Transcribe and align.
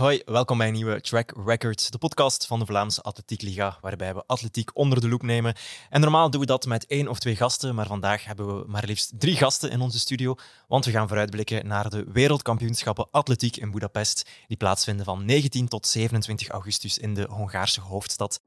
Hoi, 0.00 0.22
welkom 0.24 0.58
bij 0.58 0.66
een 0.66 0.72
nieuwe 0.72 1.00
Track 1.00 1.32
Records, 1.46 1.90
de 1.90 1.98
podcast 1.98 2.46
van 2.46 2.58
de 2.58 2.66
Vlaamse 2.66 3.02
Atletiek 3.02 3.42
Liga, 3.42 3.78
waarbij 3.80 4.14
we 4.14 4.22
atletiek 4.26 4.76
onder 4.76 5.00
de 5.00 5.08
loep 5.08 5.22
nemen. 5.22 5.54
En 5.90 6.00
normaal 6.00 6.30
doen 6.30 6.40
we 6.40 6.46
dat 6.46 6.66
met 6.66 6.86
één 6.86 7.08
of 7.08 7.18
twee 7.18 7.36
gasten, 7.36 7.74
maar 7.74 7.86
vandaag 7.86 8.24
hebben 8.24 8.46
we 8.46 8.64
maar 8.66 8.84
liefst 8.86 9.12
drie 9.18 9.36
gasten 9.36 9.70
in 9.70 9.80
onze 9.80 9.98
studio, 9.98 10.34
want 10.68 10.84
we 10.84 10.90
gaan 10.90 11.08
vooruitblikken 11.08 11.66
naar 11.66 11.90
de 11.90 12.04
wereldkampioenschappen 12.12 13.10
atletiek 13.10 13.56
in 13.56 13.70
Budapest, 13.70 14.30
die 14.48 14.56
plaatsvinden 14.56 15.04
van 15.04 15.24
19 15.24 15.68
tot 15.68 15.86
27 15.86 16.48
augustus 16.48 16.98
in 16.98 17.14
de 17.14 17.26
Hongaarse 17.30 17.80
hoofdstad. 17.80 18.40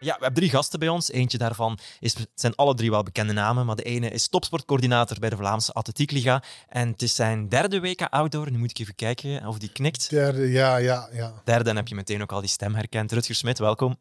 Ja, 0.00 0.14
we 0.14 0.22
hebben 0.22 0.34
drie 0.34 0.50
gasten 0.50 0.78
bij 0.78 0.88
ons. 0.88 1.10
Eentje 1.10 1.38
daarvan 1.38 1.78
is, 1.98 2.14
het 2.14 2.28
zijn 2.34 2.54
alle 2.54 2.74
drie 2.74 2.90
wel 2.90 3.02
bekende 3.02 3.32
namen, 3.32 3.66
maar 3.66 3.76
de 3.76 3.82
ene 3.82 4.10
is 4.10 4.28
topsportcoördinator 4.28 5.18
bij 5.18 5.30
de 5.30 5.36
Vlaamse 5.36 5.72
Atletiekliga. 5.72 6.42
En 6.68 6.88
het 6.88 7.02
is 7.02 7.14
zijn 7.14 7.48
derde 7.48 7.80
WK 7.80 8.00
Outdoor. 8.00 8.50
Nu 8.50 8.58
moet 8.58 8.70
ik 8.70 8.78
even 8.78 8.94
kijken 8.94 9.46
of 9.46 9.58
die 9.58 9.72
knikt. 9.72 10.10
Derde, 10.10 10.50
ja, 10.50 10.76
ja, 10.76 11.08
ja. 11.12 11.42
Derde, 11.44 11.64
dan 11.64 11.76
heb 11.76 11.88
je 11.88 11.94
meteen 11.94 12.22
ook 12.22 12.32
al 12.32 12.40
die 12.40 12.48
stem 12.48 12.74
herkend. 12.74 13.12
Rutger 13.12 13.34
Smit, 13.34 13.58
welkom. 13.58 13.96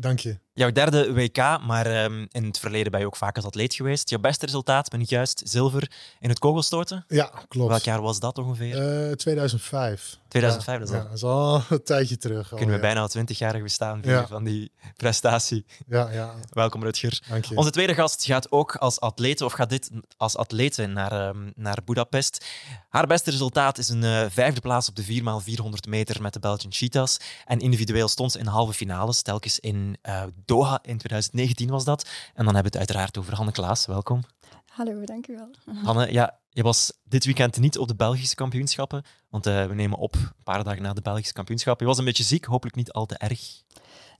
Dank 0.00 0.18
je. 0.18 0.43
Jouw 0.56 0.72
derde 0.72 1.12
WK, 1.12 1.36
maar 1.66 2.04
um, 2.04 2.28
in 2.30 2.44
het 2.44 2.58
verleden 2.58 2.90
ben 2.90 3.00
je 3.00 3.06
ook 3.06 3.16
vaak 3.16 3.36
als 3.36 3.44
atleet 3.44 3.74
geweest. 3.74 4.10
Jouw 4.10 4.18
beste 4.18 4.46
resultaat, 4.46 4.88
ben 4.88 5.00
ik 5.00 5.08
juist, 5.08 5.42
zilver 5.44 5.90
in 6.20 6.28
het 6.28 6.38
kogelstoten? 6.38 7.04
Ja, 7.08 7.30
klopt. 7.48 7.68
Welk 7.68 7.82
jaar 7.82 8.02
was 8.02 8.20
dat 8.20 8.38
ongeveer? 8.38 9.08
Uh, 9.08 9.12
2005. 9.12 10.18
2005, 10.28 10.90
ja, 10.90 11.02
dat 11.04 11.12
is 11.14 11.22
al... 11.22 11.52
Ja, 11.52 11.52
dat 11.52 11.62
is 11.62 11.70
al 11.70 11.76
een 11.76 11.84
tijdje 11.84 12.16
terug. 12.16 12.50
Al, 12.50 12.56
Kunnen 12.56 12.74
we 12.74 12.80
ja. 12.80 12.86
bijna 12.86 13.00
al 13.00 13.08
twintig 13.08 13.38
jaar 13.38 13.62
bestaan 13.62 14.02
van 14.28 14.44
die 14.44 14.72
prestatie. 14.96 15.64
Ja, 15.86 16.10
ja. 16.10 16.34
Welkom 16.50 16.82
Rutger. 16.82 17.22
Dank 17.28 17.44
je. 17.44 17.56
Onze 17.56 17.70
tweede 17.70 17.94
gast 17.94 18.24
gaat 18.24 18.52
ook 18.52 18.76
als 18.76 19.00
atlete, 19.00 19.44
of 19.44 19.52
gaat 19.52 19.70
dit 19.70 19.90
als 20.16 20.36
atlete 20.36 20.86
naar, 20.86 21.12
ehm, 21.12 21.50
naar 21.54 21.78
Budapest. 21.84 22.46
Haar 22.88 23.06
beste 23.06 23.30
resultaat 23.30 23.78
is 23.78 23.88
een 23.88 24.04
eh, 24.04 24.24
vijfde 24.28 24.60
plaats 24.60 24.88
op 24.88 24.96
de 24.96 25.04
4x400 25.04 25.88
meter 25.88 26.22
met 26.22 26.32
de 26.32 26.40
Belgian 26.40 26.72
Cheetahs. 26.72 27.16
En 27.44 27.58
individueel 27.58 28.08
stond 28.08 28.32
ze 28.32 28.38
in 28.38 28.44
de 28.44 28.50
halve 28.50 28.72
finales, 28.72 29.22
telkens 29.22 29.60
in 29.60 29.96
eh, 30.02 30.22
Doha 30.44 30.78
in 30.82 30.98
2019 30.98 31.68
was 31.68 31.84
dat. 31.84 32.08
En 32.34 32.44
dan 32.44 32.54
hebben 32.54 32.72
we 32.72 32.78
het 32.78 32.88
uiteraard 32.88 33.18
over 33.18 33.34
Hanne 33.34 33.52
Klaas. 33.52 33.86
Welkom. 33.86 34.22
Hallo, 34.66 35.04
dank 35.04 35.26
u 35.26 35.36
wel. 35.36 35.50
Hanne, 35.84 36.12
ja, 36.12 36.38
je 36.50 36.62
was 36.62 36.92
dit 37.04 37.24
weekend 37.24 37.58
niet 37.58 37.78
op 37.78 37.88
de 37.88 37.94
Belgische 37.94 38.34
kampioenschappen, 38.34 39.02
want 39.30 39.46
eh, 39.46 39.66
we 39.66 39.74
nemen 39.74 39.98
op 39.98 40.14
een 40.14 40.32
paar 40.44 40.64
dagen 40.64 40.82
na 40.82 40.92
de 40.92 41.02
Belgische 41.02 41.32
kampioenschappen. 41.32 41.84
Je 41.84 41.90
was 41.90 41.98
een 41.98 42.06
beetje 42.06 42.24
ziek, 42.24 42.44
hopelijk 42.44 42.76
niet 42.76 42.92
al 42.92 43.06
te 43.06 43.16
erg. 43.16 43.62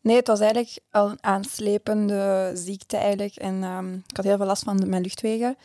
Nee, 0.01 0.17
het 0.17 0.27
was 0.27 0.41
eigenlijk 0.41 0.79
al 0.91 1.11
een 1.11 1.23
aanslepende 1.23 2.51
ziekte 2.55 2.97
eigenlijk. 2.97 3.37
En 3.37 3.63
ehm, 3.63 3.93
ik 3.93 4.17
had 4.17 4.25
heel 4.25 4.37
veel 4.37 4.47
last 4.47 4.63
van 4.63 4.89
mijn 4.89 5.03
luchtwegen. 5.03 5.57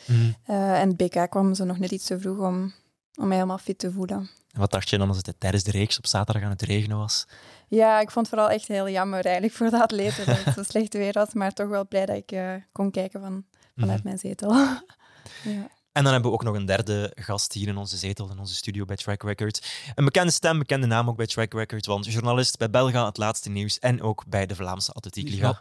Eh, 0.46 0.82
en 0.82 0.88
het 0.88 0.98
BK 0.98 1.30
kwam 1.30 1.54
zo 1.54 1.66
nog 1.66 1.80
net 1.80 1.92
iets 1.92 2.06
te 2.06 2.20
vroeg 2.20 2.38
om, 2.38 2.74
om 3.16 3.28
mij 3.28 3.36
helemaal 3.36 3.58
fit 3.58 3.80
te 3.80 3.92
voelen. 3.92 4.30
En 4.52 4.60
wat 4.60 4.72
dacht 4.72 4.90
je 4.90 4.98
dan 4.98 5.08
als 5.08 5.18
het 5.18 5.36
tijdens 5.38 5.64
de 5.64 5.72
reeks 5.72 5.98
op 5.98 6.08
zaterdag 6.08 6.44
aan 6.44 6.50
het 6.50 6.62
regenen 6.62 6.98
was? 6.98 7.28
Ja, 7.70 8.00
ik 8.00 8.12
vond 8.12 8.26
het 8.26 8.36
vooral 8.36 8.56
echt 8.56 8.68
heel 8.68 8.90
jammer 8.90 9.26
eigenlijk 9.26 9.54
voor 9.56 9.70
de 9.70 9.82
atleten 9.82 10.26
dat 10.26 10.44
het 10.44 10.54
zo 10.54 10.64
slecht 10.64 10.94
weer 10.94 11.14
was. 11.14 11.34
Maar 11.34 11.54
toch 11.54 11.68
wel 11.68 11.88
blij 11.88 12.06
dat 12.06 12.16
ik 12.16 12.32
eh, 12.32 12.54
kon 12.72 12.92
kijken 12.92 13.22
van, 13.22 13.46
vanuit 13.76 13.98
Mhm. 13.98 14.08
mijn 14.08 14.18
zetel. 14.20 14.54
ja. 15.54 15.68
En 15.92 16.04
dan 16.04 16.14
hebben 16.14 16.32
we 16.32 16.38
ook 16.38 16.44
nog 16.44 16.56
een 16.56 16.66
derde 16.66 17.12
gast 17.16 17.54
hier 17.54 17.68
in 17.68 17.78
onze 17.78 17.98
zetel, 17.98 18.30
in 18.32 18.40
onze 18.40 18.56
studio 18.56 18.86
bij 18.86 18.96
Track 18.96 19.24
Records. 19.24 19.92
Een 19.96 20.06
bekende 20.06 20.32
stem, 20.32 20.60
bekende 20.60 20.88
naam 20.88 21.10
ook 21.10 21.18
bij 21.18 21.26
Track 21.28 21.54
Records, 21.54 21.88
want 21.88 22.06
journalist 22.06 22.58
bij 22.58 22.70
Belga, 22.70 23.06
het 23.06 23.18
laatste 23.18 23.50
nieuws 23.50 23.80
en 23.80 24.02
ook 24.02 24.24
bij 24.28 24.46
de 24.46 24.56
Vlaamse 24.56 24.92
Atletiek 24.92 25.30
Liga. 25.30 25.60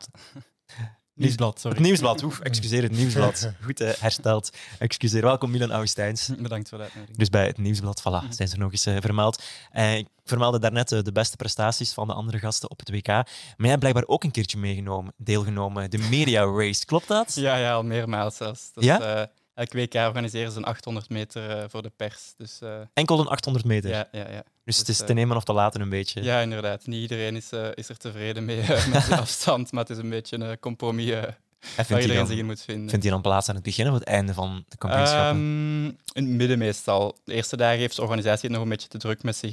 Nieuwsblad, 1.19 1.61
sorry. 1.61 1.77
Het 1.77 1.87
nieuwsblad, 1.87 2.23
oef, 2.23 2.41
excuseer, 2.41 2.83
het 2.83 2.93
nieuwsblad. 2.93 3.53
Goed 3.65 3.81
eh, 3.81 3.91
hersteld. 3.99 4.51
Excuseer. 4.79 5.23
Welkom 5.23 5.51
Milan 5.51 5.71
Augustijns. 5.71 6.31
Bedankt 6.39 6.69
voor 6.69 6.79
de 6.79 6.85
uitnodiging. 6.85 7.19
Dus 7.19 7.29
bij 7.29 7.47
het 7.47 7.59
nieuwsblad, 7.59 8.01
voilà, 8.01 8.29
zijn 8.29 8.49
ze 8.49 8.57
nog 8.57 8.73
eens 8.73 8.87
eh, 8.87 8.97
vermeld. 9.01 9.43
Eh, 9.73 9.97
ik 9.97 10.07
vermeldde 10.25 10.59
daarnet 10.59 10.89
de 10.89 11.13
beste 11.13 11.37
prestaties 11.37 11.93
van 11.93 12.07
de 12.07 12.13
andere 12.13 12.39
gasten 12.39 12.71
op 12.71 12.79
het 12.79 12.91
WK. 12.91 13.07
Maar 13.07 13.27
jij 13.57 13.69
hebt 13.69 13.79
blijkbaar 13.81 14.07
ook 14.07 14.25
een 14.25 14.31
keertje 14.31 14.59
meegenomen, 14.59 15.13
deelgenomen, 15.17 15.91
de 15.91 15.99
Media 15.99 16.45
Race. 16.45 16.85
Klopt 16.85 17.09
dat? 17.09 17.35
Ja, 17.35 17.57
ja, 17.57 17.73
al 17.73 17.83
meermaals 17.83 18.37
zelfs. 18.37 18.71
Dus, 18.73 18.85
Ja? 18.85 19.31
Elk 19.59 19.73
week 19.73 19.95
organiseren 19.95 20.53
ze 20.53 20.59
een 20.59 20.65
800 20.65 21.09
meter 21.09 21.51
eh, 21.51 21.65
voor 21.69 21.83
de 21.83 21.93
pers. 21.97 22.33
Dus 22.37 22.61
eh, 22.61 22.81
Enkel 22.95 23.21
een 23.21 23.27
800 23.27 23.65
meter. 23.65 23.91
ja, 23.91 24.09
ja, 24.13 24.31
ja. 24.31 24.43
dus 24.65 24.79
het 24.79 24.89
is 24.89 24.97
dus, 24.97 24.97
te 24.97 25.05
eh, 25.13 25.15
nemen 25.15 25.37
of 25.37 25.45
te 25.45 25.53
laten 25.53 25.81
een 25.81 25.89
beetje. 25.89 26.23
ja, 26.23 26.41
inderdaad. 26.41 26.87
Niet 26.87 27.01
iedereen 27.01 27.37
is, 27.37 27.51
is 27.75 27.89
er 27.89 27.97
tevreden 27.97 28.45
mee 28.45 28.57
met 28.91 29.05
die 29.07 29.15
afstand, 29.25 29.73
maar 29.73 29.83
het 29.83 29.91
is 29.91 29.99
een 30.03 30.11
beetje 30.11 30.39
een 30.41 30.59
compromis 30.59 31.11
en 31.11 31.21
waar 31.21 31.85
vindt 31.87 31.91
iedereen 32.03 32.17
dan, 32.17 32.27
zich 32.27 32.39
in 32.39 32.47
moet 32.47 32.61
vinden. 32.63 32.89
vindt 32.89 33.05
hij 33.05 33.13
dan 33.13 33.23
plaats 33.23 33.49
aan 33.49 33.55
het 33.55 33.65
begin 33.65 33.89
of 33.89 33.95
het 33.95 34.03
einde 34.05 34.35
van 34.35 34.65
de 34.69 34.77
kampioenschappen? 34.77 35.37
Ehm, 35.37 35.85
in 35.87 36.25
het 36.29 36.37
midden 36.37 36.59
meestal. 36.59 37.17
De 37.25 37.35
eerste 37.35 37.57
dagen 37.57 37.79
heeft 37.79 37.97
de 37.97 38.03
organisatie 38.03 38.43
het 38.43 38.53
nog 38.53 38.63
een 38.63 38.69
beetje 38.69 38.89
te 38.89 38.99
druk 38.99 39.23
met 39.23 39.37
zich 39.37 39.51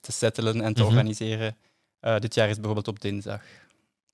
te 0.00 0.12
settelen 0.12 0.60
en 0.60 0.74
te 0.74 0.80
Mhm. 0.82 0.90
organiseren. 0.90 1.56
Dit 2.18 2.34
jaar 2.34 2.48
is 2.48 2.54
bijvoorbeeld 2.56 2.88
op 2.88 3.00
dinsdag. 3.00 3.40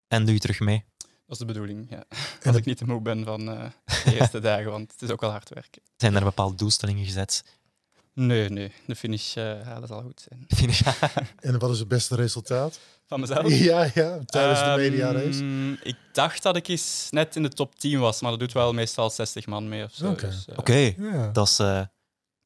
En 0.08 0.24
doe 0.24 0.34
je 0.34 0.40
terug 0.40 0.60
mee? 0.60 0.84
Dat 1.30 1.40
is 1.40 1.46
de 1.46 1.52
bedoeling, 1.52 1.86
ja. 1.90 2.04
Als 2.46 2.56
ik 2.56 2.64
niet 2.64 2.76
te 2.76 2.84
moe 2.84 3.00
ben 3.00 3.24
van 3.24 3.48
eh, 3.50 3.64
de 4.04 4.14
eerste 4.18 4.40
dagen, 4.50 4.70
want 4.70 4.92
het 4.92 5.02
is 5.02 5.10
ook 5.10 5.20
wel 5.20 5.30
hard 5.30 5.48
werken. 5.48 5.82
Zijn 5.96 6.14
er 6.16 6.24
bepaalde 6.24 6.56
doelstellingen 6.56 7.04
gezet? 7.04 7.44
Nee, 8.14 8.48
nee. 8.48 8.72
De 8.86 8.96
finish 8.96 9.36
eh 9.36 9.60
halen 9.62 9.88
zal 9.88 10.02
goed 10.02 10.26
zijn. 10.28 10.44
Finish. 10.48 10.80
En 11.40 11.58
wat 11.58 11.70
is 11.70 11.78
het 11.78 11.88
beste 11.88 12.14
resultaat? 12.16 12.78
Van 13.06 13.20
mezelf? 13.20 13.48
Ja, 13.58 13.90
ja, 13.94 14.18
tijdens 14.24 14.58
de 14.58 14.64
Ehm, 14.64 14.76
media 14.80 15.12
race. 15.12 15.76
Ik 15.82 15.96
dacht 16.12 16.42
dat 16.42 16.56
ik 16.56 16.68
eens 16.68 17.06
net 17.10 17.36
in 17.36 17.42
de 17.42 17.48
top 17.48 17.78
10 17.78 17.98
was, 18.00 18.20
maar 18.20 18.30
dat 18.30 18.40
doet 18.40 18.52
wel 18.52 18.72
meestal 18.72 19.10
60 19.10 19.46
man 19.46 19.68
mee 19.68 19.84
of 19.84 19.92
zo. 19.94 20.10
Oké. 20.10 20.26
Dus, 20.26 20.44
eh, 20.46 20.58
Oké, 20.58 20.92
Ja. 20.98 21.28
dat 21.32 21.46
is, 21.48 21.60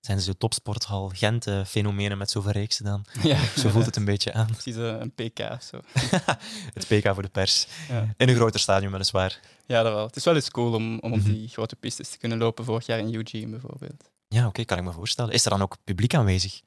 zijn 0.05 0.21
zo 0.21 0.33
topsporthal 0.39 1.11
Gent 1.15 1.47
eh, 1.47 1.65
fenomenen 1.65 2.19
met 2.19 2.31
zoveel 2.31 2.51
reeksen 2.51 2.85
dan. 2.85 3.05
ja, 3.23 3.39
Zo 3.57 3.69
voelt 3.69 3.87
het 3.87 3.97
een 3.97 4.05
beetje 4.05 4.33
aan. 4.33 4.47
Precies 4.57 4.77
eh, 4.77 4.83
een 4.99 5.11
PK 5.13 5.39
of 5.39 5.63
zo. 5.63 5.81
Het 6.75 6.87
PK 6.87 7.15
voor 7.15 7.23
de 7.23 7.29
pers. 7.29 7.67
Ja. 7.89 8.15
In 8.17 8.29
een 8.29 8.35
groter 8.35 8.61
stadion 8.61 8.93
weliswaar. 8.93 9.41
ja, 9.67 9.83
dat 9.83 9.93
wel. 9.93 10.07
Het 10.07 10.17
is 10.17 10.25
wel 10.25 10.35
eens 10.35 10.51
cool 10.51 10.73
om, 10.75 10.99
om 10.99 11.13
op 11.13 11.19
Mhm. 11.19 11.33
die 11.33 11.49
grote 11.49 11.77
pistes 11.77 12.09
te 12.09 12.19
kunnen 12.19 12.39
lopen. 12.39 12.65
Vorig 12.65 12.87
jaar 12.87 12.99
in 12.99 13.15
Eugene 13.15 13.47
bijvoorbeeld. 13.51 14.05
Ja, 14.29 14.47
oké, 14.47 14.65
kan 14.65 14.79
ik 14.79 14.85
me 14.85 14.93
voorstellen. 14.93 15.33
Is 15.33 15.45
er 15.45 15.51
dan 15.51 15.63
ook 15.63 15.77
publiek 15.85 16.15
aanwezig? 16.15 16.61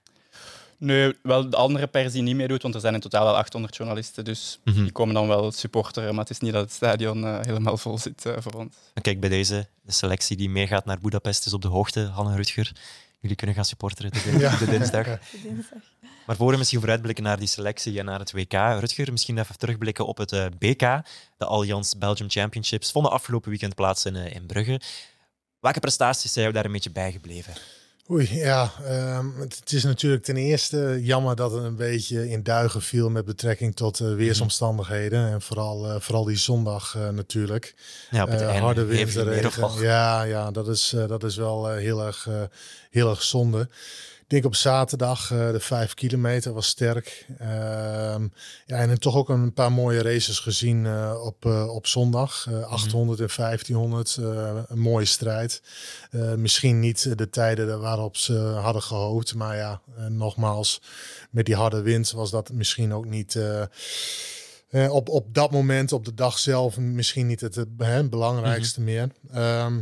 Nee, 0.80 1.14
wel 1.24 1.50
de 1.50 1.58
andere 1.58 1.88
pers 1.88 2.14
die 2.14 2.22
niet 2.22 2.36
meedoet, 2.36 2.62
want 2.62 2.76
er 2.76 2.82
zijn 2.82 2.94
in 2.94 3.00
totaal 3.00 3.26
wel 3.26 3.36
800 3.38 3.76
journalisten. 3.76 4.24
Dus 4.26 4.60
Mhm. 4.64 4.82
die 4.84 4.92
komen 4.92 5.14
dan 5.14 5.28
wel 5.28 5.52
supporteren, 5.52 6.10
maar 6.12 6.24
het 6.24 6.30
is 6.30 6.40
niet 6.40 6.54
dat 6.54 6.62
het 6.62 6.72
stadion 6.74 7.26
eh, 7.26 7.40
helemaal 7.42 7.78
vol 7.78 7.98
zit 7.98 8.26
eh, 8.26 8.34
voor 8.40 8.54
ons. 8.54 8.76
Kijk, 9.02 9.20
bij 9.20 9.30
deze, 9.30 9.68
de 9.82 9.92
selectie 9.92 10.38
die 10.38 10.50
meegaat 10.50 10.86
naar 10.86 11.00
Budapest 11.00 11.46
is 11.46 11.54
op 11.54 11.62
de 11.62 11.68
hoogte. 11.68 12.06
Hanne 12.06 12.36
Rutger, 12.36 12.72
jullie 13.20 13.36
kunnen 13.36 13.56
gaan 13.56 13.66
supporteren 13.66 14.12
de, 14.12 14.38
Ja. 14.40 14.58
de 14.58 14.66
dinsdag. 14.66 15.06
de 15.06 15.20
dinsdag. 15.44 15.80
Maar 16.26 16.36
voor 16.36 16.52
we 16.52 16.58
misschien 16.58 16.80
vooruitblikken 16.80 17.24
naar 17.24 17.40
die 17.40 17.48
selectie 17.48 18.00
en 18.00 18.06
naar 18.06 18.20
het 18.20 18.32
WK, 18.32 18.54
Rutger, 18.54 19.12
misschien 19.12 19.38
even 19.38 19.58
terugblikken 19.58 20.06
op 20.08 20.18
het 20.18 20.32
eh, 20.32 20.46
BK. 20.58 20.80
De 21.38 21.46
Allianz 21.46 21.94
Belgium 21.94 22.30
Championships 22.30 22.92
vonden 22.92 23.12
afgelopen 23.12 23.50
weekend 23.50 23.76
plaats 23.76 24.06
in, 24.06 24.16
eh, 24.16 24.36
in 24.36 24.46
Brugge. 24.46 24.82
Welke 25.60 25.80
prestaties 25.80 26.32
zijn 26.32 26.42
jou 26.44 26.56
daar 26.56 26.66
een 26.66 26.72
beetje 26.72 26.92
bijgebleven? 26.92 27.54
Oei, 28.12 28.36
ja. 28.36 28.72
ehm, 28.86 29.26
het, 29.40 29.56
het 29.60 29.72
is 29.72 29.84
natuurlijk 29.84 30.24
ten 30.24 30.38
eerste 30.38 30.98
jammer 31.02 31.36
dat 31.36 31.52
het 31.52 31.64
een 31.64 31.76
beetje 31.76 32.30
in 32.30 32.44
duigen 32.44 32.82
viel 32.82 33.10
met 33.10 33.26
betrekking 33.26 33.76
tot 33.76 34.00
Mhm. 34.00 34.10
eh, 34.10 34.16
weersomstandigheden. 34.16 35.28
En 35.32 35.42
vooral, 35.42 35.90
eh, 35.90 36.00
vooral 36.00 36.24
die 36.24 36.38
zondag 36.38 36.96
eh, 36.96 37.10
natuurlijk. 37.10 37.76
Ja, 38.12 38.24
op 38.24 38.30
het 38.30 38.42
einde 38.42 38.60
harde 38.60 38.84
wind, 38.86 39.00
hevige 39.00 39.24
regen. 39.24 39.42
neerval. 39.42 39.82
Ja, 39.84 40.22
ja 40.24 40.52
dat, 40.52 40.68
is, 40.68 40.96
dat 41.08 41.24
is 41.24 41.36
wel 41.36 41.68
heel, 41.70 42.06
erg, 42.06 42.28
heel 42.92 43.10
erg 43.10 43.24
zonde. 43.24 43.70
Ik 44.28 44.34
denk 44.34 44.46
op 44.46 44.56
zaterdag, 44.56 45.32
eh, 45.32 45.52
de 45.52 45.60
vijf 45.60 45.94
kilometer 45.94 46.54
was 46.54 46.68
sterk. 46.68 47.26
Ehm, 47.38 48.28
ja, 48.66 48.78
en 48.78 48.88
dan 48.88 48.98
toch 48.98 49.16
ook 49.16 49.30
een 49.30 49.54
paar 49.54 49.72
mooie 49.72 50.02
races 50.02 50.40
gezien 50.40 50.86
eh, 50.86 51.22
op, 51.24 51.46
eh, 51.46 51.76
op 51.76 51.88
zondag. 51.88 52.46
Mhm. 52.46 52.56
Eh 52.56 52.72
800 52.72 53.20
en 53.20 53.30
1500, 53.30 54.18
eh, 54.20 54.58
een 54.68 54.80
mooie 54.80 55.06
strijd. 55.06 55.62
Misschien 56.36 56.80
niet 56.80 57.18
de 57.18 57.30
tijden 57.30 57.80
waarop 57.80 58.18
ze 58.18 58.38
hadden 58.38 58.82
gehoopt. 58.82 59.36
Maar 59.36 59.56
ja, 59.56 59.82
nogmaals, 60.10 60.82
met 61.32 61.46
die 61.46 61.56
harde 61.56 61.82
wind 61.82 62.12
was 62.12 62.32
dat 62.32 62.52
misschien 62.52 62.94
ook 62.94 63.06
niet... 63.06 63.40
op, 64.90 65.10
op 65.10 65.34
dat 65.34 65.52
moment, 65.52 65.92
op 65.92 66.06
de 66.06 66.14
dag 66.14 66.40
zelf, 66.40 66.78
misschien 66.78 67.28
niet 67.28 67.42
het, 67.42 67.66
hè, 67.78 68.10
belangrijkste 68.10 68.82
meer. 68.82 69.10
Ehm, 69.32 69.80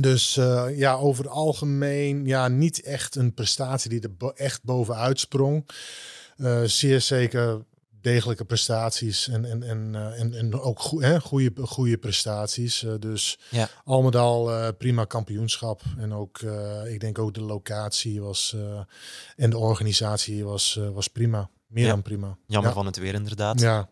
dus 0.00 0.36
eh, 0.36 0.66
ja, 0.76 0.94
over 0.94 1.24
het 1.24 1.32
algemeen, 1.32 2.26
ja, 2.26 2.48
niet 2.48 2.82
echt 2.82 3.16
een 3.16 3.34
prestatie 3.34 3.90
die 3.90 4.00
er 4.00 4.14
bo- 4.16 4.30
echt 4.36 4.62
bovenuit 4.62 5.20
sprong. 5.20 5.68
Eh, 6.36 6.62
zeer 6.62 7.00
zeker 7.00 7.64
degelijke 8.00 8.44
prestaties 8.44 9.28
en, 9.28 9.44
en, 9.44 9.62
en, 9.62 9.94
eh, 9.94 10.20
en, 10.20 10.34
en 10.34 10.60
ook 10.60 10.90
hè, 10.98 11.20
goede, 11.20 11.52
goede 11.66 11.98
prestaties. 11.98 12.84
Dus 12.98 13.38
Ja. 13.50 13.68
al 13.84 14.02
met 14.02 14.16
al 14.16 14.72
prima 14.74 15.04
kampioenschap. 15.04 15.82
En 15.98 16.12
ook, 16.12 16.40
ik 16.88 17.00
denk 17.00 17.18
ook 17.18 17.34
de 17.34 17.40
locatie 17.42 18.20
was 18.22 18.56
en 19.36 19.50
de 19.50 19.58
organisatie 19.58 20.44
was, 20.44 20.80
was 20.92 21.08
prima. 21.08 21.50
Meer 21.66 21.84
Ja. 21.84 21.90
dan 21.90 22.02
prima. 22.02 22.36
Jammer 22.46 22.68
ja. 22.70 22.76
van 22.76 22.86
het 22.86 22.96
weer, 22.98 23.14
inderdaad. 23.14 23.60
Ja, 23.60 23.90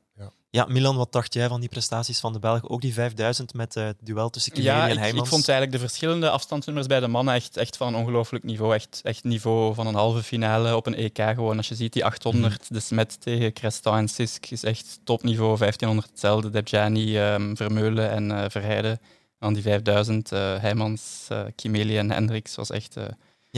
ja. 0.51 0.59
Ja, 0.65 0.67
Milan, 0.69 0.97
wat 0.97 1.13
dacht 1.13 1.35
jij 1.35 1.49
van 1.49 1.61
die 1.61 1.69
prestaties 1.69 2.21
van 2.21 2.33
de 2.33 2.39
Belgen? 2.39 2.71
Ook 2.71 2.81
die 2.81 2.93
5000 2.93 3.55
met 3.55 3.77
uh, 3.77 3.85
het 3.85 3.97
duel 4.01 4.31
tussen 4.31 4.53
Kimeli 4.53 4.77
ja, 4.77 4.89
en 4.89 4.99
Heijmans? 4.99 5.25
ik 5.25 5.31
vond 5.31 5.49
eigenlijk 5.49 5.81
de 5.81 5.89
verschillende 5.89 6.31
afstandsnummers 6.31 6.87
bij 6.87 7.01
de 7.01 7.09
mannen 7.09 7.35
echt, 7.35 7.57
echt 7.57 7.77
van 7.77 7.89
een 7.89 8.01
ongelooflijk 8.01 8.45
niveau. 8.45 8.75
Echt, 8.75 9.01
echt 9.03 9.25
niveau 9.25 9.75
van 9.75 9.87
een 9.87 9.95
halve 9.95 10.23
finale 10.23 10.77
op 10.77 10.87
een 10.87 10.95
EK 10.95 11.19
gewoon. 11.19 11.57
Als 11.57 11.69
je 11.69 11.75
ziet 11.75 11.93
die 11.93 12.05
800, 12.05 12.71
mm. 12.71 12.77
de 12.77 12.81
Smet 12.81 13.21
tegen 13.21 13.53
Cresta 13.53 13.99
en 13.99 14.09
Sisk 14.09 14.47
is 14.47 14.65
echt 14.65 15.01
topniveau. 15.05 15.59
1500 15.59 16.09
hetzelfde, 16.11 16.51
Debjani, 16.51 17.33
um, 17.33 17.57
Vermeulen 17.57 18.11
en 18.11 18.31
uh, 18.31 18.45
Verheijden. 18.49 19.01
En 19.39 19.53
die 19.53 19.63
5000, 19.63 20.33
uh, 20.33 20.39
Heijmans, 20.59 21.27
uh, 21.33 21.41
Kimeli 21.55 21.99
en 21.99 22.11
Hendricks 22.11 22.55
was 22.55 22.71
echt... 22.71 22.97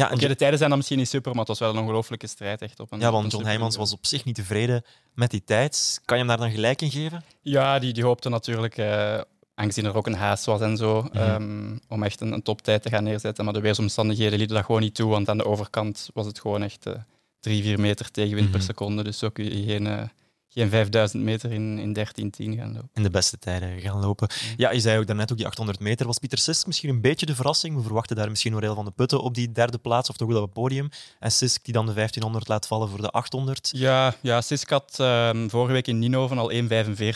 Ja, 0.01 0.09
en 0.09 0.15
okay, 0.15 0.29
de 0.29 0.37
tijden 0.37 0.59
zijn 0.59 0.69
dan 0.69 0.79
misschien 0.79 0.99
niet 0.99 1.09
super, 1.09 1.31
maar 1.31 1.41
het 1.41 1.49
was 1.49 1.59
wel 1.59 1.71
een 1.71 1.83
ongelooflijke 1.83 2.27
strijd. 2.27 2.63
Echt 2.63 2.81
op 2.81 2.93
een, 2.93 3.01
ja, 3.01 3.11
want 3.11 3.33
John 3.33 3.45
Heijmans 3.45 3.77
was 3.77 3.93
op 3.93 4.07
zich 4.07 4.25
niet 4.25 4.35
tevreden 4.35 4.85
met 5.15 5.31
die 5.31 5.45
tijd. 5.45 6.01
Kan 6.05 6.19
je 6.19 6.25
hem 6.25 6.37
daar 6.37 6.47
dan 6.47 6.55
gelijk 6.55 6.83
in 6.83 6.91
geven? 6.91 7.25
Ja, 7.41 7.79
die, 7.79 7.93
die 7.93 8.05
hoopte 8.05 8.29
natuurlijk, 8.29 8.79
uh, 8.79 9.21
aangezien 9.55 9.85
er 9.85 9.97
ook 9.97 10.07
een 10.07 10.15
haast 10.15 10.45
was 10.45 10.61
en 10.61 10.77
zo, 10.77 11.03
mm 11.03 11.09
-hmm. 11.13 11.31
um, 11.31 11.81
om 11.89 12.03
echt 12.03 12.21
een, 12.21 12.33
een 12.33 12.43
toptijd 12.43 12.83
te 12.83 12.89
gaan 12.89 13.05
neerzetten. 13.05 13.45
Maar 13.45 13.55
de 13.55 13.61
weersomstandigheden 13.61 14.39
lieten 14.39 14.57
dat 14.57 14.65
gewoon 14.65 14.81
niet 14.81 14.95
toe, 14.95 15.11
want 15.11 15.29
aan 15.29 15.39
de 15.39 15.47
overkant 15.47 16.11
was 16.15 16.27
het 16.27 16.41
gewoon 16.41 16.63
echt 16.63 16.87
uh, 16.87 16.95
drie, 17.41 17.63
vier 17.63 17.81
meter 17.81 18.11
tegenwind 18.11 18.47
mm 18.47 18.53
-hmm. 18.53 18.65
per 18.65 18.75
seconde. 18.75 19.03
Dus 19.03 19.19
zo 19.19 19.29
kun 19.29 19.45
je 19.45 19.65
geen, 19.65 19.87
uh, 19.87 20.03
geen 20.53 20.69
5000 20.69 21.23
meter 21.23 21.53
in, 21.53 21.79
in 21.79 21.97
13-10 21.99 22.59
gaan 22.59 22.73
lopen. 22.73 22.91
In 22.95 23.03
de 23.03 23.11
beste 23.11 23.39
tijden 23.39 23.81
gaan 23.81 24.01
lopen. 24.01 24.29
Ja, 24.57 24.71
je 24.71 24.81
zei 24.81 24.99
ook 24.99 25.07
daarnet 25.07 25.31
ook 25.31 25.37
die 25.37 25.47
800 25.47 25.81
meter. 25.81 26.07
Was 26.07 26.19
Pieter 26.19 26.39
Sisk 26.39 26.67
misschien 26.67 26.89
een 26.89 27.01
beetje 27.01 27.27
de 27.27 27.35
verrassing? 27.35 27.77
We 27.77 27.83
verwachten 27.83 28.17
daar 28.17 28.29
misschien 28.29 28.53
Noreel 28.53 28.75
van 28.75 28.85
de 28.85 28.91
Putten 28.91 29.23
op 29.23 29.35
die 29.35 29.53
derde 29.53 29.79
plaats, 29.79 30.11
of 30.11 30.17
toch 30.17 30.29
wel 30.29 30.37
op 30.37 30.43
het 30.43 30.53
podium. 30.53 30.89
En 31.19 31.33
Sisk 31.33 31.65
die 31.65 31.75
dan 31.75 31.87
de 31.87 31.93
1500 31.93 32.49
laat 32.49 32.67
vallen 32.67 32.89
voor 32.89 33.01
de 33.01 33.11
800. 33.11 33.71
Ja, 33.73 34.15
ja 34.21 34.41
Sisk 34.41 34.71
had 34.71 34.99
uh, 35.01 35.31
vorige 35.47 35.73
week 35.73 35.87
in 35.87 35.99
Ninoven 35.99 36.39
al 36.39 36.53
1,45 36.53 36.59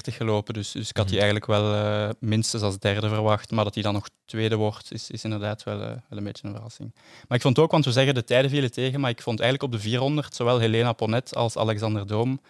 gelopen. 0.04 0.54
Dus, 0.54 0.72
dus 0.72 0.88
ik 0.88 0.96
had 0.96 1.08
die 1.08 1.16
eigenlijk 1.16 1.46
wel 1.46 1.75
uh, 1.75 2.10
minstens 2.19 2.62
als 2.62 2.78
derde 2.78 3.08
verwacht. 3.08 3.50
Maar 3.50 3.64
dat 3.64 3.75
hij 3.75 3.82
dan 3.82 3.92
nog 3.92 4.08
tweede 4.25 4.56
wordt, 4.56 4.92
is, 4.92 5.10
is 5.10 5.25
inderdaad 5.25 5.62
wel, 5.62 5.80
uh, 5.80 5.87
wel 5.87 6.19
een 6.19 6.25
beetje 6.25 6.46
een 6.46 6.54
verrassing. 6.54 6.94
Maar 7.28 7.37
ik 7.37 7.42
vond 7.42 7.58
ook, 7.58 7.70
want 7.70 7.84
we 7.84 7.92
zeggen 7.92 8.14
de 8.14 8.25
tijden 8.25 8.50
vielen 8.50 8.72
tegen, 8.72 9.00
maar 9.00 9.10
ik 9.10 9.22
vond 9.22 9.40
eigenlijk 9.40 9.72
op 9.72 9.80
de 9.80 9.88
400 9.88 10.34
zowel 10.34 10.58
Helena 10.58 10.92
Ponet 10.92 11.34
als 11.34 11.56
Alexander 11.56 12.06
Doom 12.06 12.40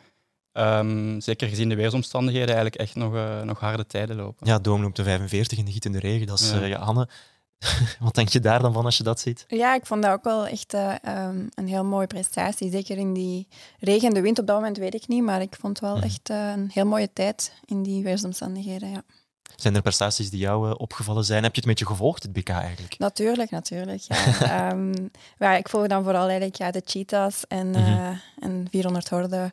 Um, 0.57 1.21
zeker 1.21 1.49
gezien 1.49 1.69
de 1.69 1.75
weersomstandigheden, 1.75 2.55
eigenlijk 2.55 2.77
echt 2.77 2.95
nog, 2.95 3.15
uh, 3.15 3.43
nog 3.43 3.61
harde 3.61 3.87
tijden 3.87 4.17
lopen. 4.17 4.47
Ja, 4.47 4.59
Doom 4.59 4.83
loopt 4.83 4.97
de 4.97 5.03
45 5.03 5.59
in 5.59 5.65
de 5.65 5.73
gietende 5.73 5.99
regen. 5.99 6.27
Dat 6.27 6.41
is, 6.41 6.51
ja. 6.51 6.61
Uh, 6.61 6.69
ja, 6.69 6.77
Anne, 6.77 7.09
wat 8.01 8.15
denk 8.15 8.29
je 8.29 8.41
daar 8.41 8.63
dan 8.63 8.73
van 8.73 8.85
als 8.85 8.97
je 8.97 9.03
dat 9.03 9.21
ziet? 9.21 9.45
Ja, 9.49 9.75
ik 9.75 9.87
vond 9.87 10.03
dat 10.03 10.13
ook 10.13 10.25
wel 10.25 10.47
echt 10.47 10.75
uh, 10.75 10.95
um, 11.09 11.49
een 11.55 11.69
heel 11.69 11.85
mooie 11.85 12.07
prestatie. 12.07 12.71
Zeker 12.71 12.97
in 12.97 13.13
die 13.13 13.49
regen 13.79 14.09
en 14.09 14.15
de 14.15 14.21
wind 14.21 14.39
op 14.39 14.47
dat 14.47 14.57
moment 14.57 14.77
weet 14.77 14.95
ik 14.95 15.09
niet, 15.09 15.23
maar 15.23 15.41
ik 15.41 15.57
vond 15.61 15.81
wel 15.81 16.01
echt 16.01 16.29
een 16.29 16.71
heel 16.73 16.87
mooie 16.87 17.13
tijd 17.13 17.53
in 17.65 17.83
die 17.83 18.03
weersomstandigheden. 18.03 18.91
Ja. 18.91 19.03
Zijn 19.57 19.75
er 19.75 19.83
prestaties 19.83 20.31
die 20.31 20.41
jou 20.41 20.69
uh, 20.69 20.75
opgevallen 20.77 21.25
zijn? 21.25 21.43
Heb 21.43 21.55
je 21.55 21.61
het 21.61 21.65
een 21.65 21.77
beetje 21.77 21.95
gevolgd, 21.95 22.23
het 22.23 22.33
BK 22.33 22.49
eigenlijk? 22.49 22.99
Natuurlijk, 22.99 23.51
natuurlijk. 23.51 24.01
Ja. 24.01 24.71
um, 24.73 25.11
ja, 25.39 25.57
ik 25.57 25.69
volg 25.69 25.87
dan 25.87 26.03
vooral 26.03 26.23
eigenlijk 26.23 26.57
ja, 26.57 26.71
de 26.71 26.83
cheetahs 26.85 27.47
en, 27.47 27.67
mm 27.67 27.75
-hmm. 27.75 27.95
uh, 27.95 28.19
en 28.39 28.67
400 28.71 29.09
horden 29.09 29.53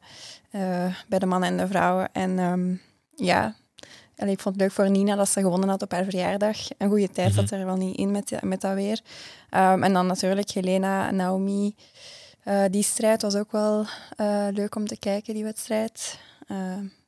uh, 0.51 0.95
bij 1.07 1.19
de 1.19 1.25
mannen 1.25 1.50
en 1.50 1.57
de 1.57 1.68
vrouwen. 1.68 2.12
En 2.12 2.39
um, 2.39 2.81
ja, 3.15 3.56
allee, 4.18 4.33
ik 4.33 4.39
vond 4.39 4.56
het 4.56 4.63
leuk 4.63 4.71
voor 4.71 4.89
Nina 4.89 5.15
dat 5.15 5.30
ze 5.30 5.42
gewonnen 5.42 5.69
had 5.69 5.81
op 5.81 5.92
haar 5.92 6.03
verjaardag. 6.03 6.57
Een 6.77 6.89
goede 6.89 7.09
tijd 7.09 7.30
mm 7.30 7.36
-hmm. 7.36 7.48
zat 7.48 7.59
er 7.59 7.65
wel 7.65 7.75
niet 7.75 7.98
in 7.98 8.12
met, 8.12 8.44
met 8.44 8.62
dat 8.62 8.74
weer. 8.74 9.01
Um, 9.51 9.83
en 9.83 9.94
dan 9.94 10.06
natuurlijk 10.06 10.50
Helena 10.50 11.07
en 11.07 11.15
Naomi. 11.15 11.75
die 12.69 12.83
strijd 12.83 13.21
was 13.21 13.36
ook 13.36 13.51
wel 13.51 13.86
leuk 14.51 14.75
om 14.75 14.88
te 14.88 14.98
kijken, 14.98 15.33
die 15.33 15.44
wedstrijd. 15.44 16.19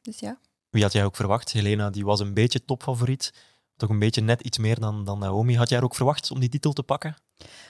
dus 0.01 0.19
ja. 0.19 0.37
Wie 0.73 0.83
had 0.83 0.93
jij 0.93 1.05
ook 1.05 1.15
verwacht? 1.15 1.51
Helena 1.51 1.89
die 1.89 2.05
was 2.05 2.19
een 2.19 2.33
beetje 2.33 2.65
topfavoriet. 2.65 3.33
Toch 3.77 3.89
een 3.89 3.99
beetje 3.99 4.21
net 4.21 4.41
iets 4.41 4.57
meer 4.57 4.79
dan, 4.79 5.05
dan 5.05 5.19
Naomi. 5.19 5.57
Had 5.57 5.69
jij 5.69 5.77
haar 5.77 5.87
ook 5.87 5.95
verwacht 5.95 6.31
om 6.31 6.39
die 6.39 6.49
titel 6.49 6.73
te 6.73 6.83
pakken? 6.83 7.15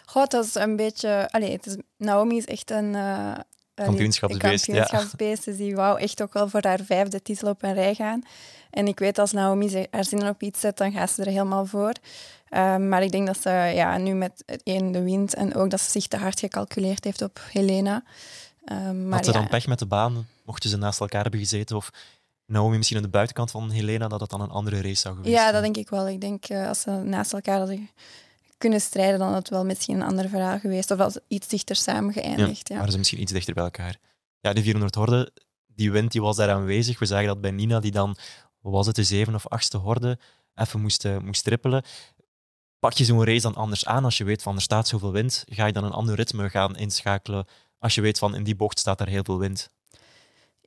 Goh, 0.06 0.26
dat 0.26 0.46
is 0.46 0.56
een 0.56 0.76
beetje... 0.76 1.28
Allee, 1.32 1.52
het 1.52 1.66
is, 1.66 1.76
Naomi 1.98 2.38
is 2.38 2.46
echt 2.46 2.72
een... 2.72 2.94
Uh, 2.94 3.34
kampioenschapsbeest. 3.74 4.66
kampioenschapsbeest. 4.66 5.46
Ja. 5.46 5.52
Dus 5.52 5.62
die 5.62 5.76
wou 5.76 6.00
echt 6.00 6.22
ook 6.22 6.34
wel 6.34 6.50
voor 6.50 6.64
haar 6.66 6.80
vijfde 6.86 7.22
titel 7.22 7.50
op 7.50 7.64
een 7.64 7.74
rij 7.74 7.96
gaan. 7.96 8.22
En 8.70 8.88
ik 8.88 9.00
weet 9.00 9.18
als 9.20 9.32
Naomi 9.32 9.88
haar 9.92 10.06
zinnen 10.06 10.30
op 10.30 10.42
iets 10.42 10.60
zet, 10.60 10.78
dan 10.78 10.92
gaat 10.92 11.12
ze 11.12 11.22
er 11.22 11.32
helemaal 11.32 11.66
voor. 11.66 11.94
Um, 12.50 12.90
maar 12.90 13.04
ik 13.04 13.12
denk 13.12 13.28
dat 13.28 13.42
ze 13.42 13.50
ja, 13.50 13.98
nu 13.98 14.14
met 14.14 14.44
het 14.46 14.64
één 14.64 14.92
de 14.92 15.04
wind 15.04 15.34
en 15.34 15.56
ook 15.56 15.70
dat 15.70 15.82
ze 15.82 15.92
zich 15.92 16.08
te 16.08 16.18
hard 16.18 16.40
gecalculeerd 16.40 17.04
heeft 17.04 17.22
op 17.22 17.42
Helena. 17.52 18.04
Um, 18.66 19.08
maar 19.08 19.18
Had 19.18 19.26
ze 19.26 19.32
ja. 19.32 19.38
dan 19.40 19.48
pech 19.48 19.68
met 19.68 19.80
de 19.80 19.86
baan? 19.86 20.28
Mochten 20.46 20.70
ze 20.70 20.78
naast 20.78 21.00
elkaar 21.00 21.22
hebben 21.22 21.40
gezeten? 21.40 21.76
Of 21.76 21.92
Naomi 22.54 22.78
misschien 22.78 22.98
aan 22.98 23.04
de 23.04 23.10
buitenkant 23.10 23.52
van 23.52 23.70
Helena, 23.70 24.08
dat 24.08 24.20
het 24.20 24.30
dan 24.30 24.42
een 24.42 24.50
andere 24.50 24.82
race 24.82 24.96
zou 24.96 25.16
geweest 25.16 25.36
Ja, 25.36 25.52
dat 25.52 25.62
denk 25.62 25.78
ik 25.78 25.90
wel. 25.90 26.08
Ik 26.08 26.22
denk 26.22 26.50
uh, 26.50 26.68
als 26.68 26.82
ze 26.82 26.92
naast 26.92 27.34
elkaar 27.34 27.58
hadden 27.58 27.90
kunnen 28.58 28.82
strijden, 28.82 29.20
dan 29.20 29.28
had 29.28 29.38
het 29.38 29.50
wel 29.50 29.66
misschien 29.66 29.96
een 29.96 30.08
ander 30.08 30.30
verhaal 30.30 30.60
geweest. 30.60 30.92
Of 30.92 31.00
als 31.00 31.18
iets 31.28 31.48
dichter 31.48 31.76
samen 31.76 32.14
geëindigd. 32.14 32.68
Ja, 32.68 32.74
ja. 32.74 32.76
waren 32.76 32.92
ze 32.92 32.98
misschien 32.98 33.22
iets 33.22 33.32
dichter 33.32 33.54
bij 33.54 33.64
elkaar. 33.64 34.00
Ja, 34.40 34.54
die 34.54 34.64
400 34.64 34.96
horde, 34.96 35.32
die 35.68 35.92
wind 35.92 36.12
die 36.12 36.22
was 36.22 36.36
daar 36.36 36.50
aanwezig. 36.50 37.00
We 37.00 37.06
zagen 37.06 37.28
dat 37.28 37.42
bij 37.42 37.52
Nina, 37.52 37.80
die 37.80 37.92
dan, 37.92 38.18
was 38.62 38.88
het, 38.88 38.96
de 38.96 39.04
zeven 39.04 39.36
of 39.36 39.48
achtste 39.48 39.78
horde, 39.78 40.20
even 40.56 40.82
moest, 40.82 41.06
uh, 41.06 41.18
moest 41.18 41.44
trippelen. 41.44 41.84
Pak 42.80 42.94
je 42.94 43.06
zo'n 43.06 43.26
race 43.26 43.42
dan 43.42 43.56
anders 43.56 43.86
aan 43.86 44.04
als 44.04 44.18
je 44.18 44.24
weet 44.24 44.42
van 44.42 44.56
er 44.56 44.62
staat 44.62 44.88
zoveel 44.88 45.12
wind? 45.12 45.44
Ga 45.48 45.66
je 45.66 45.74
dan 45.74 45.84
een 45.84 45.92
ander 45.92 46.16
ritme 46.16 46.50
gaan 46.50 46.76
inschakelen 46.76 47.46
als 47.80 47.96
je 47.96 48.02
weet 48.02 48.20
van 48.20 48.36
in 48.36 48.44
die 48.44 48.56
bocht 48.56 48.80
staat 48.80 49.00
er 49.00 49.08
heel 49.08 49.24
veel 49.24 49.40
wind? 49.40 49.70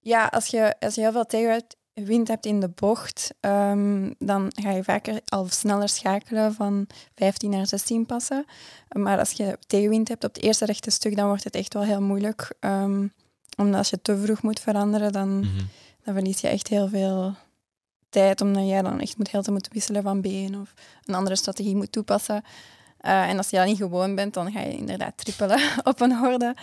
Ja, 0.07 0.27
als 0.27 0.47
je, 0.47 0.75
als 0.81 0.95
je 0.95 1.01
heel 1.01 1.13
veel 1.13 1.27
tegenwind 1.27 2.29
hebt 2.29 2.47
in 2.47 2.61
de 2.61 2.69
bocht, 2.69 3.35
um, 3.41 4.15
dan 4.19 4.53
ga 4.55 4.71
je 4.71 4.85
vaker 4.85 5.21
al 5.25 5.49
sneller 5.49 5.89
schakelen 5.89 6.55
van 6.55 6.87
15 7.15 7.51
naar 7.51 7.67
16 7.67 8.07
passen. 8.07 8.45
Maar 8.89 9.19
als 9.19 9.33
je 9.33 9.59
tegenwind 9.67 10.09
hebt 10.09 10.25
op 10.25 10.35
het 10.35 10.43
eerste 10.43 10.65
rechte 10.65 10.91
stuk, 10.91 11.17
dan 11.17 11.27
wordt 11.27 11.45
het 11.45 11.55
echt 11.55 11.75
wel 11.75 11.83
heel 11.83 12.03
moeilijk. 12.03 12.55
Um, 12.61 13.13
omdat 13.57 13.79
als 13.79 13.91
je 13.91 14.03
te 14.03 14.19
vroeg 14.19 14.43
moet 14.43 14.61
veranderen, 14.61 15.13
dan, 15.13 15.29
mm 15.29 15.43
-hmm. 15.43 15.69
dan 16.05 16.15
verlies 16.15 16.41
je 16.41 16.49
echt 16.49 16.69
heel 16.69 16.89
veel 16.89 17.35
tijd. 18.09 18.41
Omdat 18.41 18.67
jij 18.67 18.83
dan 18.83 19.01
echt 19.01 19.17
moet 19.17 19.31
heel 19.31 19.43
te 19.43 19.53
moeten 19.53 19.73
wisselen 19.73 20.03
van 20.03 20.21
been 20.21 20.61
of 20.61 20.75
een 21.05 21.15
andere 21.15 21.37
strategie 21.37 21.77
moet 21.77 21.93
toepassen. 21.93 22.43
Uh, 23.01 23.29
en 23.29 23.37
als 23.37 23.51
je 23.51 23.57
dat 23.57 23.67
niet 23.67 23.77
gewoon 23.77 24.15
bent, 24.15 24.35
dan 24.35 24.53
ga 24.53 24.61
je 24.61 24.77
inderdaad 24.77 25.17
trippelen 25.17 25.61
op 25.85 26.01
een 26.01 26.17
horde. 26.17 26.55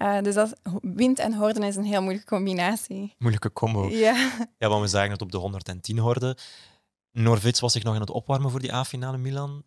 Uh, 0.00 0.20
dus 0.20 0.34
dat, 0.34 0.60
wind 0.82 1.18
en 1.18 1.34
horden 1.34 1.62
is 1.62 1.76
een 1.76 1.84
heel 1.84 2.02
moeilijke 2.02 2.28
combinatie. 2.28 3.14
Moeilijke 3.18 3.52
combo. 3.52 3.88
Ja. 3.88 4.30
Ja, 4.58 4.68
want 4.68 4.82
we 4.82 4.88
zagen 4.88 5.10
het 5.10 5.22
op 5.22 5.32
de 5.32 5.38
110 5.38 5.98
horde. 5.98 6.36
Norvits 7.12 7.60
was 7.60 7.72
zich 7.72 7.82
nog 7.82 7.94
aan 7.94 8.00
het 8.00 8.10
opwarmen 8.10 8.50
voor 8.50 8.60
die 8.60 8.74
A-finale 8.74 9.18
Milan. 9.18 9.64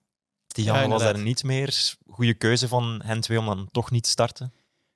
Die 0.48 0.66
ja, 0.66 0.88
was 0.88 1.02
daar 1.02 1.20
niet 1.20 1.44
meer. 1.44 1.94
Goede 2.10 2.34
keuze 2.34 2.68
van 2.68 3.02
hen 3.04 3.22
twee 3.22 3.40
om 3.40 3.46
dan 3.46 3.68
toch 3.72 3.92
niet 3.92 4.04
te 4.04 4.10
starten. 4.10 4.54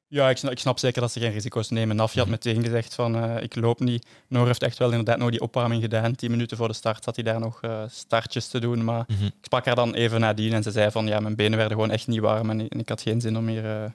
Ja, 0.07 0.29
ik 0.29 0.37
snap, 0.37 0.51
ik 0.51 0.59
snap, 0.59 0.79
zeker 0.79 1.01
dat 1.01 1.11
ze 1.11 1.19
geen 1.19 1.31
risico's 1.31 1.69
nemen. 1.69 1.95
Nafi 1.95 2.19
had 2.19 2.27
meteen 2.27 2.63
gezegd 2.63 2.95
van 2.95 3.15
uh, 3.15 3.43
ik 3.43 3.55
loop 3.55 3.79
niet. 3.79 4.05
Noor 4.27 4.45
heeft 4.45 4.63
echt 4.63 4.77
wel 4.77 4.89
inderdaad 4.89 5.17
nog 5.17 5.29
die 5.29 5.41
opwarming 5.41 5.81
gedaan. 5.81 6.15
Tien 6.15 6.31
minuten 6.31 6.57
voor 6.57 6.67
de 6.67 6.73
start 6.73 7.03
zat 7.03 7.15
hij 7.15 7.23
daar 7.23 7.39
nog 7.39 7.61
uh, 7.61 7.83
startjes 7.89 8.47
te 8.47 8.59
doen. 8.59 8.83
Maar 8.83 9.03
mm 9.07 9.15
-hmm. 9.15 9.25
ik 9.25 9.33
sprak 9.41 9.65
haar 9.65 9.75
dan 9.75 9.93
even 9.93 10.19
nadien 10.19 10.53
en 10.53 10.63
ze 10.63 10.71
zei 10.71 10.91
van 10.91 11.07
ja, 11.07 11.19
mijn 11.19 11.35
benen 11.35 11.57
werden 11.57 11.77
gewoon 11.77 11.91
echt 11.91 12.07
niet 12.07 12.19
warm 12.19 12.49
en, 12.49 12.69
en 12.69 12.79
ik 12.79 12.89
had 12.89 13.01
geen 13.01 13.21
zin 13.21 13.37
om 13.37 13.47
hier 13.47 13.63
uh, 13.63 13.89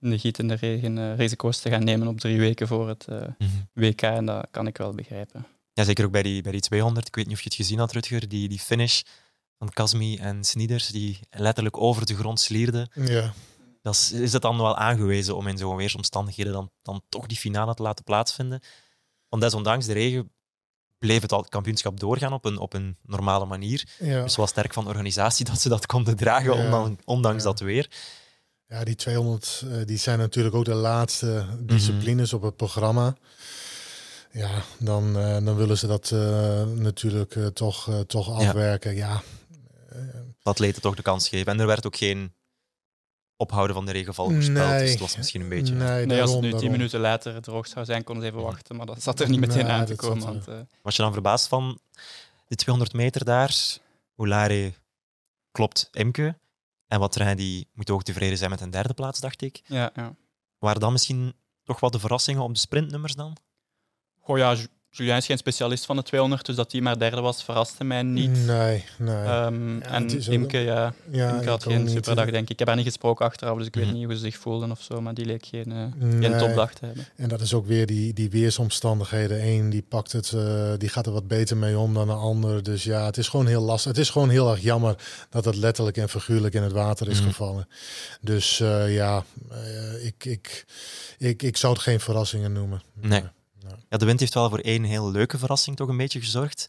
in 0.00 0.10
de 0.10 0.18
gietende 0.18 0.54
regen 0.54 1.16
risico's 1.16 1.60
te 1.60 1.70
gaan 1.70 1.84
nemen 1.84 2.08
op 2.08 2.20
drie 2.20 2.38
weken 2.38 2.66
voor 2.66 2.88
het 2.88 3.06
mm 3.08 3.34
-hmm. 3.38 3.68
WK. 3.72 4.02
En 4.02 4.26
dat 4.26 4.46
kan 4.50 4.66
ik 4.66 4.76
wel 4.76 4.94
begrijpen. 4.94 5.46
Ja, 5.72 5.84
zeker 5.84 6.04
ook 6.04 6.12
bij 6.12 6.22
die, 6.22 6.42
bij 6.42 6.52
die 6.52 6.60
200. 6.60 7.06
Ik 7.06 7.14
weet 7.14 7.26
niet 7.26 7.34
of 7.34 7.40
je 7.40 7.48
het 7.48 7.58
gezien 7.58 7.78
had, 7.78 7.92
Rutger, 7.92 8.28
die, 8.28 8.48
die 8.48 8.58
finish 8.58 9.02
van 9.58 9.70
Casmi 9.70 10.16
en 10.16 10.44
Snieders, 10.44 10.88
die 10.88 11.18
letterlijk 11.30 11.76
over 11.76 12.06
de 12.06 12.14
grond 12.14 12.40
slierden. 12.40 12.88
Ja 12.94 13.32
dat 13.82 13.94
is, 13.94 14.12
is 14.12 14.32
het 14.32 14.42
dan 14.42 14.56
wel 14.56 14.76
aangewezen 14.76 15.36
om 15.36 15.46
in 15.46 15.58
zo'n 15.58 15.76
weersomstandigheden 15.76 16.52
dan, 16.52 16.70
dan 16.82 17.02
toch 17.08 17.26
die 17.26 17.36
finale 17.36 17.74
te 17.74 17.82
laten 17.82 18.04
plaatsvinden. 18.04 18.60
Want 19.28 19.42
desondanks 19.42 19.86
de 19.86 19.92
regen 19.92 20.32
bleef 20.98 21.22
het, 21.22 21.32
al, 21.32 21.40
het 21.40 21.48
kampioenschap 21.48 22.00
doorgaan 22.00 22.32
op 22.32 22.44
een, 22.44 22.58
op 22.58 22.72
een 22.72 22.96
normale 23.02 23.44
manier. 23.44 23.88
Ja. 23.98 24.22
Dus 24.22 24.36
was 24.36 24.50
sterk 24.50 24.72
van 24.72 24.84
de 24.84 24.90
organisatie 24.90 25.44
dat 25.50 25.60
ze 25.60 25.68
dat 25.68 25.86
konden 25.86 26.16
dragen, 26.16 26.56
ja. 26.56 26.64
ondanks, 26.64 27.02
ondanks 27.04 27.42
ja. 27.42 27.48
dat 27.48 27.60
weer. 27.60 27.90
Ja, 28.70 28.84
die 28.84 28.94
200 28.94 29.64
die 29.84 29.96
zijn 29.96 30.18
natuurlijk 30.18 30.54
ook 30.54 30.64
de 30.64 30.74
laatste 30.74 31.46
disciplines 31.58 32.32
mm 32.32 32.38
-hmm. 32.38 32.38
op 32.38 32.42
het 32.42 32.56
programma. 32.56 33.16
Ja, 34.32 34.62
dan, 34.78 35.12
dan 35.44 35.56
willen 35.56 35.78
ze 35.78 35.86
dat 35.86 36.10
uh, 36.10 36.62
natuurlijk 36.62 37.34
uh, 37.34 37.46
toch, 37.46 37.88
uh, 37.88 38.00
toch 38.00 38.30
afwerken. 38.30 38.94
Ja. 38.94 39.22
Atleten 40.42 40.82
toch 40.82 40.94
de 40.94 41.02
kans 41.02 41.28
geven. 41.28 41.52
En 41.52 41.60
er 41.60 41.66
werd 41.66 41.86
ook 41.86 41.96
geen 41.96 42.32
ophouden 43.36 43.76
van 43.76 43.86
de 43.86 43.92
regenval 43.92 44.30
voorspeld. 44.30 44.68
Nee, 44.68 44.80
dus 44.80 44.90
het 44.90 45.00
was 45.00 45.16
misschien 45.16 45.40
een 45.40 45.48
beetje... 45.48 45.74
Nee, 45.74 46.06
nee 46.06 46.20
als 46.20 46.30
het 46.32 46.40
nu 46.40 46.54
tien 46.54 46.70
minuten 46.70 47.00
later 47.00 47.42
droog 47.42 47.66
zou 47.66 47.84
zijn, 47.84 48.04
konden 48.04 48.24
ze 48.24 48.30
even 48.30 48.42
wachten. 48.42 48.76
Maar 48.76 48.86
dat 48.86 49.02
zat 49.02 49.20
er 49.20 49.28
niet 49.28 49.40
meteen 49.40 49.64
nee, 49.64 49.72
aan 49.72 49.84
te 49.84 49.94
komen. 49.94 50.24
Want, 50.24 50.48
uh... 50.48 50.54
Was 50.82 50.96
je 50.96 51.02
dan 51.02 51.12
verbaasd 51.12 51.46
van 51.46 51.80
die 52.46 52.56
200 52.56 52.96
meter 52.96 53.24
daar? 53.24 53.56
Oulare 54.16 54.72
klopt 55.52 55.88
Imke. 55.92 56.38
En 56.90 57.00
wat 57.00 57.12
Trein 57.12 57.36
die 57.36 57.68
moet 57.72 57.90
ook 57.90 58.02
tevreden 58.02 58.38
zijn 58.38 58.50
met 58.50 58.60
een 58.60 58.70
derde 58.70 58.94
plaats, 58.94 59.20
dacht 59.20 59.42
ik. 59.42 59.62
Ja, 59.64 59.90
ja. 59.94 60.14
Waren 60.58 60.80
dan 60.80 60.92
misschien 60.92 61.34
toch 61.64 61.80
wat 61.80 61.92
de 61.92 61.98
verrassingen 61.98 62.42
op 62.42 62.54
de 62.54 62.60
sprintnummers 62.60 63.14
dan? 63.14 63.36
Goh 64.18 64.38
ja, 64.38 64.56
Julien 64.92 65.16
is 65.16 65.26
geen 65.26 65.38
specialist 65.38 65.86
van 65.86 65.96
de 65.96 66.02
200, 66.02 66.46
dus 66.46 66.56
dat 66.56 66.72
hij 66.72 66.80
maar 66.80 66.98
derde 66.98 67.20
was, 67.20 67.44
verraste 67.44 67.84
mij 67.84 68.02
niet. 68.02 68.46
Nee, 68.46 68.84
nee. 68.98 69.14
Ehm, 69.24 69.74
Ja, 69.78 69.84
en 69.84 70.20
Imke, 70.30 70.58
ja, 70.58 70.94
ja, 71.10 71.30
Imke 71.34 71.48
had 71.48 71.62
geen 71.62 71.88
superdag, 71.88 72.30
denk 72.30 72.42
ik. 72.44 72.50
Ik 72.50 72.58
heb 72.58 72.68
haar 72.68 72.76
niet 72.76 72.86
gesproken 72.86 73.26
achteraf, 73.26 73.58
dus 73.58 73.66
ik 73.66 73.74
weet 73.74 73.84
Mhm. 73.84 73.94
niet 73.94 74.04
hoe 74.04 74.14
ze 74.14 74.20
zich 74.20 74.36
voelden 74.36 74.70
of 74.70 74.82
zo, 74.82 75.00
maar 75.00 75.14
die 75.14 75.24
leek 75.24 75.46
geen, 75.46 75.72
eh, 75.72 75.78
Nee. 76.08 76.20
geen 76.30 76.38
topdag 76.38 76.74
te 76.74 76.84
hebben. 76.86 77.06
En 77.16 77.28
dat 77.28 77.40
is 77.40 77.54
ook 77.54 77.66
weer 77.66 77.86
die, 77.86 78.12
die 78.12 78.30
weersomstandigheden. 78.30 79.46
Eén 79.46 79.70
die 79.70 79.82
pakt 79.88 80.12
het, 80.12 80.32
eh, 80.32 80.72
die 80.78 80.88
gaat 80.88 81.06
er 81.06 81.12
wat 81.12 81.28
beter 81.28 81.56
mee 81.56 81.78
om 81.78 81.94
dan 81.94 82.06
de 82.06 82.12
ander. 82.12 82.62
Dus 82.62 82.84
ja, 82.84 83.04
het 83.04 83.16
is 83.16 83.28
gewoon 83.28 83.46
heel 83.46 83.62
lastig. 83.62 83.90
Het 83.90 84.00
is 84.00 84.10
gewoon 84.10 84.28
heel 84.30 84.50
erg 84.50 84.60
jammer 84.60 84.94
dat 85.30 85.44
het 85.44 85.56
letterlijk 85.56 85.96
en 85.96 86.08
figuurlijk 86.08 86.54
in 86.54 86.62
het 86.62 86.72
water 86.72 87.08
is 87.08 87.18
Mhm. 87.20 87.28
gevallen. 87.28 87.68
Dus 88.20 88.60
eh, 88.60 88.94
ja, 88.94 89.24
eh, 89.50 90.04
ik, 90.06 90.24
ik, 90.24 90.64
ik, 91.18 91.42
ik 91.42 91.56
zou 91.56 91.72
het 91.72 91.82
geen 91.82 92.00
verrassingen 92.00 92.52
noemen. 92.52 92.82
Nee. 93.00 93.22
Ja, 93.88 93.96
de 93.96 94.04
wind 94.04 94.20
heeft 94.20 94.34
wel 94.34 94.48
voor 94.48 94.58
één 94.58 94.84
heel 94.84 95.10
leuke 95.10 95.38
verrassing 95.38 95.76
toch 95.76 95.88
een 95.88 95.96
beetje 95.96 96.20
gezorgd. 96.20 96.66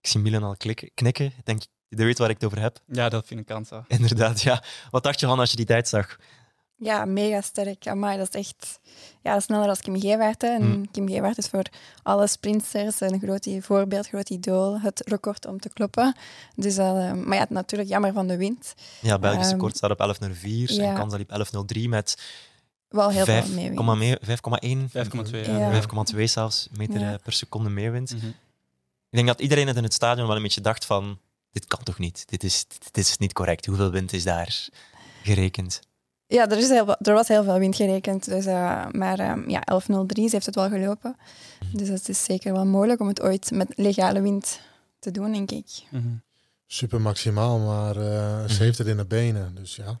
Ik 0.00 0.08
zie 0.10 0.20
Milan 0.20 0.42
al 0.42 0.56
klikken, 0.56 0.90
knikken. 0.94 1.26
Ik 1.26 1.44
denk, 1.44 1.62
je 1.88 1.96
weet 1.96 2.18
waar 2.18 2.28
ik 2.30 2.34
het 2.40 2.44
over 2.44 2.60
heb. 2.60 2.78
Ja, 2.86 3.08
dat 3.08 3.26
vind 3.26 3.40
ik 3.40 3.46
kans. 3.46 3.70
hè. 3.70 3.78
Inderdaad, 3.98 4.42
ja. 4.42 4.62
Wat 4.90 5.02
dacht 5.02 5.20
je 5.20 5.26
van 5.26 5.38
als 5.38 5.50
je 5.50 5.56
die 5.56 5.66
tijd 5.66 5.88
zag? 5.88 6.16
Ja, 6.76 7.04
mega 7.04 7.40
sterk. 7.40 7.86
Amai, 7.86 8.18
dat 8.18 8.34
is 8.34 8.40
echt 8.40 8.80
ja, 9.22 9.40
sneller 9.40 9.68
als 9.68 9.80
Kim 9.80 10.00
Gewaert. 10.00 10.42
hè. 10.42 10.48
En 10.48 10.62
Mm. 10.68 10.90
Kim 10.90 11.08
Gewaert 11.08 11.38
is 11.38 11.46
voor 11.46 11.64
alle 12.02 12.26
sprinters 12.26 13.00
een 13.00 13.20
groot 13.20 13.48
voorbeeld, 13.60 14.06
groot 14.08 14.30
idool. 14.30 14.80
Het 14.80 15.02
record 15.06 15.46
om 15.46 15.60
te 15.60 15.68
kloppen. 15.68 16.16
Dus, 16.56 16.76
eh, 16.76 17.12
maar 17.12 17.36
ja, 17.38 17.46
natuurlijk 17.48 17.90
jammer 17.90 18.12
van 18.12 18.26
de 18.26 18.36
wind. 18.36 18.74
Ja, 19.00 19.18
Belgisch 19.18 19.44
Ehm, 19.44 19.52
record 19.54 19.76
staat 19.76 19.90
op 19.90 19.98
11.04 20.00 20.74
ja. 20.74 20.88
en 20.88 20.94
Kansa 20.94 21.16
liep 21.16 21.30
11.03 21.30 21.88
met 21.88 22.22
Wel 22.94 23.10
heel 23.10 23.24
5,1 23.24 23.26
veel 23.26 23.54
meewind. 23.54 24.20
5,1, 24.22 24.90
5,2. 25.30 25.30
Ja. 25.46 25.58
Ja. 25.72 25.82
5,2 26.14 26.24
zelfs 26.24 26.68
meter 26.76 27.00
Ja. 27.00 27.12
eh, 27.12 27.18
per 27.22 27.32
seconde 27.32 27.70
meewind. 27.70 28.14
Mhm. 28.16 28.26
Ik 28.26 29.20
denk 29.20 29.26
dat 29.26 29.40
iedereen 29.40 29.66
het 29.66 29.76
in 29.76 29.82
het 29.82 29.92
stadion 29.94 30.26
wel 30.26 30.36
een 30.36 30.42
beetje 30.42 30.60
dacht 30.60 30.84
van, 30.84 31.18
dit 31.52 31.66
kan 31.66 31.82
toch 31.82 31.98
niet? 31.98 32.22
Dit 32.28 32.44
is, 32.44 32.64
dit 32.90 33.04
is 33.06 33.18
niet 33.18 33.32
correct. 33.32 33.66
Hoeveel 33.66 33.90
wind 33.90 34.12
is 34.12 34.24
daar 34.24 34.68
gerekend? 35.22 35.80
Ja, 36.26 36.48
er, 36.50 36.58
is 36.58 36.68
heel, 36.68 36.96
er 36.98 37.12
was 37.12 37.28
heel 37.28 37.44
veel 37.44 37.58
wind 37.58 37.76
gerekend. 37.76 38.24
Dus, 38.24 38.46
eh, 38.46 38.86
maar 38.90 39.18
ehm, 39.18 39.50
ja, 39.50 39.62
11.03, 39.72 40.24
ze 40.24 40.30
heeft 40.30 40.46
het 40.46 40.54
wel 40.54 40.68
gelopen. 40.68 41.16
Mhm. 41.60 41.76
Dus 41.76 41.88
het 41.88 42.08
is 42.08 42.24
zeker 42.24 42.52
wel 42.52 42.66
mogelijk 42.66 43.00
om 43.00 43.08
het 43.08 43.22
ooit 43.22 43.50
met 43.50 43.72
legale 43.76 44.20
wind 44.20 44.60
te 44.98 45.10
doen, 45.10 45.32
denk 45.32 45.50
ik. 45.50 45.66
Mhm. 45.90 46.06
Super 46.66 47.00
maximaal, 47.00 47.58
maar 47.58 47.96
eh, 47.96 48.48
ze 48.48 48.62
heeft 48.62 48.78
het 48.78 48.86
in 48.86 48.96
de 48.96 49.04
benen. 49.06 49.54
Dus 49.54 49.76
ja. 49.76 49.98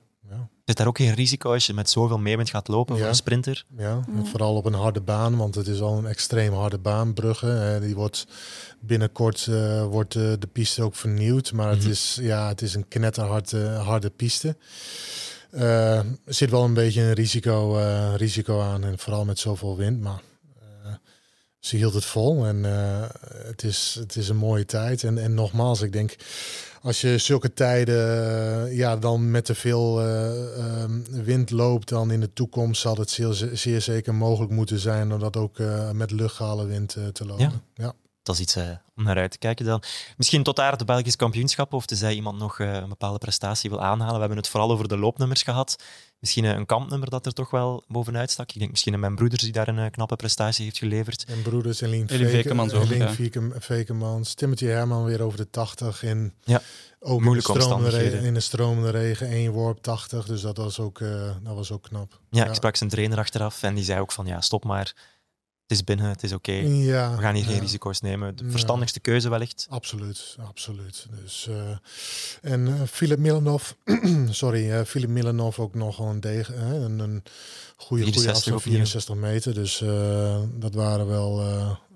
Zit 0.64 0.76
daar 0.76 0.86
ook 0.86 0.96
geen 0.96 1.14
risico 1.14 1.52
als 1.52 1.66
je 1.66 1.72
met 1.74 1.90
zoveel 1.90 2.18
meewind 2.18 2.50
gaat 2.50 2.68
lopen 2.68 2.94
voor 2.94 3.02
Ja. 3.04 3.08
een 3.10 3.14
sprinter? 3.16 3.64
Ja, 3.76 4.04
en 4.16 4.26
vooral 4.26 4.54
op 4.56 4.64
een 4.64 4.72
harde 4.74 5.00
baan, 5.00 5.36
want 5.36 5.54
het 5.54 5.66
is 5.66 5.80
al 5.80 5.98
een 5.98 6.06
extreem 6.06 6.52
harde 6.52 6.78
baan, 6.78 7.12
Brugge. 7.14 7.52
Eh, 7.52 7.80
die 7.80 7.94
wordt 7.94 8.26
binnenkort 8.80 9.46
eh, 9.50 9.84
wordt 9.86 10.14
eh, 10.14 10.22
de 10.38 10.46
piste 10.52 10.82
ook 10.82 10.94
vernieuwd, 10.94 11.52
maar 11.52 11.70
het 11.70 11.80
Mhm. 11.80 11.90
is 11.90 12.18
ja, 12.20 12.48
het 12.48 12.62
is 12.62 12.74
een 12.74 12.88
knetterharde 12.88 13.66
harde 13.68 14.10
piste. 14.10 14.56
Eh, 15.50 15.96
er 15.98 16.04
zit 16.26 16.50
wel 16.50 16.64
een 16.64 16.74
beetje 16.74 17.00
een 17.02 17.12
risico, 17.12 17.78
eh, 17.78 18.14
risico 18.16 18.60
aan 18.60 18.84
en 18.84 18.98
vooral 18.98 19.24
met 19.24 19.38
zoveel 19.38 19.76
wind, 19.76 20.00
maar 20.00 20.22
eh, 20.22 20.33
ze 21.66 21.76
hield 21.76 21.94
het 21.94 22.04
vol 22.04 22.44
en 22.44 22.64
eh, 22.64 23.02
het, 23.46 23.62
is, 23.62 23.96
het 24.00 24.16
is 24.16 24.28
een 24.28 24.36
mooie 24.36 24.66
tijd. 24.66 25.04
En, 25.04 25.18
en 25.18 25.34
nogmaals, 25.34 25.80
ik 25.80 25.92
denk 25.92 26.16
als 26.84 27.00
je 27.00 27.18
zulke 27.18 27.52
tijden 27.52 28.66
eh, 28.66 28.76
ja, 28.76 28.96
dan 28.96 29.30
met 29.30 29.44
te 29.44 29.54
veel 29.54 30.00
eh, 30.00 30.58
ehm, 30.58 31.00
wind 31.24 31.50
loopt, 31.50 31.88
dan 31.88 32.10
in 32.10 32.20
de 32.20 32.32
toekomst 32.32 32.80
zal 32.80 32.96
het 32.96 33.10
zeer, 33.10 33.50
zeer 33.52 33.80
zeker 33.80 34.14
mogelijk 34.14 34.52
moeten 34.52 34.78
zijn 34.78 35.12
om 35.12 35.18
dat 35.18 35.36
ook 35.36 35.58
met 35.92 36.10
luchtgehalen 36.10 36.66
wind 36.66 36.94
eh, 36.94 37.06
te 37.06 37.26
lopen. 37.26 37.62
Ja. 37.74 37.92
Dat 38.22 38.34
is 38.34 38.40
iets 38.40 38.56
om 38.96 39.04
naar 39.04 39.16
uit 39.16 39.30
te 39.30 39.38
kijken 39.38 39.64
dan. 39.64 39.82
Misschien 40.16 40.42
tot 40.42 40.56
daar 40.56 40.72
het 40.72 40.86
Belgisch 40.86 41.16
kampioenschap, 41.16 41.72
of 41.72 41.86
tenzij 41.86 42.14
iemand 42.14 42.38
nog 42.38 42.58
een 42.58 42.88
bepaalde 42.88 43.18
prestatie 43.18 43.70
wil 43.70 43.82
aanhalen. 43.82 44.14
We 44.14 44.18
hebben 44.20 44.36
het 44.36 44.48
vooral 44.48 44.70
over 44.70 44.88
de 44.88 44.98
loopnummers 44.98 45.42
gehad. 45.42 45.82
Misschien 46.24 46.44
eh, 46.44 46.50
een 46.56 46.66
kampnummer 46.66 47.10
dat 47.10 47.26
er 47.26 47.32
toch 47.32 47.50
wel 47.50 47.84
bovenuit 47.88 48.30
stak. 48.30 48.52
Ik 48.52 48.58
denk 48.58 48.70
misschien 48.70 48.94
aan 48.94 49.00
mijn 49.00 49.14
broeders 49.14 49.42
die 49.42 49.52
daar 49.52 49.68
een 49.68 49.78
eh, 49.78 49.90
knappe 49.90 50.16
prestatie 50.16 50.64
heeft 50.64 50.78
geleverd. 50.78 51.24
En 51.28 51.42
broeders 51.42 51.80
en 51.80 51.88
Lien, 51.88 52.06
Eline 52.08 52.28
Vekemans 52.30 52.72
ook, 52.72 52.82
Eline 52.84 53.04
ja. 53.04 53.12
Veke- 53.12 53.50
Vekemans, 53.58 54.34
Timothy 54.34 54.66
Herman 54.66 55.04
weer 55.04 55.22
over 55.22 55.38
de 55.38 55.50
80 55.50 56.04
en 56.04 56.34
Ja, 56.44 56.62
ook 57.00 57.20
moeilijke 57.20 57.52
in 57.52 57.58
de, 57.58 57.60
stromende 57.60 57.74
omstandigheden. 57.74 58.12
regen, 58.12 58.26
in 58.26 58.34
de 58.34 58.40
stromende 58.40 58.90
regen 58.90 59.26
één 59.28 59.52
worp 59.52 59.82
80, 59.82 60.26
dus 60.26 60.40
dat 60.40 60.56
was 60.56 60.80
ook, 60.80 61.00
eh, 61.00 61.30
dat 61.42 61.54
was 61.54 61.72
ook 61.72 61.82
knap. 61.82 62.20
Ja, 62.30 62.46
ik 62.46 62.54
sprak 62.54 62.76
zijn 62.76 62.90
trainer 62.90 63.18
achteraf 63.18 63.62
en 63.62 63.74
die 63.74 63.84
zei 63.84 64.00
ook 64.00 64.12
van 64.12 64.26
ja, 64.26 64.40
stop 64.40 64.64
maar. 64.64 64.94
Is 65.74 65.84
binnen, 65.84 66.06
het 66.08 66.22
is 66.22 66.32
oké. 66.32 66.52
Ja, 66.52 67.16
We 67.16 67.22
gaan 67.22 67.34
hier 67.34 67.44
ja. 67.44 67.50
geen 67.50 67.60
risico's 67.60 68.00
nemen. 68.00 68.36
De 68.36 68.50
verstandigste 68.50 69.00
keuze 69.00 69.28
wellicht. 69.28 69.66
Absoluut, 69.70 70.36
absoluut. 70.46 71.06
Dus, 71.22 71.48
eh, 71.48 71.76
en 72.52 72.66
eh 72.66 72.82
Filip 72.86 73.18
Milanov, 73.18 73.70
sorry, 74.30 74.70
eh 74.70 74.84
Filip 74.84 75.08
Milanov 75.08 75.58
ook 75.58 75.74
nog 75.74 75.98
een 75.98 76.20
degen, 76.20 76.60
een, 76.60 76.98
een 76.98 77.22
goede, 77.76 78.02
goede 78.04 78.20
64 78.20 78.30
afstand, 78.30 78.56
opnieuw. 78.56 78.74
64 78.74 79.14
meter. 79.14 79.54
Dus 79.54 79.78
dat 80.60 80.74
waren 80.74 81.06
wel 81.06 81.42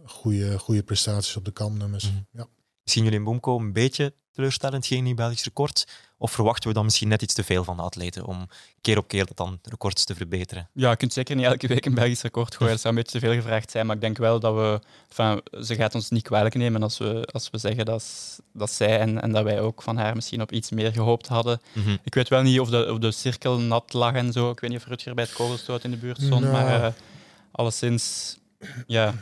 goede, 0.04 0.58
goede 0.58 0.82
prestaties 0.82 1.36
op 1.36 1.44
de 1.44 1.50
kampnummers. 1.50 2.04
Mhm. 2.04 2.16
Ja. 2.32 2.46
Misschien 2.82 3.04
jullie 3.04 3.18
in 3.18 3.24
Boomco 3.24 3.58
een 3.58 3.72
beetje 3.72 4.14
teleurstellend, 4.30 4.86
geen 4.86 5.04
nieuw 5.04 5.14
Belgisch 5.14 5.44
record. 5.44 5.86
Of 6.20 6.32
verwachten 6.32 6.68
we 6.68 6.74
dan 6.74 6.84
misschien 6.84 7.08
net 7.08 7.22
iets 7.22 7.34
te 7.34 7.44
veel 7.44 7.64
van 7.64 7.76
de 7.76 7.82
atleten 7.82 8.24
om 8.24 8.48
keer 8.80 8.98
op 8.98 9.08
keer 9.08 9.26
dat 9.26 9.36
dan 9.36 9.58
records 9.62 10.04
te 10.04 10.14
verbeteren? 10.14 10.68
Ja, 10.72 10.90
je 10.90 10.96
kunt 10.96 11.12
zeker 11.12 11.36
niet 11.36 11.44
elke 11.44 11.66
week 11.66 11.86
een 11.86 11.94
Belgisch 11.94 12.22
record 12.22 12.56
gooien. 12.56 12.72
Dat 12.72 12.80
zou 12.80 12.94
een 12.94 13.02
beetje 13.02 13.18
te 13.18 13.26
veel 13.26 13.34
gevraagd 13.34 13.70
zijn. 13.70 13.86
Maar 13.86 13.94
ik 13.94 14.00
denk 14.00 14.18
wel 14.18 14.40
dat 14.40 14.54
we... 14.54 14.80
Enfin, 15.08 15.64
ze 15.64 15.74
gaat 15.74 15.94
ons 15.94 16.10
niet 16.10 16.22
kwalijk 16.22 16.54
nemen 16.54 16.82
als 16.82 16.98
we, 16.98 17.28
als 17.32 17.50
we 17.50 17.58
zeggen 17.58 17.84
dat, 17.84 18.38
dat 18.52 18.70
zij 18.70 18.98
en, 18.98 19.22
en 19.22 19.32
dat 19.32 19.44
wij 19.44 19.60
ook 19.60 19.82
van 19.82 19.96
haar 19.96 20.14
misschien 20.14 20.42
op 20.42 20.52
iets 20.52 20.70
meer 20.70 20.92
gehoopt 20.92 21.28
hadden. 21.28 21.60
Mhm. 21.72 21.96
Ik 22.02 22.14
weet 22.14 22.28
wel 22.28 22.42
niet 22.42 22.60
of 22.60 22.70
de, 22.70 22.92
of 22.92 22.98
de 22.98 23.10
cirkel 23.10 23.58
nat 23.58 23.92
lag 23.92 24.14
en 24.14 24.32
zo. 24.32 24.50
Ik 24.50 24.60
weet 24.60 24.70
niet 24.70 24.78
of 24.78 24.86
Rutger 24.86 25.14
bij 25.14 25.24
het 25.24 25.32
kogelstoot 25.32 25.84
in 25.84 25.90
de 25.90 25.96
buurt 25.96 26.22
stond. 26.22 26.40
Nou. 26.40 26.52
Maar 26.52 26.84
eh, 26.84 26.92
alleszins, 27.50 28.36
ja, 28.86 29.14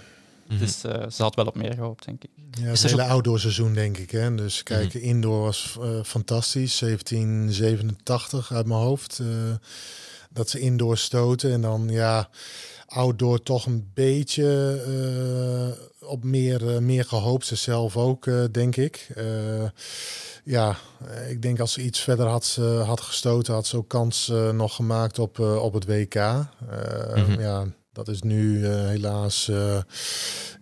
Mhm. 0.49 0.59
dus, 0.59 0.85
eh, 0.85 1.09
ze 1.11 1.23
had 1.23 1.35
wel 1.35 1.45
op 1.47 1.55
meer 1.55 1.75
gehoopt, 1.75 2.05
denk 2.05 2.25
ik. 2.25 2.31
Ja, 2.50 2.71
Is 2.71 2.83
het 2.83 2.91
er 2.93 2.99
hele 2.99 3.11
outdoor 3.11 3.41
seizoen 3.41 3.75
denk 3.75 3.99
ik. 3.99 4.11
Hè. 4.11 4.35
Dus 4.35 4.62
kijk, 4.62 4.95
indoor 4.95 5.41
was 5.41 5.76
eh, 5.83 6.03
fantastisch. 6.05 6.79
1787 6.79 8.53
uit 8.53 8.67
mijn 8.67 8.81
hoofd. 8.81 9.19
eh, 9.19 9.26
dat 10.31 10.50
ze 10.50 10.59
indoor 10.61 10.97
stoten. 10.99 11.53
En 11.53 11.61
dan 11.61 11.88
ja, 11.88 12.29
outdoor 12.87 13.43
toch 13.43 13.67
een 13.67 13.91
beetje 13.95 14.81
eh, 16.00 16.09
op 16.09 16.25
meer, 16.25 16.83
meer 16.83 17.05
gehoopt. 17.05 17.47
Ze 17.47 17.57
zelf 17.57 17.97
ook, 17.97 18.26
eh, 18.26 18.45
denk 18.53 18.76
ik. 18.76 19.09
Eh, 19.15 19.25
ja, 20.45 20.76
ik 21.29 21.43
denk 21.43 21.61
als 21.61 21.73
ze 21.73 21.83
iets 21.83 22.00
verder 22.00 22.26
had, 22.26 22.59
had 22.85 23.00
gestoten, 23.00 23.55
had 23.55 23.67
ze 23.67 23.76
ook 23.76 23.88
kans 23.88 24.29
eh, 24.29 24.50
nog 24.50 24.75
gemaakt 24.75 25.19
op, 25.19 25.38
eh, 25.41 25.57
op 25.62 25.73
het 25.73 25.85
WK. 25.87 26.15
Eh, 26.15 26.45
Mhm. 27.15 27.41
Ja, 27.41 27.67
dat 27.97 28.09
is 28.09 28.23
nu 28.23 28.67
eh, 28.67 28.87
helaas 28.87 29.49
eh, 29.49 29.79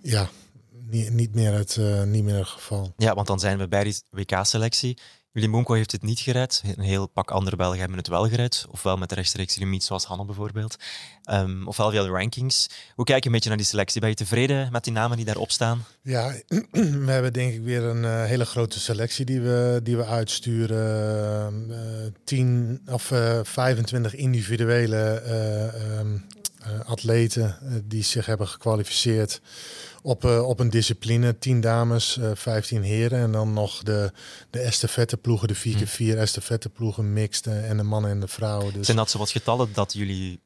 ja, 0.03 0.29
niet, 0.71 1.13
niet, 1.13 1.35
meer 1.35 1.53
het, 1.53 1.77
eh, 1.77 2.03
niet 2.03 2.25
meer 2.25 2.37
het 2.37 2.47
geval. 2.47 2.93
Ja, 2.97 3.15
want 3.15 3.27
dan 3.27 3.41
zijn 3.41 3.59
we 3.59 3.69
bij 3.69 3.85
die 3.85 3.97
WK-selectie. 4.11 4.99
Jullie 5.33 5.51
Boomco 5.51 5.75
heeft 5.75 5.93
het 5.93 6.03
niet 6.03 6.21
gered. 6.21 6.63
Een 6.77 6.85
heel 6.85 7.07
pak 7.07 7.31
andere 7.31 7.57
Belgen 7.57 7.79
hebben 7.79 7.99
het 7.99 8.09
wel 8.09 8.29
gered. 8.29 8.67
Ofwel 8.71 8.97
met 8.97 9.09
de 9.09 9.15
rechtstreeks 9.15 9.57
limiet, 9.57 9.85
zoals 9.85 10.05
Hanne 10.05 10.25
bijvoorbeeld. 10.25 10.77
Ehm, 11.23 11.67
ofwel 11.67 11.91
via 11.91 12.03
de 12.03 12.09
rankings. 12.09 12.69
Hoe 12.95 13.05
kijk 13.05 13.21
je 13.21 13.27
een 13.27 13.35
beetje 13.35 13.49
naar 13.49 13.59
die 13.59 13.67
selectie? 13.67 14.01
Ben 14.01 14.11
je 14.11 14.17
tevreden 14.17 14.73
met 14.73 14.85
die 14.85 14.93
namen 14.93 15.17
die 15.17 15.27
daarop 15.27 15.51
staan? 15.51 15.85
Ja, 16.03 16.35
we 17.07 17.11
hebben 17.11 17.33
denk 17.33 17.55
ik 17.55 17.63
weer 17.63 17.83
een 17.83 18.27
hele 18.27 18.45
grote 18.45 18.81
selectie 18.81 19.25
die 19.25 19.41
we, 19.41 19.81
die 19.83 19.97
we 19.97 20.05
uitsturen. 20.05 21.71
Eh, 21.71 22.13
10 22.25 22.83
of 22.87 23.11
eh 23.11 23.41
25 23.43 24.15
individuele 24.15 25.21
ehm, 25.21 26.15
eh, 26.15 26.34
atleten 26.85 27.59
eh, 27.61 27.73
die 27.85 28.03
zich 28.03 28.27
hebben 28.27 28.49
gekwalificeerd 28.49 29.41
op, 30.03 30.25
eh, 30.25 30.49
op 30.49 30.61
een 30.61 30.71
discipline. 30.71 31.39
10 31.39 31.61
dames, 31.61 32.19
eh 32.19 32.31
15 32.35 32.83
heren 32.83 33.19
en 33.19 33.33
dan 33.33 33.53
nog 33.53 33.83
de, 33.83 34.13
de 34.51 34.59
estafetteploegen, 34.59 35.49
de 35.49 35.57
4x4 35.57 36.19
estafetteploegen 36.19 37.13
mixed 37.13 37.47
eh, 37.47 37.71
en 37.71 37.77
de 37.77 37.83
mannen 37.83 38.11
en 38.11 38.21
de 38.21 38.29
vrouwen. 38.29 38.73
Dus 38.73 38.85
Zijn 38.87 38.97
dat 38.97 39.11
zo 39.11 39.19
wat 39.19 39.31
getallen 39.31 39.69
dat 39.73 39.93
jullie 39.93 40.41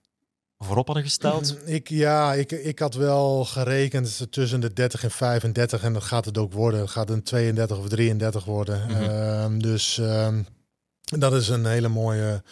voorop 0.59 0.87
hadden 0.87 1.05
gesteld? 1.05 1.57
ik, 1.65 1.89
ja, 1.89 2.35
ik, 2.35 2.53
ik 2.53 2.79
had 2.79 2.95
wel 2.95 3.45
gerekend 3.45 4.27
tussen 4.31 4.61
de 4.61 4.73
30 4.73 5.05
en 5.05 5.11
35 5.11 5.83
en 5.83 5.93
dat 5.93 6.03
gaat 6.03 6.25
het 6.25 6.39
ook 6.39 6.53
worden. 6.53 6.81
Het 6.81 6.91
gaat 6.91 7.11
een 7.11 7.23
32 7.23 7.79
of 7.79 7.89
33 7.89 8.45
worden. 8.45 8.87
Mhm. 8.87 9.03
Ehm, 9.03 9.59
dus 9.59 9.99
ehm, 9.99 10.43
dat 11.05 11.35
is 11.35 11.49
een 11.49 11.67
hele 11.67 11.89
mooie, 11.89 12.43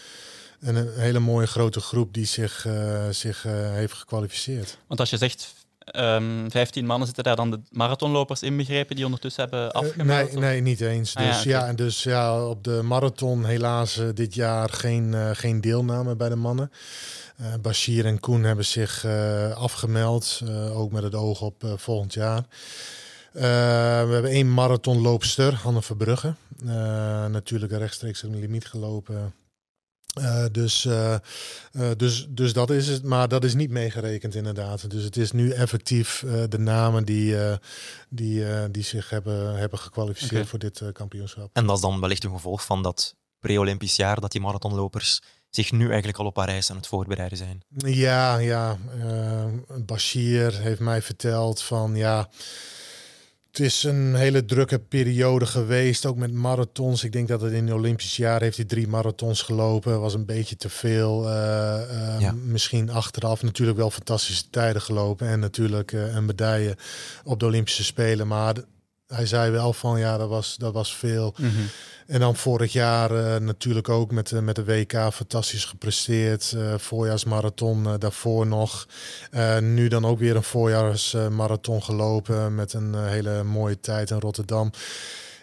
een, 0.66 0.76
een 0.76 0.88
hele 0.96 1.18
mooie 1.18 1.46
grote 1.46 1.80
groep 1.80 2.14
die 2.14 2.24
zich, 2.26 2.66
eh, 2.66 3.08
zich 3.10 3.44
eh, 3.44 3.52
heeft 3.72 3.92
gekwalificeerd. 3.92 4.78
Want 4.86 5.00
als 5.00 5.10
je 5.10 5.16
zegt 5.16 5.54
ehm 5.78 6.50
15 6.50 6.86
mannen 6.86 7.06
zitten 7.06 7.24
daar 7.24 7.36
dan 7.36 7.50
de 7.50 7.60
marathonlopers 7.70 8.42
inbegrepen 8.42 8.96
die 8.96 9.04
ondertussen 9.04 9.42
hebben 9.42 9.72
Eh, 9.72 9.80
afgemeld? 9.80 10.32
nee, 10.32 10.40
nee, 10.40 10.60
niet 10.60 10.80
eens. 10.80 11.14
Dus 11.14 11.36
Ah, 11.36 11.42
ja, 11.42 11.58
ja, 11.60 11.66
en 11.66 11.76
dus 11.76 12.02
ja, 12.02 12.46
op 12.46 12.64
de 12.64 12.80
marathon 12.82 13.44
helaas 13.44 14.00
dit 14.14 14.34
jaar 14.34 14.68
geen, 14.70 15.36
geen 15.36 15.60
deelname 15.60 16.16
bij 16.16 16.28
de 16.28 16.36
mannen. 16.36 16.70
Bashir 17.60 18.06
en 18.06 18.20
Koen 18.20 18.42
hebben 18.44 18.64
zich 18.64 19.04
afgemeld, 19.54 20.40
ook 20.72 20.92
met 20.92 21.02
het 21.02 21.14
oog 21.14 21.40
op 21.40 21.74
volgend 21.76 22.14
jaar. 22.14 22.44
We 23.32 23.40
hebben 24.12 24.30
één 24.30 24.54
marathonloopster, 24.54 25.54
Hanne 25.54 25.82
Verbrugge. 25.82 26.34
Natuurlijk 27.30 27.72
rechtstreeks 27.72 28.22
een 28.22 28.38
limiet 28.38 28.66
gelopen. 28.66 29.34
Eh, 30.16 30.44
dus, 30.52 30.84
eh, 30.84 31.14
eh, 31.14 31.20
dus, 31.96 32.26
dus 32.28 32.52
dat 32.52 32.70
is 32.70 32.88
het, 32.88 33.02
maar 33.02 33.28
dat 33.28 33.44
is 33.44 33.54
niet 33.54 33.70
meegerekend 33.70 34.34
inderdaad. 34.34 34.90
Dus 34.90 35.02
het 35.04 35.16
is 35.16 35.32
nu 35.32 35.50
effectief 35.50 36.24
de 36.48 36.58
namen 36.58 37.04
die, 37.04 37.36
die, 38.08 38.70
die 38.70 38.82
zich 38.82 39.10
hebben, 39.10 39.56
hebben 39.56 39.78
gekwalificeerd 39.78 40.48
voor 40.48 40.58
dit 40.58 40.82
kampioenschap. 40.92 41.50
En 41.52 41.66
dat 41.66 41.76
is 41.76 41.82
dan 41.82 42.00
wellicht 42.00 42.24
een 42.24 42.30
gevolg 42.30 42.64
van 42.64 42.82
dat 42.82 43.14
pre-Olympisch 43.40 43.96
jaar, 43.96 44.20
dat 44.20 44.32
die 44.32 44.40
marathonlopers 44.40 45.20
zich 45.50 45.72
nu 45.72 45.88
eigenlijk 45.88 46.18
al 46.18 46.26
op 46.26 46.34
Parijs 46.34 46.70
aan 46.70 46.76
het 46.76 46.86
voorbereiden 46.86 47.38
zijn. 47.38 47.62
Ja, 47.76 48.38
ja. 48.38 48.78
Bashir 49.84 50.60
heeft 50.60 50.80
mij 50.80 51.02
verteld 51.02 51.62
van 51.62 51.96
ja. 51.96 52.28
Het 53.56 53.64
is 53.66 53.82
een 53.82 54.14
hele 54.14 54.44
drukke 54.44 54.78
periode 54.78 55.46
geweest, 55.46 56.06
ook 56.06 56.16
met 56.16 56.32
marathons. 56.32 57.04
Ik 57.04 57.12
denk 57.12 57.28
dat 57.28 57.40
het 57.40 57.52
in 57.52 57.64
het 57.66 57.74
Olympisch 57.74 58.16
jaar 58.16 58.40
heeft 58.40 58.56
hij 58.56 58.66
drie 58.66 58.88
marathons 58.88 59.42
gelopen. 59.42 60.00
Was 60.00 60.14
een 60.14 60.24
beetje 60.24 60.56
te 60.56 60.68
veel. 60.68 61.28
eh, 61.28 62.14
eh, 62.14 62.20
Ja. 62.20 62.32
Misschien 62.44 62.90
achteraf 62.90 63.42
natuurlijk 63.42 63.78
wel 63.78 63.90
fantastische 63.90 64.44
tijden 64.50 64.82
gelopen. 64.82 65.28
En 65.28 65.40
natuurlijk 65.40 65.92
eh, 65.92 66.14
een 66.14 66.24
medaille 66.24 66.76
op 67.24 67.40
de 67.40 67.46
Olympische 67.46 67.84
Spelen. 67.84 68.26
Maar 68.26 68.54
hij 69.06 69.26
zei 69.26 69.50
wel 69.50 69.72
van 69.72 69.98
ja, 69.98 70.16
dat 70.16 70.28
was, 70.28 70.56
dat 70.56 70.72
was 70.72 70.96
veel. 70.96 71.34
Mhm. 71.38 71.50
En 72.06 72.20
dan 72.20 72.36
vorig 72.36 72.72
jaar 72.72 73.34
eh, 73.34 73.40
natuurlijk 73.40 73.88
ook 73.88 74.10
met, 74.10 74.28
de 74.28 74.40
met 74.40 74.56
de 74.56 74.64
WK 74.64 74.92
fantastisch 75.12 75.64
gepresteerd. 75.64 76.52
Eh, 76.56 76.78
voorjaarsmarathon 76.78 77.86
eh, 77.86 77.94
daarvoor 77.98 78.46
nog. 78.46 78.88
Eh, 79.30 79.58
nu 79.58 79.88
dan 79.88 80.04
ook 80.04 80.18
weer 80.18 80.36
een 80.36 80.42
voorjaarsmarathon 80.42 81.82
gelopen 81.82 82.54
met 82.54 82.72
een 82.72 82.94
eh, 82.94 83.06
hele 83.06 83.42
mooie 83.42 83.80
tijd 83.80 84.10
in 84.10 84.20
Rotterdam. 84.20 84.70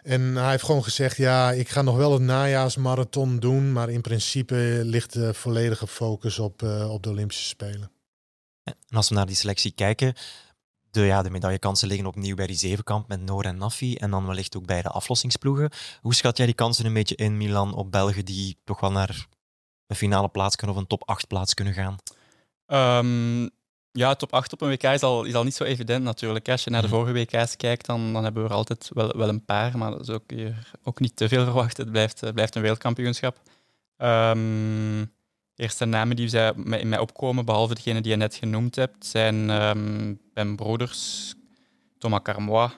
En 0.04 0.36
hij 0.36 0.50
heeft 0.50 0.64
gewoon 0.64 0.84
gezegd, 0.84 1.18
ja, 1.18 1.52
ik 1.52 1.70
ga 1.70 1.82
nog 1.82 1.96
wel 1.96 2.16
een 2.16 2.26
najaarsmarathon 2.26 3.40
doen. 3.40 3.72
Maar 3.72 3.90
in 3.90 4.02
principe 4.02 4.82
ligt 4.84 5.14
de 5.14 5.34
volledige 5.34 5.88
focus 5.88 6.40
op, 6.40 6.64
eh, 6.64 6.92
op 6.92 7.04
de 7.04 7.10
Olympische 7.10 7.48
Spelen. 7.48 7.92
En 8.64 8.76
als 8.90 9.10
we 9.10 9.16
naar 9.16 9.26
die 9.26 9.36
selectie 9.36 9.72
kijken, 9.72 10.14
de, 10.94 11.02
ja, 11.02 11.22
de 11.22 11.30
medaillekansen 11.30 11.88
liggen 11.88 12.06
opnieuw 12.08 12.36
bij 12.36 12.48
die 12.48 12.56
zevenkamp 12.56 13.08
met 13.08 13.22
Noor 13.22 13.44
en 13.44 13.58
Nafi 13.58 13.96
en 13.96 14.12
dan 14.12 14.26
wellicht 14.28 14.58
ook 14.58 14.66
bij 14.66 14.82
de 14.82 14.90
aflossingsploegen. 14.90 15.70
Hoe 16.02 16.14
schat 16.14 16.38
jij 16.38 16.46
die 16.46 16.56
kansen 16.56 16.86
een 16.86 16.94
beetje 16.94 17.16
in, 17.16 17.38
Milan, 17.38 17.74
op 17.74 17.92
Belgen 17.92 18.26
die 18.26 18.58
toch 18.64 18.80
wel 18.80 18.92
naar 18.92 19.28
een 19.88 19.96
finale 19.96 20.30
plaats 20.30 20.56
kunnen 20.56 20.76
of 20.76 20.82
een 20.82 20.88
top 20.88 21.10
8 21.10 21.28
plaats 21.28 21.54
kunnen 21.54 21.74
gaan? 21.74 21.96
Ehm, 22.66 23.42
ja, 23.92 24.16
top 24.16 24.34
8 24.34 24.54
op 24.54 24.62
een 24.62 24.70
WK 24.70 24.84
is 24.84 25.02
al, 25.04 25.24
is 25.24 25.34
al 25.34 25.44
niet 25.44 25.56
zo 25.56 25.64
evident 25.64 26.04
natuurlijk. 26.04 26.50
Als 26.50 26.64
je 26.64 26.70
naar 26.70 26.82
de 26.82 26.88
Mhm. 26.88 26.96
vorige 26.96 27.14
WK's 27.14 27.56
kijkt, 27.56 27.86
dan, 27.86 28.14
dan 28.14 28.24
hebben 28.24 28.44
we 28.44 28.50
er 28.50 28.56
altijd 28.56 28.90
wel, 28.94 29.18
wel 29.18 29.30
een 29.30 29.46
paar, 29.46 29.78
maar 29.78 29.92
dat 29.92 30.02
is 30.02 30.10
ook, 30.10 30.32
hier 30.32 30.72
ook 30.84 31.00
niet 31.00 31.16
te 31.16 31.28
veel 31.28 31.44
verwacht. 31.44 31.78
Het 31.78 31.92
blijft, 31.92 32.22
het 32.22 32.34
blijft 32.34 32.56
een 32.56 32.62
wereldkampioenschap. 32.62 33.42
Ehm 33.98 35.06
eerste 35.56 35.86
namen 35.86 36.16
die 36.16 36.54
mij 36.86 37.00
opkomen, 37.00 37.46
behalve 37.46 37.76
degene 37.76 38.02
die 38.02 38.12
je 38.12 38.18
net 38.18 38.36
genoemd 38.36 38.76
hebt, 38.76 39.06
zijn 39.06 39.50
ehm 39.50 40.14
Ben 40.34 40.56
Broders, 40.56 41.34
Thomas 41.98 42.22
Carmois. 42.24 42.72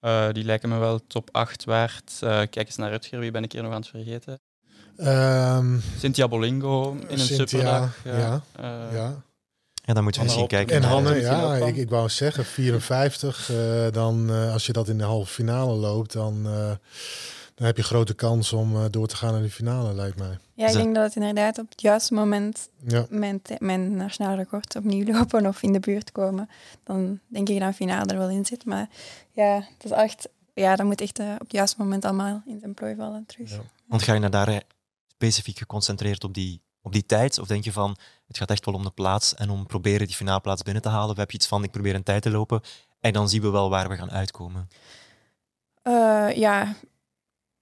Eh, 0.00 0.28
die 0.32 0.44
lijken 0.44 0.68
me 0.68 0.78
wel 0.78 1.06
top 1.06 1.28
8 1.32 1.64
waard. 1.64 2.12
Eh, 2.20 2.28
kijk 2.28 2.66
eens 2.66 2.76
naar 2.76 2.90
Rutger, 2.90 3.18
wie 3.18 3.30
ben 3.30 3.42
ik 3.42 3.52
hier 3.52 3.62
nog 3.62 3.72
aan 3.72 3.80
het 3.80 3.88
vergeten? 3.88 4.40
Ehm, 4.96 5.78
Cynthia 5.98 6.28
Bolingo 6.28 6.92
in 6.92 7.06
een 7.08 7.18
Cynthia, 7.18 7.46
superdag. 7.46 7.96
ja, 8.04 8.42
Eh, 8.56 8.92
ja. 8.92 9.22
Ja, 9.86 9.94
dan 9.94 10.02
moeten 10.02 10.20
we 10.20 10.26
misschien 10.26 10.46
kijken 10.48 10.74
En 10.74 10.82
naar... 10.82 10.90
Hanne, 10.90 11.20
ja, 11.20 11.54
ik, 11.56 11.76
ik 11.76 11.90
wou 11.90 12.08
zeggen 12.08 12.44
54. 12.44 13.50
eh, 13.50 13.56
dan 13.90 14.30
eh, 14.30 14.52
als 14.52 14.66
je 14.66 14.72
dat 14.72 14.88
in 14.88 14.98
de 14.98 15.04
halve 15.04 15.32
finale 15.32 15.72
loopt, 15.72 16.12
dan, 16.12 16.46
eh, 16.46 16.70
dan 17.54 17.66
heb 17.66 17.76
je 17.76 17.82
grote 17.82 18.14
kans 18.14 18.52
om 18.52 18.76
eh, 18.76 18.84
door 18.90 19.06
te 19.06 19.16
gaan 19.16 19.32
naar 19.32 19.42
de 19.42 19.50
finale, 19.50 19.94
lijkt 19.94 20.18
mij. 20.18 20.38
Ja, 20.54 20.66
ik 20.66 20.72
denk 20.72 20.94
dat 20.94 21.04
het 21.04 21.16
inderdaad 21.16 21.58
op 21.58 21.70
het 21.70 21.80
juiste 21.80 22.14
moment 22.14 22.68
Ja, 22.86 23.06
mijn, 23.08 23.42
mijn 23.58 23.96
nationaal 23.96 24.36
record 24.36 24.76
opnieuw 24.76 25.06
lopen 25.12 25.46
of 25.46 25.62
in 25.62 25.72
de 25.72 25.80
buurt 25.80 26.12
komen. 26.12 26.50
Dan 26.84 27.20
denk 27.26 27.48
ik 27.48 27.58
dat 27.58 27.68
een 27.68 27.74
finale 27.74 28.06
er 28.06 28.18
wel 28.18 28.28
in 28.28 28.46
zit. 28.46 28.64
Maar 28.64 28.88
ja, 29.32 29.54
het 29.54 29.84
is 29.84 29.90
echt, 29.90 30.28
ja, 30.54 30.76
dat 30.76 30.86
moet 30.86 31.00
echt 31.00 31.18
eh, 31.18 31.32
op 31.32 31.40
het 31.40 31.52
juiste 31.52 31.76
moment 31.78 32.04
allemaal 32.04 32.42
in 32.46 32.58
zijn 32.60 32.74
plooi 32.74 32.94
vallen 32.96 33.26
terug. 33.26 33.50
Ja. 33.50 33.60
Want 33.86 34.02
ga 34.02 34.14
je 34.14 34.20
naar 34.20 34.30
daar 34.30 34.48
eh, 34.48 34.56
specifiek 35.08 35.58
geconcentreerd 35.58 36.24
op 36.24 36.34
die, 36.34 36.60
op 36.82 36.92
die 36.92 37.06
tijd? 37.06 37.38
Of 37.38 37.46
denk 37.46 37.64
je 37.64 37.72
van, 37.72 37.96
het 38.26 38.38
gaat 38.38 38.50
echt 38.50 38.64
wel 38.64 38.74
om 38.74 38.82
de 38.82 38.90
plaats 38.90 39.34
en 39.34 39.50
om 39.50 39.66
proberen 39.66 40.06
die 40.06 40.16
finale 40.16 40.40
plaats 40.40 40.62
binnen 40.62 40.82
te 40.82 40.88
halen? 40.88 41.10
Of 41.10 41.16
heb 41.16 41.30
je 41.30 41.36
iets 41.36 41.48
van, 41.48 41.64
ik 41.64 41.70
probeer 41.70 41.94
een 41.94 42.02
tijd 42.02 42.22
te 42.22 42.30
lopen 42.30 42.60
en 43.00 43.12
dan 43.12 43.28
zien 43.28 43.42
we 43.42 43.50
wel 43.50 43.70
waar 43.70 43.88
we 43.88 43.96
gaan 43.96 44.10
uitkomen? 44.10 44.68
Eh, 45.82 46.30
ja, 46.34 46.74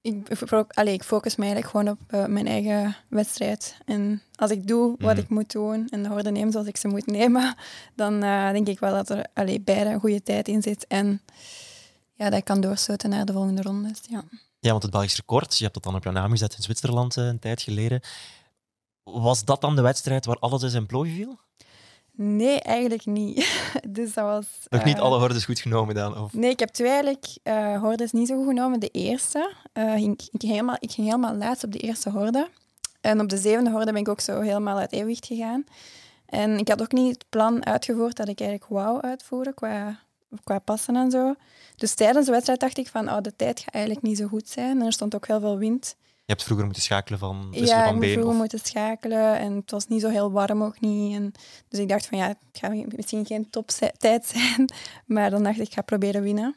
ik, 0.03 0.65
allee, 0.69 0.95
ik 0.95 1.03
focus 1.03 1.37
me 1.37 1.45
eigenlijk 1.45 1.73
gewoon 1.73 1.89
op 1.89 1.99
eh, 2.07 2.27
mijn 2.27 2.47
eigen 2.47 2.97
wedstrijd. 3.09 3.77
En 3.85 4.23
als 4.35 4.51
ik 4.51 4.67
doe 4.67 4.95
wat 4.99 5.13
Mhm. 5.15 5.23
ik 5.23 5.29
moet 5.29 5.53
doen 5.53 5.89
en 5.89 6.03
de 6.03 6.09
horde 6.09 6.31
neem 6.31 6.51
zoals 6.53 6.67
ik 6.67 6.77
ze 6.77 6.89
moet 6.89 7.07
nemen, 7.19 7.55
dan 7.95 8.23
eh, 8.23 8.51
denk 8.51 8.69
ik 8.69 8.79
wel 8.79 8.93
dat 8.93 9.11
er 9.11 9.27
allee, 9.35 9.61
beide 9.61 9.91
een 9.91 10.01
goede 10.01 10.23
tijd 10.23 10.49
in 10.49 10.63
zit. 10.63 10.87
En 10.87 11.21
ja, 12.15 12.31
dat 12.31 12.39
ik 12.39 12.45
kan 12.45 12.61
doorstoten 12.61 13.11
naar 13.11 13.25
de 13.25 13.33
volgende 13.33 13.63
ronde. 13.63 13.91
Ja. 14.09 14.23
Ja, 14.59 14.71
want 14.71 14.83
het 14.83 14.93
Belgisch 14.93 15.17
record, 15.17 15.57
je 15.57 15.63
hebt 15.63 15.75
dat 15.75 15.83
dan 15.83 15.95
op 15.95 16.05
jouw 16.05 16.13
naam 16.13 16.31
gezet 16.31 16.55
in 16.57 16.63
Zwitserland 16.63 17.17
eh, 17.17 17.25
een 17.27 17.39
tijd 17.39 17.63
geleden. 17.63 18.01
Was 19.03 19.45
dat 19.45 19.61
dan 19.61 19.77
de 19.77 19.83
wedstrijd 19.83 20.25
waar 20.27 20.39
alles 20.39 20.63
in 20.63 20.71
zijn 20.71 20.87
plooi 20.87 21.15
viel? 21.15 21.39
Nee, 22.17 22.61
eigenlijk 22.61 23.07
niet. 23.07 23.63
dus 23.89 24.15
dat 24.15 24.25
was... 24.25 24.47
Nog 24.69 24.85
niet 24.85 24.97
eh, 24.97 25.03
alle 25.03 25.19
hordes 25.19 25.45
goed 25.45 25.61
genomen 25.61 25.95
dan? 25.95 26.19
Of... 26.19 26.33
Nee, 26.33 26.51
ik 26.51 26.59
heb 26.59 26.69
twee 26.69 26.89
eigenlijk 26.89 27.27
eh 27.43 27.81
hordes 27.81 28.13
niet 28.13 28.29
zo 28.29 28.37
goed 28.37 28.47
genomen. 28.47 28.81
De 28.81 28.89
eerste, 28.89 29.53
eh, 29.73 29.93
ging, 29.93 30.21
ik, 30.21 30.41
ging 30.41 30.53
helemaal, 30.53 30.77
ik 30.79 30.91
ging 30.91 31.07
helemaal 31.07 31.35
laatst 31.35 31.65
op 31.65 31.73
de 31.73 31.79
eerste 31.79 32.11
horde. 32.11 32.49
En 33.01 33.21
op 33.21 33.29
de 33.29 33.37
zevende 33.37 33.71
horde 33.71 33.93
ben 33.93 34.01
ik 34.01 34.09
ook 34.09 34.21
zo 34.21 34.41
helemaal 34.41 34.79
uit 34.79 34.93
evenwicht 34.93 35.27
gegaan. 35.27 35.65
En 36.27 36.59
ik 36.59 36.69
had 36.69 36.83
ook 36.83 36.93
niet 36.93 37.13
het 37.13 37.25
plan 37.29 37.67
uitgevoerd 37.67 38.17
dat 38.17 38.29
ik 38.29 38.41
eigenlijk 38.41 38.71
wou 38.71 39.01
uitvoeren 39.01 39.55
qua, 39.55 40.01
qua 40.45 40.59
passen 40.59 40.97
en 40.97 41.11
zo. 41.11 41.35
Dus 41.77 41.95
tijdens 41.95 42.27
de 42.27 42.33
wedstrijd 42.33 42.61
dacht 42.61 42.79
ik 42.79 42.89
van, 42.89 43.09
oh, 43.09 43.21
de 43.21 43.37
tijd 43.37 43.61
gaat 43.61 43.75
eigenlijk 43.75 44.05
niet 44.05 44.19
zo 44.19 44.27
goed 44.27 44.49
zijn. 44.49 44.81
En 44.81 44.87
er 44.87 44.93
stond 44.93 45.15
ook 45.15 45.27
heel 45.27 45.41
veel 45.41 45.59
wind. 45.59 45.97
Je 46.25 46.33
hebt 46.33 46.43
vroeger 46.43 46.65
moeten 46.65 46.83
schakelen 46.83 47.19
van 47.19 47.51
wisselen 47.51 47.69
Ja, 47.69 47.85
ik 47.85 47.91
van 47.91 47.99
been? 47.99 48.13
vroeger 48.13 48.33
Of... 48.33 48.39
moeten 48.39 48.59
schakelen 48.59 49.39
en 49.39 49.53
het 49.53 49.71
was 49.71 49.87
niet 49.87 50.01
zo 50.01 50.09
heel 50.09 50.33
warm 50.33 50.63
ook 50.63 50.81
niet. 50.81 51.15
En 51.17 51.33
dus 51.69 51.81
ik 51.81 51.89
dacht 51.89 52.07
van 52.07 52.19
ja, 52.19 52.29
het 52.29 52.39
gaat 52.53 52.97
misschien 52.97 53.27
geen 53.27 53.51
toptijd 53.51 54.27
zijn, 54.27 54.73
maar 55.07 55.31
dan 55.31 55.43
dacht 55.43 55.57
ik, 55.57 55.67
ik 55.67 55.73
ga 55.73 55.83
proberen 55.83 56.23
winnen. 56.23 56.57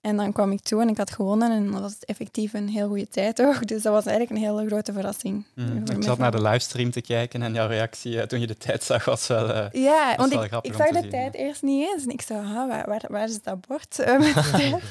En 0.00 0.16
dan 0.16 0.32
kwam 0.32 0.52
ik 0.52 0.60
toe 0.60 0.80
en 0.80 0.88
ik 0.88 0.96
had 0.96 1.10
gewonnen 1.10 1.50
en 1.50 1.70
dat 1.70 1.80
was 1.80 1.98
effectief 1.98 2.52
een 2.52 2.68
heel 2.68 2.88
goede 2.88 3.08
tijd 3.08 3.42
ook. 3.42 3.66
Dus 3.68 3.82
dat 3.82 3.92
was 3.92 4.06
eigenlijk 4.06 4.36
een 4.40 4.46
hele 4.48 4.66
grote 4.66 4.92
verrassing. 4.92 5.44
Voor 5.84 5.96
Ik 5.96 6.02
zat 6.02 6.18
naar 6.18 6.30
de 6.30 6.42
livestream 6.42 6.90
te 6.90 7.00
kijken 7.00 7.42
en 7.42 7.54
jouw 7.54 7.66
reactie 7.68 8.20
eh, 8.20 8.26
toen 8.26 8.40
je 8.40 8.46
de 8.46 8.56
tijd 8.56 8.82
zag 8.82 9.04
was 9.04 9.26
wel... 9.26 9.52
eh, 9.52 9.82
Ja, 9.82 10.14
want 10.16 10.32
wel 10.32 10.42
ik, 10.42 10.48
grappig 10.48 10.70
ik 10.72 10.76
zag 10.78 10.88
de 10.88 11.00
zien, 11.00 11.10
tijd 11.10 11.34
eerst 11.34 11.62
niet 11.62 11.88
eens. 11.92 12.02
En 12.02 12.10
ik 12.10 12.22
ah, 12.30 12.68
waar, 12.68 12.86
waar, 12.86 13.04
waar 13.08 13.28
is 13.28 13.42
dat 13.42 13.66
bord 13.66 13.98
eh, 13.98 14.18
met 14.18 14.34
de 14.34 14.50
tijd? 14.50 14.82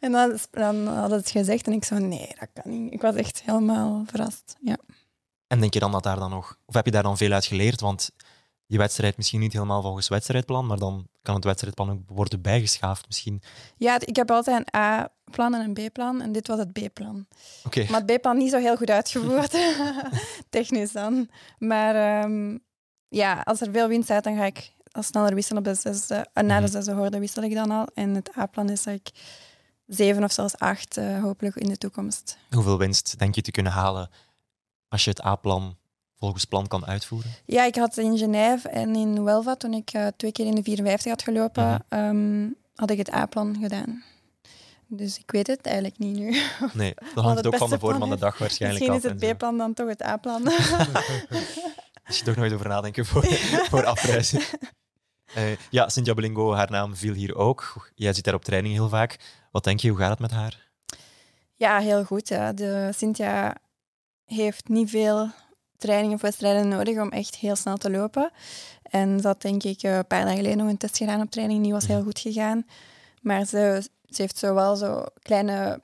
en 0.00 0.12
dan, 0.12 0.38
dan 0.50 0.86
had 0.86 1.10
het 1.10 1.30
gezegd 1.30 1.66
en 1.66 1.72
ik 1.72 1.84
zo, 1.84 1.98
nee, 1.98 2.28
dat 2.38 2.48
kan 2.62 2.82
niet. 2.82 2.92
Ik 2.92 3.00
was 3.00 3.14
echt 3.14 3.42
helemaal 3.44 4.02
verrast. 4.06 4.56
Ja. 4.60 4.76
En 5.46 5.60
denk 5.60 5.74
je 5.74 5.80
dan 5.80 5.92
dat 5.92 6.02
daar 6.02 6.18
dan 6.18 6.30
nog... 6.30 6.58
Of 6.66 6.74
heb 6.74 6.84
je 6.84 6.90
daar 6.90 7.02
dan 7.02 7.16
veel 7.16 7.32
uit 7.32 7.46
geleerd? 7.46 7.80
Want 7.80 8.10
je 8.72 8.78
wedstrijd 8.78 9.16
misschien 9.16 9.40
niet 9.40 9.52
helemaal 9.52 9.82
volgens 9.82 10.08
wedstrijdplan, 10.08 10.66
maar 10.66 10.78
dan 10.78 11.06
kan 11.22 11.34
het 11.34 11.44
wedstrijdplan 11.44 11.90
ook 11.90 12.00
worden 12.06 12.40
bijgeschaafd 12.42 13.06
misschien. 13.06 13.42
Ja, 13.76 14.00
ik 14.00 14.16
heb 14.16 14.30
altijd 14.30 14.58
een 14.72 14.80
A-plan 14.80 15.54
en 15.54 15.60
een 15.60 15.88
B-plan. 15.88 16.20
En 16.20 16.32
dit 16.32 16.46
was 16.46 16.58
het 16.58 16.72
B-plan. 16.72 17.26
Oké. 17.64 17.86
Maar 17.90 18.00
het 18.02 18.16
B-plan 18.18 18.36
niet 18.36 18.50
zo 18.50 18.58
heel 18.58 18.76
goed 18.76 18.90
uitgevoerd. 18.90 19.50
Technisch 20.50 20.92
dan. 20.92 21.28
Maar 21.58 21.94
ehm, 22.22 22.58
ja, 23.08 23.40
als 23.44 23.60
er 23.60 23.72
veel 23.72 23.88
wind 23.88 24.04
staat, 24.04 24.24
dan 24.24 24.36
ga 24.36 24.44
ik 24.44 24.72
al 24.90 25.02
sneller 25.02 25.34
wisselen. 25.34 25.58
Op 25.58 25.64
de 25.68 25.74
zesde, 25.74 26.26
eh, 26.32 26.44
na 26.44 26.56
de 26.56 26.62
Mhm. 26.62 26.72
zesde 26.72 26.92
hoorde 26.92 27.18
wissel 27.18 27.42
ik 27.42 27.54
dan 27.54 27.70
al. 27.70 27.86
En 27.94 28.14
het 28.14 28.36
A-plan 28.38 28.70
is 28.70 28.82
dat 28.82 28.94
ik 28.94 29.10
zeven 29.86 30.24
of 30.24 30.32
zelfs 30.32 30.56
acht, 30.58 30.96
eh, 30.96 31.22
hopelijk 31.22 31.56
in 31.56 31.68
de 31.68 31.78
toekomst. 31.78 32.36
Hoeveel 32.50 32.78
winst 32.78 33.18
denk 33.18 33.34
je 33.34 33.42
te 33.42 33.50
kunnen 33.50 33.72
halen 33.72 34.10
als 34.88 35.04
je 35.04 35.10
het 35.10 35.24
A-plan 35.24 35.76
volgens 36.22 36.44
plan 36.44 36.66
kan 36.66 36.86
uitvoeren? 36.86 37.30
Ja, 37.44 37.64
ik 37.64 37.74
had 37.74 37.96
in 37.96 38.18
Genève 38.18 38.68
en 38.68 38.96
in 38.96 39.16
Huelva, 39.16 39.56
toen 39.56 39.72
ik 39.72 39.90
eh, 39.90 40.06
twee 40.16 40.32
keer 40.32 40.46
in 40.46 40.54
de 40.54 40.62
54 40.62 41.10
had 41.10 41.22
gelopen, 41.22 41.84
ehm, 41.88 42.48
had 42.74 42.90
ik 42.90 42.98
het 42.98 43.12
A-plan 43.12 43.56
gedaan. 43.60 44.02
Dus 44.86 45.18
ik 45.18 45.30
weet 45.30 45.46
het 45.46 45.66
eigenlijk 45.66 45.98
niet 45.98 46.16
nu. 46.16 46.36
Nee, 46.82 46.94
dat 47.14 47.24
hangt 47.24 47.36
het 47.36 47.46
ook 47.46 47.56
van 47.56 47.70
de 47.70 47.78
vorm 47.78 47.98
van 47.98 48.10
de 48.10 48.16
dag 48.16 48.38
waarschijnlijk 48.38 48.88
Misschien 48.88 49.12
is 49.12 49.20
het. 49.20 49.36
B-plan 49.36 49.58
dan 49.58 49.74
toch 49.74 49.88
het 49.88 50.02
A-plan. 50.02 50.42
Als 52.06 52.18
je 52.18 52.24
toch 52.24 52.36
nooit 52.36 52.52
over 52.52 52.68
nadenken 52.68 53.06
voor, 53.06 53.24
voor 53.70 53.84
afreizen. 53.84 54.40
Uh, 55.36 55.56
ja, 55.70 55.88
Cynthia 55.88 56.14
Belingo, 56.14 56.54
haar 56.54 56.70
naam 56.70 56.96
viel 56.96 57.14
hier 57.14 57.34
ook. 57.36 57.90
Jij 57.94 58.12
zit 58.12 58.24
daar 58.24 58.34
op 58.34 58.44
training 58.44 58.74
heel 58.74 58.88
vaak. 58.88 59.16
Wat 59.50 59.64
denk 59.64 59.80
je, 59.80 59.88
hoe 59.88 59.98
gaat 59.98 60.10
het 60.10 60.18
met 60.18 60.30
haar? 60.30 60.70
Ja, 61.54 61.78
heel 61.78 62.04
goed. 62.04 62.28
Hè. 62.28 62.54
De 62.54 62.90
Cynthia 62.94 63.56
heeft 64.24 64.68
niet 64.68 64.90
veel 64.90 65.30
trainingen 65.82 66.14
of 66.14 66.22
wedstrijden 66.22 66.68
nodig 66.68 67.00
om 67.00 67.08
echt 67.08 67.36
heel 67.36 67.56
snel 67.56 67.76
te 67.76 67.90
lopen. 67.90 68.30
En 68.82 69.20
dat 69.20 69.42
denk 69.42 69.62
ik 69.62 69.82
een 69.82 70.06
paar 70.06 70.22
dagen 70.22 70.36
geleden 70.36 70.58
nog 70.58 70.68
een 70.68 70.76
test 70.76 70.96
gedaan 70.96 71.20
op 71.20 71.30
training. 71.30 71.62
Die 71.62 71.72
was 71.72 71.86
heel 71.86 72.02
goed 72.02 72.18
gegaan. 72.18 72.66
Maar 73.20 73.44
ze, 73.44 73.88
ze 74.08 74.22
heeft 74.22 74.38
zowel 74.38 74.76
zo 74.76 75.04
kleine 75.22 75.82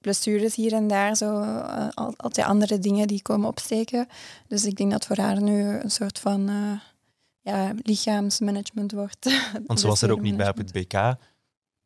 blessures 0.00 0.54
hier 0.54 0.72
en 0.72 0.88
daar, 0.88 1.16
zo, 1.16 1.40
uh, 1.40 1.88
altijd 2.16 2.46
andere 2.46 2.78
dingen 2.78 3.06
die 3.06 3.22
komen 3.22 3.48
opsteken. 3.48 4.06
Dus 4.48 4.64
ik 4.64 4.76
denk 4.76 4.90
dat 4.90 5.06
voor 5.06 5.16
haar 5.18 5.42
nu 5.42 5.62
een 5.62 5.90
soort 5.90 6.18
van 6.18 6.50
uh, 6.50 6.78
ja, 7.40 7.72
lichaamsmanagement 7.82 8.92
wordt. 8.92 9.32
Want 9.66 9.80
ze 9.80 9.86
was 9.86 10.02
er 10.02 10.12
ook 10.12 10.20
niet 10.20 10.36
bij 10.36 10.48
op 10.48 10.56
het 10.56 10.72
BK. 10.72 11.16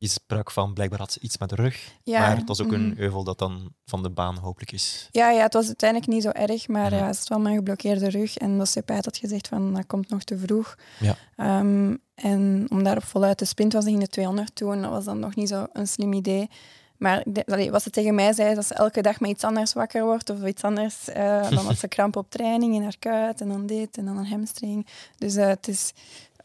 Je 0.00 0.08
sprak 0.08 0.50
van 0.50 0.74
blijkbaar 0.74 0.98
had 0.98 1.12
ze 1.12 1.20
iets 1.20 1.38
met 1.38 1.48
de 1.48 1.54
rug. 1.54 1.92
Ja, 2.02 2.20
maar 2.20 2.36
het 2.36 2.48
was 2.48 2.62
ook 2.62 2.72
een 2.72 2.88
mhm. 2.88 3.00
euvel 3.00 3.24
dat 3.24 3.38
dan 3.38 3.72
van 3.84 4.02
de 4.02 4.10
baan 4.10 4.36
hopelijk 4.36 4.72
is. 4.72 5.08
Ja, 5.10 5.30
ja 5.30 5.42
het 5.42 5.52
was 5.52 5.66
uiteindelijk 5.66 6.10
niet 6.10 6.22
zo 6.22 6.30
erg, 6.30 6.68
maar 6.68 6.94
ja. 6.94 7.06
het 7.06 7.16
is 7.16 7.28
wel 7.28 7.38
mijn 7.38 7.56
geblokkeerde 7.56 8.08
rug. 8.08 8.36
En 8.36 8.58
dat 8.58 8.76
CP 8.78 8.90
had 8.90 9.16
gezegd 9.16 9.48
van 9.48 9.74
dat 9.74 9.86
komt 9.86 10.08
nog 10.08 10.22
te 10.22 10.38
vroeg. 10.38 10.76
Ja. 10.98 11.16
Um, 11.60 12.00
en 12.14 12.66
om 12.68 12.82
daarop 12.82 13.04
voluit 13.04 13.38
te 13.38 13.44
sprint 13.44 13.72
was 13.72 13.84
in 13.84 13.98
de 13.98 14.06
200 14.06 14.54
toen, 14.54 14.82
dat 14.82 14.90
was 14.90 15.04
dan 15.04 15.18
nog 15.18 15.34
niet 15.34 15.48
zo 15.48 15.66
een 15.72 15.88
slim 15.88 16.12
idee. 16.12 16.48
Maar 16.98 17.24
allee, 17.46 17.70
wat 17.70 17.82
ze 17.82 17.90
tegen 17.90 18.14
mij 18.14 18.32
zei, 18.32 18.54
dat 18.54 18.66
ze 18.66 18.74
elke 18.74 19.02
dag 19.02 19.20
met 19.20 19.30
iets 19.30 19.44
anders 19.44 19.72
wakker 19.72 20.04
wordt 20.04 20.30
of 20.30 20.44
iets 20.44 20.62
anders. 20.62 21.08
Uh, 21.08 21.50
dan 21.50 21.64
had 21.64 21.78
ze 21.78 21.88
kramp 21.96 22.16
op 22.16 22.30
training 22.30 22.74
in 22.74 22.82
haar 22.82 22.98
kuit 22.98 23.40
en 23.40 23.48
dan 23.48 23.66
dit 23.66 23.96
en 23.96 24.04
dan 24.04 24.18
een 24.18 24.26
hamstring. 24.26 24.86
Dus 25.16 25.36
uh, 25.36 25.46
het 25.46 25.68
is 25.68 25.92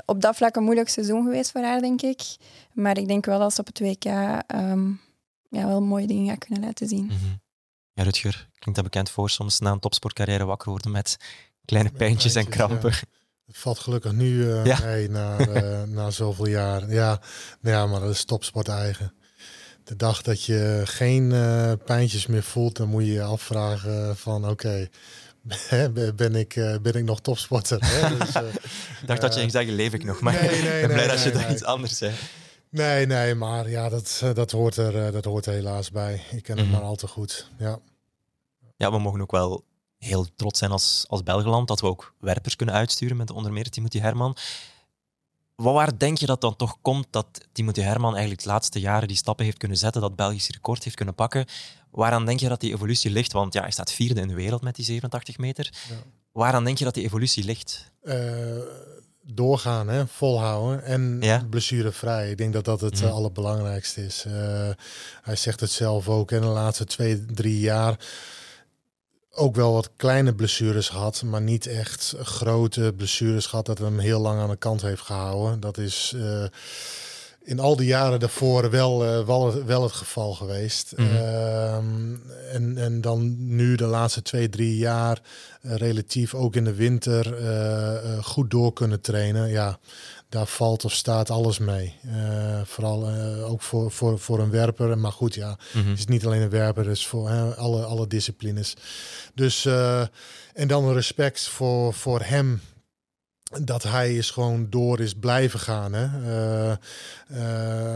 op 0.05 0.21
dat 0.21 0.35
vlak 0.35 0.55
een 0.55 0.63
moeilijk 0.63 0.89
seizoen 0.89 1.23
geweest 1.23 1.51
voor 1.51 1.61
haar, 1.61 1.81
denk 1.81 2.01
ik. 2.01 2.21
Maar 2.73 2.97
ik 2.97 3.07
denk 3.07 3.25
wel 3.25 3.39
dat 3.39 3.53
ze 3.53 3.59
op 3.59 3.67
het 3.67 3.79
WK 3.79 4.05
um, 4.55 5.01
ja, 5.49 5.67
wel 5.67 5.81
mooie 5.81 6.07
dingen 6.07 6.29
gaat 6.29 6.45
kunnen 6.45 6.63
laten 6.63 6.87
zien. 6.87 7.03
Mm 7.03 7.09
-hmm. 7.09 7.41
Ja, 7.93 8.03
Rutger, 8.03 8.49
klinkt 8.59 8.81
dat 8.81 8.91
bekend 8.91 9.09
voor 9.09 9.29
soms 9.29 9.59
na 9.59 9.71
een 9.71 9.79
topsportcarrière 9.79 10.45
wakker 10.45 10.69
worden 10.69 10.91
met 10.91 11.17
kleine 11.65 11.91
pijntjes 11.91 12.35
en 12.35 12.47
krampen. 12.49 12.93
Het 13.45 13.57
valt 13.57 13.79
gelukkig 13.79 14.11
nu 14.11 14.29
uh, 14.29 14.65
ja. 14.65 14.79
mee 14.83 15.09
na, 15.09 15.47
uh, 15.47 15.83
na 15.97 16.09
zoveel 16.09 16.47
jaar. 16.47 16.91
Ja, 16.91 17.21
ja, 17.61 17.85
maar 17.85 17.99
dat 17.99 18.09
is 18.09 18.23
topsport 18.23 18.67
eigen. 18.67 19.13
De 19.83 19.95
dag 19.95 20.21
dat 20.21 20.43
je 20.43 20.81
geen 20.85 21.31
uh, 21.31 21.71
pijntjes 21.85 22.27
meer 22.27 22.43
voelt, 22.43 22.77
dan 22.77 22.87
moet 22.87 23.05
je 23.05 23.11
je 23.11 23.23
afvragen 23.23 24.17
van 24.17 24.41
oké, 24.41 24.51
okay, 24.51 24.89
ben, 26.15 26.35
ik, 26.35 26.53
ben 26.81 26.93
ik 26.93 27.03
nog 27.03 27.21
topsporter? 27.21 27.79
dus, 28.19 28.35
ik 29.01 29.07
dacht 29.07 29.21
dat 29.21 29.33
je 29.33 29.39
ging 29.39 29.51
zeggen, 29.51 29.73
leef 29.73 29.93
ik 29.93 30.03
nog? 30.03 30.19
Maar 30.21 30.33
nee, 30.33 30.61
nee, 30.61 30.75
ik 30.81 30.87
ben 30.87 30.95
blij 30.95 31.07
dat 31.07 31.23
je 31.23 31.31
nee, 31.31 31.51
iets 31.51 31.63
anders 31.63 31.97
zegt. 31.97 32.21
Nee, 32.69 33.05
nee, 33.05 33.35
maar 33.35 33.69
ja, 33.69 33.89
dat, 33.89 34.21
dat, 34.33 34.51
hoort, 34.51 34.77
er, 34.77 35.11
dat 35.11 35.25
hoort 35.25 35.45
er 35.45 35.53
helaas 35.53 35.91
bij. 35.91 36.21
Ik 36.31 36.43
ken 36.43 36.57
het 36.57 36.65
mm 36.65 36.71
-hmm. 36.71 36.81
maar 36.81 36.89
al 36.89 36.95
te 36.95 37.07
goed, 37.07 37.49
ja. 37.57 37.79
Ja, 38.77 38.91
we 38.91 38.99
mogen 38.99 39.21
ook 39.21 39.31
wel 39.31 39.63
heel 39.97 40.27
trots 40.35 40.59
zijn 40.59 40.71
als, 40.71 41.05
als 41.07 41.23
Belgeland 41.23 41.67
dat 41.67 41.81
we 41.81 41.87
ook 41.87 42.13
werpers 42.19 42.55
kunnen 42.55 42.75
uitsturen 42.75 43.17
met 43.17 43.31
onder 43.31 43.51
meer 43.53 43.69
Timothy 43.69 43.99
Herman. 43.99 44.37
Wat 45.55 45.73
waar 45.73 45.97
denk 45.97 46.17
je 46.17 46.25
dat 46.25 46.41
dan 46.41 46.55
toch 46.55 46.77
komt 46.81 47.07
dat 47.09 47.27
Timothy 47.51 47.81
Herman 47.81 48.11
eigenlijk 48.11 48.43
de 48.43 48.49
laatste 48.49 48.79
jaren 48.79 49.07
die 49.07 49.17
stappen 49.17 49.45
heeft 49.45 49.57
kunnen 49.57 49.77
zetten, 49.77 50.01
dat 50.01 50.15
Belgisch 50.15 50.49
record 50.49 50.83
heeft 50.83 50.95
kunnen 50.95 51.15
pakken? 51.15 51.45
Waaraan 51.93 52.25
denk 52.25 52.39
je 52.39 52.49
dat 52.49 52.59
die 52.59 52.73
evolutie 52.73 53.11
ligt? 53.11 53.31
Want 53.31 53.53
ja, 53.53 53.61
hij 53.61 53.71
staat 53.71 53.91
vierde 53.91 54.21
in 54.21 54.27
de 54.27 54.33
wereld 54.33 54.61
met 54.61 54.75
die 54.75 54.85
87 54.85 55.37
meter. 55.37 55.73
Ja. 55.89 55.95
Waaraan 56.31 56.63
denk 56.63 56.77
je 56.77 56.83
dat 56.83 56.93
die 56.93 57.03
evolutie 57.03 57.43
ligt? 57.43 57.91
Uh, 58.03 58.15
doorgaan, 59.21 59.87
hè? 59.87 60.07
volhouden 60.07 60.83
en 60.83 61.17
ja? 61.21 61.45
blessurevrij. 61.49 62.31
Ik 62.31 62.37
denk 62.37 62.53
dat 62.53 62.65
dat 62.65 62.81
het 62.81 63.01
mm. 63.01 63.07
allerbelangrijkste 63.07 64.05
is. 64.05 64.25
Uh, 64.27 64.33
hij 65.21 65.35
zegt 65.35 65.59
het 65.59 65.71
zelf 65.71 66.09
ook 66.09 66.31
in 66.31 66.41
de 66.41 66.47
laatste 66.47 66.85
twee, 66.85 67.25
drie 67.25 67.59
jaar 67.59 67.97
ook 69.35 69.55
wel 69.55 69.73
wat 69.73 69.89
kleine 69.95 70.35
blessures 70.35 70.89
had, 70.89 71.23
maar 71.23 71.41
niet 71.41 71.67
echt 71.67 72.15
grote 72.21 72.93
blessures 72.97 73.45
gehad 73.45 73.65
dat 73.65 73.77
hem 73.77 73.99
heel 73.99 74.19
lang 74.19 74.39
aan 74.39 74.49
de 74.49 74.55
kant 74.55 74.81
heeft 74.81 75.01
gehouden. 75.01 75.59
Dat 75.59 75.77
is 75.77 76.13
uh, 76.15 76.45
in 77.43 77.59
al 77.59 77.75
die 77.75 77.87
jaren 77.87 78.19
daarvoor 78.19 78.69
wel, 78.69 79.05
uh, 79.05 79.25
wel, 79.25 79.65
wel, 79.65 79.83
het 79.83 79.91
geval 79.91 80.33
geweest. 80.33 80.93
Mm 80.95 81.05
-hmm. 81.05 81.15
uh, 81.15 81.75
en, 82.53 82.77
en 82.77 83.01
dan 83.01 83.35
nu 83.55 83.75
de 83.75 83.85
laatste 83.85 84.21
twee, 84.21 84.49
drie 84.49 84.77
jaar 84.77 85.21
uh, 85.61 85.75
relatief 85.75 86.33
ook 86.33 86.55
in 86.55 86.63
de 86.63 86.73
winter 86.73 87.35
goed 88.23 88.51
door 88.51 88.73
kunnen 88.73 89.01
trainen. 89.01 89.49
Ja, 89.49 89.79
daar 90.29 90.47
valt 90.47 90.85
of 90.85 90.93
staat 90.93 91.29
alles 91.29 91.59
mee. 91.59 91.95
Vooral 92.65 93.09
ook 93.43 93.61
voor, 93.61 93.91
voor, 93.91 94.19
voor 94.19 94.39
een 94.39 94.51
werper. 94.51 94.97
Maar 94.97 95.11
goed, 95.11 95.33
ja, 95.33 95.57
mm 95.73 95.83
-hmm. 95.83 95.93
is 95.93 96.05
niet 96.05 96.25
alleen 96.25 96.41
een 96.41 96.49
werper, 96.49 96.89
is 96.89 97.07
voor 97.07 97.29
alle, 97.55 97.83
alle 97.83 98.07
disciplines. 98.07 98.75
Dus 99.33 99.65
en 100.53 100.67
dan 100.67 100.93
respect 100.93 101.41
voor, 101.41 101.93
voor 101.93 102.21
hem. 102.21 102.61
Dat 103.61 103.83
hij 103.83 104.15
is 104.15 104.29
gewoon 104.29 104.69
door 104.69 104.99
is 104.99 105.13
blijven 105.13 105.59
gaan. 105.59 105.93
Hè. 105.93 106.07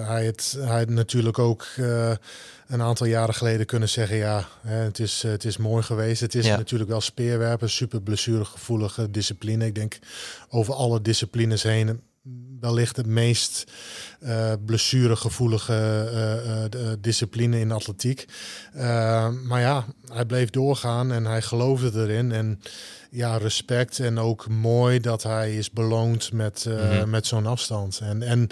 hij, 0.03 0.25
het, 0.25 0.57
hij 0.59 0.79
het 0.79 0.89
natuurlijk 0.89 1.39
ook 1.39 1.67
een 2.67 2.81
aantal 2.81 3.07
jaren 3.07 3.33
geleden 3.33 3.65
kunnen 3.65 3.89
zeggen: 3.89 4.17
ja, 4.17 4.47
hè, 4.61 4.75
het, 4.75 4.99
is, 4.99 5.21
het 5.21 5.45
is 5.45 5.57
mooi 5.57 5.83
geweest. 5.83 6.21
Het 6.21 6.35
is 6.35 6.45
ja. 6.45 6.57
natuurlijk 6.57 6.89
wel 6.89 7.01
speerwerpen, 7.01 7.69
super 7.69 8.01
blessuregevoelige 8.01 9.11
discipline. 9.11 9.65
Ik 9.65 9.75
denk 9.75 9.99
over 10.49 10.73
alle 10.73 11.01
disciplines 11.01 11.63
heen 11.63 12.01
wellicht 12.59 12.95
het 12.95 13.05
meest 13.05 13.71
uh, 14.19 14.53
blessuregevoelige 14.65 16.09
uh, 16.73 16.81
uh, 16.81 16.91
discipline 16.99 17.59
in 17.59 17.71
atletiek. 17.71 18.25
maar 19.43 19.59
ja, 19.59 19.85
hij 20.11 20.25
bleef 20.25 20.49
doorgaan 20.49 21.11
en 21.11 21.25
hij 21.25 21.41
geloofde 21.41 21.91
erin. 22.01 22.31
En 22.31 22.61
ja, 23.17 23.37
respect 23.37 23.99
en 23.99 24.19
ook 24.19 24.47
mooi 24.47 24.99
dat 24.99 25.23
hij 25.23 25.55
is 25.55 25.71
beloond 25.71 26.31
met, 26.31 26.65
mm 26.67 26.77
-hmm. 26.77 27.09
met 27.09 27.27
zo'n 27.27 27.45
afstand. 27.45 27.99
En, 28.03 28.21
en, 28.21 28.47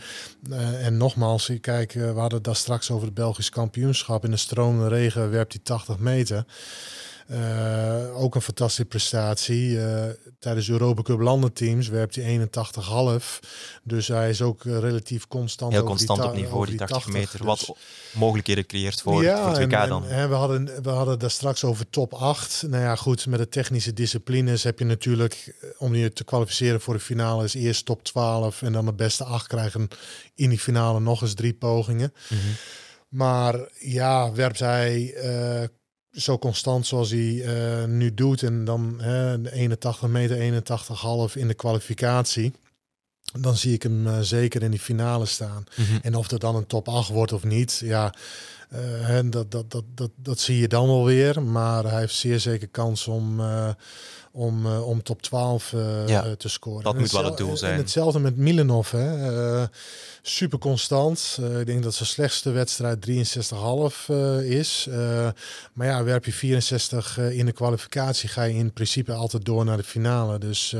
en 0.82 0.98
nogmaals, 0.98 1.52
kijk, 1.62 1.94
we 1.94 2.06
hadden 2.06 2.34
het 2.34 2.44
daar 2.44 2.56
straks 2.56 2.92
over 2.92 3.06
het 3.06 3.16
Belgisch 3.16 3.50
kampioenschap. 3.50 4.24
In 4.24 4.32
de 4.32 4.38
stromende 4.38 4.88
regen 4.88 5.30
werpt 5.30 5.54
hij 5.54 5.62
80 5.64 5.98
meter. 5.98 6.46
Uh, 7.32 8.22
ook 8.22 8.36
een 8.36 8.42
fantastische 8.42 8.86
prestatie. 8.86 9.70
Uh, 9.70 10.04
tijdens 10.40 10.70
Europa 10.70 11.02
Cup 11.02 11.20
landenteams 11.20 11.88
werpt 11.88 12.16
hij 12.16 12.50
81,5. 13.20 13.40
Dus 13.84 14.08
hij 14.08 14.30
is 14.30 14.42
ook 14.42 14.64
uh, 14.64 14.80
relatief 14.80 15.28
constant. 15.28 15.72
Heel 15.72 15.84
constant 15.84 16.24
op 16.24 16.34
niveau, 16.34 16.66
die 16.66 16.78
80, 16.78 16.98
80 16.98 17.14
meter. 17.14 17.38
Dus... 17.38 17.48
Wat 17.48 17.78
mogelijkheden 18.14 18.66
creëert 18.66 19.02
voor, 19.02 19.24
ja, 19.24 19.38
voor 19.38 19.48
het 19.48 19.58
WK 19.58 19.72
en, 19.72 19.90
dan. 19.90 20.08
En, 20.08 20.30
we, 20.30 20.36
hadden, 20.36 20.84
we 20.84 20.90
hadden 20.90 21.20
daar 21.20 21.32
straks 21.32 21.64
over 21.64 21.90
top 21.90 22.14
8. 22.14 22.64
Nou 22.68 22.84
ja, 22.84 22.96
goed, 22.96 23.26
met 23.26 23.40
de 23.40 23.50
technische 23.50 23.94
disciplines 23.94 24.64
heb 24.64 24.80
je 24.80 24.86
natuurlijk, 24.86 25.56
om 25.78 25.96
je 25.96 26.14
te 26.14 26.24
kwalificeren 26.24 26.82
voor 26.82 26.94
de 26.94 27.00
finale, 27.00 27.44
is 27.44 27.54
eerst 27.54 27.86
top 27.86 28.04
12 28.04 28.62
en 28.62 28.74
dan 28.74 28.86
de 28.86 28.94
beste 28.94 29.24
8 29.24 29.48
krijgen 29.48 29.88
in 30.36 30.50
die 30.50 30.60
finale 30.60 31.00
nog 31.00 31.22
eens 31.22 31.34
drie 31.34 31.54
pogingen. 31.54 32.14
Mm 32.30 32.38
-hmm. 32.38 32.56
Maar 33.10 33.70
ja, 33.80 34.34
werpt 34.34 34.60
hij 34.60 35.14
zo 36.16 36.38
constant 36.38 36.88
zoals 36.88 37.10
hij 37.10 37.20
uh, 37.20 37.86
nu 37.86 38.14
doet 38.14 38.44
en 38.44 38.66
dan 38.66 38.98
uh, 39.02 39.34
81 39.52 40.08
meter, 40.08 40.64
81,5 41.30 41.34
in 41.34 41.48
de 41.48 41.54
kwalificatie, 41.54 42.54
dan 43.40 43.56
zie 43.56 43.74
ik 43.74 43.84
hem 43.84 44.08
uh, 44.08 44.20
zeker 44.20 44.64
in 44.64 44.72
die 44.72 44.80
finale 44.80 45.26
staan. 45.26 45.64
Mm 45.76 45.86
-hmm. 45.86 46.00
En 46.02 46.16
of 46.16 46.32
er 46.32 46.40
dan 46.40 46.56
een 46.56 46.68
top 46.68 46.88
8 46.88 47.10
wordt 47.10 47.34
of 47.34 47.44
niet, 47.44 47.82
ja, 47.84 48.14
dat, 49.26 49.52
dat, 49.52 49.72
dat, 49.72 49.84
dat, 49.96 50.12
dat 50.16 50.40
zie 50.40 50.60
je 50.60 50.68
dan 50.68 50.88
wel 50.88 51.06
weer. 51.06 51.44
Maar 51.44 51.84
hij 51.84 52.00
heeft 52.00 52.16
zeer 52.16 52.40
zeker 52.40 52.68
kans 52.68 53.08
om 53.08 53.42
om, 54.36 54.66
uh, 54.66 54.88
om 54.88 55.04
top 55.04 55.22
12 55.22 55.72
uh, 55.72 56.08
ja, 56.08 56.36
te 56.36 56.50
scoren. 56.50 56.84
Dat 56.84 56.94
en 56.94 57.00
moet 57.00 57.12
wel 57.12 57.26
het 57.26 57.38
doel 57.38 57.58
zijn. 57.58 57.72
En 57.72 57.78
hetzelfde 57.78 58.20
met 58.20 58.38
Milanov. 58.38 58.92
Hè. 58.92 59.32
Uh, 59.60 59.68
super 60.22 60.60
constant. 60.60 61.40
ik 61.60 61.66
denk 61.66 61.84
dat 61.84 61.94
zijn 61.94 62.10
slechtste 62.10 62.52
wedstrijd 62.52 63.08
63,5 63.10 63.14
is. 64.44 64.88
maar 65.74 65.88
ja, 65.88 66.04
werp 66.04 66.26
je 66.26 66.32
64 66.32 67.18
in 67.18 67.46
de 67.46 67.52
kwalificatie, 67.52 68.30
ga 68.30 68.44
je 68.44 68.54
in 68.54 68.74
principe 68.74 69.14
altijd 69.14 69.46
door 69.46 69.66
naar 69.66 69.78
de 69.78 69.84
finale. 69.84 70.38
Dus 70.38 70.76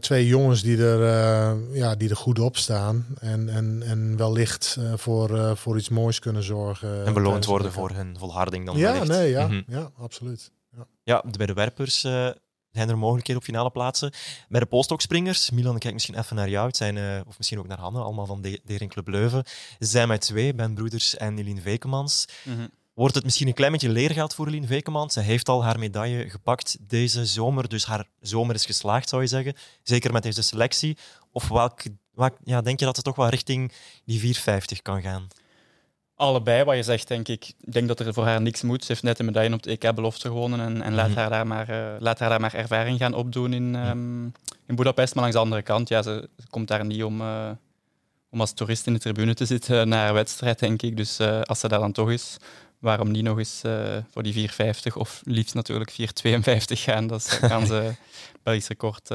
twee 0.00 0.26
jongens 0.26 0.62
die 0.62 0.84
er, 0.84 1.56
ja, 1.72 1.94
die 1.94 2.10
er 2.10 2.16
goed 2.16 2.38
op 2.38 2.56
staan. 2.56 3.06
En, 3.20 3.48
en, 3.48 3.82
en 3.86 4.16
wellicht 4.16 4.78
voor, 4.94 5.56
voor 5.56 5.76
iets 5.76 5.88
moois 5.88 6.18
kunnen 6.18 6.42
zorgen. 6.42 7.06
En 7.06 7.14
beloond 7.14 7.44
worden 7.44 7.72
voor 7.72 7.90
hun 7.90 8.16
volharding 8.18 8.66
dan 8.66 8.76
Ja, 8.76 9.04
nee, 9.04 9.30
ja, 9.30 9.46
mm 9.46 9.50
-hmm. 9.50 9.64
ja 9.66 9.90
absoluut. 9.98 10.50
Ja, 10.76 10.86
ja 11.02 11.24
bij 11.36 11.46
de 11.46 11.52
werpers 11.52 12.04
uh, 12.04 12.30
zijn 12.70 12.88
er 12.88 12.98
mogelijkheden 12.98 13.42
op 13.42 13.48
finale 13.48 13.70
plaatsen. 13.70 14.12
Bij 14.48 14.60
de 14.60 14.66
polstokspringers, 14.66 15.50
Milan, 15.50 15.74
ik 15.74 15.80
kijk 15.80 15.92
misschien 15.92 16.18
even 16.18 16.36
naar 16.36 16.48
jou, 16.48 16.66
het 16.66 16.76
zijn, 16.76 16.96
uh, 16.96 17.20
of 17.26 17.36
misschien 17.36 17.58
ook 17.58 17.66
naar 17.66 17.78
Hanne, 17.78 18.00
allemaal 18.00 18.26
van 18.26 18.42
de 18.42 18.60
Dering 18.64 18.90
Club 18.90 19.08
Leuven. 19.08 19.44
Ze 19.78 19.86
zijn 19.86 20.08
met 20.08 20.20
twee, 20.20 20.54
Ben 20.54 20.74
Broeders 20.74 21.16
en 21.16 21.38
Eline 21.38 21.60
Vekemans. 21.60 22.28
Mm 22.44 22.54
-hmm. 22.54 22.70
Wordt 22.94 23.14
het 23.14 23.24
misschien 23.24 23.46
een 23.46 23.54
klein 23.54 23.72
beetje 23.72 23.88
leergeld 23.88 24.34
voor 24.34 24.46
Eline 24.46 24.66
Vekemans? 24.66 25.12
Ze 25.12 25.20
heeft 25.20 25.48
al 25.48 25.64
haar 25.64 25.78
medaille 25.78 26.30
gepakt 26.30 26.76
deze 26.80 27.26
zomer, 27.26 27.68
dus 27.68 27.84
haar 27.84 28.08
zomer 28.20 28.54
is 28.54 28.66
geslaagd, 28.66 29.08
zou 29.08 29.22
je 29.22 29.28
zeggen. 29.28 29.54
Zeker 29.82 30.12
met 30.12 30.22
deze 30.22 30.42
selectie. 30.42 30.96
Of 31.30 31.48
welk, 31.48 31.82
welk, 32.10 32.36
ja, 32.44 32.60
denk 32.60 32.78
je 32.78 32.84
dat 32.84 32.96
het 32.96 33.04
toch 33.04 33.16
wel 33.16 33.28
richting 33.28 33.72
die 34.04 34.18
450 34.18 34.82
kan 34.82 35.02
gaan? 35.02 35.28
Allebei 36.16 36.64
wat 36.64 36.76
je 36.76 36.82
zegt, 36.82 37.08
denk 37.08 37.28
ik. 37.28 37.52
Ik 37.60 37.72
denk 37.72 37.88
dat 37.88 38.00
er 38.00 38.14
voor 38.14 38.24
haar 38.24 38.40
niks 38.42 38.62
moet. 38.62 38.80
Ze 38.84 38.92
heeft 38.92 39.02
net 39.02 39.18
een 39.18 39.24
medaille 39.24 39.54
op 39.54 39.62
de 39.62 39.70
EK-belofte 39.70 40.28
gewonnen 40.28 40.60
en, 40.60 40.82
en 40.82 40.94
laat, 40.94 41.08
Mhm. 41.08 41.18
haar 41.18 41.30
daar 41.30 41.46
maar, 41.46 41.68
eh, 41.68 42.00
laat 42.00 42.18
haar 42.18 42.28
daar 42.28 42.40
maar 42.40 42.54
ervaring 42.54 42.98
gaan 42.98 43.14
opdoen 43.14 43.52
in, 43.52 43.74
ehm 43.76 44.24
in 44.66 44.74
Budapest. 44.76 45.14
Maar 45.14 45.22
langs 45.22 45.36
de 45.38 45.42
andere 45.42 45.62
kant, 45.62 45.88
ja, 45.88 46.02
ze, 46.02 46.28
ze 46.38 46.46
komt 46.50 46.68
daar 46.68 46.84
niet 46.84 47.02
om, 47.04 47.20
eh, 47.20 47.50
om 48.30 48.40
als 48.40 48.52
toerist 48.52 48.86
in 48.86 48.92
de 48.92 48.98
tribune 48.98 49.34
te 49.34 49.46
zitten 49.46 49.88
na 49.88 49.96
haar 49.96 50.14
wedstrijd, 50.14 50.58
denk 50.58 50.82
ik. 50.82 50.96
Dus 50.96 51.18
eh, 51.18 51.40
als 51.40 51.60
ze 51.60 51.68
daar 51.68 51.80
dan 51.80 51.92
toch 51.92 52.10
is, 52.10 52.36
waarom 52.78 53.10
niet 53.10 53.22
nog 53.24 53.38
eens 53.38 53.60
voor 54.10 54.22
die 54.22 54.32
450 54.32 54.96
of 54.96 55.20
liefst 55.24 55.54
natuurlijk 55.54 55.90
452 55.90 56.82
gaan. 56.82 57.06
Dat 57.06 57.38
kan 57.40 57.66
ze 57.66 57.92
Belgisch 58.42 58.68
record 58.68 59.10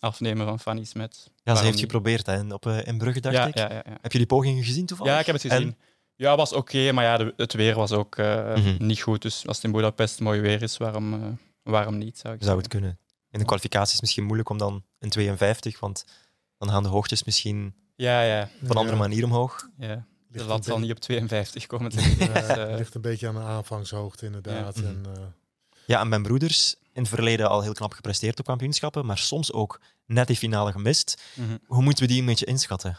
afnemen 0.00 0.46
van 0.46 0.60
Fanny 0.60 0.84
Smet. 0.84 1.30
Ja, 1.42 1.54
ze 1.54 1.60
heeft 1.62 1.72
niet? 1.72 1.80
geprobeerd 1.82 2.26
hè, 2.26 2.52
op, 2.54 2.66
in 2.66 2.98
Brugge, 2.98 3.20
dacht 3.20 3.34
Ja, 3.34 3.46
ik. 3.46 3.56
ja, 3.58 3.68
ja, 3.70 3.82
ja. 3.86 3.98
Heb 4.00 4.12
je 4.12 4.18
die 4.18 4.26
pogingen 4.26 4.64
gezien 4.64 4.86
toevallig? 4.86 5.12
Ja, 5.12 5.18
ik 5.18 5.26
heb 5.26 5.34
het 5.34 5.44
En? 5.44 5.76
Ja, 6.18 6.36
was 6.36 6.52
oké, 6.52 6.92
maar 6.92 7.04
ja, 7.04 7.16
de- 7.16 7.34
het 7.36 7.52
weer 7.52 7.74
was 7.74 7.92
ook 7.92 8.16
eh, 8.16 8.54
Mhm. 8.56 8.86
niet 8.86 9.00
goed. 9.00 9.22
Dus 9.22 9.46
als 9.46 9.56
het 9.56 9.64
in 9.64 9.72
Budapest 9.72 10.20
mooi 10.20 10.40
weer 10.40 10.62
is, 10.62 10.76
waarom, 10.76 11.12
eh, 11.14 11.28
waarom 11.62 11.98
niet? 11.98 12.18
Zou 12.18 12.34
ik 12.34 12.42
Zou 12.42 12.58
het 12.58 12.68
kunnen. 12.68 12.98
In 13.30 13.38
de 13.38 13.44
kwalificatie 13.44 13.86
is 13.86 13.92
het 13.92 14.00
misschien 14.00 14.24
moeilijk 14.24 14.48
om 14.48 14.58
dan 14.58 14.84
een 14.98 15.10
52, 15.10 15.80
want 15.80 16.04
dan 16.58 16.68
gaan 16.70 16.82
de 16.82 16.88
hoogtes 16.88 17.24
misschien 17.24 17.74
Ja, 17.96 18.22
ja, 18.22 18.48
op 18.62 18.70
een 18.70 18.76
andere 18.76 18.96
manier 18.96 19.24
omhoog. 19.24 19.68
ja. 19.78 20.04
De 20.30 20.44
lat 20.44 20.58
een 20.58 20.64
zal 20.64 20.78
niet 20.78 20.90
op 20.90 20.98
52 20.98 21.66
komen. 21.66 21.90
te 21.92 22.00
Ja, 22.00 22.06
liggen. 22.06 22.32
Dus, 22.34 22.46
het 22.46 22.58
eh, 22.68 22.76
ligt 22.76 22.94
een 22.94 23.00
beetje 23.00 23.28
aan 23.28 23.34
de 23.34 23.40
aanvangshoogte, 23.40 24.26
inderdaad. 24.26 24.78
Ja. 24.78 24.82
En, 24.86 25.04
eh, 25.16 25.22
Ja, 25.86 26.00
en 26.00 26.08
mijn 26.08 26.22
broeders 26.22 26.74
in 26.92 27.00
het 27.02 27.08
verleden 27.08 27.48
al 27.48 27.62
heel 27.62 27.72
knap 27.72 27.92
gepresteerd 27.92 28.38
op 28.38 28.44
kampioenschappen, 28.44 29.06
maar 29.06 29.18
soms 29.18 29.52
ook 29.52 29.80
net 30.06 30.26
die 30.26 30.36
finale 30.36 30.72
gemist. 30.72 31.22
mhm. 31.34 31.56
Hoe 31.66 31.82
moeten 31.82 32.02
we 32.04 32.10
die 32.10 32.20
een 32.20 32.26
beetje 32.26 32.46
inschatten? 32.46 32.98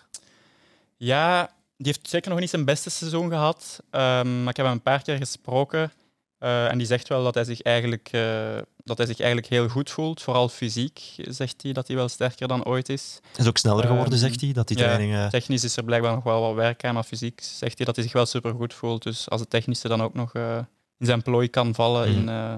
Ja, 0.97 1.49
die 1.79 1.87
heeft 1.93 2.09
zeker 2.09 2.29
nog 2.29 2.39
niet 2.39 2.49
zijn 2.49 2.65
beste 2.65 2.89
seizoen 2.89 3.29
gehad. 3.29 3.79
Ehm, 3.91 4.39
maar 4.43 4.49
ik 4.49 4.57
heb 4.57 4.65
hem 4.65 4.75
een 4.75 4.81
paar 4.81 5.01
keer 5.01 5.17
gesproken. 5.17 5.91
eh, 6.39 6.71
en 6.71 6.77
die 6.77 6.87
zegt 6.87 7.07
wel 7.07 7.23
dat 7.23 7.33
hij, 7.35 7.43
zich 7.43 7.61
eigenlijk, 7.61 8.09
eh, 8.11 8.57
dat 8.83 8.97
hij 8.97 9.05
zich 9.07 9.19
eigenlijk 9.19 9.49
heel 9.49 9.67
goed 9.69 9.89
voelt. 9.89 10.21
Vooral 10.21 10.49
fysiek 10.49 11.01
zegt 11.17 11.61
hij 11.63 11.73
dat 11.73 11.87
hij 11.87 11.95
wel 11.95 12.07
sterker 12.09 12.47
dan 12.47 12.65
ooit 12.65 12.89
is. 12.89 13.19
Is 13.35 13.47
ook 13.47 13.57
sneller 13.57 13.83
geworden, 13.85 14.11
Ehm, 14.13 14.21
zegt 14.21 14.41
hij, 14.41 14.53
dat 14.53 14.67
die 14.67 14.77
ja. 14.77 14.83
trainingen... 14.83 15.29
Technisch 15.29 15.63
is 15.63 15.77
er 15.77 15.83
blijkbaar 15.83 16.13
nog 16.15 16.23
wel 16.23 16.41
wat 16.41 16.53
werk 16.55 16.83
aan, 16.83 16.93
maar 16.93 17.03
fysiek 17.03 17.41
zegt 17.41 17.77
hij 17.77 17.85
dat 17.85 17.95
hij 17.95 18.03
zich 18.03 18.13
wel 18.13 18.25
supergoed 18.25 18.73
voelt. 18.73 19.03
Dus 19.03 19.29
als 19.29 19.41
het 19.41 19.49
technische 19.49 19.87
dan 19.87 20.01
ook 20.01 20.13
nog 20.13 20.33
eh, 20.33 20.57
in 20.97 21.05
zijn 21.05 21.21
plooi 21.21 21.47
kan 21.49 21.75
vallen 21.75 22.09
Mhm. 22.09 22.19
in, 22.19 22.29
eh 22.29 22.53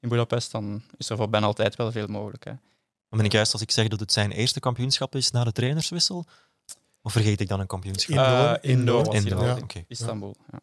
in 0.00 0.08
Budapest, 0.08 0.50
dan 0.52 0.82
is 0.96 1.08
er 1.10 1.16
voor 1.16 1.28
Ben 1.30 1.42
altijd 1.44 1.76
wel 1.76 1.92
veel 1.92 2.06
mogelijk. 2.06 2.44
Hè. 2.44 2.50
Dan 3.08 3.18
ben 3.18 3.24
ik 3.24 3.32
juist 3.32 3.52
als 3.52 3.62
ik 3.62 3.70
zeg 3.70 3.88
dat 3.88 4.00
het 4.00 4.12
zijn 4.12 4.30
eerste 4.30 4.60
kampioenschap 4.60 5.14
is 5.14 5.30
na 5.30 5.44
de 5.44 5.52
trainerswissel? 5.52 6.24
Of 7.02 7.12
vergeet 7.12 7.40
ik 7.40 7.48
dan 7.48 7.60
een 7.60 7.66
kampioenschap? 7.66 8.10
Indoor, 8.16 8.54
Eh, 8.54 8.70
indoor. 8.70 9.14
Indoor, 9.14 9.44
ja. 9.44 9.58
Istanbul. 9.88 10.36
Ja. 10.52 10.60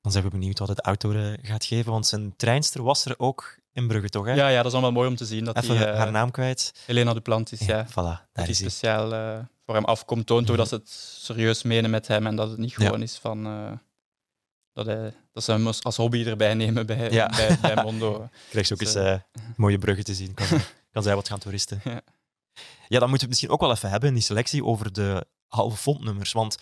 Dan 0.00 0.12
zijn 0.12 0.24
we 0.24 0.30
benieuwd 0.30 0.58
wat 0.58 0.68
het 0.68 0.80
auto 0.80 1.12
eh, 1.12 1.32
gaat 1.42 1.64
geven, 1.64 1.92
want 1.92 2.06
zijn 2.06 2.36
treinster 2.36 2.82
was 2.82 3.04
er 3.04 3.14
ook 3.18 3.58
in 3.72 3.86
Brugge, 3.86 4.08
toch? 4.08 4.26
Hè? 4.26 4.32
Ja, 4.32 4.48
ja, 4.48 4.56
dat 4.56 4.66
is 4.66 4.72
allemaal 4.72 4.92
mooi 4.92 5.08
om 5.08 5.16
te 5.16 5.24
zien. 5.24 5.44
Dat 5.44 5.56
Even 5.56 5.76
die, 5.76 5.84
eh, 5.84 5.96
haar 5.96 6.10
naam 6.10 6.30
kwijt. 6.30 6.72
Helena 6.86 7.12
Duplantis, 7.12 7.60
ja. 7.60 7.76
Ja, 7.76 7.86
voilà, 7.88 7.92
daar 7.94 8.26
dat 8.32 8.44
die 8.44 8.54
is 8.54 8.60
hij. 8.60 8.68
speciaal 8.70 9.08
voor 9.64 9.74
hem 9.74 9.84
afkomt, 9.84 10.26
toont 10.26 10.42
ook 10.42 10.48
Mhm. 10.48 10.56
dat 10.56 10.68
ze 10.68 10.74
het 10.74 10.88
serieus 11.24 11.62
menen 11.62 11.90
met 11.90 12.06
hem 12.06 12.26
en 12.26 12.36
dat 12.36 12.50
het 12.50 12.58
niet 12.58 12.70
Ja. 12.70 12.84
gewoon 12.84 13.02
is 13.02 13.16
van... 13.18 13.46
eh, 13.46 13.72
dat, 14.72 14.86
hij, 14.86 15.12
dat 15.32 15.44
ze 15.44 15.52
hem 15.52 15.66
als, 15.66 15.96
hobby 15.96 16.24
erbij 16.26 16.54
nemen 16.54 16.86
bij, 16.86 17.10
Ja. 17.10 17.28
bij, 17.28 17.58
bij 17.60 17.74
Mondo. 17.84 18.28
Krijg 18.50 18.68
je 18.68 18.74
ook 18.74 18.80
Dus, 18.80 18.94
eens 18.94 19.20
mooie 19.56 19.78
bruggen 19.78 20.04
te 20.04 20.14
zien. 20.14 20.34
Kan, 20.34 20.46
kan 20.92 21.02
zij 21.02 21.14
wat 21.14 21.28
gaan 21.28 21.38
toeristen. 21.38 21.80
Ja. 21.84 22.00
Ja, 22.88 22.98
dan 22.98 23.08
moeten 23.08 23.08
we 23.08 23.16
het 23.18 23.28
misschien 23.28 23.50
ook 23.50 23.60
wel 23.60 23.70
even 23.72 23.90
hebben 23.90 24.08
in 24.08 24.14
die 24.14 24.24
selectie 24.24 24.64
over 24.64 24.92
de 24.92 25.26
halve 25.46 25.76
fondnummers. 25.76 26.32
Want 26.32 26.56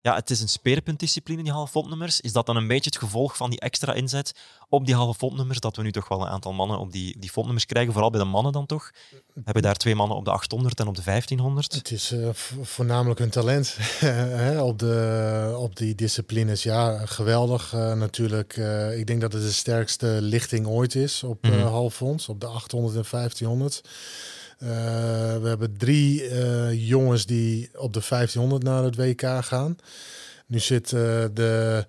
ja, 0.00 0.14
het 0.14 0.30
is 0.30 0.40
een 0.40 0.48
speerpuntdiscipline, 0.48 1.42
die 1.42 1.52
halve 1.52 1.70
fondnummers. 1.72 2.20
Is 2.20 2.32
dat 2.32 2.46
dan 2.46 2.56
een 2.56 2.66
beetje 2.66 2.90
het 2.90 2.98
gevolg 2.98 3.36
van 3.36 3.50
die 3.50 3.60
extra 3.60 3.92
inzet 3.92 4.32
op 4.68 4.86
die 4.86 4.94
halve 4.94 5.18
fondnummers, 5.18 5.60
dat 5.60 5.76
we 5.76 5.82
nu 5.82 5.92
toch 5.92 6.08
wel 6.08 6.20
een 6.20 6.28
aantal 6.28 6.52
mannen 6.52 6.78
op 6.78 6.92
die, 6.92 7.18
die 7.18 7.30
fondnummers 7.30 7.66
krijgen, 7.66 7.92
vooral 7.92 8.10
bij 8.10 8.20
de 8.20 8.26
mannen 8.26 8.52
dan 8.52 8.66
toch? 8.66 8.90
We 9.34 9.40
hebben 9.44 9.62
daar 9.62 9.74
twee 9.74 9.94
mannen 9.94 10.16
op 10.16 10.24
de 10.24 10.30
800 10.30 10.80
en 10.80 10.86
op 10.86 10.94
de 10.96 11.02
1500. 11.02 11.72
Het 11.74 11.90
is 11.90 12.10
eh, 12.12 12.28
vo- 12.32 12.62
voornamelijk 12.64 13.20
een 13.20 13.30
talent 13.30 13.76
op, 14.60 14.78
de, 14.78 15.54
op 15.58 15.76
die 15.76 15.94
disciplines. 15.94 16.62
Ja, 16.62 17.06
geweldig 17.06 17.72
eh, 17.74 17.92
natuurlijk. 17.94 18.56
Eh, 18.56 18.98
ik 18.98 19.06
denk 19.06 19.20
dat 19.20 19.32
het 19.32 19.42
de 19.42 19.52
sterkste 19.52 20.06
lichting 20.06 20.66
ooit 20.66 20.94
is 20.94 21.22
op 21.22 21.42
Mhm. 21.42 21.52
eh 21.52 21.64
halffonds, 21.70 22.28
op 22.28 22.40
de 22.40 22.46
800 22.46 22.96
en 22.96 23.04
1500. 23.10 23.80
Eh, 24.62 24.68
we 25.42 25.48
hebben 25.48 25.76
drie 25.78 26.28
eh, 26.28 26.88
jongens 26.88 27.26
die 27.26 27.70
op 27.76 27.92
de 27.92 28.00
1500 28.08 28.62
naar 28.62 28.82
het 28.84 28.96
WK 28.96 29.22
gaan. 29.44 29.76
Nu 30.46 30.58
zit 30.58 30.92
eh, 30.92 31.24
de... 31.34 31.86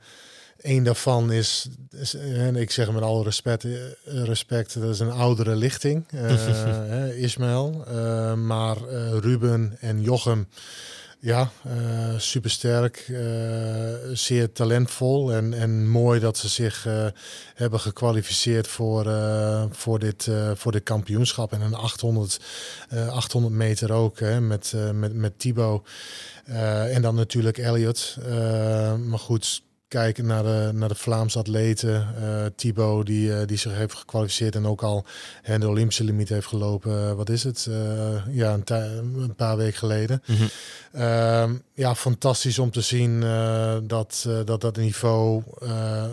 Een 0.62 0.84
daarvan 0.84 1.32
is, 1.32 1.68
is- 1.92 2.14
en 2.14 2.56
ik 2.56 2.72
zeg 2.72 2.92
met 2.92 3.02
alle 3.04 3.24
respect, 3.24 3.66
respect, 4.06 4.80
dat 4.82 4.90
is 4.90 5.00
een 5.00 5.12
oudere 5.12 5.56
lichting, 5.56 6.06
Ismaël. 7.16 7.84
Maar 8.36 8.78
Ruben 9.20 9.78
en 9.80 10.02
Jochem, 10.02 10.48
ja, 11.24 11.52
eh 11.64 12.18
supersterk, 12.18 12.98
eh, 12.98 14.14
zeer 14.14 14.52
talentvol 14.52 15.34
en, 15.34 15.54
en 15.54 15.90
mooi 15.90 16.20
dat 16.20 16.38
ze 16.38 16.48
zich 16.48 16.86
eh, 16.86 17.08
hebben 17.56 17.80
gekwalificeerd 17.80 18.68
voor, 18.68 19.06
voor, 19.72 20.00
dit, 20.00 20.30
voor 20.54 20.72
dit 20.72 20.84
kampioenschap. 20.84 21.54
En 21.54 21.62
een 21.62 21.74
800, 21.74 22.40
eh, 22.90 23.08
800 23.08 23.54
meter 23.54 23.92
ook 23.92 24.20
hè, 24.20 24.42
met, 24.42 24.74
met, 24.94 25.14
met 25.14 25.40
Thibaut. 25.40 25.90
En 26.46 27.02
dan 27.02 27.16
natuurlijk 27.16 27.58
Elliot. 27.58 28.18
Maar 29.06 29.20
goed, 29.20 29.64
kijken 29.94 30.26
naar 30.26 30.44
de, 30.44 30.70
naar 30.74 30.90
de 30.90 30.96
Vlaamse 30.96 31.40
atleten. 31.40 32.08
eh 32.22 32.46
Thibaut, 32.56 33.06
die, 33.06 33.34
eh, 33.40 33.48
die 33.48 33.58
zich 33.58 33.74
heeft 33.74 33.94
gekwalificeerd 33.96 34.56
en 34.56 34.66
ook 34.66 34.84
al 34.84 35.06
hè, 35.42 35.60
de 35.60 35.68
Olympische 35.68 36.04
limiet 36.04 36.30
heeft 36.30 36.48
gelopen. 36.48 37.10
eh, 37.10 37.14
wat 37.14 37.30
is 37.30 37.44
het? 37.44 37.68
Eh, 37.70 38.28
ja, 38.36 38.60
een, 38.66 39.36
paar 39.36 39.58
weken 39.58 39.78
geleden. 39.78 40.24
Mhm. 40.28 40.44
Ehm, 40.92 41.56
ja, 41.74 41.96
fantastisch 41.96 42.60
om 42.60 42.72
te 42.72 42.82
zien 42.82 43.24
eh, 43.24 43.78
dat, 43.84 44.24
eh, 44.28 44.40
dat 44.46 44.62
dat 44.62 44.76
niveau 44.78 45.44
eh, 45.62 46.06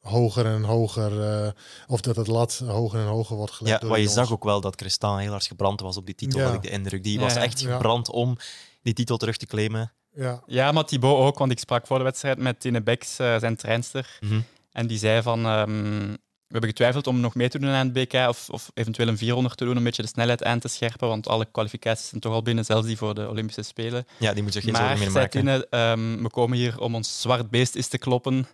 hoger 0.00 0.46
en 0.46 0.62
hoger, 0.62 1.22
eh, 1.44 1.50
of 1.86 2.00
dat 2.00 2.16
het 2.16 2.26
lat 2.26 2.62
hoger 2.66 3.00
en 3.00 3.06
hoger 3.06 3.36
wordt 3.36 3.52
gelegd. 3.52 3.82
Ja, 3.82 3.88
maar 3.88 3.98
je 4.00 4.08
zag 4.08 4.32
ook 4.32 4.44
wel 4.44 4.60
dat 4.60 4.74
Christian 4.76 5.18
heel 5.18 5.30
hard 5.30 5.46
gebrand 5.46 5.80
was 5.80 5.96
op 5.96 6.06
die 6.06 6.14
titel, 6.14 6.38
Ja. 6.40 6.44
had 6.46 6.54
ik 6.54 6.62
de 6.62 6.70
indruk. 6.70 7.02
Die 7.04 7.18
Ja, 7.18 7.24
was 7.24 7.34
echt 7.36 7.60
Ja. 7.60 7.72
gebrand 7.72 8.10
om 8.10 8.36
die 8.82 8.94
titel 8.94 9.16
terug 9.16 9.36
te 9.36 9.46
claimen. 9.46 9.92
Ja, 10.16 10.42
Ja, 10.46 10.72
maar 10.72 10.84
Thibaut 10.84 11.18
ook, 11.18 11.38
want 11.38 11.50
ik 11.50 11.58
sprak 11.58 11.86
voor 11.86 11.98
de 11.98 12.04
wedstrijd 12.04 12.38
met 12.38 12.60
Tine 12.60 12.82
Becks, 12.82 13.18
eh, 13.18 13.38
zijn 13.38 13.56
treinster. 13.56 14.18
Mhm. 14.20 14.40
En 14.72 14.86
die 14.86 14.98
zei 14.98 15.22
van, 15.22 15.46
ehm, 15.46 16.10
we 16.46 16.52
hebben 16.52 16.70
getwijfeld 16.70 17.06
om 17.06 17.20
nog 17.20 17.34
mee 17.34 17.48
te 17.48 17.58
doen 17.58 17.70
aan 17.70 17.92
het 17.92 17.92
BK 17.92 18.28
of, 18.28 18.48
of 18.50 18.70
eventueel 18.74 19.08
een 19.08 19.18
400 19.18 19.56
te 19.56 19.64
doen, 19.64 19.72
om 19.72 19.78
een 19.78 19.84
beetje 19.84 20.02
de 20.02 20.08
snelheid 20.08 20.44
aan 20.44 20.58
te 20.58 20.68
scherpen, 20.68 21.08
want 21.08 21.28
alle 21.28 21.46
kwalificaties 21.52 22.08
zijn 22.08 22.20
toch 22.20 22.32
al 22.32 22.42
binnen, 22.42 22.64
zelfs 22.64 22.86
die 22.86 22.96
voor 22.96 23.14
de 23.14 23.28
Olympische 23.28 23.62
Spelen. 23.62 24.06
Ja, 24.18 24.32
die 24.32 24.42
moet 24.42 24.52
zich 24.52 24.62
geen 24.62 24.72
maar, 24.72 24.80
zorgen 24.80 24.98
meer 24.98 25.10
zei 25.10 25.24
maken. 25.24 25.40
Tine, 25.40 25.66
ehm, 25.70 26.22
we 26.22 26.30
komen 26.30 26.58
hier 26.58 26.80
om 26.80 26.94
ons 26.94 27.20
zwart 27.20 27.50
beest 27.50 27.74
eens 27.74 27.88
te 27.88 27.98
kloppen. 27.98 28.46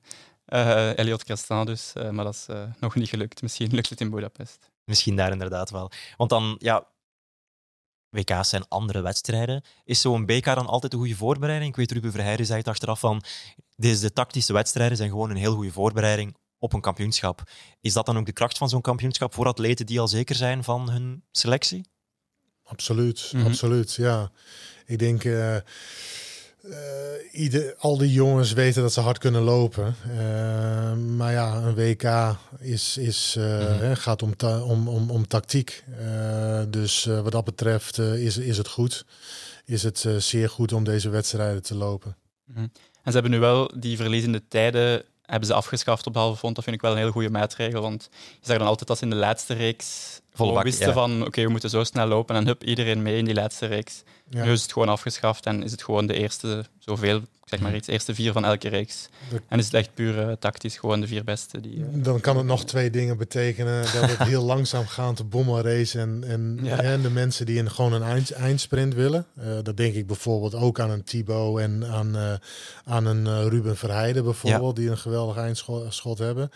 Eh 0.45 0.99
Elliot 0.99 1.25
Crestan 1.25 1.67
dus, 1.67 1.93
eh, 1.95 2.11
maar 2.11 2.25
dat 2.25 2.35
is 2.35 2.47
nog 2.81 2.95
niet 2.95 3.09
gelukt. 3.09 3.43
Misschien 3.43 3.75
lukt 3.75 3.89
het 3.89 4.01
in 4.01 4.11
Budapest. 4.11 4.71
Misschien 4.85 5.17
daar 5.17 5.33
inderdaad 5.33 5.71
wel. 5.71 5.91
Want 6.17 6.31
dan, 6.31 6.57
ja, 6.59 6.87
WK's 8.13 8.49
zijn 8.49 8.69
andere 8.69 9.01
wedstrijden. 9.01 9.63
Is 9.85 10.01
zo'n 10.01 10.27
BK 10.27 10.45
dan 10.45 10.67
altijd 10.67 10.93
een 10.93 10.99
goede 10.99 11.17
voorbereiding? 11.17 11.71
Ik 11.71 11.77
weet, 11.77 11.93
Ruben 11.93 12.13
Verheijden 12.13 12.47
zei 12.47 12.59
het 12.59 12.69
achteraf 12.69 13.01
van, 13.01 13.23
deze 13.77 14.13
tactische 14.13 14.53
wedstrijden 14.53 14.97
zijn 14.97 15.11
gewoon 15.11 15.31
een 15.31 15.37
heel 15.37 15.55
goede 15.55 15.73
voorbereiding 15.73 16.37
op 16.59 16.73
een 16.73 16.81
kampioenschap. 16.81 17.43
Is 17.81 17.93
dat 17.93 18.07
dan 18.07 18.19
ook 18.19 18.27
de 18.27 18.33
kracht 18.33 18.59
van 18.59 18.69
zo'n 18.69 18.81
kampioenschap 18.81 19.35
voor 19.35 19.47
atleten 19.47 19.87
die 19.87 20.01
al 20.01 20.09
zeker 20.09 20.35
zijn 20.35 20.65
van 20.65 20.91
hun 20.91 21.25
selectie? 21.31 21.91
absoluut. 22.65 23.31
Mhm. 23.33 23.47
Absoluut, 23.47 23.95
ja. 23.95 24.31
Ik 24.87 24.99
denk... 24.99 25.25
eh, 25.25 25.57
eh, 26.71 27.41
ieder, 27.43 27.75
al 27.79 27.99
die 27.99 28.13
jongens 28.13 28.53
weten 28.53 28.83
dat 28.83 28.93
ze 28.93 29.01
hard 29.01 29.19
kunnen 29.19 29.43
lopen. 29.43 29.95
Eh, 30.19 30.93
maar 30.95 31.33
ja, 31.33 31.55
een 31.57 31.75
WK 31.75 32.37
is, 32.59 32.97
is, 32.97 33.35
eh, 33.39 33.45
Mhm. 33.45 33.79
hè, 33.79 33.97
gaat 33.97 34.23
om, 34.23 34.37
ta- 34.37 34.63
om, 34.63 34.89
om, 34.89 35.11
om 35.11 35.27
tactiek. 35.27 35.85
Dus 36.69 37.05
wat 37.05 37.33
dat 37.33 37.45
betreft 37.45 37.99
is, 37.99 38.37
is 38.37 38.57
het 38.59 38.69
goed. 38.69 39.05
Is 39.65 39.83
het 39.83 40.07
zeer 40.19 40.49
goed 40.49 40.73
om 40.73 40.85
deze 40.85 41.09
wedstrijden 41.09 41.63
te 41.63 41.75
lopen. 41.75 42.17
Mhm. 42.45 42.59
En 43.03 43.13
ze 43.13 43.13
hebben 43.13 43.31
nu 43.31 43.39
wel 43.39 43.71
die 43.79 43.97
verliezende 43.97 44.43
tijden 44.49 45.03
hebben 45.23 45.49
ze 45.49 45.55
afgeschaft 45.55 46.07
op 46.07 46.15
halve 46.15 46.39
fond. 46.39 46.55
Dat 46.55 46.65
vind 46.65 46.77
ik 46.77 46.83
wel 46.83 46.93
een 46.93 46.99
heel 46.99 47.11
goede 47.11 47.31
maatregel. 47.31 47.81
Want 47.83 48.09
je 48.13 48.47
zag 48.47 48.59
dan 48.59 48.67
altijd 48.67 48.89
dat 48.89 48.99
ze 48.99 49.05
in 49.05 49.11
de 49.11 49.17
laatste 49.17 49.55
reeks 49.55 50.21
Volle 50.35 50.53
bak, 50.53 50.63
wisten 50.65 50.87
ja. 50.87 50.93
van 50.93 51.27
oké, 51.27 51.43
we 51.43 51.49
moeten 51.51 51.71
zo 51.71 51.85
snel 51.85 52.07
lopen 52.07 52.37
en 52.37 52.47
hup, 52.47 52.65
iedereen 52.65 53.03
mee 53.03 53.17
in 53.17 53.25
die 53.25 53.35
laatste 53.35 53.67
reeks. 53.67 54.03
Ja. 54.29 54.45
Nu 54.45 54.53
is 54.53 54.63
het 54.63 54.73
gewoon 54.73 54.89
afgeschaft 54.89 55.47
en 55.47 55.63
is 55.63 55.71
het 55.71 55.83
gewoon 55.83 56.07
de 56.07 56.15
eerste, 56.15 56.65
zoveel, 56.79 57.17
ik 57.17 57.23
zeg 57.45 57.61
maar 57.61 57.75
iets, 57.75 57.89
eerste 57.89 58.15
vier 58.15 58.33
van 58.33 58.45
elke 58.45 58.69
reeks. 58.69 59.09
En 59.49 59.59
is 59.59 59.65
het 59.65 59.75
echt 59.75 59.95
puur 59.95 60.29
eh, 60.29 60.33
tactisch, 60.39 60.77
gewoon 60.77 61.01
de 61.01 61.07
vier 61.07 61.25
beste 61.25 61.61
die... 61.61 61.77
eh, 61.85 62.05
Dan 62.05 62.21
kan 62.21 62.37
het 62.37 62.47
nog 62.47 62.65
twee 62.65 62.91
dingen 62.91 63.17
betekenen. 63.17 63.83
Dat 63.83 64.11
het 64.11 64.23
heel 64.29 64.43
langzaam 64.43 64.87
gaat, 64.87 65.17
de 65.17 65.25
bommenrace 65.25 65.99
en, 66.01 66.25
en, 66.27 66.59
Ja. 66.63 66.77
en 66.79 67.03
de 67.03 67.11
mensen 67.11 67.47
die 67.47 67.59
een, 67.59 67.71
gewoon 67.71 67.93
een 67.93 68.03
eind, 68.03 68.31
eindsprint 68.31 68.95
willen. 68.95 69.27
Eh, 69.37 69.47
dat 69.63 69.77
denk 69.77 69.95
ik 69.95 70.07
bijvoorbeeld 70.07 70.55
ook 70.55 70.81
aan 70.81 70.91
een 70.91 71.05
Thibaut 71.05 71.59
en 71.59 71.87
aan, 71.87 72.17
eh, 72.17 72.33
aan 72.85 73.07
een 73.07 73.49
Ruben 73.49 73.77
Verheijden 73.77 74.25
bijvoorbeeld, 74.25 74.77
die 74.77 74.91
een 74.91 74.99
geweldig 74.99 75.37
eindschot 75.37 75.95
schot 75.95 76.19
hebben. 76.19 76.51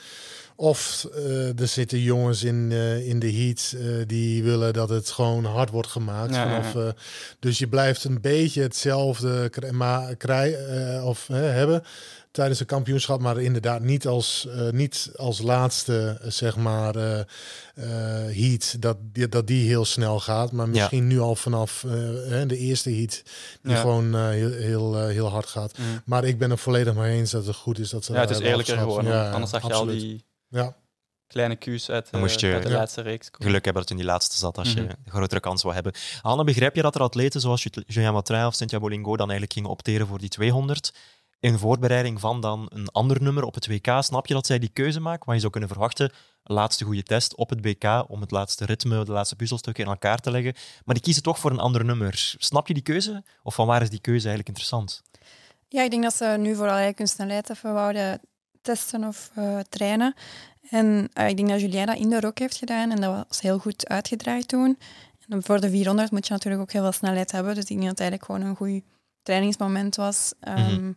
Of 0.58 1.06
eh, 1.14 1.60
er 1.60 1.68
zitten 1.68 1.98
jongens 1.98 2.42
in, 2.42 2.72
eh, 2.72 3.08
in 3.08 3.18
de 3.18 3.32
heat 3.32 3.74
eh, 3.76 4.06
die 4.06 4.42
willen 4.42 4.72
dat 4.72 4.88
het 4.88 5.10
gewoon 5.10 5.44
hard 5.44 5.70
wordt 5.70 5.88
gemaakt. 5.88 6.34
Ja, 6.34 6.50
ja, 6.50 6.62
vanaf, 6.62 6.94
dus 7.38 7.58
je 7.58 7.68
blijft 7.68 8.04
een 8.04 8.20
beetje 8.20 8.62
hetzelfde 8.62 9.50
maar, 9.70 10.16
krij, 10.16 10.56
of, 11.02 11.26
hebben 11.26 11.82
tijdens 12.30 12.60
een 12.60 12.66
kampioenschap, 12.66 13.20
maar 13.20 13.40
inderdaad 13.40 13.80
niet 13.82 14.06
als, 14.06 14.48
niet 14.70 15.10
als 15.16 15.42
laatste, 15.42 16.20
zeg 16.22 16.56
maar, 16.56 16.94
heat, 18.30 18.76
dat, 18.80 18.96
die, 19.12 19.28
dat 19.28 19.46
die 19.46 19.68
heel 19.68 19.84
snel 19.84 20.20
gaat. 20.20 20.52
Maar 20.52 20.68
misschien 20.68 21.06
nu 21.06 21.20
al 21.20 21.36
vanaf 21.36 21.84
de 22.46 22.56
eerste 22.56 22.90
heat, 22.90 23.22
die 23.62 23.76
gewoon 23.76 24.30
heel, 24.30 24.50
heel, 24.50 25.06
heel 25.06 25.28
hard 25.28 25.46
gaat. 25.46 25.78
mm. 25.78 26.02
Maar 26.04 26.24
ik 26.24 26.38
ben 26.38 26.50
er 26.50 26.58
volledig 26.58 26.94
mee 26.94 27.18
eens 27.18 27.30
dat 27.30 27.46
het 27.46 27.56
goed 27.56 27.78
is 27.78 27.90
dat 27.90 28.04
ze 28.04 28.12
Ja, 28.12 28.20
het 28.20 28.30
is 28.30 28.38
eerlijker 28.38 28.86
want 28.86 29.08
anders 29.08 29.50
zag 29.50 29.66
je 29.66 29.72
al 29.72 29.86
die 29.86 30.24
Ja, 30.48 30.76
kleine 31.26 31.56
Q's 31.56 31.88
uit, 31.90 32.10
eh, 32.10 32.20
moest 32.20 32.40
je- 32.40 32.52
uit 32.52 32.62
de 32.62 32.68
Ja. 32.68 32.76
laatste 32.76 33.00
reeks 33.00 33.30
komen. 33.30 33.46
Geluk 33.46 33.64
hebben 33.64 33.82
dat 33.82 33.90
het 33.90 33.90
in 34.00 34.04
die 34.04 34.12
laatste 34.12 34.36
zat 34.36 34.58
als 34.58 34.72
je 34.72 34.80
Mhm. 34.80 34.90
een 34.90 35.10
grotere 35.10 35.40
kans 35.40 35.62
wou 35.62 35.74
hebben. 35.74 35.92
Anne, 36.22 36.44
begrijp 36.44 36.76
je 36.76 36.82
dat 36.82 36.94
er 36.94 37.00
atleten 37.00 37.40
zoals 37.40 37.66
Julien 37.86 38.12
Matrin 38.12 38.44
of 38.46 38.54
Cynthia 38.54 38.78
Bolingo 38.78 39.10
dan 39.16 39.18
eigenlijk 39.30 39.52
gingen 39.52 39.70
opteren 39.70 40.06
voor 40.06 40.18
die 40.18 40.28
200 40.28 40.92
in 41.40 41.58
voorbereiding 41.58 42.20
van 42.20 42.40
dan 42.40 42.66
een 42.74 42.88
ander 42.88 43.22
nummer 43.22 43.44
op 43.44 43.54
het 43.54 43.66
WK? 43.66 43.96
Snap 44.00 44.26
je 44.26 44.34
dat 44.34 44.46
zij 44.46 44.58
die 44.58 44.68
keuze 44.68 45.00
maken? 45.00 45.22
Maar 45.26 45.34
je 45.34 45.40
zou 45.40 45.52
kunnen 45.52 45.70
verwachten, 45.70 46.12
laatste 46.42 46.84
goede 46.84 47.02
test 47.02 47.34
op 47.34 47.50
het 47.50 47.60
WK 47.64 48.04
om 48.08 48.20
het 48.20 48.30
laatste 48.30 48.64
ritme, 48.64 49.04
de 49.04 49.12
laatste 49.12 49.36
puzzelstukken 49.36 49.84
in 49.84 49.90
elkaar 49.90 50.18
te 50.18 50.30
leggen. 50.30 50.54
Maar 50.84 50.94
die 50.94 51.04
kiezen 51.04 51.22
toch 51.22 51.38
voor 51.38 51.50
een 51.50 51.58
ander 51.58 51.84
nummer. 51.84 52.34
Snap 52.38 52.68
je 52.68 52.74
die 52.74 52.82
keuze? 52.82 53.24
Of 53.42 53.54
van 53.54 53.66
waar 53.66 53.82
is 53.82 53.90
die 53.90 54.00
keuze 54.00 54.26
eigenlijk 54.28 54.48
interessant? 54.48 55.02
Ja, 55.68 55.82
ik 55.82 55.90
denk 55.90 56.02
dat 56.02 56.14
ze 56.14 56.24
nu 56.38 56.48
vooral 56.50 56.66
eigenlijk 56.76 56.98
hun 56.98 57.08
snelheid 57.08 57.50
even 57.50 57.72
wouden 57.74 58.20
testen 58.66 59.04
of 59.04 59.30
eh, 59.34 59.58
trainen. 59.68 60.14
En 60.70 61.08
eh, 61.12 61.28
ik 61.28 61.36
denk 61.36 61.48
dat 61.48 61.60
Julien 61.60 61.86
dat 61.86 61.96
indoor 61.96 62.24
ook 62.24 62.38
heeft 62.38 62.56
gedaan 62.56 62.90
en 62.90 63.00
dat 63.00 63.24
was 63.28 63.40
heel 63.40 63.58
goed 63.58 63.88
uitgedraaid 63.88 64.48
toen. 64.48 64.78
En 65.28 65.42
voor 65.42 65.60
de 65.60 65.70
400 65.70 66.10
moet 66.10 66.26
je 66.26 66.32
natuurlijk 66.32 66.62
ook 66.62 66.72
heel 66.72 66.82
veel 66.82 66.92
snelheid 66.92 67.32
hebben, 67.32 67.54
dus 67.54 67.62
ik 67.62 67.68
denk 67.68 67.80
dat 67.80 67.90
het 67.90 68.00
eigenlijk 68.00 68.30
gewoon 68.30 68.48
een 68.50 68.56
goed 68.56 68.82
trainingsmoment 69.22 69.96
was. 69.96 70.32
Ehm, 70.40 70.92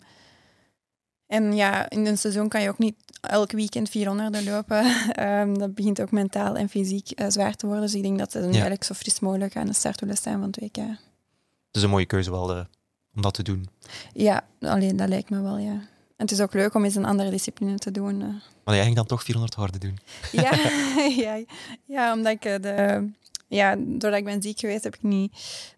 En 1.27 1.55
ja, 1.55 1.89
in 1.89 2.05
een 2.05 2.17
seizoen 2.17 2.47
kan 2.47 2.61
je 2.61 2.69
ook 2.69 2.77
niet 2.77 2.95
elk 3.21 3.51
weekend 3.51 3.89
400 3.89 4.45
lopen. 4.45 4.85
Ehm, 5.11 5.53
dat 5.53 5.73
begint 5.73 6.01
ook 6.01 6.11
mentaal 6.11 6.55
en 6.55 6.69
fysiek 6.69 7.11
eh, 7.11 7.25
zwaar 7.29 7.55
te 7.55 7.65
worden. 7.65 7.83
Dus 7.85 7.95
ik 7.95 8.01
denk 8.01 8.19
dat 8.19 8.31
ze 8.31 8.39
nu 8.39 8.51
eigenlijk 8.51 8.83
zo 8.83 8.93
fris 8.93 9.19
mogelijk 9.19 9.55
aan 9.55 9.65
de 9.65 9.73
start 9.73 9.99
willen 9.99 10.17
staan 10.17 10.39
van 10.39 10.49
het 10.51 10.59
WK. 10.59 10.75
Het 10.75 10.97
is 11.71 11.83
een 11.83 11.89
mooie 11.89 12.05
keuze 12.05 12.31
wel 12.31 12.65
om 13.15 13.21
dat 13.21 13.33
te 13.33 13.43
doen. 13.43 13.67
Ja, 14.13 14.43
alleen 14.59 14.97
dat 14.97 15.09
lijkt 15.09 15.29
me 15.29 15.41
wel, 15.41 15.57
ja. 15.57 15.81
En 16.19 16.25
het 16.25 16.31
is 16.31 16.41
ook 16.41 16.53
leuk 16.53 16.73
om 16.73 16.83
eens 16.83 16.95
een 16.95 17.05
andere 17.05 17.29
discipline 17.29 17.77
te 17.77 17.91
doen. 17.91 18.21
eh. 18.21 18.27
Maar 18.63 18.75
jij 18.75 18.83
ging 18.83 18.95
dan 18.95 19.05
toch 19.05 19.23
400 19.23 19.55
horden 19.55 19.79
doen. 19.79 19.97
Ja, 20.31 20.51
ja, 21.25 21.43
ja, 21.85 22.13
omdat 22.13 22.31
ik 22.33 22.45
eh, 22.45 22.61
de... 22.61 23.09
Ja, 23.47 23.75
doordat 23.75 24.19
ik 24.19 24.25
ben 24.25 24.41
ziek 24.41 24.59
geweest, 24.59 24.83
heb 24.83 24.95
ik 24.95 25.03
niet 25.03 25.31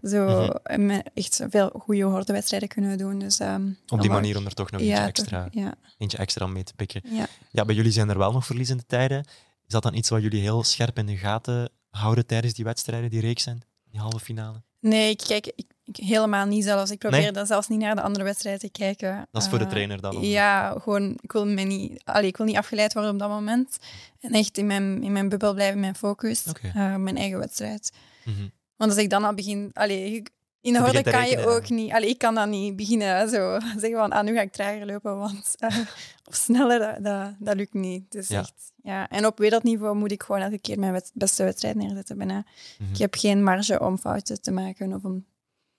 zo 0.03 0.25
Mhm. 0.63 0.89
eh, 0.89 0.99
echt 1.13 1.41
veel 1.49 1.69
goede 1.79 2.01
hordewedstrijden 2.03 2.69
kunnen 2.69 2.97
doen. 2.97 3.19
Dus, 3.19 3.39
ehm, 3.39 3.69
Op 3.87 4.01
die 4.01 4.09
manier 4.09 4.37
om 4.37 4.45
er 4.45 4.53
toch 4.53 4.71
nog 4.71 4.81
eentje, 4.81 4.95
extra, 4.95 5.43
toch, 5.43 5.53
ja, 5.53 5.73
eentje 5.97 6.17
extra 6.17 6.47
mee 6.47 6.63
te 6.63 6.73
pikken. 6.75 7.01
ja. 7.05 7.27
Ja, 7.51 7.65
bij 7.65 7.75
jullie 7.75 7.91
zijn 7.91 8.09
er 8.09 8.17
wel 8.17 8.31
nog 8.31 8.45
verliezende 8.45 8.83
tijden. 8.87 9.19
Is 9.65 9.73
dat 9.73 9.83
dan 9.83 9.93
iets 9.93 10.09
wat 10.09 10.21
jullie 10.21 10.41
heel 10.41 10.63
scherp 10.63 10.97
in 10.97 11.05
de 11.05 11.17
gaten 11.17 11.69
houden 11.89 12.25
tijdens 12.25 12.53
die 12.53 12.65
wedstrijden, 12.65 13.09
die 13.09 13.21
reeks 13.21 13.43
zijn, 13.43 13.61
die 13.91 13.99
halve 13.99 14.19
finale? 14.19 14.61
Nee, 14.79 15.09
ik 15.09 15.17
kijk 15.27 15.51
ik, 15.55 15.65
ik 15.97 16.05
helemaal 16.05 16.45
niet 16.45 16.63
zelfs. 16.63 16.91
Ik 16.91 16.99
probeer 16.99 17.19
Nee? 17.19 17.31
dan 17.31 17.45
zelfs 17.45 17.67
niet 17.67 17.79
naar 17.79 17.95
de 17.95 18.01
andere 18.01 18.23
wedstrijden 18.25 18.61
te 18.61 18.69
kijken. 18.69 19.27
Dat 19.31 19.41
is 19.41 19.47
voor 19.49 19.57
de 19.57 19.63
Eh, 19.63 19.69
trainer 19.69 20.01
dan? 20.01 20.21
Ja, 20.21 20.75
gewoon, 20.81 21.17
ik 21.21 21.31
wil, 21.31 21.45
me 21.47 21.61
niet, 21.61 22.01
allee, 22.05 22.27
ik 22.27 22.37
wil 22.37 22.45
niet 22.45 22.57
afgeleid 22.57 22.93
worden 22.93 23.11
op 23.11 23.19
dat 23.19 23.29
moment. 23.29 23.77
En 24.19 24.31
echt 24.31 24.57
in 24.57 24.67
mijn, 24.67 25.03
in 25.03 25.11
mijn 25.11 25.29
bubbel 25.29 25.53
blijven, 25.53 25.79
mijn 25.79 25.95
focus, 25.95 26.45
eh, 26.45 26.95
mijn 26.95 27.17
eigen 27.17 27.39
wedstrijd. 27.39 27.91
Mhm. 28.25 28.47
Want 28.75 28.91
als 28.91 28.99
ik 28.99 29.09
dan 29.09 29.23
al 29.23 29.33
begin... 29.33 29.69
Allee, 29.73 30.11
ik- 30.15 30.29
in 30.61 30.73
de 30.73 30.79
horde 30.79 31.03
kan 31.03 31.27
je 31.29 31.45
ook 31.47 31.69
niet... 31.69 31.91
Allee, 31.91 32.09
ik 32.09 32.17
kan 32.17 32.35
dan 32.35 32.49
niet 32.49 32.75
beginnen 32.75 33.29
zo 33.29 33.59
zeggen 33.79 33.99
van, 33.99 34.11
ah, 34.11 34.23
nu 34.23 34.33
ga 34.35 34.41
ik 34.41 34.51
trager 34.51 34.85
lopen, 34.85 35.17
want... 35.17 35.55
eh, 35.59 35.77
of 36.29 36.35
sneller, 36.35 36.79
dat, 36.79 37.03
dat, 37.03 37.33
dat 37.39 37.55
lukt 37.55 37.73
niet. 37.73 38.11
Dus 38.11 38.27
Ja. 38.27 38.39
echt, 38.39 38.71
ja. 38.83 39.09
En 39.09 39.25
op 39.25 39.37
wereldniveau 39.37 39.95
moet 39.95 40.11
ik 40.11 40.23
gewoon 40.23 40.41
elke 40.41 40.59
keer 40.59 40.79
mijn 40.79 41.01
beste 41.13 41.43
wedstrijd 41.43 41.75
neerzetten 41.75 42.17
bijna. 42.17 42.43
Mhm. 42.79 42.91
Ik 42.91 42.97
heb 42.97 43.15
geen 43.15 43.43
marge 43.43 43.79
om 43.79 43.97
fouten 43.97 44.41
te 44.41 44.51
maken 44.51 44.93
of 44.93 45.03
om... 45.03 45.25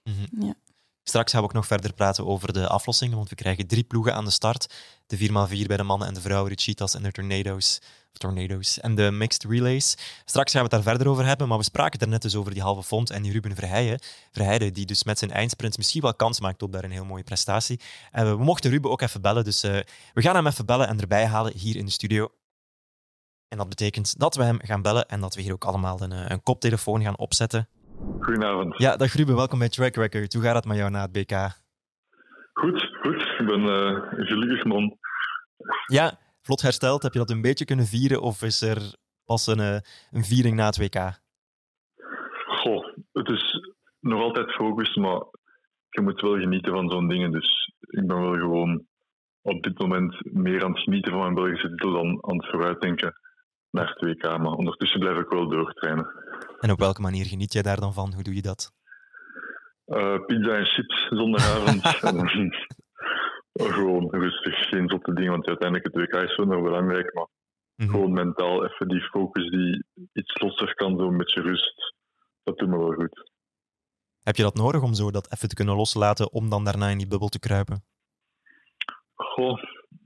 Mhm. 0.03 0.45
Ja. 0.45 0.55
Straks 1.05 1.33
gaan 1.33 1.41
we 1.41 1.47
ook 1.47 1.53
nog 1.53 1.67
verder 1.67 1.93
praten 1.93 2.27
over 2.27 2.53
de 2.53 2.69
aflossingen, 2.69 3.17
want 3.17 3.29
we 3.29 3.35
krijgen 3.35 3.67
drie 3.67 3.85
ploegen 3.85 4.15
aan 4.15 4.25
de 4.25 4.31
start. 4.31 4.75
De 5.07 5.19
4x4 5.19 5.67
bij 5.67 5.77
de 5.77 5.83
mannen 5.83 6.09
en 6.09 6.15
de 6.15 6.21
vrouwen, 6.21 6.51
de 6.51 6.63
cheetahs 6.63 6.95
en 6.95 7.03
de 7.03 7.13
tornadoes. 7.13 7.81
Tornadoes. 8.13 8.81
En 8.81 8.95
de 8.95 9.11
mixed 9.11 9.45
relays. 9.45 9.97
Straks 10.25 10.53
gaan 10.53 10.65
we 10.65 10.75
het 10.75 10.85
daar 10.85 10.95
verder 10.95 11.13
over 11.13 11.27
hebben, 11.27 11.49
maar 11.49 11.59
we 11.59 11.65
spraken 11.65 12.01
er 12.01 12.09
net 12.09 12.23
dus 12.23 12.35
over 12.35 12.53
die 12.53 12.63
halve 12.63 12.83
fond 12.83 13.11
en 13.11 13.23
die 13.23 13.33
Ruben 13.33 13.55
Verheijen. 13.55 13.99
Verheijen, 14.31 14.73
die 14.73 14.87
dus 14.87 15.05
met 15.05 15.19
zijn 15.19 15.31
eindsprint 15.31 15.77
misschien 15.77 16.03
wel 16.03 16.15
kans 16.15 16.41
maakt 16.41 16.63
op 16.63 16.73
daar 16.73 16.85
een 16.85 16.91
heel 16.91 17.05
mooie 17.05 17.23
prestatie. 17.23 17.81
En 18.11 18.25
we, 18.25 18.37
we 18.37 18.45
mochten 18.45 18.71
Ruben 18.71 18.91
ook 18.91 19.01
even 19.01 19.21
bellen, 19.21 19.45
dus 19.45 19.63
eh, 19.63 19.79
we 20.15 20.23
gaan 20.23 20.35
hem 20.35 20.47
even 20.47 20.67
bellen 20.67 20.89
en 20.89 21.01
erbij 21.01 21.27
halen 21.27 21.57
hier 21.57 21.77
in 21.77 21.85
de 21.85 21.93
studio. 21.93 22.29
En 23.49 23.59
dat 23.59 23.69
betekent 23.69 24.19
dat 24.19 24.35
we 24.35 24.43
hem 24.43 24.59
gaan 24.63 24.83
bellen 24.83 25.09
en 25.09 25.21
dat 25.21 25.35
we 25.35 25.43
hier 25.43 25.53
ook 25.53 25.65
allemaal 25.65 26.01
een, 26.01 26.13
eh, 26.13 26.25
een 26.29 26.43
koptelefoon 26.43 27.03
gaan 27.03 27.19
opzetten. 27.19 27.69
Goedenavond. 27.99 28.79
Ja, 28.79 28.97
dag 28.97 29.13
Ruben, 29.13 29.37
welkom 29.37 29.59
bij 29.59 29.69
Track 29.69 29.95
Record. 29.95 30.33
Hoe 30.33 30.43
gaat 30.43 30.55
het 30.55 30.65
met 30.65 30.77
jou 30.77 30.91
na 30.91 31.03
het 31.03 31.13
BK? 31.13 31.33
Goed, 32.53 32.91
goed. 33.01 33.21
Ik 33.39 33.47
ben 33.47 33.63
eh, 33.63 34.19
een 34.19 34.27
gelukkig 34.27 34.65
man. 34.65 34.99
Ja, 35.87 36.19
vlot 36.43 36.63
hersteld. 36.63 37.03
Heb 37.03 37.13
je 37.13 37.19
dat 37.19 37.31
een 37.31 37.41
beetje 37.41 37.65
kunnen 37.65 37.87
vieren 37.87 38.23
of 38.23 38.43
is 38.43 38.63
er 38.63 38.95
pas 39.25 39.47
een, 39.47 39.61
eh, 39.61 39.79
een 40.11 40.25
viering 40.25 40.57
na 40.57 40.67
het 40.67 40.79
WK? 40.79 41.21
Goh, 42.47 42.87
het 43.13 43.29
is 43.29 43.75
nog 44.01 44.21
altijd 44.21 44.55
focus, 44.55 44.95
maar 44.95 45.23
je 45.89 46.01
moet 46.01 46.21
wel 46.21 46.39
genieten 46.39 46.73
van 46.73 46.91
zo'n 46.91 47.09
dingen. 47.09 47.31
Dus 47.31 47.73
ik 47.81 48.07
ben 48.07 48.21
wel 48.21 48.35
gewoon 48.35 48.87
op 49.43 49.63
dit 49.63 49.79
moment 49.79 50.33
meer 50.33 50.65
aan 50.65 50.73
het 50.73 50.83
genieten 50.83 51.13
van 51.13 51.21
mijn 51.21 51.35
Belgische 51.35 51.69
titel 51.69 51.93
dan 51.93 52.25
aan 52.25 52.37
het 52.37 52.51
vooruitdenken 52.51 53.15
naar 53.71 53.89
het 53.89 54.01
WK. 54.01 54.23
Maar 54.23 54.53
ondertussen 54.53 55.01
blijf 55.01 55.19
ik 55.19 55.29
wel 55.29 55.49
doortrainen. 55.49 56.22
En 56.63 56.71
op 56.71 56.79
welke 56.79 57.01
manier 57.01 57.25
geniet 57.25 57.53
jij 57.53 57.63
daar 57.63 57.81
dan 57.81 57.93
van? 57.93 58.15
Hoe 58.15 58.23
doe 58.23 58.35
je 58.35 58.43
dat? 58.43 58.73
Eh, 59.85 60.19
pizza 60.27 60.57
en 60.57 60.67
chips 60.67 61.07
zondagavond. 61.09 61.83
dan 63.53 63.73
gewoon 63.73 64.09
rustig, 64.11 64.55
geen 64.69 64.89
zotte 64.89 65.13
dingen, 65.15 65.31
want 65.31 65.47
uiteindelijk 65.47 65.95
het 65.95 66.03
WK 66.03 66.23
is 66.31 66.37
wel 66.37 66.47
nog 66.47 66.63
belangrijk. 66.63 67.15
Maar 67.15 67.27
Mhm. 67.77 67.91
gewoon 67.91 68.13
mentaal 68.13 68.65
even 68.65 68.89
die 68.89 69.01
focus 69.01 69.51
die 69.51 69.85
iets 70.13 70.41
losser 70.41 70.75
kan, 70.75 70.99
zo 70.99 71.09
een 71.09 71.17
beetje 71.17 71.41
rust. 71.41 71.95
Dat 72.43 72.59
doet 72.59 72.69
me 72.69 72.79
wel 72.79 72.93
goed. 72.93 73.31
Heb 74.23 74.37
je 74.37 74.43
dat 74.43 74.55
nodig 74.55 74.83
om 74.83 74.95
zo 74.95 75.11
dat 75.11 75.33
even 75.33 75.49
te 75.49 75.55
kunnen 75.55 75.75
loslaten 75.77 76.33
om 76.33 76.49
dan 76.51 76.65
daarna 76.65 76.89
in 76.89 76.99
die 76.99 77.07
bubbel 77.07 77.29
te 77.29 77.39
kruipen? 77.39 77.85
Goh, 79.15 79.59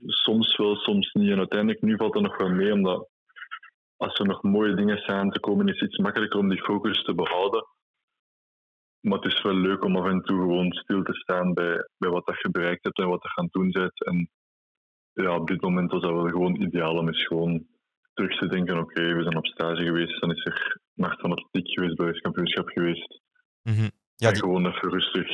soms 0.05 0.57
wel, 0.57 0.75
soms 0.75 1.13
niet. 1.13 1.31
En 1.31 1.37
uiteindelijk, 1.37 1.81
nu 1.81 1.95
valt 1.97 2.15
er 2.15 2.21
nog 2.21 2.37
wel 2.37 2.49
mee, 2.49 2.73
omdat 2.73 3.09
als 3.97 4.19
er 4.19 4.25
nog 4.25 4.43
mooie 4.43 4.75
dingen 4.75 4.97
staan 4.97 5.29
te 5.29 5.39
komen, 5.39 5.67
is 5.67 5.79
het 5.79 5.89
iets 5.89 5.97
makkelijker 5.97 6.39
om 6.39 6.49
die 6.49 6.63
focus 6.63 7.03
te 7.03 7.15
behouden. 7.15 7.65
Maar 8.99 9.19
het 9.19 9.33
is 9.33 9.41
wel 9.41 9.53
leuk 9.53 9.83
om 9.83 9.97
af 9.97 10.05
en 10.05 10.21
toe 10.21 10.39
gewoon 10.39 10.73
stil 10.73 11.03
te 11.03 11.13
staan 11.13 11.53
bij, 11.53 11.87
bij 11.97 12.09
wat 12.09 12.25
dat 12.25 12.41
je 12.41 12.49
bereikt 12.49 12.83
hebt 12.83 12.97
en 12.97 13.07
wat 13.07 13.23
je 13.23 13.31
aan 13.35 13.43
het 13.43 13.53
doen 13.53 13.71
bent. 13.71 14.05
En 14.05 14.29
ja, 15.13 15.35
op 15.35 15.47
dit 15.47 15.61
moment 15.61 15.91
was 15.91 16.01
dat 16.01 16.11
wel 16.11 16.29
gewoon 16.29 16.61
ideaal 16.61 16.97
om 16.97 17.07
eens 17.07 17.25
gewoon 17.25 17.65
terug 18.13 18.37
te 18.37 18.47
denken, 18.47 18.79
oké, 18.79 19.13
we 19.13 19.23
zijn 19.23 19.37
op 19.37 19.45
stage 19.45 19.83
geweest, 19.83 20.19
dan 20.21 20.31
is 20.31 20.45
er 20.45 20.81
nacht 20.93 21.19
van 21.19 21.31
atletiek 21.31 21.73
geweest, 21.73 21.95
Belgisch 21.95 22.21
kampioenschap 22.21 22.69
geweest. 22.69 23.21
Mhm. 23.63 23.89
Ja, 24.15 24.29
en 24.29 24.35
gewoon 24.35 24.65
even 24.65 24.89
rustig 24.89 25.27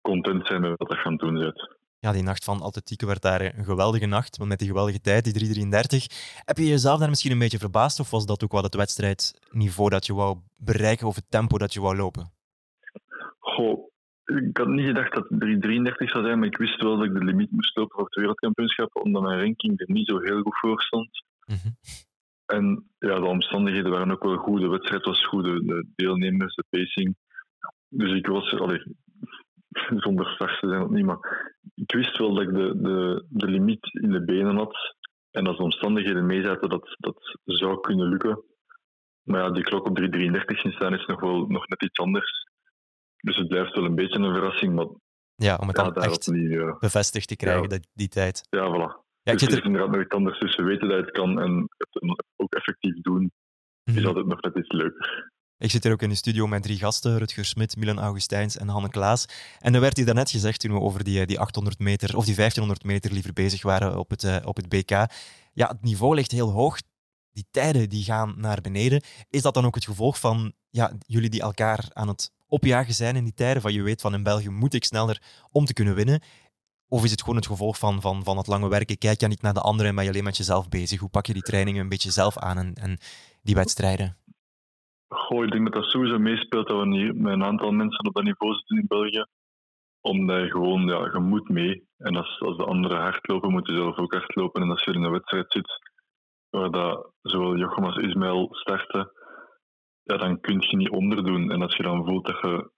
content 0.00 0.46
zijn 0.46 0.60
met 0.60 0.74
wat 0.76 0.92
je 0.92 1.04
aan 1.04 1.12
het 1.12 1.20
doen 1.20 1.38
bent. 1.38 1.75
Ja, 2.06 2.12
die 2.12 2.22
nacht 2.22 2.44
van 2.44 2.60
atletiek 2.60 3.00
werd 3.00 3.22
daar 3.22 3.40
een 3.40 3.64
geweldige 3.64 4.06
nacht, 4.06 4.36
want 4.36 4.48
met 4.48 4.58
die 4.58 4.68
geweldige 4.68 5.00
tijd, 5.00 5.24
die 5.24 5.66
3.33. 5.66 5.72
Heb 6.44 6.56
je 6.56 6.66
jezelf 6.66 6.98
daar 6.98 7.08
misschien 7.08 7.32
een 7.32 7.38
beetje 7.38 7.58
verbaasd 7.58 8.00
of 8.00 8.10
was 8.10 8.26
dat 8.26 8.44
ook 8.44 8.52
wel 8.52 8.62
het 8.62 8.74
wedstrijdniveau 8.74 9.90
dat 9.90 10.06
je 10.06 10.14
wou 10.14 10.38
bereiken 10.56 11.06
of 11.06 11.14
het 11.14 11.30
tempo 11.30 11.58
dat 11.58 11.72
je 11.72 11.80
wou 11.80 11.96
lopen? 11.96 12.32
Goh, 13.38 13.90
ik 14.24 14.56
had 14.56 14.68
niet 14.68 14.86
gedacht 14.86 15.14
dat 15.14 15.28
het 15.28 15.40
333 15.40 16.10
zou 16.10 16.24
zijn, 16.24 16.38
maar 16.38 16.48
ik 16.48 16.56
wist 16.56 16.82
wel 16.82 16.96
dat 16.96 17.06
ik 17.06 17.12
de 17.12 17.24
limiet 17.24 17.50
moest 17.50 17.76
lopen 17.76 17.96
voor 17.96 18.04
het 18.04 18.14
wereldkampioenschap, 18.14 18.96
omdat 18.96 19.22
mijn 19.22 19.40
ranking 19.40 19.80
er 19.80 19.90
niet 19.92 20.08
zo 20.08 20.20
heel 20.20 20.42
goed 20.42 20.58
voor 20.58 20.82
stond. 20.82 21.24
Mhm. 21.46 21.68
En 22.46 22.90
ja, 22.98 23.14
de 23.14 23.26
omstandigheden 23.26 23.90
waren 23.90 24.10
ook 24.10 24.22
wel 24.22 24.36
goed. 24.36 24.60
De 24.60 24.68
wedstrijd 24.68 25.04
was 25.04 25.26
goed, 25.26 25.44
de 25.44 25.86
deelnemers, 25.94 26.54
de 26.54 26.64
pacing. 26.70 27.16
Dus 27.88 28.12
ik 28.12 28.26
was, 28.26 28.54
allee, 28.58 28.82
zonder 30.06 30.26
start 30.26 30.60
te 30.60 30.68
zijn 30.68 30.82
of 30.82 30.90
niet, 30.90 31.04
maar 31.04 31.52
ik 31.74 31.92
wist 31.92 32.18
wel 32.18 32.34
dat 32.34 32.42
ik 32.42 32.54
de, 32.54 32.80
de, 32.80 33.24
de 33.28 33.46
limiet 33.46 33.86
in 33.92 34.10
de 34.10 34.24
benen 34.24 34.56
had. 34.56 34.94
En 35.30 35.46
als 35.46 35.56
de 35.56 35.62
omstandigheden 35.62 36.26
meezaten, 36.26 36.68
dat 36.68 36.96
dat 36.98 37.38
zou 37.44 37.80
kunnen 37.80 38.08
lukken. 38.08 38.44
Maar 39.22 39.40
ja, 39.40 39.50
die 39.50 39.62
klok 39.62 39.86
op 39.86 40.00
3.33 40.00 40.06
in 40.62 40.72
staan 40.72 40.94
is 40.94 41.06
nog 41.06 41.20
wel 41.20 41.46
nog 41.46 41.68
net 41.68 41.82
iets 41.82 41.98
anders. 41.98 42.30
Dus 43.16 43.36
het 43.36 43.48
blijft 43.48 43.74
wel 43.74 43.84
een 43.84 43.94
beetje 43.94 44.18
een 44.18 44.34
verrassing. 44.34 44.74
Maar 44.74 44.86
ja, 45.34 45.56
om 45.56 45.66
het 45.66 45.76
dan 45.76 45.94
echt 45.94 46.26
niet, 46.26 46.78
bevestigd 46.78 47.28
te 47.28 47.36
krijgen, 47.36 47.68
dat, 47.68 47.88
die 47.92 48.08
tijd. 48.08 48.46
Ja, 48.50 48.68
voilà. 48.68 49.04
Ja, 49.22 49.32
dus 49.32 49.42
er 49.42 49.58
is 49.58 49.64
inderdaad 49.64 49.90
nog 49.90 50.02
iets 50.02 50.14
anders 50.14 50.38
tussen 50.38 50.64
weten 50.64 50.88
dat 50.88 50.98
je 50.98 51.04
het 51.04 51.12
kan 51.12 51.40
en 51.40 51.68
het 51.76 52.24
ook 52.36 52.54
effectief 52.54 53.00
doen. 53.00 53.32
Is 53.84 53.94
mhm. 53.94 54.06
altijd 54.06 54.26
nog 54.26 54.40
net 54.40 54.56
iets 54.56 54.72
leuker. 54.72 55.30
Ik 55.58 55.70
zit 55.70 55.82
hier 55.82 55.92
ook 55.92 56.02
in 56.02 56.08
de 56.08 56.14
studio 56.14 56.46
met 56.46 56.62
drie 56.62 56.78
gasten, 56.78 57.18
Rutger 57.18 57.44
Smit, 57.44 57.76
Milan 57.76 57.98
Augustijns 57.98 58.56
en 58.56 58.68
Hanne 58.68 58.88
Klaas. 58.88 59.26
En 59.58 59.74
er 59.74 59.80
werd 59.80 59.96
hier 59.96 60.06
daarnet 60.06 60.30
gezegd, 60.30 60.60
toen 60.60 60.72
we 60.72 60.80
over 60.80 61.04
die, 61.04 61.26
die 61.26 61.40
800 61.40 61.78
meter, 61.78 62.16
of 62.16 62.24
die 62.24 62.34
1500 62.34 62.84
meter 62.84 63.12
liever 63.12 63.32
bezig 63.32 63.62
waren 63.62 63.98
op 63.98 64.10
het, 64.10 64.22
uh, 64.22 64.36
op 64.44 64.56
het 64.56 64.68
BK. 64.68 64.90
Ja, 65.52 65.68
het 65.68 65.82
niveau 65.82 66.14
ligt 66.14 66.30
heel 66.30 66.50
hoog. 66.50 66.78
Die 67.32 67.46
tijden 67.50 67.88
die 67.88 68.04
gaan 68.04 68.34
naar 68.36 68.60
beneden. 68.60 69.02
Is 69.30 69.42
dat 69.42 69.54
dan 69.54 69.66
ook 69.66 69.74
het 69.74 69.84
gevolg 69.84 70.20
van 70.20 70.52
ja, 70.70 70.92
jullie 71.06 71.30
die 71.30 71.40
elkaar 71.40 71.88
aan 71.92 72.08
het 72.08 72.32
opjagen 72.46 72.94
zijn 72.94 73.16
in 73.16 73.24
die 73.24 73.34
tijden? 73.34 73.62
Van 73.62 73.72
je 73.72 73.82
weet 73.82 74.00
van 74.00 74.14
in 74.14 74.22
België 74.22 74.48
moet 74.48 74.74
ik 74.74 74.84
sneller 74.84 75.22
om 75.50 75.64
te 75.64 75.72
kunnen 75.72 75.94
winnen. 75.94 76.22
Of 76.88 77.04
is 77.04 77.10
het 77.10 77.20
gewoon 77.20 77.36
het 77.36 77.46
gevolg 77.46 77.78
van, 77.78 78.00
van, 78.00 78.24
van 78.24 78.36
het 78.36 78.46
lange 78.46 78.68
werken? 78.68 78.98
Kijk 78.98 79.20
je 79.20 79.28
niet 79.28 79.42
naar 79.42 79.54
de 79.54 79.60
anderen 79.60 79.88
en 79.88 79.94
ben 79.94 80.04
je 80.04 80.10
alleen 80.10 80.24
met 80.24 80.36
jezelf 80.36 80.68
bezig? 80.68 81.00
Hoe 81.00 81.08
pak 81.08 81.26
je 81.26 81.32
die 81.32 81.42
trainingen 81.42 81.82
een 81.82 81.88
beetje 81.88 82.10
zelf 82.10 82.38
aan 82.38 82.58
en, 82.58 82.74
en 82.74 82.98
die 83.42 83.54
wedstrijden? 83.54 84.16
Goh, 85.08 85.44
ik 85.44 85.52
denk 85.52 85.64
dat 85.64 85.82
dat 85.82 85.90
sowieso 85.90 86.18
meespeelt 86.18 86.68
dat 86.68 86.82
we 86.82 86.94
hier 86.94 87.14
met 87.14 87.32
een 87.32 87.44
aantal 87.44 87.70
mensen 87.70 88.06
op 88.06 88.14
dat 88.14 88.24
niveau 88.24 88.54
zitten 88.54 88.76
in 88.76 88.86
België. 88.86 89.24
Omdat 90.00 90.40
je 90.40 90.50
gewoon, 90.50 90.86
ja, 90.86 91.10
je 91.12 91.18
moet 91.18 91.48
mee. 91.48 91.88
En 91.96 92.16
als, 92.16 92.40
als 92.40 92.56
de 92.56 92.64
anderen 92.64 93.00
hardlopen, 93.00 93.50
moet 93.50 93.66
je 93.66 93.76
zelf 93.76 93.96
ook 93.98 94.12
hardlopen. 94.12 94.62
En 94.62 94.70
als 94.70 94.84
je 94.84 94.92
in 94.92 95.02
een 95.02 95.10
wedstrijd 95.10 95.52
zit 95.52 95.80
waar 96.50 96.70
dat 96.70 97.12
zowel 97.22 97.56
Jochem 97.56 97.84
als 97.84 97.96
Ismail 97.96 98.48
starten, 98.50 99.10
ja, 100.02 100.16
dan 100.16 100.40
kun 100.40 100.60
je 100.60 100.76
niet 100.76 100.90
onderdoen. 100.90 101.50
En 101.50 101.62
als 101.62 101.76
je 101.76 101.82
dan 101.82 102.04
voelt 102.04 102.26
dat 102.26 102.40
je, 102.40 102.70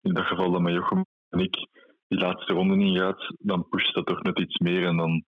in 0.00 0.14
dat 0.14 0.26
geval 0.26 0.50
dat 0.50 0.60
met 0.60 0.74
Jochem 0.74 1.04
en 1.28 1.38
ik, 1.38 1.54
die 2.08 2.18
laatste 2.18 2.52
ronde 2.52 2.84
ingaat, 2.84 3.34
dan 3.38 3.68
pusht 3.68 3.94
dat 3.94 4.06
toch 4.06 4.22
net 4.22 4.38
iets 4.38 4.58
meer. 4.58 4.86
En 4.86 4.96
dan 4.96 5.24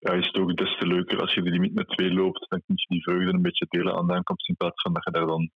ja, 0.00 0.12
is 0.12 0.26
het 0.26 0.36
ook 0.36 0.56
des 0.56 0.76
te 0.78 0.86
leuker 0.86 1.20
als 1.20 1.34
je 1.34 1.42
de 1.42 1.50
limiet 1.50 1.74
met 1.74 1.88
twee 1.88 2.12
loopt. 2.12 2.46
Dan 2.48 2.62
kun 2.66 2.74
je 2.76 2.86
die 2.88 3.02
vreugde 3.02 3.32
een 3.32 3.42
beetje 3.42 3.66
delen 3.68 3.94
aan 3.94 4.06
de 4.06 4.14
aankomst. 4.14 4.48
In 4.48 4.56
plaats 4.56 4.82
van 4.82 4.92
dat 4.92 5.04
je 5.04 5.10
daar 5.10 5.26
dan 5.26 5.50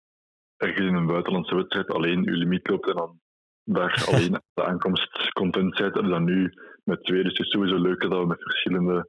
ergens 0.57 0.87
in 0.87 0.95
een 0.95 1.07
buitenlandse 1.07 1.55
wedstrijd 1.55 1.91
alleen 1.91 2.23
je 2.23 2.31
limiet 2.31 2.69
loopt 2.69 2.89
en 2.89 2.97
dan 2.97 3.21
daar 3.65 4.05
alleen 4.09 4.35
aan 4.35 4.51
de 4.55 4.65
aankomst 4.65 5.33
content 5.33 5.75
bent. 5.79 5.97
En 5.97 6.09
dan 6.09 6.25
nu 6.25 6.53
met 6.85 7.05
twee. 7.05 7.23
Dus 7.23 7.33
het 7.33 7.47
is 7.47 7.53
sowieso 7.53 7.79
leuker 7.79 8.11
dat 8.11 8.21
we 8.21 8.27
met 8.27 8.43
verschillende 8.43 9.09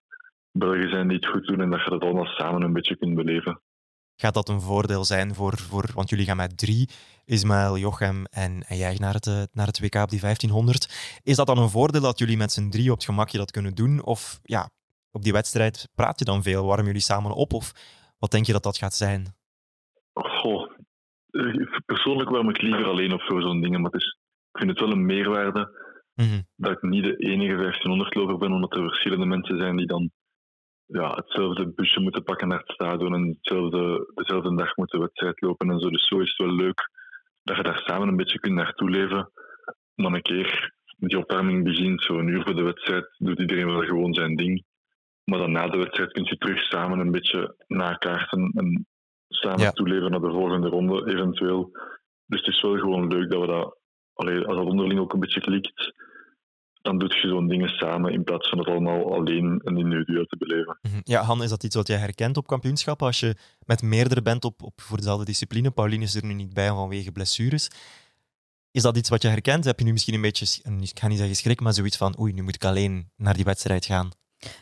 Belgen 0.52 0.90
zijn 0.90 1.08
die 1.08 1.18
het 1.18 1.28
goed 1.28 1.48
doen 1.48 1.62
en 1.62 1.70
dat 1.70 1.84
je 1.84 1.90
dat 1.90 2.02
allemaal 2.02 2.26
samen 2.26 2.62
een 2.62 2.74
beetje 2.74 2.98
kunt 2.98 3.16
beleven. 3.16 3.62
Gaat 4.16 4.34
dat 4.34 4.50
een 4.50 4.62
voordeel 4.62 5.04
zijn 5.04 5.34
voor, 5.36 5.58
voor 5.58 5.90
want 5.94 6.10
jullie 6.10 6.26
gaan 6.26 6.38
met 6.38 6.58
drie, 6.58 6.90
Ismaël, 7.26 7.78
Jochem 7.78 8.26
en, 8.26 8.64
en 8.68 8.78
jij 8.78 8.96
naar 9.00 9.14
het, 9.14 9.28
eh, 9.28 9.44
naar 9.52 9.68
het 9.68 9.80
WK 9.80 9.96
op 9.96 10.10
die 10.10 10.20
1500. 10.20 11.20
Is 11.24 11.36
dat 11.36 11.48
dan 11.48 11.58
een 11.58 11.70
voordeel 11.70 12.02
dat 12.02 12.20
jullie 12.20 12.38
met 12.38 12.52
z'n 12.52 12.70
drie 12.70 12.92
op 12.92 12.96
het 12.96 13.06
gemakje 13.06 13.38
dat 13.38 13.52
kunnen 13.52 13.76
doen? 13.76 14.04
Of 14.04 14.40
ja, 14.44 14.70
op 15.14 15.24
die 15.24 15.34
wedstrijd 15.34 15.90
praat 15.96 16.20
je 16.20 16.26
dan 16.26 16.44
veel? 16.44 16.66
Warmen 16.66 16.86
jullie 16.86 17.02
samen 17.02 17.32
op? 17.32 17.54
Of 17.54 17.74
wat 18.20 18.32
denk 18.32 18.46
je 18.46 18.52
dat 18.52 18.64
dat 18.64 18.78
gaat 18.78 18.94
zijn? 18.94 19.36
Goh, 20.14 20.72
eh, 21.30 21.82
persoonlijk 21.86 22.30
warm 22.30 22.50
ik 22.50 22.62
liever 22.62 22.86
alleen 22.86 23.14
op 23.14 23.22
voor 23.22 23.42
zo'n 23.42 23.62
dingen, 23.62 23.82
maar 23.82 23.92
het 23.92 24.02
is, 24.02 24.18
ik 24.52 24.58
vind 24.58 24.70
het 24.70 24.80
wel 24.80 24.92
een 24.92 25.06
meerwaarde 25.06 25.72
mhm. 26.16 26.42
dat 26.56 26.72
ik 26.72 26.82
niet 26.82 27.04
de 27.04 27.16
enige 27.16 27.56
1500-loper 27.56 28.38
ben, 28.38 28.52
omdat 28.52 28.76
er 28.76 28.84
verschillende 28.84 29.26
mensen 29.26 29.58
zijn 29.58 29.78
die 29.78 29.88
dan 29.88 30.12
ja, 30.86 31.10
hetzelfde 31.16 31.74
busje 31.74 32.00
moeten 32.00 32.24
pakken 32.24 32.48
naar 32.48 32.60
het 32.60 32.72
stadion 32.72 33.14
en 33.14 33.28
hetzelfde, 33.28 34.12
dezelfde 34.14 34.56
dag 34.56 34.76
moeten 34.76 35.00
wedstrijd 35.00 35.42
lopen 35.42 35.70
en 35.70 35.80
zo. 35.80 35.90
Dus 35.90 36.08
zo 36.08 36.20
is 36.20 36.30
het 36.30 36.48
wel 36.48 36.56
leuk 36.56 36.90
dat 37.44 37.56
je 37.56 37.64
daar 37.64 37.82
samen 37.86 38.08
een 38.08 38.16
beetje 38.16 38.40
kunt 38.40 38.56
naartoe 38.56 38.90
leven. 38.90 39.32
Dan 39.96 40.14
een 40.14 40.22
keer 40.22 40.74
die 40.98 41.18
opwarming 41.18 41.64
begint, 41.64 42.04
zo'n 42.04 42.28
uur 42.28 42.44
voor 42.44 42.56
de 42.56 42.64
wedstrijd, 42.64 43.16
doet 43.18 43.40
iedereen 43.40 43.66
wel 43.66 43.82
gewoon 43.82 44.14
zijn 44.14 44.36
ding. 44.36 44.64
Maar 45.24 45.40
dan 45.40 45.52
na 45.52 45.68
de 45.68 45.78
wedstrijd 45.78 46.12
kun 46.12 46.24
je 46.24 46.38
terug 46.38 46.62
samen 46.62 47.00
een 47.00 47.12
beetje 47.12 47.56
nakaarten 47.68 48.52
en 48.56 48.88
samen 49.28 49.60
ja. 49.60 49.72
toeleven 49.72 50.12
naar 50.12 50.22
de 50.22 50.32
volgende 50.32 50.68
ronde, 50.68 51.12
eventueel. 51.12 51.72
Dus 52.26 52.40
het 52.40 52.56
is 52.56 52.62
wel 52.62 52.78
gewoon 52.78 53.08
leuk 53.08 53.32
dat 53.32 53.42
we 53.42 53.48
dat, 53.48 53.78
allee, 54.14 54.46
als 54.46 54.58
dat 54.58 54.66
onderling 54.66 55.00
ook 55.00 55.14
een 55.14 55.20
beetje 55.20 55.42
klikt, 55.42 55.94
dan 56.82 56.98
doe 56.98 57.10
je 57.10 57.28
zo'n 57.28 57.48
dingen 57.48 57.70
samen 57.70 58.14
in 58.14 58.24
plaats 58.24 58.50
van 58.50 58.58
het 58.58 58.68
allemaal 58.68 59.14
alleen 59.14 59.62
en 59.64 59.78
individueel 59.78 60.26
te 60.26 60.38
beleven. 60.38 60.80
Mhm. 60.82 61.00
Ja, 61.04 61.22
Han, 61.22 61.44
is 61.44 61.50
dat 61.50 61.64
iets 61.64 61.76
wat 61.76 61.88
jij 61.88 61.98
herkent 61.98 62.38
op 62.38 62.48
kampioenschappen? 62.48 63.08
Als 63.08 63.20
je 63.20 63.36
met 63.66 63.82
meerdere 63.82 64.22
bent 64.22 64.46
op, 64.46 64.64
op 64.64 64.82
voor 64.82 64.98
dezelfde 64.98 65.26
discipline, 65.26 65.72
Pauline 65.72 66.04
is 66.04 66.16
er 66.16 66.26
nu 66.26 66.34
niet 66.34 66.54
bij 66.54 66.68
vanwege 66.68 67.12
blessures. 67.12 67.70
Is 68.72 68.82
dat 68.82 68.98
iets 68.98 69.10
wat 69.10 69.22
je 69.22 69.28
herkent? 69.28 69.66
Heb 69.66 69.80
je 69.80 69.86
nu 69.86 69.92
misschien 69.92 70.14
een 70.14 70.22
beetje, 70.22 70.62
ik 70.82 71.00
ga 71.00 71.08
niet 71.08 71.18
zeggen 71.18 71.36
schrik, 71.36 71.62
maar 71.62 71.74
zoiets 71.74 71.98
van 71.98 72.20
oei, 72.20 72.34
nu 72.34 72.42
moet 72.42 72.56
ik 72.56 72.66
alleen 72.66 73.12
naar 73.16 73.34
die 73.34 73.44
wedstrijd 73.44 73.86
gaan? 73.86 74.10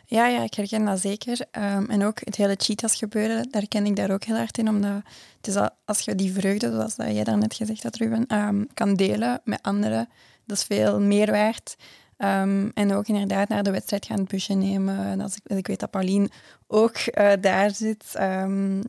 Ja, 0.05 0.27
ja, 0.27 0.43
ik 0.43 0.53
herken 0.53 0.85
dat 0.85 0.99
zeker. 0.99 1.45
Ehm, 1.51 1.85
en 1.85 2.03
ook 2.05 2.19
het 2.23 2.35
hele 2.35 2.55
cheetahs 2.57 2.95
gebeuren, 2.95 3.49
daar 3.51 3.67
ken 3.67 3.85
ik 3.85 3.95
daar 3.95 4.11
ook 4.11 4.23
heel 4.23 4.35
hard 4.35 4.57
in. 4.57 4.69
Omdat 4.69 5.01
het 5.41 5.47
is 5.47 5.69
als 5.85 5.99
je 5.99 6.15
die 6.15 6.33
vreugde, 6.33 6.71
zoals 6.71 6.95
jij 6.95 7.23
daarnet 7.23 7.53
gezegd 7.53 7.83
had, 7.83 7.95
Ruben, 7.95 8.35
um, 8.37 8.67
kan 8.73 8.95
delen 8.95 9.41
met 9.43 9.61
anderen, 9.61 10.09
dat 10.45 10.57
is 10.57 10.63
veel 10.63 10.99
meer 10.99 11.31
waard. 11.31 11.75
Ehm, 12.21 12.69
en 12.73 12.93
ook 12.93 13.07
inderdaad 13.07 13.49
naar 13.49 13.63
de 13.63 13.71
wedstrijd 13.71 14.05
gaan 14.05 14.19
het 14.19 14.27
busje 14.27 14.53
nemen. 14.53 15.05
En 15.05 15.21
als 15.21 15.35
ik, 15.35 15.57
ik 15.57 15.67
weet 15.67 15.79
dat 15.79 15.91
Pauline 15.91 16.29
ook 16.67 16.97
uh, 16.97 17.31
daar 17.41 17.75
zit. 17.75 18.13
Um, 18.19 18.83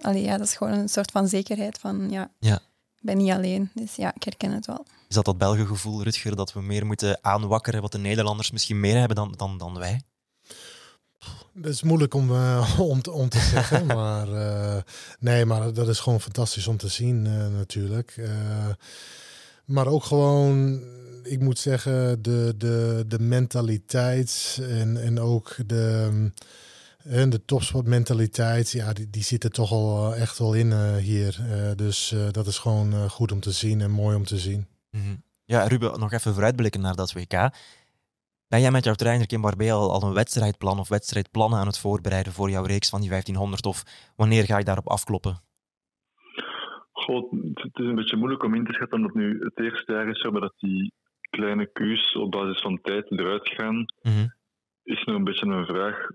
allee, 0.00 0.22
ja, 0.22 0.36
dat 0.36 0.46
is 0.46 0.56
gewoon 0.56 0.72
een 0.72 0.88
soort 0.88 1.10
van 1.10 1.28
zekerheid 1.28 1.78
van 1.78 2.10
ja, 2.10 2.30
ja, 2.38 2.54
ik 2.96 3.02
ben 3.02 3.16
niet 3.16 3.32
alleen. 3.32 3.70
Dus 3.74 3.96
ja, 3.96 4.14
ik 4.14 4.22
herken 4.22 4.52
het 4.52 4.66
wel. 4.66 4.84
Is 5.08 5.14
dat 5.14 5.24
dat 5.24 5.38
Belgengevoel, 5.38 6.02
Rutger, 6.02 6.36
dat 6.36 6.52
we 6.52 6.60
meer 6.60 6.86
moeten 6.86 7.18
aanwakkeren 7.20 7.82
wat 7.82 7.92
de 7.92 7.98
Nederlanders 7.98 8.50
misschien 8.50 8.80
meer 8.80 8.98
hebben 8.98 9.16
dan, 9.16 9.34
dan, 9.36 9.58
dan 9.58 9.78
wij? 9.78 10.02
Dat 11.62 11.72
is 11.72 11.82
moeilijk 11.82 12.14
om, 12.14 12.30
uh, 12.30 12.80
om, 12.80 13.02
te, 13.02 13.10
om 13.10 13.28
te 13.28 13.38
zeggen, 13.38 13.86
maar 13.96 14.28
uh, 14.28 14.76
nee, 15.18 15.44
maar 15.44 15.72
dat 15.72 15.88
is 15.88 16.00
gewoon 16.00 16.20
fantastisch 16.20 16.66
om 16.66 16.76
te 16.76 16.88
zien 16.88 17.24
uh, 17.24 17.46
natuurlijk. 17.48 18.20
maar 19.64 19.86
ook 19.86 20.04
gewoon, 20.04 20.82
ik 21.22 21.40
moet 21.40 21.58
zeggen, 21.58 22.22
de, 22.22 22.54
de, 22.56 23.04
de 23.06 23.18
mentaliteit 23.18 24.58
en, 24.62 25.02
en 25.02 25.20
ook 25.20 25.56
de, 25.66 26.10
en 27.04 27.30
de 27.30 27.44
topsportmentaliteit, 27.44 28.70
ja, 28.70 28.92
die, 28.92 29.10
die 29.10 29.24
zit 29.24 29.44
er 29.44 29.50
toch 29.50 29.72
al 29.72 30.14
echt 30.14 30.38
wel 30.38 30.54
in 30.54 30.96
hier. 30.96 31.38
dus 31.76 32.14
dat 32.30 32.46
is 32.46 32.58
gewoon 32.58 33.10
goed 33.10 33.32
om 33.32 33.40
te 33.40 33.52
zien 33.52 33.80
en 33.80 33.90
mooi 33.90 34.16
om 34.16 34.24
te 34.24 34.38
zien. 34.38 34.66
Mm 34.90 35.22
Ja, 35.44 35.66
Ruben, 35.66 36.00
nog 36.00 36.12
even 36.12 36.32
vooruitblikken 36.32 36.80
naar 36.80 36.94
dat 36.94 37.12
WK. 37.12 37.50
Ben 38.48 38.60
jij 38.60 38.70
met 38.70 38.84
jouw 38.84 38.94
trainer 38.94 39.26
Kim 39.26 39.40
Barbé 39.40 39.72
al, 39.72 40.02
een 40.02 40.14
wedstrijdplan 40.14 40.78
of 40.78 40.88
wedstrijdplannen 40.88 41.58
aan 41.58 41.66
het 41.66 41.78
voorbereiden 41.78 42.32
voor 42.32 42.50
jouw 42.50 42.64
reeks 42.64 42.90
van 42.90 43.00
die 43.00 43.08
1500? 43.08 43.66
Of 43.66 44.12
wanneer 44.16 44.44
ga 44.44 44.58
je 44.58 44.64
daarop 44.64 44.88
afkloppen? 44.88 45.34
Goh, 46.92 47.32
het 47.54 47.78
is 47.78 47.86
een 47.86 47.94
beetje 47.94 48.16
moeilijk 48.16 48.42
om 48.42 48.54
in 48.54 48.64
te 48.64 48.72
schatten 48.72 48.98
omdat 48.98 49.14
nu 49.14 49.38
het 49.40 49.58
eerste 49.58 49.92
jaar 49.92 50.08
is 50.08 50.22
dat 50.22 50.54
die 50.56 50.92
kleine 51.30 51.66
Q's 51.72 52.16
op 52.16 52.30
basis 52.30 52.60
van 52.60 52.80
tijd 52.80 53.10
eruit 53.10 53.48
gaan. 53.48 53.84
Mhm. 54.02 54.26
Is 54.82 55.04
nog 55.04 55.16
een 55.16 55.24
beetje 55.24 55.46
een 55.46 55.66
vraag. 55.66 56.06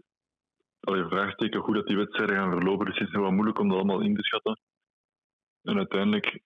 Allee, 0.79 1.03
vraagteken 1.03 1.59
hoe 1.59 1.73
dat 1.73 1.88
die 1.88 1.97
wedstrijden 1.97 2.36
gaan 2.36 2.51
verlopen. 2.51 2.86
Dus 2.86 2.97
het 2.97 3.07
is 3.07 3.13
nog 3.13 3.21
wel 3.21 3.31
moeilijk 3.31 3.59
om 3.59 3.67
dat 3.67 3.77
allemaal 3.77 4.01
in 4.01 4.15
te 4.15 4.23
schatten. 4.23 4.59
En 5.63 5.77
uiteindelijk 5.77 6.41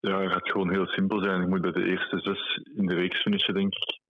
ja, 0.00 0.28
gaat 0.28 0.34
het 0.34 0.50
gewoon 0.50 0.70
heel 0.70 0.86
simpel 0.86 1.22
zijn. 1.22 1.42
Ik 1.42 1.48
moet 1.48 1.60
bij 1.60 1.72
de 1.72 1.84
eerste 1.84 2.18
zes 2.18 2.60
in 2.74 2.86
de 2.86 2.94
reeks 2.94 3.22
finishen, 3.22 3.54
denk 3.54 3.74
ik. 3.74 4.04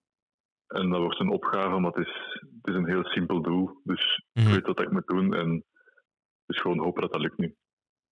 En 0.66 0.90
dat 0.90 1.00
wordt 1.00 1.20
een 1.20 1.30
opgave, 1.30 1.78
maar 1.78 1.92
het 1.92 2.06
is, 2.06 2.40
het 2.62 2.74
is 2.74 2.74
een 2.74 2.88
heel 2.88 3.04
simpel 3.04 3.42
doel. 3.42 3.80
Dus 3.84 4.22
ik 4.32 4.42
mhm. 4.42 4.52
weet 4.52 4.66
wat 4.66 4.80
ik 4.80 4.90
moet 4.90 5.06
doen 5.06 5.34
en 5.34 5.64
dus 6.46 6.60
gewoon 6.60 6.78
hopen 6.78 7.02
dat 7.02 7.12
dat 7.12 7.20
lukt 7.20 7.38
nu. 7.38 7.54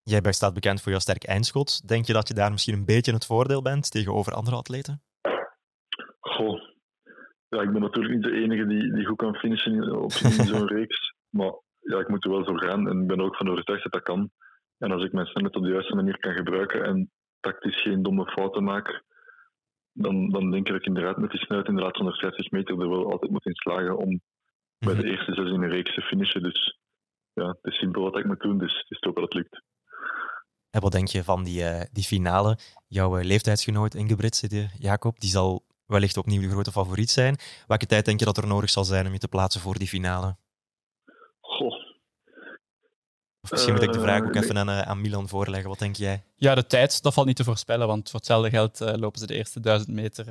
Jij 0.03 0.33
staat 0.33 0.55
bekend 0.55 0.81
voor 0.83 0.91
jouw 0.91 1.01
sterk 1.01 1.25
eindschot. 1.25 1.89
Denk 1.89 2.07
je 2.07 2.13
dat 2.13 2.29
je 2.29 2.35
daar 2.35 2.51
misschien 2.51 2.75
een 2.75 2.85
beetje 2.85 3.13
het 3.13 3.27
voordeel 3.27 3.63
bent 3.63 3.91
tegenover 3.91 4.33
andere 4.33 4.57
atleten? 4.57 5.03
Goh, 6.21 6.61
ja, 7.49 7.63
ik 7.63 7.73
ben 7.73 7.81
natuurlijk 7.81 8.15
niet 8.15 8.23
de 8.23 8.33
enige 8.33 8.67
die, 8.67 8.93
die 8.93 9.05
goed 9.05 9.17
kan 9.17 9.35
finishen 9.35 9.97
op 9.97 10.13
in 10.13 10.31
zo'n 10.53 10.67
reeks. 10.67 11.15
Maar 11.29 11.53
ja, 11.81 11.99
ik 11.99 12.09
moet 12.09 12.25
er 12.25 12.31
wel 12.31 12.45
zo 12.45 12.55
gaan 12.55 12.89
en 12.89 13.01
ik 13.01 13.07
ben 13.07 13.21
ook 13.21 13.37
van 13.37 13.49
overtuigd 13.49 13.83
dat 13.83 13.93
dat 13.93 14.03
kan. 14.03 14.31
En 14.79 14.91
als 14.91 15.05
ik 15.05 15.13
mijn 15.13 15.27
snelheid 15.27 15.57
op 15.57 15.63
de 15.63 15.71
juiste 15.71 15.95
manier 15.95 16.19
kan 16.19 16.33
gebruiken 16.33 16.85
en 16.85 17.11
tactisch 17.41 17.83
geen 17.83 18.03
domme 18.03 18.31
fouten 18.31 18.65
maak, 18.65 19.03
dan, 19.93 20.31
dan 20.31 20.51
denk 20.51 20.67
ik 20.67 20.73
dat 20.73 20.81
ik 20.81 20.87
inderdaad 20.87 21.17
met 21.17 21.31
die 21.31 21.41
snelheid 21.41 21.69
in 21.69 21.75
de 21.75 21.81
laatste 21.81 22.03
150 22.03 22.51
meter 22.51 22.81
er 22.81 22.89
wel 22.89 23.13
altijd 23.13 23.31
moet 23.31 23.47
in 23.47 23.55
slagen 23.55 23.99
om 23.99 24.21
bij 24.79 24.95
de 24.95 25.03
mhm. 25.03 25.11
eerste 25.11 25.35
zes 25.35 25.51
in 25.51 25.61
de 25.61 25.67
reeks 25.67 25.95
te 25.95 26.01
finishen. 26.01 26.43
Dus 26.43 26.79
ja, 27.33 27.47
het 27.47 27.73
is 27.73 27.79
simpel 27.79 28.03
wat 28.03 28.19
ik 28.19 28.25
moet 28.25 28.41
doen, 28.41 28.59
dus 28.59 28.77
het 28.79 28.91
is 28.91 28.99
toch 28.99 29.15
dat 29.15 29.25
het 29.25 29.35
lukt. 29.35 29.63
En 30.71 30.81
wat 30.81 30.93
denk 30.93 31.09
je 31.09 31.25
van 31.25 31.45
die, 31.45 31.63
uh, 31.63 31.81
die 31.93 32.05
finale? 32.05 32.59
Jouw 32.89 33.19
uh, 33.19 33.25
leeftijdsgenoot 33.25 33.95
Ingebrigt, 33.95 34.47
Jacob, 34.79 35.21
die 35.21 35.31
zal 35.31 35.65
wellicht 35.87 36.17
opnieuw 36.17 36.41
de 36.41 36.51
grote 36.51 36.73
favoriet 36.73 37.11
zijn. 37.11 37.37
Welke 37.67 37.87
tijd 37.87 38.05
denk 38.05 38.19
je 38.19 38.25
dat 38.25 38.37
er 38.37 38.47
nodig 38.47 38.71
zal 38.71 38.85
zijn 38.85 39.07
om 39.07 39.13
je 39.13 39.19
te 39.19 39.29
plaatsen 39.29 39.61
voor 39.61 39.79
die 39.79 39.89
finale? 39.89 40.37
Of 43.43 43.51
misschien 43.51 43.73
moet 43.73 43.83
ik 43.83 43.93
de 43.93 44.01
vraag 44.01 44.23
ook 44.23 44.35
even 44.35 44.59
aan, 44.59 44.71
aan, 44.71 45.01
Milan 45.01 45.29
voorleggen. 45.29 45.69
Wat 45.69 45.79
denk 45.79 45.97
jij? 45.97 46.23
Ja, 46.37 46.55
de 46.55 46.67
tijd, 46.67 47.03
dat 47.03 47.15
valt 47.15 47.27
niet 47.27 47.37
te 47.37 47.45
voorspellen, 47.45 47.87
want 47.87 48.11
voor 48.11 48.19
hetzelfde 48.19 48.51
geld 48.51 48.81
lopen 48.81 49.21
ze 49.21 49.27
de 49.27 49.35
eerste 49.35 49.61
duizend 49.61 49.91
meter 49.91 50.27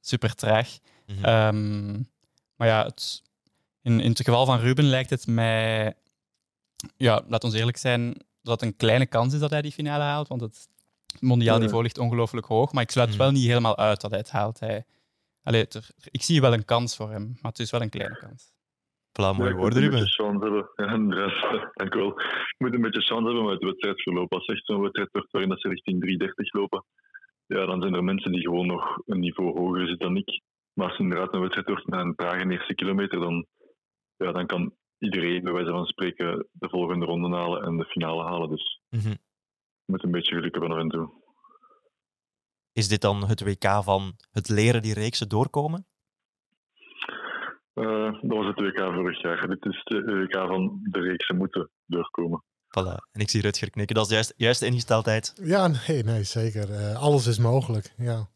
super 0.00 0.34
traag. 0.34 0.78
Mm 1.06 1.16
-hmm. 1.16 1.24
um, 1.24 2.08
maar 2.56 2.68
ja, 2.68 2.84
het, 2.84 3.22
in, 3.82 4.00
in 4.00 4.10
het 4.10 4.24
geval 4.24 4.46
van 4.46 4.58
Ruben 4.58 4.84
lijkt 4.84 5.10
het 5.10 5.26
mij, 5.26 5.94
ja, 6.96 7.22
laat 7.28 7.44
ons 7.44 7.54
eerlijk 7.54 7.76
zijn, 7.76 8.14
dat 8.42 8.60
het 8.60 8.70
een 8.70 8.76
kleine 8.76 9.06
kans 9.06 9.34
is 9.34 9.40
dat 9.40 9.50
hij 9.50 9.62
die 9.62 9.72
finale 9.72 10.02
haalt. 10.02 10.28
Want 10.28 10.40
het 10.40 10.68
mondiaal 11.20 11.58
niveau 11.58 11.82
ligt 11.82 11.98
ongelooflijk 11.98 12.46
hoog. 12.46 12.72
Maar 12.72 12.82
ik 12.82 12.90
sluit 12.90 13.10
mm. 13.10 13.16
wel 13.16 13.30
niet 13.30 13.46
helemaal 13.46 13.76
uit 13.76 14.00
dat 14.00 14.10
hij 14.10 14.20
het 14.20 14.30
haalt. 14.30 14.60
Hij, 14.60 14.84
allee, 15.42 15.68
ter, 15.68 15.88
ik 16.10 16.22
zie 16.22 16.40
wel 16.40 16.52
een 16.52 16.64
kans 16.64 16.96
voor 16.96 17.10
hem, 17.10 17.38
maar 17.40 17.50
het 17.50 17.60
is 17.60 17.70
wel 17.70 17.80
een 17.80 17.88
kleine 17.88 18.18
kans. 18.18 18.52
Voilà, 19.16 19.36
mooie 19.36 19.54
woorden, 19.54 19.82
Ruben. 19.82 19.98
Ik 19.98 20.18
moet 20.18 20.32
een 20.32 20.40
beetje 20.40 20.40
chance 20.40 20.44
hebben. 20.44 21.18
Ja. 21.18 21.70
Dank 21.80 21.94
wel. 21.94 22.20
Ik 22.20 22.54
moet 22.58 22.74
een 22.74 22.80
beetje 22.80 23.00
chance 23.00 23.24
hebben 23.24 23.44
met 23.44 23.52
het 23.52 23.62
wedstrijdverloop. 23.62 24.32
Als 24.32 24.46
echt 24.46 24.64
zo'n 24.64 24.80
wedstrijd 24.80 25.08
wordt 25.12 25.32
waarin 25.32 25.58
ze 25.58 25.68
richting 25.68 26.00
330 26.00 26.52
lopen, 26.52 26.84
ja, 27.46 27.66
dan 27.66 27.82
zijn 27.82 27.94
er 27.94 28.04
mensen 28.04 28.32
die 28.32 28.40
gewoon 28.40 28.66
nog 28.66 28.98
een 29.06 29.20
niveau 29.20 29.58
hoger 29.58 29.86
zitten 29.86 30.06
dan 30.06 30.16
ik. 30.16 30.42
Maar 30.72 30.88
als 30.88 30.98
inderdaad 30.98 31.34
een 31.34 31.40
wedstrijd 31.40 31.68
wordt 31.68 31.86
met 31.86 32.00
een 32.00 32.14
trage 32.14 32.50
eerste 32.50 32.74
kilometer, 32.74 33.20
dan, 33.20 33.46
ja, 34.16 34.32
dan 34.32 34.46
kan 34.46 34.74
iedereen, 34.98 35.42
bij 35.42 35.52
wijze 35.52 35.70
van 35.70 35.86
spreken, 35.86 36.48
de 36.52 36.68
volgende 36.68 37.04
ronde 37.04 37.36
halen 37.36 37.62
en 37.62 37.76
de 37.76 37.84
finale 37.84 38.22
halen. 38.22 38.48
Dus 38.48 38.80
mm 38.88 39.00
-hmm. 39.00 39.18
je 39.84 39.92
moet 39.92 40.04
een 40.04 40.10
beetje 40.10 40.34
geluk 40.34 40.52
hebben 40.52 40.72
af 40.72 40.78
en 40.78 40.88
toe. 40.88 41.10
Is 42.72 42.88
dit 42.88 43.00
dan 43.00 43.28
het 43.28 43.42
WK 43.42 43.82
van 43.82 44.16
het 44.30 44.48
leren 44.48 44.82
die 44.82 44.94
reeksen 44.94 45.28
doorkomen? 45.28 45.86
Uh, 47.76 48.12
dat 48.22 48.36
was 48.38 48.46
het 48.46 48.60
WK 48.60 48.78
vorig 48.78 49.22
jaar. 49.22 49.48
Dit 49.48 49.64
is 49.64 49.84
de 49.84 50.02
WK 50.02 50.34
van 50.34 50.78
de 50.82 51.00
reeksen 51.00 51.36
moeten 51.36 51.70
doorkomen. 51.86 52.42
Voilà. 52.68 52.94
En 53.12 53.20
ik 53.20 53.30
zie 53.30 53.42
Rutger 53.42 53.70
knikken. 53.70 53.96
Dat 53.96 54.04
is 54.06 54.12
juist, 54.12 54.34
juist 54.36 54.60
de 54.60 54.66
ingesteldheid. 54.66 55.32
Ja, 55.42 55.68
nee, 55.68 56.02
nee 56.02 56.22
zeker. 56.22 56.70
Uh, 56.70 57.02
alles 57.02 57.26
is 57.26 57.38
mogelijk. 57.38 57.92
Ja. 57.96 58.28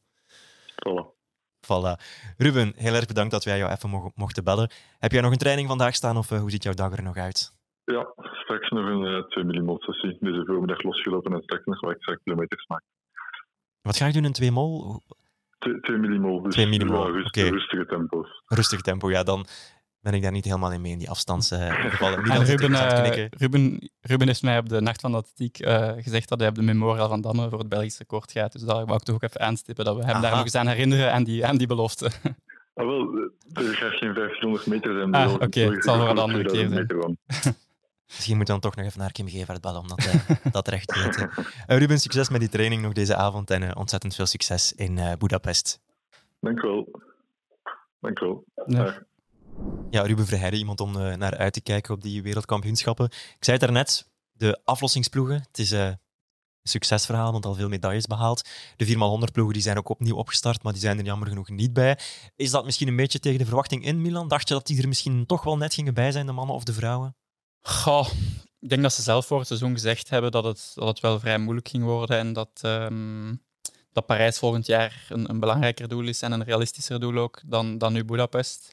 Voilà. 0.88 1.18
Voilà. 1.66 1.94
Ruben, 2.36 2.72
heel 2.76 2.94
erg 2.94 3.06
bedankt 3.06 3.30
dat 3.30 3.44
wij 3.44 3.58
jou 3.58 3.72
even 3.72 3.90
mo 3.90 4.10
mochten 4.14 4.44
bellen. 4.44 4.70
Heb 4.98 5.12
jij 5.12 5.20
nog 5.20 5.32
een 5.32 5.38
training 5.38 5.68
vandaag 5.68 5.94
staan 5.94 6.16
of 6.16 6.30
uh, 6.30 6.38
hoe 6.38 6.50
ziet 6.50 6.62
jouw 6.62 6.74
dag 6.74 6.96
er 6.96 7.02
nog 7.02 7.16
uit? 7.16 7.52
Ja, 7.84 8.12
straks 8.32 8.68
nog 8.68 8.86
een 8.86 9.04
uh, 9.04 9.22
2 9.24 9.44
mm 9.44 9.76
sessie. 9.78 10.16
Deze 10.20 10.42
voormiddag 10.46 10.82
losgelopen 10.82 11.32
en 11.32 11.42
straks 11.42 11.64
nog 11.64 11.80
wat 11.80 11.94
extra 11.94 12.14
kilometers 12.14 12.66
maken. 12.66 12.86
Wat 13.82 13.96
ga 13.96 14.06
je 14.06 14.12
doen 14.12 14.24
in 14.24 14.32
2 14.32 14.50
mol? 14.50 15.02
2 15.60 15.96
mm, 15.96 16.42
dus 16.42 16.54
2 16.54 16.66
millimol. 16.66 17.06
Ja, 17.06 17.12
rust, 17.12 17.26
okay. 17.26 17.48
rustige 17.48 17.86
tempo's. 17.86 18.42
Rustig 18.46 18.80
tempo, 18.80 19.10
ja, 19.10 19.22
dan 19.22 19.46
ben 20.00 20.14
ik 20.14 20.22
daar 20.22 20.32
niet 20.32 20.44
helemaal 20.44 20.72
in 20.72 20.80
mee 20.80 20.92
in 20.92 20.98
die 20.98 21.10
afstandsgevallen. 21.10 22.18
Uh, 22.26 22.44
Ruben, 22.44 22.70
uh, 22.70 23.26
Ruben, 23.30 23.90
Ruben 24.00 24.26
heeft 24.26 24.42
mij 24.42 24.58
op 24.58 24.68
de 24.68 24.80
Nacht 24.80 25.00
van 25.00 25.10
de 25.10 25.16
Atletiek 25.16 25.60
uh, 25.60 25.92
gezegd 25.96 26.28
dat 26.28 26.40
hij 26.40 26.48
op 26.48 26.54
de 26.54 26.62
Memorial 26.62 27.08
van 27.08 27.20
Damme 27.20 27.48
voor 27.48 27.58
het 27.58 27.68
Belgisch 27.68 27.98
record 27.98 28.32
gaat. 28.32 28.52
Dus 28.52 28.62
daar 28.62 28.84
wou 28.86 28.94
ik 28.94 29.02
toch 29.02 29.14
ook 29.14 29.22
even 29.22 29.40
aanstippen 29.40 29.84
dat 29.84 29.96
we 29.96 30.04
hem 30.04 30.10
Aha. 30.10 30.20
daar 30.20 30.30
nog 30.30 30.42
eens 30.42 30.54
aan 30.54 30.66
herinneren 30.66 31.12
aan 31.12 31.24
die, 31.24 31.46
aan 31.46 31.56
die 31.56 31.66
belofte. 31.66 32.10
Ah, 32.74 32.86
wel, 32.86 33.30
er 33.52 33.74
gaat 33.74 33.92
geen 33.92 34.14
1500 34.14 34.66
meter 34.66 34.94
zijn. 34.94 35.14
Ah, 35.14 35.32
Oké, 35.32 35.44
okay. 35.44 35.64
het 35.64 35.84
zal 35.84 35.98
voor 35.98 36.08
een 36.08 36.18
andere 36.18 36.44
keer 36.44 36.68
zijn. 36.68 36.86
Misschien 38.16 38.36
moet 38.36 38.46
dan 38.46 38.60
toch 38.60 38.76
nog 38.76 38.86
even 38.86 38.98
naar 38.98 39.12
Kim 39.12 39.28
Gevaert 39.28 39.60
bellen 39.60 39.80
om 39.80 39.88
dat, 39.88 40.06
uh, 40.06 40.52
dat 40.52 40.68
recht 40.68 40.88
te 40.88 41.02
weten. 41.02 41.30
Uh, 41.36 41.78
Ruben, 41.78 41.98
succes 41.98 42.28
met 42.28 42.40
die 42.40 42.48
training 42.48 42.82
nog 42.82 42.92
deze 42.92 43.16
avond 43.16 43.50
en 43.50 43.62
uh, 43.62 43.70
ontzettend 43.74 44.14
veel 44.14 44.26
succes 44.26 44.72
in 44.72 44.96
uh, 44.96 45.12
Budapest. 45.18 45.80
Dank 46.40 46.62
u 46.62 46.68
wel. 46.68 46.88
Dank 48.00 48.20
u 48.20 48.26
wel. 48.26 48.44
Ja. 48.66 49.08
Ja, 49.90 50.02
Ruben 50.02 50.26
Verheijden, 50.26 50.58
iemand 50.58 50.80
om 50.80 50.96
uh, 50.96 51.14
naar 51.14 51.36
uit 51.36 51.52
te 51.52 51.60
kijken 51.60 51.94
op 51.94 52.02
die 52.02 52.22
wereldkampioenschappen. 52.22 53.04
Ik 53.06 53.44
zei 53.44 53.56
het 53.56 53.66
daarnet, 53.66 54.10
de 54.32 54.60
aflossingsploegen. 54.64 55.34
Het 55.34 55.58
is 55.58 55.72
uh, 55.72 55.84
een 55.86 55.98
succesverhaal, 56.62 57.32
want 57.32 57.46
al 57.46 57.54
veel 57.54 57.68
medailles 57.68 58.06
behaald. 58.06 58.48
De 58.76 58.86
4x100 58.86 59.32
ploegen 59.32 59.52
die 59.52 59.62
zijn 59.62 59.78
ook 59.78 59.88
opnieuw 59.88 60.16
opgestart, 60.16 60.62
maar 60.62 60.72
die 60.72 60.82
zijn 60.82 60.98
er 60.98 61.04
jammer 61.04 61.28
genoeg 61.28 61.48
niet 61.48 61.72
bij. 61.72 61.98
Is 62.36 62.50
dat 62.50 62.64
misschien 62.64 62.88
een 62.88 62.96
beetje 62.96 63.18
tegen 63.18 63.38
de 63.38 63.44
verwachting 63.44 63.84
in, 63.84 64.02
Milan? 64.02 64.28
Dacht 64.28 64.48
je 64.48 64.54
dat 64.54 64.66
die 64.66 64.82
er 64.82 64.88
misschien 64.88 65.26
toch 65.26 65.42
wel 65.42 65.56
net 65.56 65.74
gingen 65.74 65.94
bij 65.94 66.12
zijn, 66.12 66.26
de 66.26 66.32
mannen 66.32 66.54
of 66.54 66.64
de 66.64 66.72
vrouwen? 66.72 67.16
Goh, 67.62 68.08
ik 68.60 68.68
denk 68.68 68.82
dat 68.82 68.92
ze 68.92 69.02
zelf 69.02 69.26
voor 69.26 69.38
het 69.38 69.46
seizoen 69.46 69.72
gezegd 69.72 70.10
hebben 70.10 70.30
dat 70.30 70.44
het, 70.44 70.72
dat 70.74 70.88
het 70.88 71.00
wel 71.00 71.20
vrij 71.20 71.38
moeilijk 71.38 71.68
ging 71.68 71.84
worden 71.84 72.18
en 72.18 72.32
dat, 72.32 72.60
um, 72.64 73.42
dat 73.92 74.06
Parijs 74.06 74.38
volgend 74.38 74.66
jaar 74.66 75.06
een, 75.08 75.30
een 75.30 75.40
belangrijker 75.40 75.88
doel 75.88 76.06
is 76.06 76.22
en 76.22 76.32
een 76.32 76.44
realistischer 76.44 77.00
doel 77.00 77.16
ook 77.16 77.40
dan, 77.46 77.78
dan 77.78 77.92
nu 77.92 78.04
Budapest. 78.04 78.72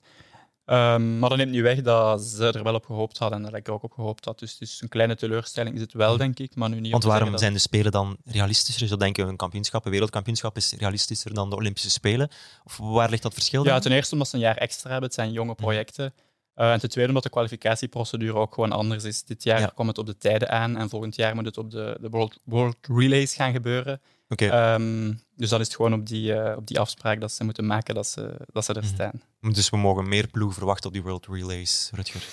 Um, 0.70 1.20
maar 1.20 1.30
dat 1.30 1.38
neemt 1.38 1.52
niet 1.52 1.62
weg 1.62 1.82
dat 1.82 2.22
ze 2.22 2.52
er 2.52 2.64
wel 2.64 2.74
op 2.74 2.86
gehoopt 2.86 3.18
hadden 3.18 3.38
en 3.38 3.44
dat 3.44 3.60
ik 3.60 3.68
er 3.68 3.74
ook 3.74 3.84
op 3.84 3.92
gehoopt 3.92 4.26
had. 4.26 4.40
Dus, 4.40 4.58
dus 4.58 4.82
een 4.82 4.90
kleine 4.90 5.16
teleurstelling 5.16 5.76
is 5.76 5.82
het 5.82 5.94
wel, 5.94 6.18
denk 6.18 6.40
ik, 6.40 6.56
maar 6.56 6.70
nu 6.70 6.80
niet. 6.80 6.92
Want 6.92 7.04
waarom 7.04 7.32
dat... 7.32 7.40
zijn 7.40 7.54
de 7.54 7.60
Spelen 7.60 7.92
dan 7.92 8.18
realistischer? 8.26 8.82
Je 8.82 8.88
zou 8.88 9.00
denken, 9.00 9.28
een 9.28 9.36
kampioenschap, 9.36 9.86
een 9.86 9.92
wereldkampioenschap 9.92 10.58
is 10.58 10.74
realistischer 10.74 11.34
dan 11.34 11.50
de 11.50 11.56
Olympische 11.56 11.90
Spelen. 11.90 12.30
Of 12.64 12.78
waar 12.78 13.10
ligt 13.10 13.24
dat 13.24 13.34
verschil 13.34 13.64
Ja, 13.64 13.72
dan? 13.72 13.82
ten 13.82 13.92
eerste 13.92 14.14
omdat 14.14 14.28
ze 14.28 14.36
een 14.36 14.42
jaar 14.42 14.58
extra 14.58 14.90
hebben. 14.90 15.06
Het 15.06 15.18
zijn 15.18 15.32
jonge 15.32 15.56
projecten. 15.56 16.14
Uh, 16.58 16.72
en 16.72 16.80
ten 16.80 16.90
tweede 16.90 17.10
omdat 17.10 17.24
de 17.24 17.30
kwalificatieprocedure 17.30 18.34
ook 18.38 18.54
gewoon 18.54 18.72
anders 18.72 19.04
is. 19.04 19.24
Dit 19.24 19.44
jaar 19.44 19.60
Ja. 19.60 19.72
komt 19.76 19.88
het 19.88 19.98
op 19.98 20.06
de 20.06 20.18
tijden 20.18 20.50
aan 20.50 20.78
en 20.78 20.90
volgend 20.90 21.16
jaar 21.16 21.36
moet 21.36 21.46
het 21.46 21.58
op 21.58 21.72
de, 21.72 21.98
de 22.02 22.10
World, 22.10 22.40
World 22.44 22.76
Relays 22.82 23.34
gaan 23.36 23.52
gebeuren. 23.52 24.02
Oké, 24.30 24.46
Ehm, 24.48 25.14
dus 25.36 25.50
dat 25.50 25.60
is 25.60 25.66
het 25.68 25.76
gewoon 25.76 25.94
op 25.94 26.08
die, 26.08 26.34
eh, 26.34 26.58
op 26.58 26.68
die 26.68 26.80
afspraak 26.80 27.20
dat 27.22 27.32
ze 27.32 27.44
moeten 27.44 27.66
maken 27.66 27.96
dat 27.96 28.08
ze, 28.08 28.36
dat 28.52 28.66
ze 28.66 28.74
er 28.74 28.84
Mhm. 28.84 28.94
staan. 28.94 29.22
dus 29.42 29.70
we 29.70 29.78
mogen 29.78 30.10
meer 30.10 30.28
ploeg 30.28 30.54
verwachten 30.54 30.88
op 30.88 30.94
die 30.94 31.04
World 31.04 31.26
Relays, 31.28 31.90
Rutger. 31.94 32.28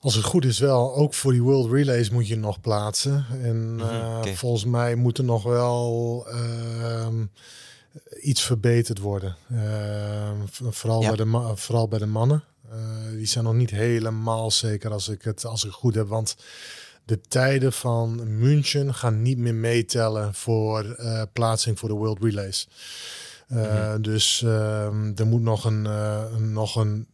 Als 0.00 0.14
het 0.14 0.24
goed 0.24 0.44
is 0.44 0.58
wel, 0.58 0.94
ook 0.94 1.14
voor 1.14 1.32
die 1.32 1.42
World 1.42 1.70
Relays 1.72 2.10
moet 2.10 2.28
je 2.28 2.36
nog 2.36 2.60
plaatsen. 2.60 3.26
En 3.42 3.74
Mhm, 3.74 3.84
eh, 3.88 4.32
volgens 4.32 4.64
mij 4.64 4.94
moet 4.94 5.18
er 5.18 5.24
nog 5.24 5.42
wel 5.42 6.26
ehm, 6.30 7.24
iets 8.22 8.42
verbeterd 8.42 8.98
worden. 8.98 9.36
Ehm, 9.50 10.36
vooral, 10.70 11.00
Ja. 11.02 11.08
bij 11.14 11.16
de 11.24 11.52
vooral 11.54 11.88
bij 11.88 11.98
de 11.98 12.06
mannen. 12.06 12.44
Eh, 12.74 13.10
die 13.16 13.26
zijn 13.26 13.44
nog 13.44 13.54
niet 13.54 13.70
helemaal 13.70 14.50
zeker 14.50 14.90
als 14.90 15.08
ik 15.08 15.22
het, 15.22 15.44
als 15.44 15.64
ik 15.64 15.70
het 15.70 15.78
goed 15.78 15.94
heb. 15.94 16.08
Want 16.08 16.36
de 17.04 17.20
tijden 17.20 17.72
van 17.72 18.38
München 18.38 18.94
gaan 18.94 19.22
niet 19.22 19.38
meer 19.38 19.54
meetellen 19.54 20.34
voor 20.34 20.84
eh, 20.84 21.22
plaatsing 21.32 21.78
voor 21.78 21.88
de 21.88 21.94
World 21.94 22.22
Relays. 22.22 22.68
Eh, 23.48 23.62
Mhm. 23.92 24.00
Dus 24.02 24.42
ehm, 24.42 25.12
er 25.16 25.26
moet 25.26 25.42
nog 25.42 25.64
een, 25.64 25.82
nog 26.52 26.76
een 26.76 27.06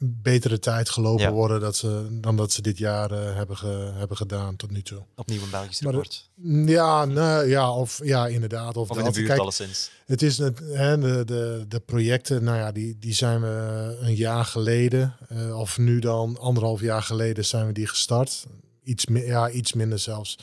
betere 0.00 0.58
tijd 0.58 0.90
gelopen 0.90 1.24
Ja. 1.24 1.30
worden 1.32 1.60
dat 1.60 1.76
ze, 1.76 2.18
dan 2.20 2.36
dat 2.36 2.52
ze 2.52 2.62
dit 2.62 2.78
jaar 2.78 3.10
eh, 3.10 3.34
hebben, 3.34 3.56
ge- 3.56 3.92
hebben 3.94 4.16
gedaan 4.16 4.56
tot 4.56 4.70
nu 4.70 4.82
toe. 4.82 5.02
Opnieuw 5.14 5.42
een 5.42 5.50
Belgisch 5.50 5.80
Maar 5.80 5.92
record. 5.92 6.30
Ja, 6.66 7.04
nou, 7.04 7.48
ja, 7.48 7.72
of 7.72 8.00
ja, 8.04 8.26
inderdaad. 8.26 8.76
Of, 8.76 8.90
Of 8.90 8.96
in 8.96 9.02
de 9.02 9.04
dat. 9.04 9.14
buurt 9.14 9.26
Kijk, 9.28 9.40
alleszins. 9.40 9.90
het 10.06 10.22
is 10.22 10.38
het, 10.38 10.58
hè, 10.58 10.98
de, 10.98 11.22
de, 11.24 11.64
de 11.68 11.80
projecten, 11.80 12.44
nou 12.44 12.56
ja, 12.58 12.72
die, 12.72 12.98
die 12.98 13.14
zijn 13.14 13.40
we 13.40 13.96
een 14.00 14.14
jaar 14.14 14.44
geleden, 14.44 15.16
eh, 15.28 15.58
of 15.58 15.78
nu 15.78 15.98
dan 15.98 16.38
anderhalf 16.38 16.80
jaar 16.80 17.02
geleden 17.02 17.44
zijn 17.44 17.66
we 17.66 17.72
die 17.72 17.86
gestart. 17.86 18.46
Iets, 18.84 19.06
mi- 19.06 19.24
ja, 19.26 19.50
iets 19.50 19.72
minder 19.72 19.98
zelfs. 19.98 20.38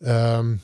Ehm, 0.00 0.56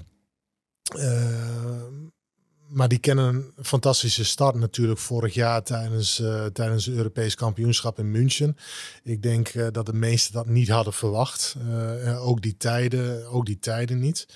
maar 2.72 2.88
die 2.88 2.98
kennen 2.98 3.34
een 3.34 3.64
fantastische 3.64 4.24
start 4.24 4.54
natuurlijk 4.54 5.00
vorig 5.00 5.34
jaar 5.34 5.62
tijdens, 5.62 6.20
eh, 6.20 6.44
tijdens 6.44 6.86
het 6.86 6.96
Europees 6.96 7.34
kampioenschap 7.34 7.98
in 7.98 8.10
München. 8.10 8.56
Ik 9.02 9.22
denk 9.22 9.48
eh, 9.48 9.66
dat 9.72 9.86
de 9.86 9.92
meesten 9.92 10.32
dat 10.32 10.46
niet 10.46 10.68
hadden 10.68 10.92
verwacht. 10.92 11.56
Eh, 11.68 12.26
ook, 12.26 12.42
die 12.42 12.56
tijden, 12.56 13.26
ook 13.26 13.46
die 13.46 13.58
tijden 13.58 13.98
niet. 13.98 14.26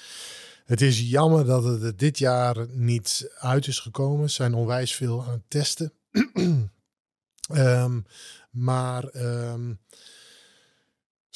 Het 0.64 0.80
is 0.80 1.00
jammer 1.00 1.44
dat 1.44 1.64
het 1.64 1.82
er 1.82 1.96
dit 1.96 2.18
jaar 2.18 2.66
niet 2.70 3.30
uit 3.38 3.66
is 3.66 3.78
gekomen. 3.78 4.28
Ze 4.28 4.34
zijn 4.34 4.54
onwijs 4.54 4.94
veel 4.94 5.24
aan 5.24 5.32
het 5.32 5.42
testen. 5.48 5.92
Ehm, 7.46 8.00
maar 8.50 9.04
ehm, 9.04 9.72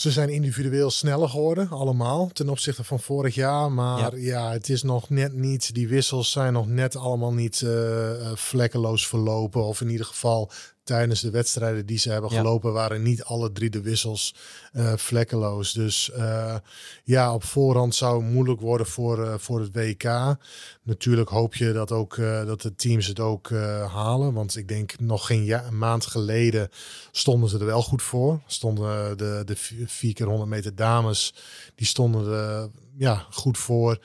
ze 0.01 0.11
zijn 0.11 0.28
individueel 0.28 0.90
sneller 0.90 1.28
geworden, 1.28 1.68
allemaal, 1.68 2.30
ten 2.32 2.48
opzichte 2.48 2.84
van 2.84 3.01
vorig 3.01 3.34
jaar. 3.34 3.72
Maar 3.72 4.18
ja, 4.18 4.53
het 4.53 4.68
is 4.68 4.82
nog 4.82 5.11
net 5.11 5.32
niet, 5.32 5.74
die 5.74 5.88
wissels 5.88 6.30
zijn 6.30 6.53
nog 6.53 6.66
net 6.66 6.96
allemaal 6.96 7.32
niet 7.32 7.62
eh, 7.62 8.11
eh, 8.11 8.36
vlekkeloos 8.36 9.07
verlopen. 9.07 9.64
Of 9.64 9.80
in 9.80 9.88
ieder 9.88 10.07
geval 10.07 10.51
tijdens 10.91 11.20
de 11.20 11.30
wedstrijden 11.30 11.86
die 11.86 11.99
ze 11.99 12.11
hebben 12.11 12.30
Ja. 12.30 12.36
gelopen, 12.36 12.72
waren 12.72 13.03
niet 13.03 13.24
alle 13.24 13.53
drie 13.53 13.70
de 13.70 13.80
wissels 13.80 14.34
eh, 14.72 14.93
vlekkeloos. 14.97 15.72
Dus 15.72 16.11
eh, 16.11 16.57
ja, 17.05 17.34
op 17.34 17.45
voorhand 17.45 17.95
zou 17.95 18.22
het 18.22 18.32
moeilijk 18.32 18.61
worden 18.61 18.86
voor, 18.86 19.24
eh, 19.24 19.34
voor 19.38 19.61
het 19.61 19.72
WK. 19.72 20.36
Natuurlijk 20.82 21.28
hoop 21.28 21.55
je 21.55 21.72
dat, 21.72 21.93
ook, 21.93 22.16
dat 22.47 22.61
de 22.61 22.74
teams 22.74 23.07
het 23.07 23.20
ook 23.20 23.51
halen. 23.93 24.32
Want 24.32 24.57
ik 24.57 24.68
denk 24.68 24.99
nog 24.99 25.26
geen 25.26 25.45
ja, 25.45 25.64
een 25.64 25.78
maand 25.78 26.07
geleden 26.07 26.68
stonden 27.11 27.49
ze 27.49 27.59
er 27.59 27.66
wel 27.66 27.82
goed 27.82 28.03
voor. 28.03 28.41
Stonden 28.47 29.18
de, 29.18 29.43
de 29.45 29.57
4 29.86 30.14
keer 30.14 30.26
100 30.26 30.51
meter 30.51 30.74
dames, 30.74 31.34
die 31.74 31.86
stonden 31.86 32.32
er 32.32 32.68
ja, 33.01 33.26
goed 33.30 33.59
voor. 33.59 33.98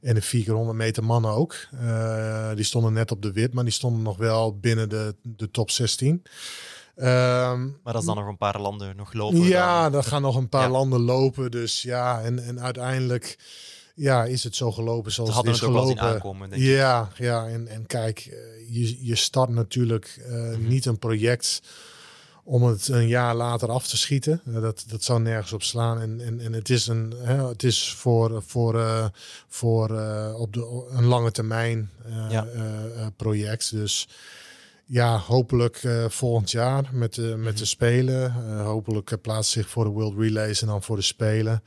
En 0.00 0.14
de 0.14 0.22
4 0.22 0.44
keer 0.44 0.54
100 0.54 0.76
meter 0.78 1.04
mannen 1.04 1.30
ook. 1.30 1.56
Eh, 1.80 2.54
die 2.54 2.64
stonden 2.64 2.92
net 2.92 3.10
op 3.10 3.22
de 3.22 3.32
wit, 3.32 3.52
maar 3.54 3.64
die 3.64 3.72
stonden 3.72 4.02
nog 4.02 4.16
wel 4.16 4.58
binnen 4.58 4.88
de, 4.88 5.14
de 5.22 5.50
top 5.50 5.70
16. 5.70 6.22
Ehm, 6.96 7.68
Maar 7.82 7.94
als 7.94 8.04
dan 8.04 8.16
nog 8.16 8.26
een 8.26 8.36
paar 8.36 8.60
landen 8.60 8.96
nog 8.96 9.12
lopen. 9.12 9.38
ja, 9.42 9.82
dan... 9.82 9.92
dan 9.92 10.04
gaan 10.04 10.22
nog 10.22 10.36
een 10.36 10.48
paar 10.48 10.62
Ja. 10.62 10.68
landen 10.70 11.00
lopen. 11.00 11.50
Dus 11.50 11.82
ja, 11.82 12.20
en, 12.22 12.44
en 12.44 12.60
uiteindelijk 12.60 13.38
ja, 13.94 14.24
is 14.24 14.44
het 14.44 14.56
zo 14.56 14.72
gelopen 14.72 15.12
zoals 15.12 15.30
Ze 15.30 15.36
het 15.36 15.46
hadden 15.46 15.52
is 15.54 15.60
het 15.60 15.68
ook 15.68 15.76
gelopen. 15.96 16.02
aankomen, 16.14 16.50
denk 16.50 16.62
ik. 16.62 16.68
Ja, 16.68 17.08
ja 17.16 17.46
en, 17.48 17.68
en 17.68 17.86
kijk, 17.86 18.18
eh, 18.18 18.36
je, 18.74 19.06
je 19.06 19.14
start 19.16 19.48
natuurlijk 19.50 20.20
eh, 20.26 20.32
Mhm. 20.32 20.66
niet 20.68 20.86
een 20.86 20.98
project 20.98 21.60
om 22.44 22.62
het 22.62 22.88
een 22.88 23.08
jaar 23.08 23.34
later 23.34 23.70
af 23.70 23.88
te 23.88 23.96
schieten. 23.96 24.40
Eh, 24.46 24.60
dat, 24.60 24.84
dat 24.88 25.02
zou 25.02 25.20
nergens 25.20 25.52
op 25.52 25.62
slaan. 25.62 26.00
En, 26.00 26.20
en, 26.20 26.40
en 26.40 26.52
het 26.52 26.70
is, 26.70 26.86
een, 26.86 27.14
hè, 27.18 27.48
het 27.48 27.62
is 27.62 27.94
voor, 27.94 28.42
voor, 28.46 28.80
eh, 28.80 29.06
voor 29.48 29.98
eh, 29.98 30.34
op 30.40 30.52
de, 30.52 30.84
een 30.90 31.04
lange 31.04 31.30
termijn 31.30 31.90
Ja. 32.30 32.46
project. 33.16 33.70
Dus 33.70 34.08
ja, 34.92 35.18
hopelijk 35.18 35.76
eh, 35.76 36.04
volgend 36.08 36.50
jaar 36.50 36.90
met 36.92 37.14
de, 37.14 37.22
met 37.22 37.52
Mhm. 37.52 37.56
de 37.56 37.64
Spelen. 37.64 38.34
Eh, 38.48 38.64
hopelijk 38.64 39.10
eh, 39.10 39.18
plaatst 39.22 39.50
zich 39.50 39.68
voor 39.68 39.84
de 39.84 39.90
World 39.90 40.18
Relays 40.18 40.60
en 40.60 40.66
dan 40.66 40.82
voor 40.82 40.96
de 40.96 41.02
Spelen. 41.02 41.62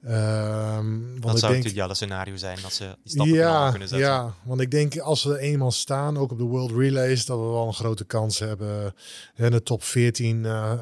Want 0.00 1.22
Dat 1.22 1.38
zou 1.38 1.52
denk, 1.52 1.64
het 1.64 1.72
ideale 1.72 1.94
scenario 1.94 2.36
zijn, 2.36 2.58
dat 2.62 2.72
ze 2.72 2.84
die 3.02 3.12
stappen 3.12 3.34
ja, 3.34 3.64
ja, 3.64 3.70
kunnen 3.70 3.88
zetten. 3.88 4.08
ja, 4.08 4.34
want 4.44 4.60
ik 4.60 4.70
denk 4.70 4.98
als 4.98 5.24
we 5.24 5.38
eenmaal 5.38 5.70
staan, 5.72 6.18
ook 6.18 6.32
op 6.32 6.38
de 6.38 6.44
World 6.44 6.70
Relays, 6.70 7.26
dat 7.26 7.38
we 7.38 7.44
wel 7.44 7.66
een 7.66 7.74
grote 7.74 8.04
kans 8.04 8.38
hebben. 8.38 8.94
En 9.34 9.50
de 9.50 9.62
top 9.62 9.82
14 9.82 10.44
eh, 10.44 10.72
eh, 10.72 10.78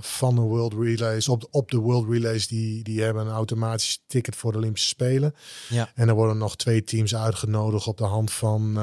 van 0.00 0.34
de 0.34 0.40
World 0.40 0.72
Relays, 0.74 1.28
op 1.28 1.40
de, 1.40 1.48
op 1.50 1.70
de 1.70 1.78
World 1.78 2.08
Relays, 2.10 2.46
die, 2.46 2.82
die 2.82 3.02
hebben 3.02 3.26
een 3.26 3.32
automatisch 3.32 4.02
ticket 4.06 4.36
voor 4.36 4.52
de 4.52 4.58
Olympische 4.58 4.88
Spelen. 4.88 5.34
Ja. 5.68 5.90
En 5.94 6.08
er 6.08 6.14
worden 6.14 6.38
nog 6.38 6.56
twee 6.56 6.84
teams 6.84 7.14
uitgenodigd 7.14 7.86
op 7.86 7.98
de 7.98 8.04
hand 8.04 8.32
van 8.32 8.74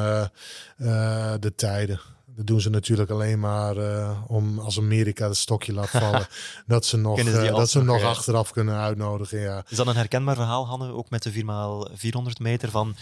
de 1.40 1.54
tijden. 1.56 2.00
Dat 2.36 2.48
doen 2.48 2.62
ze 2.62 2.70
natuurlijk 2.70 3.10
alleen 3.10 3.40
maar 3.40 3.78
eh, 3.78 4.22
om 4.28 4.60
als 4.60 4.78
Amerika 4.78 5.28
het 5.28 5.38
stokje 5.38 5.74
laat 5.74 5.90
vallen, 6.04 6.28
dat 6.66 6.86
ze 6.86 6.98
nog, 6.98 7.20
eh, 7.20 7.56
dat 7.56 7.70
ze 7.70 7.84
nog 7.84 8.04
achteraf 8.04 8.52
kunnen 8.52 8.76
uitnodigen. 8.76 9.40
Ja. 9.40 9.66
Is 9.70 9.78
dat 9.78 9.88
een 9.88 9.96
herkenbaar 9.96 10.36
verhaal, 10.36 10.68
Hanne, 10.68 10.92
ook 10.92 11.10
met 11.10 11.24
de 11.24 11.32
4x400 11.32 12.42
meter? 12.42 12.70
Van 12.70 12.96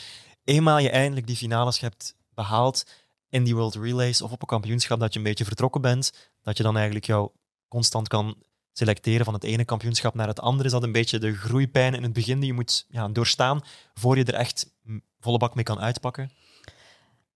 eenmaal 0.43 0.79
je 0.79 0.89
eindelijk 0.89 1.27
die 1.27 1.35
finales 1.35 1.79
hebt 1.79 2.15
behaald 2.33 2.83
in 3.29 3.43
die 3.43 3.55
World 3.55 3.75
Relays 3.75 4.21
of 4.21 4.31
op 4.31 4.41
een 4.41 4.47
kampioenschap 4.47 4.99
dat 4.99 5.13
je 5.13 5.19
een 5.19 5.25
beetje 5.25 5.45
vertrokken 5.45 5.81
bent, 5.81 6.13
dat 6.41 6.57
je 6.57 6.63
dan 6.63 6.75
eigenlijk 6.75 7.05
jou 7.05 7.29
constant 7.67 8.07
kan 8.07 8.35
selecteren 8.73 9.25
van 9.25 9.33
het 9.33 9.43
ene 9.43 9.65
kampioenschap 9.65 10.13
naar 10.13 10.27
het 10.27 10.39
andere. 10.39 10.65
Is 10.65 10.71
dat 10.71 10.83
een 10.83 10.91
beetje 10.91 11.19
de 11.19 11.35
groeipijn 11.35 11.93
in 11.93 12.03
het 12.03 12.13
begin 12.13 12.39
die 12.39 12.47
je 12.47 12.53
moet 12.53 12.85
ja, 12.89 13.07
doorstaan 13.07 13.61
voor 13.93 14.17
je 14.17 14.23
er 14.23 14.33
echt 14.33 14.73
volle 15.19 15.37
bak 15.37 15.55
mee 15.55 15.63
kan 15.63 15.79
uitpakken? 15.79 16.31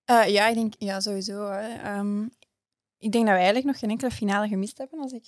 Eh, 0.05 0.27
ja, 0.27 0.47
ik 0.47 0.55
denk 0.55 0.73
ja, 0.77 0.99
sowieso. 0.99 1.49
Hè. 1.51 1.73
Ehm, 1.75 2.21
ik 2.97 3.11
denk 3.11 3.13
dat 3.13 3.23
we 3.23 3.29
eigenlijk 3.31 3.65
nog 3.65 3.79
geen 3.79 3.89
enkele 3.89 4.11
finale 4.11 4.47
gemist 4.47 4.77
hebben. 4.77 4.99
Als 4.99 5.11
ik, 5.11 5.25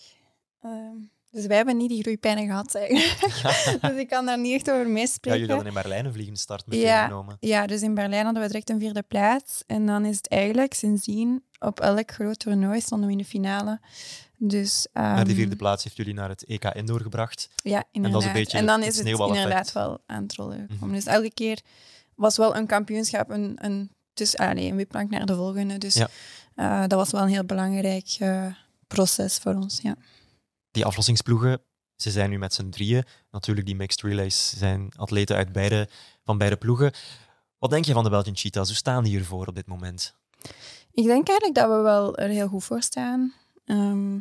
ehm, 0.61 0.95
dus 1.31 1.45
wij 1.45 1.55
hebben 1.57 1.77
niet 1.77 1.89
die 1.89 2.01
groeipijnen 2.01 2.45
gehad, 2.45 2.75
eigenlijk. 2.75 3.19
dus 3.81 3.95
ik 3.99 4.07
kan 4.07 4.25
daar 4.25 4.39
niet 4.39 4.53
echt 4.53 4.69
over 4.71 4.85
Ja, 4.85 4.91
meespreken. 4.91 5.39
jullie 5.39 5.55
hadden 5.55 5.73
in 5.75 5.81
Berlijn 5.81 6.05
een 6.05 6.13
vliegende 6.13 6.39
start 6.39 6.65
met 6.67 6.79
Ja. 6.79 7.05
genomen. 7.07 7.37
Ja, 7.39 7.67
dus 7.67 7.81
in 7.81 7.93
Berlijn 7.93 8.23
hadden 8.25 8.41
we 8.43 8.47
direct 8.47 8.69
een 8.69 8.79
vierde 8.79 9.03
plaats. 9.03 9.63
En 9.67 9.85
dan 9.85 10.05
is 10.05 10.17
het 10.17 10.27
eigenlijk 10.29 10.73
sindsdien 10.73 11.43
op 11.59 11.79
elk 11.79 12.11
groot 12.11 12.39
toernooi 12.39 12.81
stonden 12.81 13.05
we 13.07 13.11
in 13.13 13.17
de 13.21 13.25
finale. 13.25 13.79
Dus, 14.39 14.87
Maar 14.93 15.15
die 15.15 15.25
ehm, 15.25 15.35
vierde 15.35 15.55
plaats 15.55 15.83
heeft 15.83 15.95
jullie 15.95 16.13
naar 16.13 16.29
het 16.29 16.43
EK 16.45 16.63
Indoor 16.63 17.01
gebracht. 17.01 17.49
Ja, 17.55 17.83
inderdaad. 17.91 18.23
een 18.23 18.33
beetje 18.33 18.57
en 18.57 18.65
dan 18.65 18.83
is 18.83 18.97
het 18.97 19.07
inderdaad 19.07 19.71
wel 19.71 19.99
aan 20.05 20.23
het 20.23 20.33
rollen 20.35 20.59
gekomen. 20.59 20.85
Mhm. 20.85 20.93
Dus 20.93 21.05
elke 21.05 21.33
keer 21.33 21.61
was 22.15 22.37
wel 22.37 22.55
een 22.55 22.65
kampioenschap 22.67 23.29
een, 23.29 23.57
een, 23.61 23.91
dus, 24.17 24.37
ah, 24.37 24.51
nee, 24.51 24.69
een 24.69 24.75
wipplank 24.75 25.09
naar 25.09 25.25
de 25.25 25.35
volgende. 25.35 25.77
Dus 25.77 25.93
Ja. 25.93 26.09
eh, 26.55 26.79
dat 26.81 26.91
was 26.99 27.11
wel 27.11 27.21
een 27.21 27.27
heel 27.27 27.43
belangrijk 27.45 28.15
eh, 28.19 28.45
proces 28.87 29.37
voor 29.37 29.53
ons. 29.53 29.79
Ja. 29.81 29.95
die 30.71 30.85
aflossingsploegen, 30.85 31.61
ze 31.95 32.11
zijn 32.11 32.29
nu 32.29 32.37
met 32.37 32.53
z'n 32.53 32.69
drieën. 32.69 33.03
Natuurlijk, 33.31 33.65
die 33.65 33.75
mixed 33.75 34.01
relays 34.01 34.57
zijn 34.57 34.91
atleten 34.95 35.35
uit 35.35 35.51
beide, 35.51 35.89
van 36.23 36.37
beide 36.37 36.55
ploegen. 36.55 36.91
Wat 37.59 37.69
denk 37.69 37.85
je 37.85 37.93
van 37.93 38.03
de 38.03 38.09
Belgian 38.09 38.35
Cheetahs? 38.35 38.67
Hoe 38.67 38.77
staan 38.77 39.03
die 39.03 39.13
hiervoor 39.15 39.47
op 39.47 39.55
dit 39.55 39.65
moment? 39.67 40.15
Ik 40.91 41.05
denk 41.05 41.27
eigenlijk 41.27 41.55
dat 41.59 41.67
we 41.69 41.75
wel 41.81 42.17
er 42.17 42.29
heel 42.29 42.47
goed 42.47 42.63
voor 42.63 42.81
staan. 42.81 43.33
Ehm, 43.65 44.15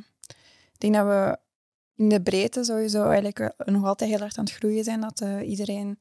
ik 0.72 0.78
denk 0.78 0.94
dat 0.94 1.06
we 1.06 1.38
in 1.96 2.08
de 2.08 2.22
breedte 2.22 2.64
sowieso 2.64 3.04
eigenlijk 3.04 3.38
wel 3.38 3.54
nog 3.74 3.84
altijd 3.84 4.10
heel 4.10 4.18
hard 4.18 4.38
aan 4.38 4.44
het 4.44 4.54
groeien 4.54 4.84
zijn. 4.84 5.00
Dat 5.00 5.20
eh, 5.20 5.48
iedereen 5.48 5.98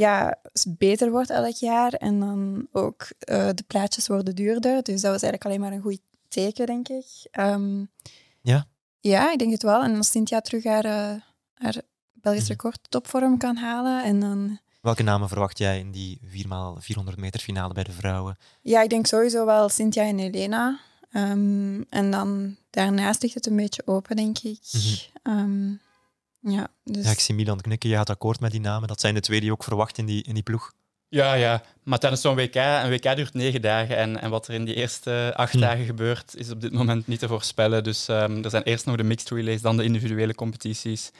ja, 0.00 0.38
beter 0.68 1.10
wordt 1.10 1.30
elk 1.30 1.54
jaar. 1.56 1.92
En 1.92 2.20
dan 2.20 2.66
ook 2.72 3.06
eh, 3.18 3.48
de 3.54 3.64
plaatjes 3.66 4.06
worden 4.06 4.34
duurder. 4.34 4.82
Dus 4.82 5.00
dat 5.00 5.12
was 5.12 5.22
eigenlijk 5.22 5.44
alleen 5.44 5.60
maar 5.60 5.72
een 5.72 5.80
goed 5.82 6.00
teken, 6.28 6.66
denk 6.66 6.88
ik. 6.88 7.06
Ehm, 7.30 7.84
Ja? 8.42 8.66
Ja, 9.00 9.32
ik 9.32 9.38
denk 9.38 9.52
het 9.52 9.62
wel. 9.62 9.82
En 9.82 9.96
als 9.96 10.10
Cynthia 10.10 10.40
terug 10.40 10.64
haar, 10.64 10.84
eh, 10.84 11.20
haar 11.54 11.80
Belgisch 12.12 12.42
Mhm. 12.42 12.50
record 12.52 12.78
topvorm 12.88 13.38
kan 13.38 13.56
halen. 13.56 14.04
En 14.04 14.20
dan, 14.20 14.58
Welke 14.80 15.02
namen 15.02 15.28
verwacht 15.28 15.58
jij 15.58 15.78
in 15.78 15.90
die 15.90 16.18
4x400 16.24 17.16
meter 17.18 17.40
finale 17.40 17.74
bij 17.74 17.82
de 17.84 17.92
vrouwen? 17.92 18.36
ja, 18.62 18.82
ik 18.82 18.90
denk 18.90 19.06
sowieso 19.06 19.44
wel 19.46 19.68
Cynthia 19.68 20.02
en 20.02 20.18
Helena. 20.18 20.80
Ehm, 21.10 21.82
en 21.88 22.10
dan 22.10 22.56
daarnaast 22.70 23.22
ligt 23.22 23.34
het 23.34 23.46
een 23.46 23.56
beetje 23.56 23.82
open, 23.86 24.16
denk 24.16 24.38
ik. 24.38 24.58
Mhm. 24.72 24.94
Ehm, 25.22 25.72
ja, 26.40 26.68
dus... 26.84 27.04
Ja, 27.04 27.10
ik 27.10 27.20
zie 27.20 27.34
Milan 27.34 27.60
knikken. 27.60 27.88
Je 27.90 27.96
gaat 27.96 28.10
akkoord 28.10 28.40
met 28.40 28.50
die 28.50 28.60
namen. 28.60 28.88
Dat 28.88 29.00
zijn 29.00 29.14
de 29.14 29.20
twee 29.20 29.38
die 29.38 29.48
je 29.48 29.54
ook 29.54 29.64
verwacht 29.64 29.98
in 29.98 30.06
die, 30.06 30.22
in 30.22 30.34
die 30.34 30.42
ploeg. 30.42 30.72
Ja, 31.08 31.34
ja. 31.34 31.62
Maar 31.82 31.98
tijdens 31.98 32.22
zo'n 32.22 32.34
WK, 32.34 32.54
een 32.54 32.90
WK 32.90 33.16
duurt 33.16 33.34
negen 33.34 33.62
dagen. 33.62 33.96
En, 33.96 34.20
en 34.20 34.30
wat 34.30 34.48
er 34.48 34.54
in 34.54 34.64
die 34.64 34.74
eerste 34.74 35.32
acht 35.36 35.52
Hm. 35.52 35.60
dagen 35.60 35.84
gebeurt, 35.84 36.36
is 36.36 36.50
op 36.50 36.60
dit 36.60 36.72
moment 36.72 37.06
niet 37.06 37.18
te 37.18 37.28
voorspellen. 37.28 37.84
Dus 37.84 38.08
ehm, 38.08 38.44
er 38.44 38.50
zijn 38.50 38.62
eerst 38.62 38.86
nog 38.86 38.96
de 38.96 39.02
mixed 39.02 39.30
relays, 39.30 39.60
dan 39.60 39.76
de 39.76 39.84
individuele 39.84 40.34
competities. 40.34 41.10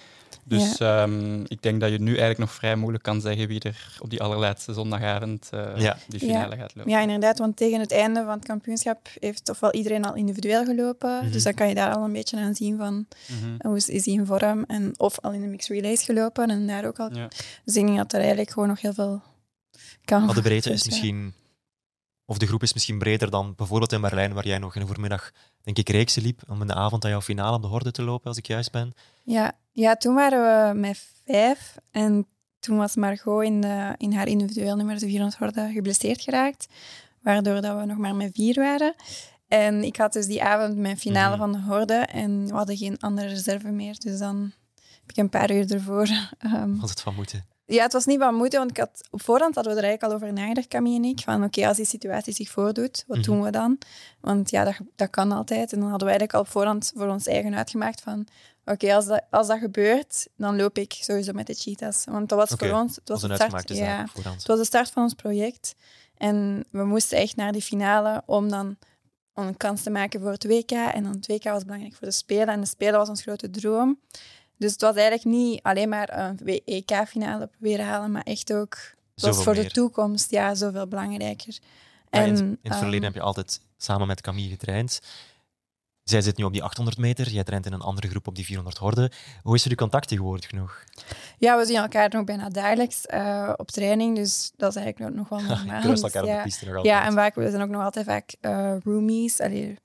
Dus 0.45 0.78
ehm, 0.78 1.41
ik 1.49 1.62
denk 1.62 1.80
dat 1.80 1.91
je 1.91 1.99
nu 1.99 2.09
eigenlijk 2.11 2.38
nog 2.38 2.53
vrij 2.53 2.76
moeilijk 2.76 3.05
kan 3.05 3.20
zeggen 3.20 3.49
wie 3.49 3.61
er 3.61 3.97
op 4.01 4.11
die 4.11 4.22
allerlaatste 4.22 4.72
zondagavond 4.72 5.49
eh, 5.51 5.76
Ja. 5.76 5.97
die 6.09 6.20
finale 6.20 6.57
gaat 6.57 6.74
lopen. 6.74 6.91
Ja, 6.93 7.01
inderdaad, 7.01 7.38
want 7.38 7.57
tegen 7.57 7.80
het 7.80 7.93
einde 7.93 8.20
van 8.24 8.32
het 8.34 8.45
kampioenschap 8.47 9.09
heeft 9.20 9.45
toch 9.45 9.61
wel 9.61 9.72
iedereen 9.72 10.05
al 10.05 10.14
individueel 10.14 10.64
gelopen. 10.64 11.16
Mhm. 11.24 11.32
Dus 11.32 11.43
dan 11.43 11.55
kan 11.55 11.68
je 11.68 11.74
daar 11.74 11.95
al 11.95 12.05
een 12.05 12.12
beetje 12.12 12.36
aan 12.36 12.55
zien 12.55 12.76
van 12.76 13.07
Mhm. 13.28 13.66
hoe 13.68 13.76
is, 13.76 13.88
is 13.88 14.05
hij 14.05 14.14
in 14.14 14.26
vorm. 14.26 14.64
En, 14.66 14.93
of 14.97 15.18
al 15.20 15.32
in 15.32 15.41
de 15.41 15.47
mixed 15.47 15.76
relays 15.76 16.03
gelopen 16.03 16.51
en 16.51 16.66
daar 16.66 16.86
ook 16.86 16.99
al. 16.99 17.14
Ja. 17.14 17.28
Dus 17.64 17.76
ik 17.76 17.84
denk 17.86 17.97
dat 17.97 18.12
er 18.12 18.18
eigenlijk 18.20 18.51
gewoon 18.51 18.68
nog 18.68 18.80
heel 18.80 18.93
veel 18.95 19.22
kan. 20.05 20.24
Maar 20.24 20.34
de 20.34 20.43
breedte 20.43 20.72
is 20.72 20.84
misschien... 20.86 21.34
Of 22.31 22.39
de 22.39 22.47
groep 22.47 22.62
is 22.62 22.72
misschien 22.72 22.99
breder 22.99 23.31
dan 23.31 23.55
bijvoorbeeld 23.57 23.93
in 23.93 24.01
Berlijn, 24.01 24.33
waar 24.33 24.47
jij 24.47 24.59
nog 24.59 24.74
in 24.74 24.81
de 24.81 24.87
voormiddag, 24.87 25.31
denk 25.62 25.78
ik, 25.78 25.89
reeksen 25.89 26.22
liep 26.22 26.43
om 26.49 26.61
in 26.61 26.66
de 26.66 26.74
avond 26.74 27.05
aan 27.05 27.11
jouw 27.11 27.20
finale 27.20 27.57
op 27.57 27.62
de 27.62 27.68
horde 27.68 27.91
te 27.91 28.03
lopen, 28.03 28.26
als 28.26 28.37
ik 28.37 28.47
juist 28.47 28.72
ben. 28.72 28.93
Ja, 29.24 29.53
ja, 29.72 29.97
toen 29.97 30.14
waren 30.14 30.72
we 30.72 30.78
met 30.78 31.07
vijf. 31.26 31.74
En 31.91 32.26
toen 32.59 32.76
was 32.76 32.97
Margot 32.97 33.45
in, 33.45 33.61
de, 33.61 33.95
in 33.97 34.12
haar 34.12 34.28
individueel 34.28 34.76
nummer, 34.76 34.99
de 34.99 35.07
400 35.07 35.39
horde, 35.39 35.70
geblesseerd 35.72 36.20
geraakt. 36.20 36.66
Waardoor 37.22 37.61
dat 37.61 37.78
we 37.78 37.85
nog 37.85 37.99
maar 37.99 38.14
met 38.14 38.31
vier 38.35 38.55
waren. 38.55 38.95
En 39.49 39.85
ik 39.85 39.97
had 39.97 40.12
dus 40.12 40.26
die 40.26 40.43
avond 40.43 40.76
mijn 40.76 40.99
finale 40.99 41.37
Mhm. 41.37 41.39
van 41.39 41.53
de 41.53 41.61
horde. 41.61 41.95
En 41.95 42.47
we 42.47 42.53
hadden 42.55 42.76
geen 42.76 42.99
andere 42.99 43.28
reserve 43.28 43.68
meer. 43.70 43.99
Dus 43.99 44.18
dan 44.18 44.53
heb 45.01 45.11
ik 45.11 45.16
een 45.16 45.31
paar 45.31 45.51
uur 45.51 45.72
ervoor... 45.72 46.09
ehm, 46.39 46.76
Had 46.76 46.91
het 46.91 47.01
van 47.01 47.14
moeten. 47.14 47.45
Ja, 47.74 47.82
het 47.82 47.92
was 47.92 48.04
niet 48.06 48.18
van 48.18 48.34
moeten, 48.34 48.58
want 48.58 48.70
ik 48.70 48.76
had, 48.76 49.00
op 49.10 49.22
voorhand 49.22 49.54
hadden 49.54 49.72
we 49.74 49.78
er 49.80 49.84
eigenlijk 49.84 50.22
al 50.22 50.28
over 50.28 50.34
nagedacht, 50.42 50.68
Camille 50.68 50.96
en 50.96 51.04
ik. 51.04 51.20
Van 51.20 51.44
oké, 51.44 51.66
als 51.68 51.76
die 51.76 51.86
situatie 51.86 52.32
zich 52.32 52.50
voordoet, 52.50 53.04
wat 53.06 53.16
Mhm. 53.16 53.26
doen 53.26 53.42
we 53.42 53.50
dan? 53.50 53.78
Want 54.20 54.50
ja, 54.50 54.64
dat, 54.64 54.74
dat 54.96 55.10
kan 55.10 55.32
altijd. 55.32 55.72
En 55.72 55.80
dan 55.80 55.88
hadden 55.90 56.08
we 56.08 56.14
eigenlijk 56.14 56.34
al 56.34 56.40
op 56.40 56.48
voorhand 56.48 56.92
voor 56.96 57.08
ons 57.08 57.26
eigen 57.26 57.54
uitgemaakt 57.54 58.00
van 58.00 58.26
oké, 58.64 58.94
als, 58.94 59.06
dat, 59.06 59.22
als 59.30 59.46
dat 59.46 59.58
gebeurt, 59.58 60.28
dan 60.36 60.56
loop 60.56 60.78
ik 60.78 60.92
sowieso 60.92 61.32
met 61.32 61.46
de 61.46 61.54
cheetahs. 61.54 62.04
Want 62.04 62.28
dat 62.28 62.38
was 62.38 62.58
voor 62.58 62.78
ons... 62.80 62.96
Het 62.96 63.06
Dat 63.06 63.20
was, 63.20 63.30
een 63.30 63.36
start, 63.36 63.68
ja, 63.68 64.06
het 64.22 64.46
was 64.46 64.58
de 64.58 64.64
start 64.64 64.90
van 64.90 65.02
ons 65.02 65.14
project. 65.14 65.74
En 66.16 66.64
we 66.70 66.84
moesten 66.84 67.18
echt 67.18 67.36
naar 67.36 67.52
die 67.52 67.62
finale 67.62 68.22
om 68.26 68.48
dan 68.48 68.76
een 69.34 69.56
kans 69.56 69.82
te 69.82 69.90
maken 69.90 70.20
voor 70.20 70.30
het 70.30 70.44
WK. 70.46 70.70
En 70.70 71.02
dan 71.02 71.12
het 71.12 71.26
WK 71.26 71.44
was 71.44 71.64
belangrijk 71.64 71.94
voor 71.94 72.06
de 72.06 72.12
Spelen. 72.12 72.48
En 72.48 72.60
de 72.60 72.66
Spelen 72.66 72.98
was 72.98 73.08
ons 73.08 73.22
grote 73.22 73.50
droom. 73.50 73.98
Dus 74.61 74.72
het 74.72 74.80
was 74.80 74.94
eigenlijk 74.94 75.24
niet 75.24 75.62
alleen 75.62 75.88
maar 75.88 76.18
een 76.18 76.62
EK-finale 76.64 77.46
proberen 77.46 77.86
halen, 77.86 78.11
maar 78.11 78.22
echt 78.22 78.52
ook 78.52 78.74
het 79.14 79.24
was 79.24 79.36
Zoveel 79.36 79.42
voor 79.42 79.62
de 79.62 79.70
toekomst 79.70 80.30
ja, 80.30 80.54
zoveel 80.54 80.86
belangrijker. 80.86 81.58
Ja, 82.11 82.20
in, 82.20 82.36
En, 82.36 82.38
in 82.38 82.58
het 82.62 82.76
verleden 82.76 82.92
ehm, 82.92 83.04
heb 83.04 83.14
je 83.14 83.20
altijd 83.20 83.61
samen 83.76 84.06
met 84.06 84.20
Camille 84.20 84.48
getraind. 84.48 85.00
Zij 86.02 86.20
zit 86.20 86.36
nu 86.36 86.44
op 86.44 86.52
die 86.52 86.62
800 86.62 86.98
meter, 86.98 87.28
jij 87.28 87.44
traint 87.44 87.66
in 87.66 87.72
een 87.72 87.80
andere 87.80 88.08
groep 88.08 88.26
op 88.26 88.34
die 88.34 88.44
400 88.44 88.78
horde. 88.78 89.11
Hoe 89.42 89.54
is 89.54 89.64
er 89.64 89.70
uw 89.70 89.76
contact 89.76 90.08
tegenwoordig 90.08 90.52
nog? 90.52 90.84
Ja, 91.38 91.58
we 91.58 91.64
zien 91.64 91.76
elkaar 91.76 92.08
nog 92.12 92.24
bijna 92.24 92.48
dagelijks 92.48 93.06
uh, 93.14 93.52
op 93.56 93.70
training, 93.70 94.16
dus 94.16 94.52
dat 94.56 94.76
is 94.76 94.82
eigenlijk 94.82 95.14
nog 95.14 95.28
wel 95.28 95.40
normaal. 95.56 95.82
Je 95.82 96.02
elkaar 96.02 96.24
ja. 96.24 96.32
op 96.32 96.36
de 96.36 96.42
piste 96.42 96.64
nog 96.64 96.76
altijd. 96.76 96.94
Ja, 96.94 97.04
en 97.04 97.12
vaak, 97.12 97.34
we 97.34 97.50
zijn 97.50 97.62
ook 97.62 97.68
nog 97.68 97.82
altijd 97.82 98.06
vaak 98.06 98.34
uh, 98.40 98.74
roomies. 98.84 99.40
Allee, 99.40 99.78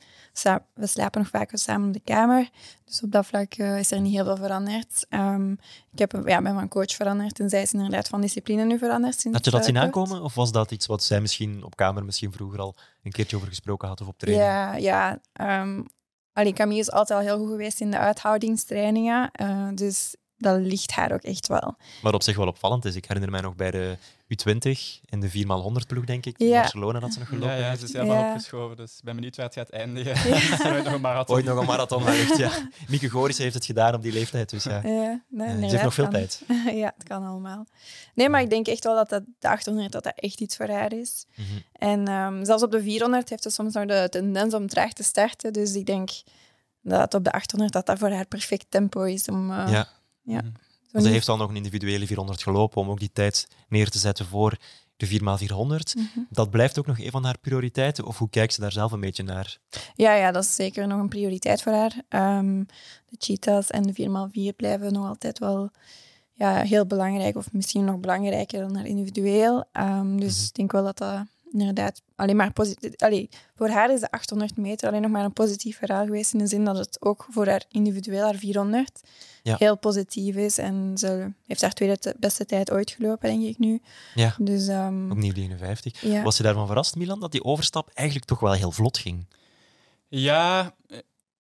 we 0.74 0.88
slapen 0.88 1.22
nog 1.22 1.30
vaak 1.30 1.50
samen 1.54 1.88
op 1.88 1.94
de 1.94 2.00
kamer. 2.00 2.50
Dus 2.86 3.02
op 3.02 3.12
dat 3.12 3.26
vlak 3.26 3.58
uh, 3.58 3.80
is 3.80 3.92
er 3.92 4.02
niet 4.02 4.14
heel 4.14 4.26
veel 4.26 4.38
veranderd. 4.38 5.06
Um, 5.10 5.52
ik 5.92 6.00
heb, 6.00 6.22
ja, 6.26 6.42
ben 6.42 6.54
van 6.54 6.68
coach 6.68 6.92
veranderd 6.92 7.40
en 7.40 7.50
zij 7.50 7.62
is 7.62 7.74
inderdaad 7.74 8.08
van 8.08 8.22
discipline 8.22 8.64
nu 8.64 8.78
veranderd. 8.78 9.20
Sinds 9.20 9.38
had 9.38 9.46
je 9.46 9.52
dat 9.52 9.66
zien 9.66 9.78
aankomen? 9.78 10.22
Of 10.22 10.36
was 10.36 10.52
dat 10.52 10.72
iets 10.72 10.86
wat 10.86 11.04
zij 11.04 11.22
misschien 11.22 11.64
op 11.64 11.76
kamer 11.76 12.06
misschien 12.06 12.32
vroeger 12.32 12.60
al 12.60 12.76
een 13.04 13.12
keertje 13.12 13.36
over 13.36 13.48
gesproken 13.48 13.88
had 13.88 14.02
of 14.02 14.08
op 14.08 14.18
training? 14.18 14.48
Ja, 14.48 14.76
ja 14.76 15.62
um, 15.62 15.86
Allee, 16.34 16.54
Camille 16.54 16.80
is 16.80 16.92
altijd 16.92 17.20
al 17.20 17.26
heel 17.26 17.38
goed 17.38 17.50
geweest 17.50 17.82
in 17.82 17.92
de 17.92 17.98
uithoudingstrainingen. 17.98 19.32
Uh, 19.42 19.68
dus 19.74 20.16
dat 20.46 20.60
ligt 20.60 20.92
haar 20.92 21.12
ook 21.12 21.22
echt 21.22 21.48
wel. 21.48 21.76
Maar 22.02 22.14
op 22.14 22.24
zich 22.24 22.36
wel 22.36 22.48
opvallend 22.48 22.86
is. 22.86 22.96
Ik 22.96 23.06
herinner 23.06 23.32
mij 23.32 23.42
nog 23.42 23.56
bij 23.56 23.72
de 23.72 23.98
U20 24.26 24.70
in 25.06 25.20
de 25.20 25.32
4x100 25.32 25.88
ploeg, 25.88 26.06
denk 26.06 26.26
ik. 26.26 26.38
In 26.38 26.48
ja. 26.48 26.62
Barcelona 26.62 27.00
dat 27.00 27.14
ze 27.14 27.20
nog 27.20 27.28
gelopen 27.28 27.50
Ja, 27.50 27.56
ja 27.56 27.76
ze 27.76 27.84
is 27.84 27.94
helemaal 27.94 28.18
ja. 28.18 28.28
opgeschoven. 28.28 28.78
Dus 28.78 28.98
ik 28.98 29.04
ben 29.04 29.16
benieuwd 29.16 29.36
waar 29.36 29.46
het 29.46 29.56
gaat 29.56 29.70
eindigen. 29.70 30.30
Ja. 30.30 30.72
Ooit 30.74 30.84
nog 30.84 30.94
een 30.94 31.02
marathon. 31.02 31.36
Ooit 31.36 31.46
nog 31.46 31.60
een 31.60 31.66
marathon, 31.66 32.04
wellicht, 32.04 32.38
ja. 32.38 32.52
Mieke 32.88 33.10
Goris 33.10 33.38
heeft 33.38 33.54
het 33.54 33.66
gedaan 33.66 33.94
op 33.94 34.02
die 34.02 34.12
leeftijd, 34.12 34.50
dus 34.50 34.64
ja. 34.64 34.82
ja 34.84 35.22
nee, 35.30 35.48
ze 35.48 35.66
heeft 35.66 35.84
nog 35.84 35.94
veel 35.94 36.04
kan. 36.04 36.14
tijd. 36.14 36.42
ja, 36.82 36.94
het 36.98 37.08
kan 37.08 37.26
allemaal. 37.26 37.66
Nee, 38.14 38.30
maar 38.30 38.42
ik 38.42 38.50
denk 38.50 38.68
echt 38.68 38.84
wel 38.84 38.96
dat 38.96 39.10
dat, 39.10 39.24
de 39.40 39.48
800 39.48 39.92
dat 39.92 40.04
dat 40.04 40.14
echt 40.16 40.42
iets 40.42 40.56
voor 40.56 40.70
haar 40.70 40.94
is. 40.94 41.26
Mm 41.36 41.46
-hmm. 41.46 41.64
En 41.74 42.12
um, 42.12 42.46
zelfs 42.46 42.64
op 42.64 42.72
de 42.72 42.82
400 42.82 43.30
heeft 43.30 43.44
ze 43.44 43.50
soms 43.50 43.74
nog 43.74 43.86
de 43.86 44.08
tendens 44.10 44.54
om 44.54 44.68
traag 44.68 44.94
te 44.94 45.04
starten. 45.04 45.54
Dus 45.54 45.76
ik 45.76 45.86
denk 45.86 46.10
dat 46.82 47.14
op 47.14 47.24
de 47.24 47.32
800 47.32 47.74
dat 47.74 47.86
dat 47.86 48.00
voor 48.00 48.12
haar 48.12 48.26
perfect 48.26 48.66
tempo 48.70 49.02
is 49.02 49.28
om... 49.28 49.52
Uh, 49.52 49.84
ja. 50.26 50.42
Mm. 50.42 50.52
Ze 51.02 51.10
heeft 51.10 51.30
al 51.30 51.38
nog 51.38 51.50
een 51.50 51.56
individuele 51.56 52.08
400 52.08 52.44
gelopen 52.44 52.82
om 52.82 52.90
ook 52.90 53.00
die 53.00 53.12
tijd 53.14 53.48
neer 53.68 53.90
te 53.90 53.98
zetten 53.98 54.26
voor 54.26 54.58
de 54.98 55.08
4x400. 55.08 55.16
Mm 55.18 56.10
-hmm. 56.14 56.28
Dat 56.30 56.50
blijft 56.50 56.80
ook 56.80 56.88
nog 56.88 57.00
een 57.00 57.12
van 57.12 57.24
haar 57.24 57.38
prioriteiten? 57.40 58.06
Of 58.06 58.18
hoe 58.18 58.30
kijkt 58.30 58.54
ze 58.54 58.62
daar 58.62 58.72
zelf 58.72 58.92
een 58.92 59.00
beetje 59.00 59.24
naar? 59.24 59.58
Ja, 59.96 60.14
ja 60.14 60.32
dat 60.32 60.44
is 60.44 60.56
zeker 60.56 60.88
nog 60.88 61.00
een 61.00 61.10
prioriteit 61.10 61.62
voor 61.62 61.72
haar. 61.72 61.96
Um, 62.38 62.66
de 63.06 63.16
cheetahs 63.18 63.70
en 63.70 63.84
de 63.84 64.50
4x4 64.52 64.56
blijven 64.56 64.94
nog 64.94 65.08
altijd 65.08 65.40
wel 65.40 65.70
ja, 66.34 66.62
heel 66.62 66.86
belangrijk. 66.86 67.36
Of 67.36 67.52
misschien 67.52 67.86
nog 67.86 68.00
belangrijker 68.00 68.60
dan 68.60 68.76
haar 68.76 68.86
individueel. 68.86 69.66
Um, 69.74 70.20
dus 70.20 70.34
mm 70.34 70.38
-hmm. 70.38 70.48
ik 70.48 70.54
denk 70.54 70.72
wel 70.72 70.84
dat 70.84 70.98
dat 70.98 71.24
inderdaad 71.60 72.02
alleen 72.16 72.36
maar 72.36 72.54
positief. 72.54 72.96
Allee, 72.96 73.30
voor 73.56 73.70
haar 73.70 73.94
is 73.94 74.00
de 74.00 74.12
800 74.12 74.58
meter 74.58 74.88
alleen 74.88 75.02
nog 75.02 75.12
maar 75.12 75.24
een 75.24 75.34
positief 75.34 75.78
verhaal 75.78 76.06
geweest. 76.06 76.34
In 76.34 76.40
de 76.40 76.48
zin 76.48 76.66
dat 76.66 76.78
het 76.78 76.98
ook 77.02 77.28
voor 77.30 77.48
haar 77.48 77.64
individueel, 77.70 78.24
haar 78.24 78.36
400, 78.36 79.02
ja. 79.44 79.56
heel 79.60 79.78
positief 79.78 80.36
is. 80.36 80.58
En 80.58 80.98
ze 80.98 81.32
heeft 81.48 81.62
haar 81.62 81.74
tweede 81.74 82.16
beste 82.20 82.46
tijd 82.46 82.72
ooit 82.72 82.92
gelopen, 82.92 83.30
denk 83.30 83.44
ik 83.44 83.58
nu. 83.58 83.82
Ja, 84.16 84.36
dus, 84.38 84.68
um, 84.68 85.12
opnieuw 85.12 85.34
die 85.34 85.44
51. 85.44 86.02
Ja. 86.02 86.24
Was 86.24 86.38
je 86.38 86.44
daarvan 86.44 86.68
verrast, 86.68 86.96
Milan, 86.96 87.20
dat 87.20 87.32
die 87.32 87.44
overstap 87.44 87.90
eigenlijk 87.94 88.28
toch 88.28 88.40
wel 88.40 88.54
heel 88.54 88.72
vlot 88.72 88.98
ging? 88.98 89.26
Ja, 90.08 90.76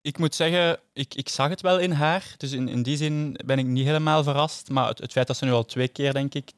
ik 0.06 0.18
moet 0.18 0.36
zeggen, 0.36 0.80
ik, 0.94 1.16
ik 1.16 1.30
zag 1.30 1.50
het 1.50 1.62
wel 1.62 1.80
in 1.80 1.92
haar. 1.92 2.34
Dus 2.38 2.52
in, 2.52 2.68
in 2.68 2.84
die 2.84 2.98
zin 2.98 3.38
ben 3.46 3.60
ik 3.60 3.66
niet 3.66 3.86
helemaal 3.86 4.24
verrast. 4.24 4.70
Maar 4.70 4.88
het, 4.88 4.98
het 4.98 5.12
feit 5.12 5.28
dat 5.28 5.38
ze 5.38 5.46
nu 5.46 5.52
al 5.52 5.66
twee 5.66 5.88
keer, 5.88 6.14
denk 6.14 6.34
ik, 6.34 6.52
2-0-1 6.52 6.54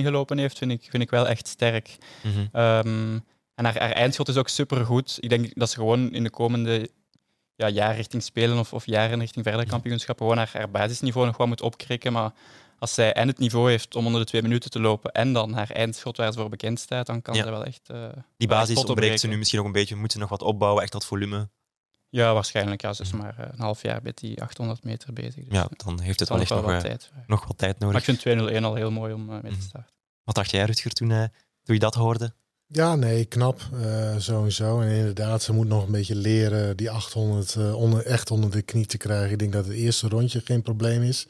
gelopen 0.00 0.38
heeft, 0.38 0.58
vind 0.58 0.70
ik, 0.70 0.86
vind 0.90 1.02
ik 1.02 1.10
wel 1.10 1.28
echt 1.28 1.48
sterk. 1.48 1.96
Mm 2.22 2.32
-hmm. 2.32 2.60
um, 2.62 3.24
en 3.54 3.64
haar, 3.64 3.78
haar, 3.78 3.90
eindschot 3.90 4.28
is 4.28 4.36
ook 4.36 4.48
supergoed. 4.48 5.18
Ik 5.20 5.28
denk 5.28 5.54
dat 5.54 5.70
ze 5.70 5.76
gewoon 5.76 6.12
in 6.12 6.22
de 6.22 6.30
komende 6.30 6.90
ja, 7.54 7.68
jaren 7.68 7.96
richting 7.96 8.22
Spelen 8.22 8.58
of, 8.58 8.72
of 8.72 8.86
jaren 8.86 9.18
richting 9.18 9.44
verder 9.44 9.66
kampioenschappen 9.66 10.26
gewoon 10.26 10.44
haar, 10.44 10.50
haar 10.52 10.70
basisniveau 10.70 11.26
nog 11.26 11.36
wat 11.36 11.46
moet 11.46 11.62
opkrikken. 11.62 12.12
Maar 12.12 12.32
als 12.78 12.94
zij 12.94 13.12
en 13.12 13.28
het 13.28 13.38
niveau 13.38 13.70
heeft 13.70 13.94
om 13.94 14.06
onder 14.06 14.20
de 14.20 14.26
twee 14.26 14.42
minuten 14.42 14.70
te 14.70 14.80
lopen 14.80 15.12
en 15.12 15.32
dan 15.32 15.52
haar 15.52 15.70
eindschot 15.70 16.16
waar 16.16 16.32
ze 16.32 16.38
voor 16.38 16.48
bekend 16.48 16.80
staat, 16.80 17.06
dan 17.06 17.22
kan 17.22 17.34
ja. 17.34 17.44
ze 17.44 17.50
wel 17.50 17.64
echt. 17.64 17.88
Uh, 17.92 18.08
Die 18.36 18.48
basis 18.48 18.84
ontbreekt 18.84 19.20
ze 19.20 19.26
nu 19.26 19.36
misschien 19.36 19.58
nog 19.58 19.66
een 19.66 19.74
beetje. 19.74 19.96
Moet 19.96 20.12
ze 20.12 20.18
nog 20.18 20.28
wat 20.28 20.42
opbouwen, 20.42 20.82
echt 20.82 20.92
dat 20.92 21.06
volume. 21.06 21.48
Ja, 22.08 22.34
waarschijnlijk. 22.34 22.82
Ja, 22.82 22.92
ze 22.92 23.02
is 23.02 23.12
maar 23.12 23.36
uh, 23.40 23.46
een 23.50 23.60
half 23.60 23.82
jaar 23.82 24.00
met 24.02 24.18
die 24.18 24.42
800 24.42 24.84
meter 24.84 25.12
bezig. 25.12 25.44
Dus 25.44 25.58
ja, 25.58 25.68
dan 25.76 26.00
heeft 26.00 26.20
het 26.20 26.28
wellicht 26.28 26.48
wel 26.48 26.60
nog, 26.60 26.66
wat 26.66 26.82
uh, 26.82 26.88
tijd. 26.88 27.10
nog 27.26 27.46
wat 27.46 27.58
tijd 27.58 27.78
nodig. 27.78 27.88
Maar 27.88 27.96
ik 27.96 28.04
vind 28.04 28.18
201 28.18 28.64
al 28.64 28.74
heel 28.74 28.90
mooi 28.90 29.12
om 29.12 29.26
mee 29.26 29.52
te 29.52 29.62
starten. 29.62 29.94
Wat 30.24 30.34
dacht 30.34 30.50
jij, 30.50 30.64
Rutger, 30.64 30.90
toen, 30.90 31.08
toen 31.62 31.74
je 31.74 31.78
dat 31.78 31.94
hoorde? 31.94 32.32
Ja, 32.68 32.94
nee, 32.94 33.24
knap. 33.24 33.60
Uh, 33.74 34.14
sowieso. 34.18 34.80
En 34.80 34.88
inderdaad, 34.88 35.42
ze 35.42 35.52
moet 35.52 35.68
nog 35.68 35.86
een 35.86 35.92
beetje 35.92 36.14
leren 36.14 36.76
die 36.76 36.90
800 36.90 37.54
uh, 37.54 37.74
onder, 37.74 38.06
echt 38.06 38.30
onder 38.30 38.50
de 38.50 38.62
knie 38.62 38.86
te 38.86 38.96
krijgen. 38.96 39.30
Ik 39.30 39.38
denk 39.38 39.52
dat 39.52 39.64
het 39.64 39.74
eerste 39.74 40.08
rondje 40.08 40.40
geen 40.44 40.62
probleem 40.62 41.02
is. 41.02 41.26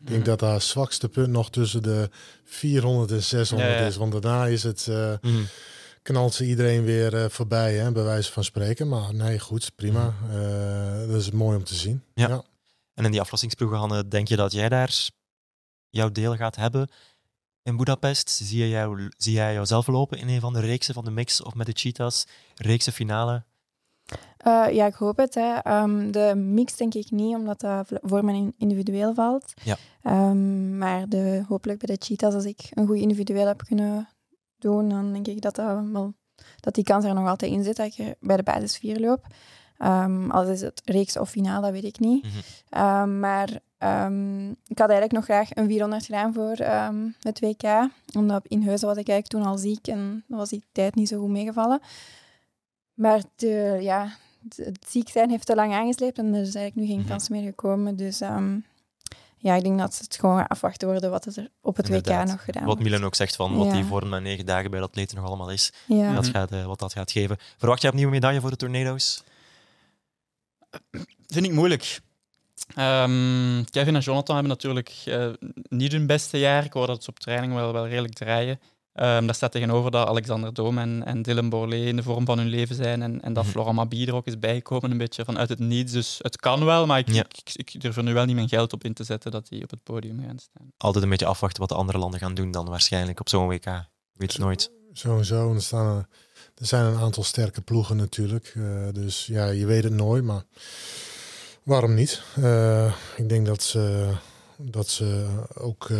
Ik 0.00 0.08
denk 0.08 0.18
mm. 0.18 0.24
dat 0.24 0.40
haar 0.40 0.60
zwakste 0.60 1.08
punt 1.08 1.28
nog 1.28 1.50
tussen 1.50 1.82
de 1.82 2.10
400 2.44 3.10
en 3.10 3.22
600 3.22 3.70
ja, 3.70 3.76
ja. 3.76 3.86
is. 3.86 3.96
Want 3.96 4.12
daarna 4.12 4.46
is 4.46 4.62
het, 4.62 4.86
uh, 4.90 5.12
mm. 5.20 5.46
Knalt 6.04 6.34
ze 6.34 6.46
iedereen 6.46 6.84
weer 6.84 7.30
voorbij, 7.30 7.74
hè, 7.74 7.92
bij 7.92 8.04
wijze 8.04 8.32
van 8.32 8.44
spreken. 8.44 8.88
Maar 8.88 9.14
nee, 9.14 9.38
goed, 9.38 9.72
prima. 9.74 10.14
Mm. 10.22 11.08
dat 11.08 11.20
is 11.20 11.30
mooi 11.30 11.56
om 11.56 11.64
te 11.64 11.74
zien. 11.74 12.02
Ja. 12.14 12.28
ja. 12.28 12.42
En 12.94 13.04
in 13.04 13.10
die 13.10 13.20
aflossingsploegen, 13.20 13.78
Hanne, 13.78 14.08
denk 14.08 14.28
je 14.28 14.36
dat 14.36 14.52
jij 14.52 14.68
daar 14.68 15.08
jouw 15.90 16.10
deel 16.10 16.36
gaat 16.36 16.56
hebben? 16.56 16.88
in 17.64 17.76
Budapest. 17.76 18.30
Zie, 18.30 18.58
je 18.58 18.68
jou, 18.68 19.08
zie 19.16 19.32
jij 19.32 19.52
jouzelf 19.52 19.86
lopen 19.86 20.18
in 20.18 20.28
een 20.28 20.40
van 20.40 20.52
de 20.52 20.60
reeksen 20.60 20.94
van 20.94 21.04
de 21.04 21.10
mix 21.10 21.42
of 21.42 21.54
met 21.54 21.66
de 21.66 21.72
cheetahs? 21.74 22.26
Reekse 22.54 22.92
finale? 22.92 23.42
Uh, 24.46 24.66
ja, 24.70 24.86
ik 24.86 24.94
hoop 24.94 25.16
het. 25.16 25.34
Hè. 25.34 25.82
Um, 25.82 26.12
de 26.12 26.34
mix 26.34 26.76
denk 26.76 26.94
ik 26.94 27.10
niet, 27.10 27.34
omdat 27.34 27.60
dat 27.60 27.88
voor 28.02 28.24
mijn 28.24 28.54
individueel 28.58 29.14
valt. 29.14 29.52
Ja. 29.62 29.76
Um, 30.02 30.78
maar 30.78 31.08
de, 31.08 31.44
hopelijk 31.48 31.78
bij 31.78 31.96
de 31.96 32.04
cheetahs, 32.04 32.34
als 32.34 32.44
ik 32.44 32.70
een 32.70 32.86
goed 32.86 32.98
individueel 32.98 33.46
heb 33.46 33.62
kunnen 33.66 34.08
doen, 34.64 34.88
dan 34.88 35.12
denk 35.12 35.26
ik 35.26 35.40
dat, 35.42 35.54
dat, 35.54 35.84
wel, 35.92 36.14
dat 36.60 36.74
die 36.74 36.84
kans 36.84 37.04
er 37.04 37.14
nog 37.14 37.28
altijd 37.28 37.52
in 37.52 37.64
zit 37.64 37.76
dat 37.76 37.96
er 37.96 38.14
bij 38.20 38.36
de 38.36 38.42
basis 38.42 38.76
4 38.76 39.00
loop. 39.00 39.26
Um, 39.78 40.30
al 40.30 40.44
is 40.48 40.60
het 40.60 40.82
reeks 40.84 41.18
of 41.18 41.30
finale, 41.30 41.62
dat 41.62 41.72
weet 41.72 41.84
ik 41.84 41.98
niet. 41.98 42.24
Mm 42.24 42.30
-hmm. 42.70 43.18
maar 43.20 43.48
Um, 43.78 44.50
ik 44.50 44.78
had 44.78 44.90
eigenlijk 44.90 45.12
nog 45.12 45.24
graag 45.24 45.48
een 45.54 45.66
400 45.66 46.04
gedaan 46.04 46.34
voor 46.34 46.56
het 47.20 47.40
WK. 47.40 47.88
Omdat 48.16 48.46
in 48.46 48.62
Huizen 48.64 48.88
was 48.88 48.96
ik 48.96 49.08
eigenlijk 49.08 49.26
toen 49.26 49.52
al 49.52 49.58
ziek 49.58 49.86
en 49.86 50.24
dan 50.28 50.38
was 50.38 50.48
die 50.48 50.64
tijd 50.72 50.94
niet 50.94 51.08
zo 51.08 51.20
goed 51.20 51.28
meegevallen. 51.30 51.80
Maar 52.94 53.22
de, 53.36 53.78
ja, 53.80 54.16
het 54.56 54.86
ziek 54.88 55.08
zijn 55.08 55.30
heeft 55.30 55.46
te 55.46 55.54
lang 55.54 55.72
aangesleept 55.72 56.18
en 56.18 56.34
er 56.34 56.40
is 56.40 56.54
eigenlijk 56.54 56.74
nu 56.74 56.86
geen 56.86 57.00
Mhm. 57.00 57.08
kans 57.08 57.28
meer 57.28 57.42
gekomen. 57.42 57.96
Dus 57.96 58.20
um, 58.20 58.64
ja, 59.44 59.54
ik 59.54 59.62
denk 59.62 59.78
dat 59.78 59.98
het 59.98 60.16
gewoon 60.20 60.46
afwachten 60.46 60.88
worden 60.88 61.10
wat 61.10 61.24
er 61.26 61.48
op 61.60 61.76
het 61.76 61.86
Inderdaad. 61.88 62.22
WK 62.24 62.30
nog 62.32 62.44
gedaan 62.44 62.64
Wat 62.64 62.74
wordt. 62.74 62.90
Milan 62.90 63.04
ook 63.04 63.14
zegt 63.14 63.36
van 63.36 63.56
wat 63.56 63.66
Ja. 63.66 63.72
die 63.72 63.84
vorm 63.84 64.08
na 64.08 64.18
negen 64.18 64.46
dagen 64.46 64.70
bij 64.70 64.80
de 64.80 64.86
atleten 64.86 65.16
nog 65.16 65.26
allemaal 65.26 65.50
is. 65.50 65.72
Ja. 65.86 66.14
Dat 66.14 66.22
Mhm. 66.24 66.32
gaat, 66.32 66.52
uh, 66.52 66.66
wat 66.66 66.78
dat 66.78 66.92
gaat 66.92 67.10
geven. 67.12 67.36
Verwacht 67.58 67.82
je 67.82 67.88
opnieuw 67.88 68.04
een 68.06 68.10
medaille 68.12 68.40
voor 68.40 68.50
de 68.50 68.56
tornado's? 68.56 69.24
Vind 71.26 71.46
ik 71.46 71.52
moeilijk. 71.52 72.00
Um, 72.78 73.64
Kevin 73.70 73.94
en 73.94 74.00
Jonathan 74.00 74.34
hebben 74.34 74.52
natuurlijk 74.52 75.02
uh, 75.08 75.28
niet 75.68 75.92
hun 75.92 76.06
beste 76.06 76.38
jaar. 76.38 76.64
Ik 76.64 76.72
hoor 76.72 76.86
dat 76.86 77.04
ze 77.04 77.10
op 77.10 77.18
training 77.18 77.54
wel, 77.54 77.72
wel 77.72 77.88
redelijk 77.88 78.14
draaien. 78.14 78.60
Um, 79.00 79.26
daar 79.26 79.34
staat 79.34 79.52
tegenover 79.52 79.90
dat 79.90 80.08
Alexander 80.08 80.54
Doom 80.54 80.78
en, 80.78 81.04
en 81.04 81.22
Dylan 81.22 81.48
Borlée 81.48 81.86
in 81.86 81.96
de 81.96 82.02
vorm 82.02 82.24
van 82.24 82.38
hun 82.38 82.46
leven 82.46 82.76
zijn. 82.76 83.02
En, 83.02 83.20
en 83.22 83.32
dat 83.32 83.42
Mhm. 83.42 83.52
Florent 83.52 83.76
Mabi 83.76 84.06
er 84.06 84.14
ook 84.14 84.26
is 84.26 84.38
bijgekomen, 84.38 84.90
een 84.90 84.98
beetje 84.98 85.24
vanuit 85.24 85.48
het 85.48 85.58
niets. 85.58 85.92
Dus 85.92 86.18
het 86.18 86.36
kan 86.36 86.64
wel, 86.64 86.86
maar 86.86 86.98
ik, 86.98 87.12
Ja. 87.12 87.24
ik, 87.28 87.50
ik, 87.54 87.74
ik 87.74 87.80
durf 87.80 87.96
er 87.96 88.02
nu 88.02 88.12
wel 88.14 88.24
niet 88.24 88.34
mijn 88.34 88.48
geld 88.48 88.72
op 88.72 88.84
in 88.84 88.94
te 88.94 89.04
zetten 89.04 89.30
dat 89.30 89.48
die 89.48 89.62
op 89.62 89.70
het 89.70 89.82
podium 89.82 90.20
gaan 90.26 90.38
staan. 90.38 90.72
Altijd 90.76 91.04
een 91.04 91.10
beetje 91.10 91.26
afwachten 91.26 91.60
wat 91.60 91.68
de 91.68 91.74
andere 91.74 91.98
landen 91.98 92.20
gaan 92.20 92.34
doen 92.34 92.50
dan 92.50 92.68
waarschijnlijk 92.68 93.20
op 93.20 93.28
zo'n 93.28 93.46
WK. 93.48 93.66
Weet 94.12 94.32
je 94.32 94.38
nooit. 94.38 94.70
Sowieso. 94.92 95.48
En 95.48 95.54
er, 95.54 95.62
staan 95.62 95.96
er, 95.96 96.06
er 96.54 96.66
zijn 96.66 96.84
een 96.84 96.98
aantal 96.98 97.22
sterke 97.22 97.60
ploegen 97.60 97.96
natuurlijk. 97.96 98.54
Uh, 98.56 98.88
dus 98.92 99.26
ja, 99.26 99.46
je 99.46 99.66
weet 99.66 99.84
het 99.84 99.92
nooit, 99.92 100.24
maar 100.24 100.42
waarom 101.62 101.94
niet? 101.94 102.22
Uh, 102.38 102.92
ik 103.16 103.28
denk 103.28 103.46
dat 103.46 103.62
ze, 103.62 104.10
dat 104.56 104.88
ze 104.88 105.26
ook 105.54 105.88
uh, 105.88 105.98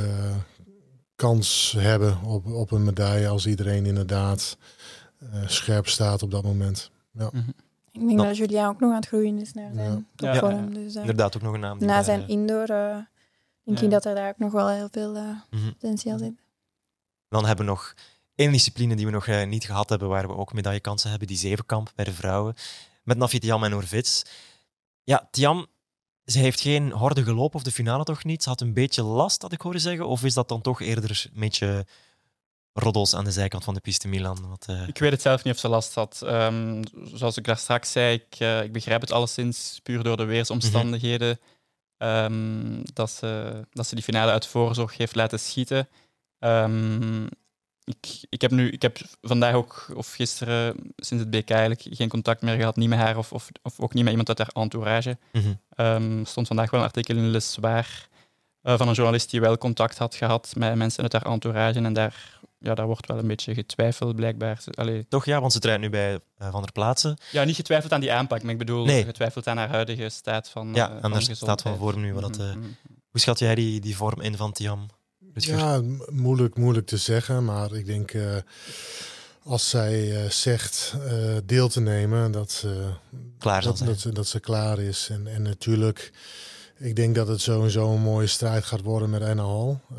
kans 1.17 1.75
hebben 1.79 2.23
op, 2.23 2.47
op 2.47 2.71
een 2.71 2.85
medaille 2.85 3.29
als 3.29 3.47
iedereen 3.47 3.87
inderdaad 3.87 4.57
uh, 5.23 5.49
scherp 5.49 5.89
staat 5.89 6.23
op 6.23 6.31
dat 6.31 6.43
moment. 6.43 6.91
Ja. 7.13 7.29
Mhm. 7.33 7.49
Ik 7.93 8.01
denk 8.01 8.13
Nou. 8.13 8.29
dat 8.29 8.37
Julian 8.37 8.69
ook 8.69 8.81
nog 8.81 8.91
aan 8.91 8.97
het 8.97 9.07
groeien 9.07 9.39
is 9.39 9.53
naar 9.53 9.71
zijn 9.75 10.07
Ja. 10.17 10.33
topvorm. 10.33 10.69
Ja. 10.69 10.75
Dus, 10.81 10.95
uh, 10.95 11.01
Inderdaad 11.01 11.37
ook 11.37 11.43
nog 11.43 11.55
een 11.55 11.61
naam. 11.61 11.79
die 11.79 11.87
na 11.89 11.95
bij, 11.95 12.05
zijn 12.05 12.23
eh, 12.23 12.29
indoor 12.29 12.71
uh, 12.71 12.97
denk 13.65 13.79
Ja. 13.79 13.85
ik 13.85 13.91
dat 13.91 14.05
er 14.05 14.15
daar 14.15 14.29
ook 14.29 14.39
nog 14.39 14.53
wel 14.53 14.69
heel 14.69 14.89
veel 14.91 15.17
uh, 15.17 15.23
mhm. 15.51 15.73
potentieel 15.73 16.19
zit. 16.19 16.33
Dan 17.29 17.47
hebben 17.47 17.65
we 17.65 17.71
nog 17.71 17.95
één 18.35 18.53
discipline 18.53 18.97
die 18.97 19.07
we 19.07 19.13
nog 19.13 19.27
uh, 19.27 19.47
niet 19.47 19.65
gehad 19.65 19.89
hebben, 19.89 20.09
waar 20.09 20.27
we 20.27 20.35
ook 20.35 20.53
medaillekansen 20.53 21.11
hebben, 21.11 21.29
die 21.29 21.37
zevenkamp 21.37 21.93
bij 21.95 22.05
de 22.05 22.13
vrouwen. 22.13 22.55
Met 23.03 23.17
Nafi 23.17 23.39
Tiam 23.39 23.65
en 23.65 23.75
Orvits. 23.75 24.23
Ja, 25.05 25.29
Tiam, 25.31 25.67
ze 26.25 26.39
heeft 26.39 26.61
geen 26.61 26.93
horde 26.93 27.23
gelopen, 27.23 27.57
of 27.57 27.63
de 27.63 27.71
finale 27.71 28.05
toch 28.05 28.25
niet. 28.25 28.43
Ze 28.43 28.49
had 28.49 28.61
een 28.61 28.75
beetje 28.75 29.03
last, 29.03 29.43
had 29.43 29.53
ik 29.53 29.61
horen 29.61 29.81
zeggen. 29.81 30.07
Of 30.07 30.25
is 30.25 30.35
dat 30.35 30.49
dan 30.49 30.61
toch 30.61 30.81
eerder 30.81 31.29
een 31.33 31.41
beetje 31.41 31.87
roddels 32.73 33.15
aan 33.15 33.25
de 33.25 33.33
zijkant 33.33 33.65
van 33.65 33.75
de 33.75 33.81
piste, 33.81 34.09
Milan? 34.09 34.49
Wat, 34.49 34.67
uh... 34.71 34.89
Ik 34.89 34.99
weet 34.99 35.11
het 35.11 35.23
zelf 35.23 35.45
niet 35.45 35.55
of 35.55 35.61
ze 35.61 35.69
last 35.69 35.95
had. 35.95 36.21
Um, 36.25 36.83
zoals 37.13 37.37
ik 37.37 37.45
daar 37.45 37.59
straks 37.59 37.93
zei, 37.93 38.15
ik, 38.15 38.41
uh, 38.41 38.63
ik 38.63 38.73
begrijp 38.73 39.01
het 39.01 39.13
alleszins 39.13 39.81
puur 39.83 40.03
door 40.03 40.17
de 40.17 40.25
weersomstandigheden. 40.25 41.41
Um, 41.99 42.83
dat, 42.93 43.11
ze, 43.11 43.61
dat 43.71 43.87
ze 43.87 43.95
die 43.95 44.05
finale 44.05 44.31
uit 44.31 44.47
voorzorg 44.47 44.97
heeft 44.97 45.15
laten 45.15 45.41
schieten. 45.41 45.89
Um, 46.39 47.29
ik, 47.85 48.25
ik 48.29 48.41
heb 48.41 48.51
nu, 48.51 48.71
ik 48.71 48.83
heb 48.83 48.99
vandaag 49.23 49.55
ook, 49.55 49.87
of 49.95 50.13
gisteren, 50.13 50.77
sinds 50.97 51.25
het 51.25 51.31
BK 51.31 51.51
eigenlijk, 51.51 51.97
geen 51.97 52.09
contact 52.09 52.43
meer 52.43 52.57
gehad, 52.57 52.77
niet 52.77 52.89
met 52.89 52.99
haar 52.99 53.17
of, 53.17 53.33
of, 53.33 53.49
of 53.63 53.81
ook 53.81 53.95
niet 53.95 54.03
met 54.03 54.11
iemand 54.11 54.29
uit 54.29 54.39
haar 54.39 54.63
entourage. 54.63 55.19
Mm 55.33 55.43
-hmm. 55.43 55.87
um, 55.87 56.27
stond 56.27 56.47
vandaag 56.47 56.71
wel 56.71 56.81
een 56.81 56.87
artikel 56.87 57.17
in 57.17 57.31
Le 57.31 57.41
Soir 57.41 58.09
uh, 58.63 58.79
van 58.79 58.89
een 58.89 58.95
journalist 58.95 59.31
die 59.31 59.41
wel 59.41 59.59
contact 59.59 59.99
had 59.99 60.15
gehad 60.15 60.53
met 60.57 60.75
mensen 60.75 61.03
uit 61.03 61.13
haar 61.13 61.27
entourage. 61.27 61.81
En 61.81 61.93
daar, 61.93 62.39
ja, 62.59 62.75
daar 62.75 62.87
wordt 62.87 63.07
wel 63.07 63.19
een 63.19 63.27
beetje 63.27 63.55
getwijfeld, 63.55 64.17
blijkbaar. 64.17 64.65
Allee. 64.75 65.07
Toch 65.09 65.25
ja, 65.25 65.41
want 65.41 65.53
ze 65.53 65.59
traint 65.59 65.81
nu 65.81 65.91
bij 65.91 66.13
uh, 66.13 66.51
Van 66.51 66.63
der 66.63 66.73
Plaatsen. 66.73 67.17
Ja, 67.31 67.45
niet 67.45 67.57
getwijfeld 67.57 67.93
aan 67.93 68.01
die 68.01 68.13
aanpak, 68.13 68.43
maar 68.43 68.53
ik 68.53 68.59
bedoel 68.59 68.85
nee. 68.85 69.05
getwijfeld 69.05 69.47
aan 69.47 69.57
haar 69.57 69.69
huidige 69.69 70.09
staat 70.09 70.49
van 70.49 70.75
Ja, 70.75 70.91
uh, 70.91 71.01
aan 71.01 71.13
haar 71.13 71.23
staat 71.23 71.63
van 71.63 71.77
vorm 71.77 72.01
nu. 72.01 72.15
Wat 72.15 72.23
dat, 72.23 72.39
mm 72.39 72.63
-hmm. 72.63 72.77
Hoe 73.11 73.21
schat 73.21 73.39
jij 73.39 73.55
die, 73.55 73.81
die 73.81 73.97
vorm 73.97 74.21
in 74.21 74.37
van 74.37 74.53
Tiam? 74.53 74.87
Ja, 75.35 75.83
moeilijk, 76.11 76.57
moeilijk 76.57 76.87
te 76.87 76.97
zeggen, 76.97 77.45
maar 77.45 77.73
ik 77.73 77.87
denk 77.87 78.13
uh, 78.13 78.37
als 79.43 79.69
zij 79.71 80.25
uh, 80.25 80.31
zegt 80.31 80.95
uh, 80.99 81.37
deel 81.45 81.69
te 81.69 81.81
nemen, 81.81 82.31
dat 82.31 82.51
ze 82.51 82.91
klaar, 83.39 83.63
dat, 83.63 83.79
dat, 83.79 84.01
ze, 84.01 84.13
dat 84.13 84.27
ze 84.27 84.41
klaar 84.41 84.79
is. 84.79 85.09
En, 85.11 85.27
en 85.27 85.43
natuurlijk, 85.43 86.13
ik 86.79 86.97
denk 86.97 87.15
dat 87.15 87.29
het 87.29 87.41
sowieso 87.41 87.93
een 87.93 88.01
mooie 88.01 88.27
strijd 88.27 88.65
gaat 88.65 88.83
worden 88.83 89.11
met 89.11 89.23
Anna 89.23 89.45
Hall. 89.45 89.79
Mm 89.89 89.99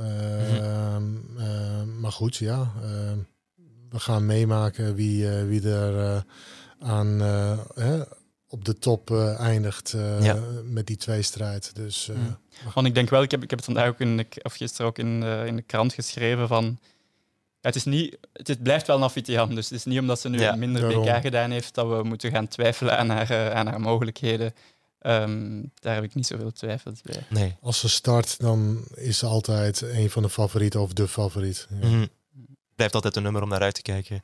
-hmm. 1.37 1.99
maar 1.99 2.11
goed, 2.11 2.35
ja, 2.35 2.71
we 3.89 3.99
gaan 3.99 4.25
meemaken 4.25 4.95
wie, 4.95 5.27
wie 5.27 5.69
er 5.69 6.23
aan 6.79 7.21
op 8.47 8.65
de 8.65 8.77
top 8.77 9.11
eindigt 9.37 9.95
ja. 10.19 10.39
met 10.63 10.87
die 10.87 10.97
twee 10.97 11.21
strijd. 11.21 11.75
Dus, 11.75 12.09
mm. 12.13 12.37
Want 12.73 12.87
ik 12.87 12.93
denk 12.93 13.09
wel, 13.09 13.21
ik 13.21 13.31
heb, 13.31 13.43
ik 13.43 13.49
heb 13.49 13.59
het 13.59 13.67
vandaag 13.67 13.87
ook 13.87 13.99
in 13.99 14.17
de, 14.17 14.25
of 14.41 14.53
gisteren 14.53 14.87
ook 14.87 14.97
in 14.97 15.19
de, 15.19 15.43
in 15.45 15.55
de 15.55 15.61
krant 15.61 15.93
geschreven 15.93 16.47
van. 16.47 16.79
Ja, 17.61 17.71
het, 17.71 17.75
is 17.75 17.85
niet, 17.85 18.17
het, 18.33 18.63
blijft 18.63 18.87
wel 18.87 19.11
een 19.15 19.55
dus 19.55 19.69
het 19.69 19.77
is 19.79 19.85
niet 19.85 19.99
omdat 19.99 20.19
ze 20.19 20.29
nu 20.29 20.39
ja, 20.39 20.55
minder 20.55 20.81
daarom. 20.81 21.05
BK 21.05 21.21
gedaan 21.21 21.51
heeft 21.51 21.73
dat 21.73 21.87
we 21.87 22.03
moeten 22.03 22.31
gaan 22.31 22.47
twijfelen 22.47 22.97
aan 22.97 23.09
haar, 23.09 23.53
aan 23.53 23.67
haar 23.67 23.81
mogelijkheden. 23.81 24.53
Um, 25.01 25.71
daar 25.79 25.95
heb 25.95 26.03
ik 26.03 26.15
niet 26.15 26.25
zoveel 26.25 26.51
twijfels 26.51 27.01
bij. 27.01 27.25
Nee. 27.29 27.55
Als 27.61 27.79
ze 27.79 27.89
start, 27.89 28.39
dan 28.39 28.83
is 28.95 29.17
ze 29.17 29.25
altijd 29.25 29.81
een 29.81 30.09
van 30.09 30.23
de 30.23 30.29
favorieten 30.29 30.81
of 30.81 30.93
de 30.93 31.07
favoriet. 31.07 31.67
Ja. 31.69 31.87
Mm 31.87 31.93
-hmm. 31.93 32.09
Blijft 32.75 32.95
altijd 32.95 33.15
een 33.15 33.23
nummer 33.23 33.41
om 33.41 33.49
naar 33.49 33.61
uit 33.61 33.75
te 33.75 33.81
kijken. 33.81 34.23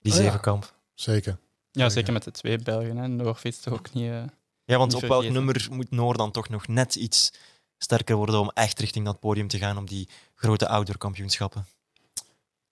Die 0.00 0.12
oh, 0.12 0.18
zevenkamp. 0.18 0.62
Ja. 0.62 0.70
Zeker. 0.94 1.38
Ja, 1.70 1.88
zeker 1.88 2.12
met 2.12 2.24
de 2.24 2.30
twee 2.30 2.58
Belgen. 2.58 2.96
Hè. 2.96 3.08
Noor 3.08 3.38
is 3.42 3.60
toch 3.60 3.74
ook 3.74 3.92
niet. 3.92 4.10
Uh, 4.10 4.22
ja, 4.64 4.78
want 4.78 4.92
niet 4.92 5.02
op 5.02 5.08
welk 5.08 5.28
nummer 5.28 5.66
moet 5.70 5.90
Noor 5.90 6.16
dan 6.16 6.30
toch 6.30 6.48
nog 6.48 6.68
net 6.68 6.94
iets 6.94 7.32
sterker 7.78 8.16
worden 8.16 8.40
om 8.40 8.50
echt 8.54 8.78
richting 8.80 9.04
dat 9.04 9.20
podium 9.20 9.48
te 9.48 9.58
gaan, 9.58 9.78
om 9.78 9.86
die 9.86 10.08
grote 10.34 10.68
outdoor 10.68 10.98
kampioenschappen? 10.98 11.66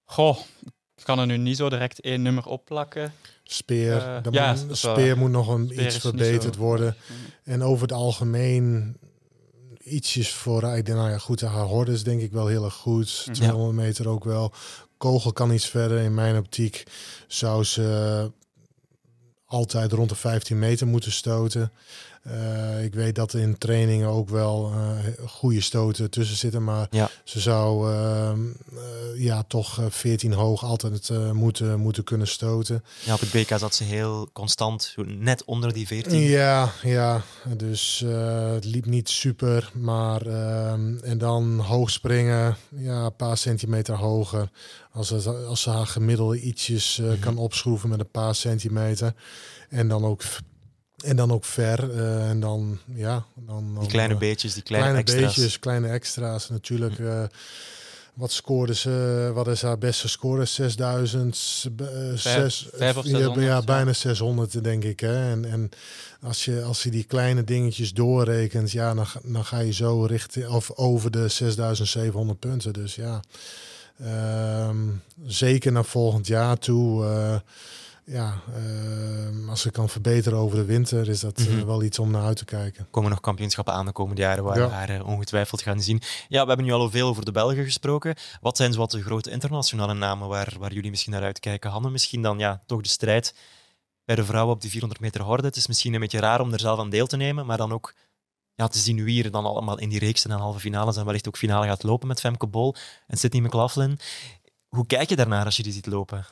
Goh, 0.05 0.39
ik 0.97 1.05
kan 1.05 1.19
er 1.19 1.27
nu 1.27 1.37
niet 1.37 1.57
zo 1.57 1.69
direct 1.69 2.01
één 2.01 2.23
nummer 2.23 2.47
opplakken. 2.47 3.13
Speer, 3.45 3.97
Uh, 3.97 4.23
dan 4.23 4.33
ja, 4.33 4.57
moet, 4.67 4.77
speer 4.79 5.19
moet 5.19 5.31
nog 5.31 5.49
een, 5.49 5.67
Speer 5.67 5.87
iets 5.87 5.99
verbeterd 5.99 6.57
worden. 6.57 6.97
En 7.43 7.63
over 7.63 7.83
het 7.83 7.93
algemeen 7.93 8.97
ietsjes 9.83 10.33
voor, 10.33 10.63
ik 10.63 10.87
denk, 10.87 10.99
nou 10.99 11.11
ja, 11.11 11.19
goed, 11.19 11.41
haar 11.41 11.65
horde 11.65 11.93
is 11.93 12.03
denk 12.03 12.21
ik 12.21 12.33
wel 12.33 12.47
heel 12.47 12.65
erg 12.65 12.75
goed. 12.75 13.23
Mhm. 13.27 13.35
200 13.35 13.73
meter 13.73 14.09
ook 14.09 14.25
wel. 14.25 14.53
Kogel 14.97 15.33
kan 15.33 15.53
iets 15.53 15.69
verder. 15.69 15.99
In 15.99 16.15
mijn 16.15 16.37
optiek 16.37 16.83
zou 17.27 17.65
ze 17.65 18.31
altijd 19.45 19.93
rond 19.93 20.09
de 20.09 20.15
15 20.15 20.59
meter 20.59 20.87
moeten 20.87 21.13
stoten. 21.13 21.73
Eh, 22.25 22.85
ik 22.85 22.95
weet 22.95 23.15
dat 23.15 23.35
in 23.35 23.59
trainingen 23.59 24.09
ook 24.09 24.29
wel 24.29 24.73
eh, 24.73 24.99
goede 25.29 25.61
stoten 25.61 26.11
tussen 26.11 26.37
zitten, 26.37 26.65
maar 26.65 26.87
Ja. 26.91 27.11
ze 27.25 27.41
zou 27.41 27.93
ehm, 27.93 28.41
eh, 28.77 29.23
ja, 29.23 29.43
toch 29.43 29.79
eh, 29.79 29.85
14 29.89 30.33
hoog 30.33 30.65
altijd 30.65 31.11
moeten, 31.33 31.77
moeten 31.77 32.05
kunnen 32.05 32.27
stoten. 32.27 32.85
Ja, 33.05 33.15
op 33.15 33.21
het 33.21 33.31
BK 33.33 33.59
zat 33.59 33.75
ze 33.75 33.85
heel 33.85 34.29
constant, 34.33 34.95
net 35.07 35.45
onder 35.45 35.73
die 35.73 35.87
14. 35.87 36.21
Ja, 36.21 36.73
ja. 36.83 37.23
Dus 37.57 38.05
het 38.55 38.65
liep 38.65 38.87
niet 38.87 39.09
super. 39.09 39.71
Maar 39.75 40.27
ehm, 40.27 40.97
en 41.03 41.19
dan 41.19 41.59
hoog 41.61 41.91
springen, 41.91 42.57
ja, 42.77 43.05
een 43.05 43.17
paar 43.17 43.37
centimeter 43.37 43.95
hoger. 43.97 44.51
Als 44.93 45.09
ze, 45.09 45.31
als 45.49 45.63
ze 45.63 45.71
haar 45.71 45.87
gemiddelde 45.87 46.41
ietsjes 46.41 46.99
Mhm. 47.03 47.19
kan 47.19 47.39
opschroeven 47.39 47.89
met 47.89 48.01
een 48.01 48.11
paar 48.11 48.35
centimeter. 48.35 49.15
En 49.69 49.89
dan 49.89 50.05
ook, 50.05 50.23
en 51.05 51.17
dan 51.17 51.33
ook 51.33 51.45
ver. 51.45 51.91
eh, 51.99 52.29
en 52.29 52.41
dan, 52.41 52.79
ja. 52.95 53.25
Dan, 53.35 53.71
dan, 53.75 53.81
Die 53.81 53.89
kleine 53.89 54.15
eh, 54.15 54.21
beetjes, 54.21 54.55
die 54.55 54.63
kleine, 54.63 54.87
kleine 54.87 55.03
extra's. 55.03 55.35
beetjes, 55.35 55.59
kleine 55.59 55.89
extra's. 55.89 56.49
Natuurlijk, 56.49 56.99
eh, 56.99 57.23
wat 58.15 58.33
scoorde 58.33 58.75
ze? 58.75 59.31
Wat 59.35 59.49
is 59.49 59.63
haar 59.63 59.79
beste 59.79 60.09
score? 60.09 60.45
6000, 60.45 61.65
eh, 61.77 61.87
zes, 62.15 62.69
ja, 62.79 62.93
600, 62.93 63.35
ja, 63.45 63.63
bijna 63.63 63.93
600 63.93 64.65
denk 64.65 64.85
ik. 64.85 65.01
Hè? 65.01 65.31
En, 65.31 65.45
en 65.45 65.71
als, 66.23 66.45
je, 66.45 66.63
als 66.63 66.83
je 66.83 66.91
die 66.91 67.05
kleine 67.05 67.45
dingetjes 67.45 67.93
doorrekent, 67.93 68.71
ja, 68.73 68.95
dan, 68.95 69.07
dan 69.23 69.45
ga 69.45 69.59
je 69.59 69.73
zo 69.73 70.05
richting 70.05 70.47
of 70.49 70.71
over 70.75 71.11
de 71.11 71.29
6700 71.29 72.39
punten. 72.39 72.73
Dus 72.73 72.95
ja, 72.95 73.21
ehm, 74.05 74.77
zeker 75.27 75.73
naar 75.73 75.85
volgend 75.85 76.27
jaar 76.27 76.59
toe. 76.59 77.05
Ja, 78.05 78.41
ehm, 78.55 79.49
als 79.49 79.61
ze 79.61 79.71
kan 79.71 79.89
verbeteren 79.89 80.39
over 80.39 80.57
de 80.57 80.65
winter, 80.65 81.09
is 81.09 81.21
dat 81.21 81.39
eh, 81.39 81.47
Mhm. 81.47 81.67
wel 81.67 81.83
iets 81.83 81.99
om 81.99 82.11
naar 82.11 82.23
uit 82.25 82.37
te 82.37 82.45
kijken. 82.45 82.87
komen 82.91 83.11
nog 83.11 83.21
kampioenschappen 83.21 83.75
aan 83.75 83.87
de 83.87 83.93
komende 83.93 84.21
jaren 84.21 84.45
waar 84.45 84.59
Ja. 84.59 84.67
we 84.67 84.73
haar 84.73 84.89
eh, 84.91 85.07
ongetwijfeld 85.07 85.63
gaan 85.63 85.81
zien. 85.83 86.03
Ja, 86.29 86.43
we 86.43 86.49
hebben 86.49 86.67
nu 86.67 86.73
al 86.73 86.91
veel 86.91 87.09
over 87.09 87.25
de 87.25 87.33
Belgen 87.33 87.65
gesproken. 87.65 88.15
Wat 88.41 88.57
zijn 88.57 88.73
zo 88.73 88.79
wat 88.79 88.91
de 88.91 89.03
grote 89.03 89.31
internationale 89.31 89.95
namen 89.95 90.29
waar, 90.29 90.55
waar 90.59 90.73
jullie 90.73 90.91
misschien 90.91 91.13
naar 91.13 91.23
uitkijken? 91.23 91.71
Hanne, 91.71 91.91
misschien 91.91 92.23
dan 92.23 92.39
ja, 92.39 92.63
toch 92.67 92.81
de 92.81 92.89
strijd 92.89 93.35
bij 94.05 94.15
de 94.17 94.25
vrouwen 94.25 94.55
op 94.55 94.61
die 94.61 94.71
400 94.71 95.01
meter 95.03 95.23
horde. 95.23 95.47
Het 95.47 95.57
is 95.57 95.67
misschien 95.67 95.95
een 95.95 96.01
beetje 96.01 96.21
raar 96.21 96.41
om 96.41 96.53
er 96.53 96.61
zelf 96.61 96.79
aan 96.79 96.91
deel 96.91 97.07
te 97.07 97.17
nemen, 97.17 97.47
maar 97.47 97.57
dan 97.57 97.73
ook 97.73 97.95
ja, 98.55 98.69
te 98.69 98.79
zien 98.79 99.05
wie 99.05 99.25
er 99.25 99.31
dan 99.31 99.45
allemaal 99.45 99.79
in 99.79 99.89
die 99.89 99.99
reeks 99.99 100.25
en 100.25 100.31
dan 100.31 100.41
halve 100.41 100.59
finales 100.61 100.97
en 100.97 101.05
wellicht 101.05 101.29
ook 101.29 101.37
finale 101.37 101.67
gaat 101.67 101.83
lopen 101.83 102.09
met 102.09 102.21
Femke 102.21 102.47
Bol 102.47 102.75
en 103.07 103.17
Sydney 103.19 103.43
McLaughlin. 103.43 103.99
Hoe 104.69 104.87
kijk 104.87 105.09
je 105.09 105.17
daarnaar 105.17 105.45
als 105.45 105.57
je 105.57 105.63
die 105.63 105.73
ziet 105.73 105.87
lopen? 105.87 106.27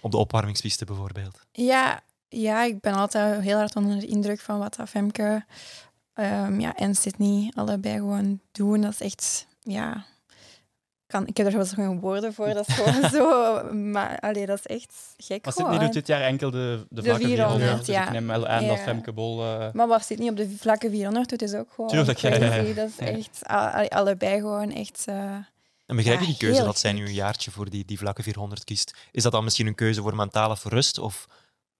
Op 0.00 0.10
de 0.10 0.16
opwarmingspiste 0.16 0.84
bijvoorbeeld. 0.84 1.40
Ja, 1.52 2.00
ja, 2.28 2.62
ik 2.64 2.80
ben 2.80 2.94
altijd 2.94 3.40
heel 3.40 3.56
hard 3.56 3.76
onder 3.76 4.00
de 4.00 4.06
indruk 4.06 4.40
van 4.40 4.58
wat 4.58 4.74
dat 4.76 4.88
Femke 4.88 5.44
ehm, 6.14 6.60
ja, 6.60 6.74
en 6.76 6.94
Sydney 6.94 7.52
allebei 7.54 7.94
gewoon 7.94 8.40
doen. 8.52 8.80
Dat 8.80 8.92
is 8.92 9.00
echt, 9.00 9.46
ja... 9.62 10.04
Kan, 11.06 11.26
ik 11.26 11.36
heb 11.36 11.46
er 11.46 11.52
wel 11.52 11.64
zo 11.64 11.74
geen 11.74 12.00
woorden 12.00 12.34
voor. 12.34 12.54
Dat 12.54 12.68
is 12.68 12.74
gewoon 12.74 13.10
zo... 13.20 13.62
Maar 13.74 14.18
allee, 14.18 14.46
dat 14.46 14.58
is 14.58 14.66
echt 14.66 15.14
gek 15.16 15.44
Maar 15.44 15.52
gewoon. 15.52 15.68
Sydney 15.70 15.86
doet 15.86 15.94
dit 15.94 16.06
jaar 16.06 16.20
enkel 16.20 16.50
de, 16.50 16.86
de 16.88 17.02
De 17.02 17.02
vlakke 17.08 17.24
400. 17.26 17.58
400, 17.58 17.86
dus 17.86 17.94
ja. 17.94 18.04
ik 18.06 18.10
neem 18.12 18.26
wel 18.26 18.46
aan 18.46 18.66
dat 18.66 18.76
Ja. 18.76 18.82
Femke 18.82 19.12
Bol... 19.12 19.42
eh, 19.44 19.72
Maar 19.72 19.86
wat 19.88 20.04
Sydney 20.04 20.28
op 20.28 20.36
de 20.36 20.50
vlakke 20.58 20.90
400 20.90 21.28
doet, 21.28 21.42
is 21.42 21.54
ook 21.54 21.68
gewoon 21.74 21.90
Tuurlijk, 21.90 22.18
ja, 22.18 22.30
crazy. 22.30 22.44
ja, 22.44 22.54
ja. 22.54 22.74
Dat 22.74 22.88
is 22.88 22.98
echt... 22.98 23.40
allebei 23.92 24.40
gewoon 24.40 24.72
echt... 24.72 25.02
eh, 25.06 25.36
En 25.90 25.96
begrijp 25.96 26.20
je 26.20 26.26
die 26.26 26.36
keuze 26.36 26.62
dat 26.62 26.78
zij 26.78 26.92
nu 26.92 27.06
een 27.06 27.12
jaartje 27.14 27.50
voor 27.50 27.70
die, 27.70 27.84
die 27.84 27.98
vlakke 27.98 28.22
400 28.22 28.64
kiest? 28.64 28.94
Is 29.12 29.22
dat 29.22 29.32
dan 29.32 29.44
misschien 29.44 29.66
een 29.66 29.74
keuze 29.74 30.00
voor 30.02 30.14
mentale 30.16 30.56
verrust? 30.56 30.98
Of 30.98 31.26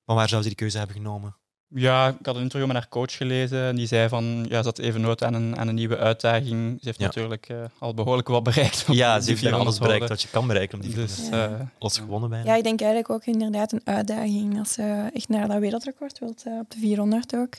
van 0.07 0.15
waar 0.17 0.29
zou 0.29 0.43
ze 0.43 0.49
die 0.49 0.57
keuze 0.57 0.79
hebben 0.79 0.97
genomen? 0.97 1.37
Ja, 1.75 2.09
ik 2.09 2.27
had 2.27 2.35
een 2.37 2.43
interview 2.43 2.67
met 2.67 2.77
haar 2.77 2.89
coach 2.89 3.17
gelezen 3.17 3.63
en 3.65 3.77
die 3.77 3.87
zei 3.87 4.09
van 4.09 4.47
ja, 4.49 4.59
ze 4.61 4.65
had 4.69 4.79
even 4.79 5.01
nood 5.01 5.23
aan 5.25 5.35
een, 5.35 5.59
aan 5.59 5.69
een 5.69 5.75
nieuwe 5.75 5.97
uitdaging. 5.97 6.79
Ze 6.81 6.87
heeft 6.87 6.99
Ja. 6.99 7.07
natuurlijk 7.07 7.49
eh, 7.49 7.57
al 7.79 7.95
behoorlijk 7.95 8.29
wat 8.29 8.43
bereikt. 8.43 8.85
Ja, 8.87 9.21
ze 9.21 9.29
heeft 9.29 9.41
400 9.41 9.63
alles 9.69 9.79
bereikt 9.79 10.09
wat 10.09 10.23
je 10.23 10.29
kan 10.29 10.47
bereiken 10.47 10.79
op 10.79 10.85
die 10.85 10.95
Dus 10.95 11.15
400. 11.15 11.51
Ja. 11.51 11.59
eh, 11.59 11.67
Alles 11.79 11.97
gewonnen 11.99 12.31
bijna. 12.31 12.45
Ja, 12.51 12.57
ik 12.57 12.63
denk 12.65 12.81
eigenlijk 12.81 13.11
ook 13.11 13.25
inderdaad 13.25 13.73
een 13.73 13.81
uitdaging 13.85 14.59
als 14.59 14.73
ze 14.73 15.11
echt 15.15 15.29
naar 15.29 15.49
dat 15.49 15.59
wereldrecord 15.59 16.19
wilt, 16.19 16.43
eh, 16.47 16.53
op 16.59 16.71
de 16.71 16.79
400 16.79 17.35
ook. 17.37 17.55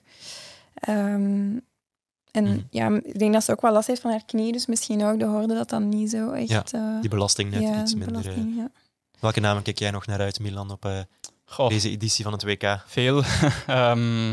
Ehm, 0.74 1.58
en 2.32 2.44
Mhm. 2.44 2.60
ja, 2.70 2.90
ik 3.04 3.20
denk 3.20 3.34
dat 3.34 3.44
ze 3.44 3.52
ook 3.52 3.62
wel 3.62 3.72
last 3.72 3.88
heeft 3.88 4.02
van 4.02 4.12
haar 4.12 4.26
knie, 4.26 4.52
dus 4.52 4.66
misschien 4.66 5.04
ook 5.04 5.20
de 5.20 5.26
hoorde 5.26 5.54
dat 5.54 5.70
dan 5.70 5.90
niet 5.90 6.10
zo 6.10 6.32
echt... 6.32 6.74
eh, 6.74 7.02
Die 7.02 7.10
belasting 7.10 7.52
net 7.52 7.62
ja, 7.62 7.82
iets 7.82 7.96
minder. 7.96 8.16
eh. 8.16 8.22
belasting, 8.22 8.56
ja. 8.56 8.70
Welke 9.20 9.40
namen 9.40 9.64
kijk 9.64 9.80
jij 9.80 9.92
nog 9.92 10.06
naar 10.06 10.20
uit, 10.20 10.40
Milan, 10.40 10.72
op 10.72 10.86
eh, 10.86 11.00
goh, 11.46 11.70
deze 11.70 11.90
editie 11.90 12.24
van 12.24 12.34
het 12.34 12.44
WK? 12.44 12.84
veel. 12.88 13.24
Ehm, 13.68 14.30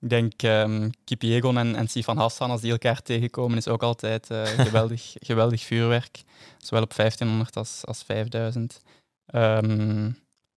ik 0.00 0.08
denk 0.08 0.42
um, 0.42 0.90
Kipiegon 1.04 1.58
en, 1.58 1.74
en 1.76 1.88
Sifan 1.88 2.16
Hassan, 2.16 2.50
als 2.50 2.60
die 2.60 2.70
elkaar 2.70 3.02
tegenkomen, 3.02 3.56
is 3.56 3.68
ook 3.68 3.82
altijd 3.82 4.30
eh, 4.30 4.42
geweldig, 4.66 5.12
geweldig 5.18 5.62
vuurwerk. 5.62 6.22
Zowel 6.58 6.82
op 6.82 6.94
1500 6.94 7.56
als, 7.56 7.80
als 7.86 8.02
5000. 8.02 8.80
Ehm, 9.26 10.10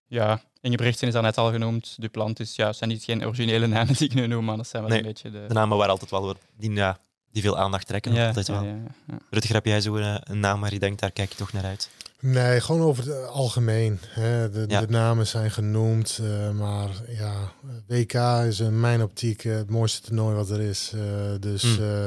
ja, 0.06 0.40
Ingebrigtsen 0.64 1.06
is 1.06 1.12
daar 1.14 1.22
net 1.22 1.38
al 1.38 1.50
genoemd. 1.50 1.94
Duplantis, 1.98 2.56
ja, 2.56 2.66
het 2.66 2.76
zijn 2.76 2.90
niet 2.90 3.04
geen 3.04 3.26
originele 3.26 3.66
namen 3.66 3.94
die 3.94 4.08
ik 4.08 4.14
nu 4.14 4.26
noem, 4.26 4.44
maar 4.44 4.56
dat 4.56 4.66
zijn 4.68 4.82
wel 4.82 4.90
Nee, 4.90 5.00
een 5.00 5.06
beetje 5.06 5.30
de... 5.30 5.44
De 5.48 5.54
namen 5.54 5.76
waar 5.78 5.88
altijd 5.88 6.10
wel 6.10 6.34
die, 6.56 6.72
ja, 6.72 6.98
die 7.32 7.42
veel 7.42 7.58
aandacht 7.58 7.86
trekken. 7.86 8.12
ja, 8.12 8.26
altijd 8.26 8.46
ja, 8.46 8.52
wel. 8.52 8.62
ja, 8.64 8.76
ja. 9.06 9.18
Rutger, 9.30 9.54
heb 9.54 9.64
jij 9.64 9.80
zo 9.80 9.94
een, 9.96 10.20
een 10.24 10.40
naam 10.40 10.60
waar 10.60 10.72
je 10.72 10.78
denkt, 10.78 11.00
daar 11.00 11.10
kijk 11.10 11.30
je 11.30 11.36
toch 11.36 11.52
naar 11.52 11.64
uit? 11.64 11.90
Nee, 12.20 12.60
gewoon 12.60 12.80
over 12.80 13.04
het 13.06 13.28
algemeen. 13.28 13.98
Hè. 14.08 14.50
De, 14.50 14.64
Ja. 14.68 14.80
de 14.80 14.86
namen 14.88 15.26
zijn 15.26 15.50
genoemd, 15.50 16.18
eh, 16.22 16.50
maar 16.50 16.88
ja, 17.08 17.52
WK 17.86 18.14
is 18.48 18.60
in 18.60 18.80
mijn 18.80 19.02
optiek 19.02 19.44
eh, 19.44 19.54
het 19.54 19.70
mooiste 19.70 20.00
toernooi 20.00 20.36
wat 20.36 20.50
er 20.50 20.60
is. 20.60 20.92
Eh, 20.94 21.00
dus, 21.40 21.62
eh, 21.78 22.06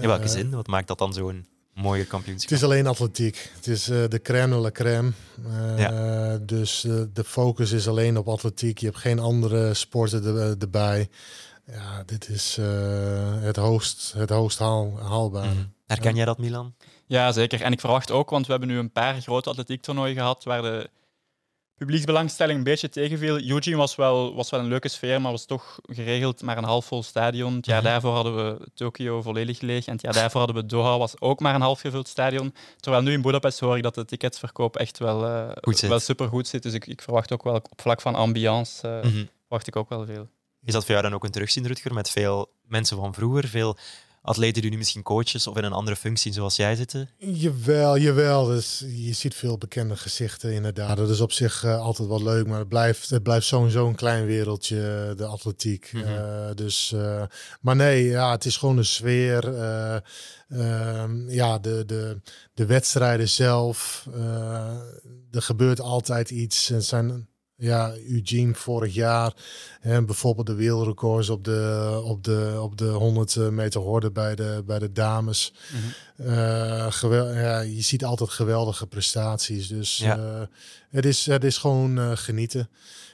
In 0.00 0.06
welke 0.08 0.22
eh, 0.24 0.28
zin? 0.30 0.50
Wat 0.50 0.66
maakt 0.66 0.88
dat 0.88 0.98
dan 0.98 1.12
zo'n 1.12 1.46
mooie 1.82 2.00
Het 2.00 2.08
kampioenschap? 2.08 2.50
is 2.52 2.64
alleen 2.64 2.86
atletiek. 2.86 3.50
Het 3.54 3.66
is 3.66 3.88
eh, 3.88 4.02
de 4.08 4.22
crème 4.22 4.54
de 4.54 4.60
la 4.60 4.70
crème. 4.70 5.10
Eh, 5.76 6.34
Dus 6.40 6.84
eh, 6.84 6.94
de 7.12 7.24
focus 7.24 7.72
is 7.72 7.88
alleen 7.88 8.16
op 8.18 8.28
atletiek. 8.28 8.78
Je 8.78 8.86
hebt 8.86 8.98
geen 8.98 9.18
andere 9.18 9.74
sporten 9.74 10.24
er- 10.36 10.56
erbij. 10.58 11.08
Ja, 11.66 12.02
dit 12.06 12.28
is 12.28 12.56
eh, 12.58 12.66
het 13.40 13.56
hoogst, 13.56 14.12
het 14.16 14.30
hoogst 14.30 14.58
haal, 14.58 14.98
haalbare. 15.02 15.48
Mhm. 15.54 15.62
Herken 15.86 16.14
jij 16.16 16.24
dat, 16.24 16.38
Milan? 16.38 16.74
Ja, 17.06 17.32
zeker. 17.32 17.60
En 17.60 17.72
ik 17.72 17.80
verwacht 17.80 18.10
ook, 18.10 18.30
want 18.30 18.44
we 18.46 18.50
hebben 18.52 18.68
nu 18.70 18.78
een 18.78 18.92
paar 18.92 19.20
grote 19.20 19.48
atletiektoernooien 19.50 20.14
gehad 20.16 20.44
waar 20.44 20.62
de 20.62 20.90
publieksbelangstelling 21.84 22.58
een 22.58 22.64
beetje 22.64 22.88
tegenviel. 22.88 23.40
Eugene 23.48 23.76
was 23.76 23.94
wel, 23.96 24.34
was 24.34 24.50
wel 24.50 24.60
een 24.60 24.66
leuke 24.68 24.88
sfeer, 24.88 25.20
maar 25.20 25.30
was 25.30 25.44
toch 25.44 25.78
geregeld 25.86 26.42
maar 26.42 26.56
een 26.58 26.64
half 26.64 26.86
vol 26.86 27.02
stadion. 27.02 27.54
Het 27.56 27.66
jaar 27.66 27.80
Mhm. 27.82 27.90
daarvoor 27.90 28.14
hadden 28.14 28.36
we 28.36 28.68
Tokio 28.74 29.22
volledig 29.22 29.60
leeg 29.60 29.86
en 29.86 29.92
het 29.92 30.02
jaar 30.02 30.12
daarvoor 30.12 30.40
hadden 30.40 30.62
we 30.62 30.66
Doha, 30.66 30.98
was 30.98 31.20
ook 31.20 31.40
maar 31.40 31.54
een 31.54 31.60
half 31.60 31.80
gevuld 31.80 32.08
stadion. 32.08 32.54
Terwijl 32.80 33.02
nu 33.02 33.12
in 33.12 33.22
Budapest 33.22 33.60
hoor 33.60 33.76
ik 33.76 33.82
dat 33.82 33.94
de 33.94 34.04
ticketsverkoop 34.04 34.76
echt 34.76 34.98
wel, 34.98 35.24
eh 35.26 35.48
Goed 35.60 35.78
zit. 35.78 35.88
wel 35.88 36.00
supergoed 36.00 36.48
zit. 36.48 36.62
Dus 36.62 36.72
ik, 36.72 36.86
ik 36.86 37.02
verwacht 37.02 37.32
ook 37.32 37.42
wel 37.42 37.54
op 37.54 37.80
vlak 37.80 38.00
van 38.00 38.14
ambiance, 38.14 39.00
verwacht 39.40 39.66
ik 39.66 39.76
ook 39.76 39.88
wel 39.88 40.06
veel. 40.06 40.28
Is 40.64 40.72
dat 40.72 40.82
voor 40.84 40.90
jou 40.94 41.02
dan 41.06 41.14
ook 41.14 41.24
een 41.24 41.30
terugzien, 41.30 41.66
Rutger, 41.66 41.94
met 41.94 42.10
veel 42.10 42.52
mensen 42.62 42.96
van 42.96 43.14
vroeger? 43.14 43.48
Veel 43.48 43.76
atleten 44.22 44.62
die 44.62 44.70
nu 44.70 44.76
misschien 44.76 45.02
coaches 45.02 45.46
of 45.46 45.56
in 45.56 45.64
een 45.64 45.72
andere 45.72 45.96
functie 45.96 46.32
zoals 46.32 46.56
jij 46.56 46.74
zitten? 46.76 47.08
Jawel, 47.18 47.98
jawel. 47.98 48.44
Dus 48.46 48.84
je 48.88 49.12
ziet 49.12 49.34
veel 49.34 49.58
bekende 49.58 49.96
gezichten 49.96 50.52
inderdaad. 50.52 50.96
Dat 50.96 51.10
is 51.10 51.20
op 51.20 51.32
zich 51.32 51.64
eh, 51.64 51.80
altijd 51.80 52.08
wel 52.08 52.22
leuk, 52.22 52.46
maar 52.46 52.58
het 52.58 52.68
blijft, 52.68 53.10
het 53.10 53.22
blijft 53.22 53.46
sowieso 53.46 53.86
een 53.88 53.94
klein 53.94 54.26
wereldje, 54.26 55.06
eh, 55.10 55.16
de 55.16 55.26
atletiek. 55.26 55.90
Mhm. 55.92 56.04
Eh, 56.06 56.54
dus, 56.54 56.94
maar 57.60 57.76
nee, 57.76 58.04
ja, 58.04 58.30
het 58.30 58.44
is 58.44 58.56
gewoon 58.56 58.78
een 58.78 58.84
sfeer. 58.84 59.54
eh, 59.54 59.96
ehm, 60.48 61.30
ja, 61.30 61.58
de, 61.58 61.84
de, 61.86 62.20
de 62.54 62.66
wedstrijden 62.66 63.28
zelf. 63.28 64.06
er 65.30 65.42
gebeurt 65.42 65.80
altijd 65.80 66.30
iets. 66.30 66.68
Het 66.68 66.84
zijn 66.84 67.28
ja, 67.62 67.92
Eugene 68.08 68.54
vorig 68.54 68.94
jaar. 68.94 69.32
En 69.80 70.06
bijvoorbeeld 70.06 70.46
de 70.46 70.54
wereldrecords 70.54 71.28
op 71.28 71.44
de, 71.44 72.00
op 72.04 72.24
de, 72.24 72.56
op 72.60 72.78
de 72.78 72.84
100 72.88 73.36
meter 73.50 73.80
horde 73.80 74.10
bij 74.10 74.34
de, 74.34 74.62
bij 74.66 74.78
de 74.78 74.92
dames. 74.92 75.52
Eh, 76.16 76.86
gewel- 76.92 77.32
ja, 77.34 77.60
je 77.60 77.80
ziet 77.82 78.04
altijd 78.04 78.30
geweldige 78.30 78.86
prestaties. 78.86 79.68
Dus 79.68 79.98
Ja. 79.98 80.16
eh, 80.16 80.40
het, 80.90 81.04
is, 81.04 81.26
het 81.26 81.44
is 81.44 81.56
gewoon 81.58 81.98
eh, 81.98 82.10
genieten. 82.14 82.68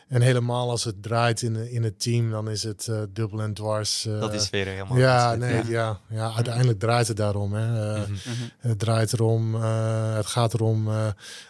En 0.08 0.20
helemaal 0.22 0.70
als 0.70 0.84
het 0.84 1.02
draait 1.02 1.42
in, 1.42 1.70
in 1.70 1.82
het 1.82 2.00
team, 2.00 2.30
dan 2.30 2.48
is 2.50 2.62
het 2.62 2.88
eh, 2.88 3.02
dubbel 3.08 3.40
en 3.40 3.54
dwars. 3.54 4.06
eh, 4.06 4.20
Dat 4.20 4.32
is 4.34 4.50
weer 4.50 4.66
helemaal 4.66 4.98
ja, 4.98 5.34
nee, 5.34 5.66
ja. 5.66 6.00
Ja, 6.08 6.32
uiteindelijk 6.34 6.78
draait 6.78 7.08
het 7.08 7.16
daarom. 7.16 7.52
Hè. 7.52 7.94
Eh, 7.94 8.08
Mhm. 8.08 8.16
Het 8.58 8.78
draait 8.78 9.12
erom, 9.12 9.54
eh, 9.54 10.14
het 10.14 10.26
gaat 10.26 10.54
erom 10.54 10.88
eh, 10.88 11.06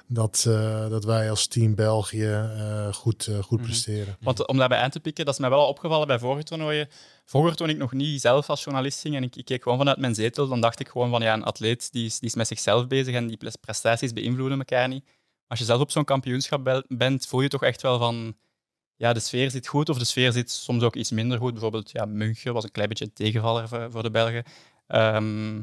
dat, 0.07 0.45
eh, 0.49 0.89
dat 0.89 1.05
wij 1.05 1.31
als 1.31 1.47
team 1.47 1.75
België 1.75 2.27
eh, 2.31 2.93
goed, 2.93 3.27
eh, 3.27 3.39
goed 3.43 3.59
Mhm. 3.59 3.67
presteren. 3.69 4.17
Want 4.21 4.47
om 4.47 4.57
daarbij 4.57 4.79
aan 4.79 4.91
te 4.91 5.01
pikken, 5.01 5.25
dat 5.25 5.35
is 5.35 5.41
mij 5.41 5.51
wel 5.51 5.59
al 5.61 5.69
opgevallen 5.69 6.07
bij 6.07 6.19
vorige 6.19 6.43
toernooien. 6.43 6.89
Vroeger, 7.25 7.57
toen 7.57 7.69
ik 7.69 7.77
nog 7.77 7.93
niet 7.93 8.21
zelf 8.21 8.51
als 8.51 8.65
journalist 8.65 9.01
ging 9.01 9.15
en 9.17 9.23
ik, 9.23 9.37
ik 9.37 9.45
keek 9.45 9.63
gewoon 9.63 9.79
vanuit 9.79 9.99
mijn 9.99 10.15
zetel, 10.15 10.49
dan 10.49 10.61
dacht 10.61 10.81
ik 10.81 10.89
gewoon 10.89 11.11
van 11.11 11.23
ja, 11.23 11.33
een 11.33 11.45
atleet 11.45 11.93
die 11.93 12.07
is, 12.07 12.19
die 12.19 12.29
is 12.29 12.35
met 12.35 12.47
zichzelf 12.47 12.87
bezig 12.87 13.15
en 13.15 13.27
die 13.27 13.37
pres- 13.37 13.57
prestaties 13.57 14.13
beïnvloeden 14.13 14.59
elkaar 14.59 14.89
niet. 14.89 15.05
Als 15.47 15.59
je 15.59 15.65
zelf 15.65 15.81
op 15.81 15.91
zo'n 15.91 16.05
kampioenschap 16.05 16.83
bent, 16.89 17.27
voel 17.27 17.41
je 17.41 17.49
toch 17.49 17.63
echt 17.63 17.83
wel 17.83 17.99
van 17.99 18.37
ja, 18.99 19.13
de 19.13 19.21
sfeer 19.21 19.51
zit 19.51 19.67
goed 19.67 19.89
of 19.89 19.99
de 19.99 20.05
sfeer 20.05 20.33
zit 20.33 20.51
soms 20.51 20.83
ook 20.83 20.97
iets 20.97 21.11
minder 21.11 21.39
goed. 21.39 21.53
Bijvoorbeeld, 21.53 21.91
ja, 21.91 22.05
München 22.05 22.53
was 22.53 22.65
een 22.65 22.71
klein 22.71 22.89
beetje 22.89 23.05
een 23.05 23.13
tegenvaller 23.13 23.69
voor, 23.69 23.91
voor 23.91 24.03
de 24.03 24.11
Belgen. 24.11 24.45
Ehm, 24.87 25.57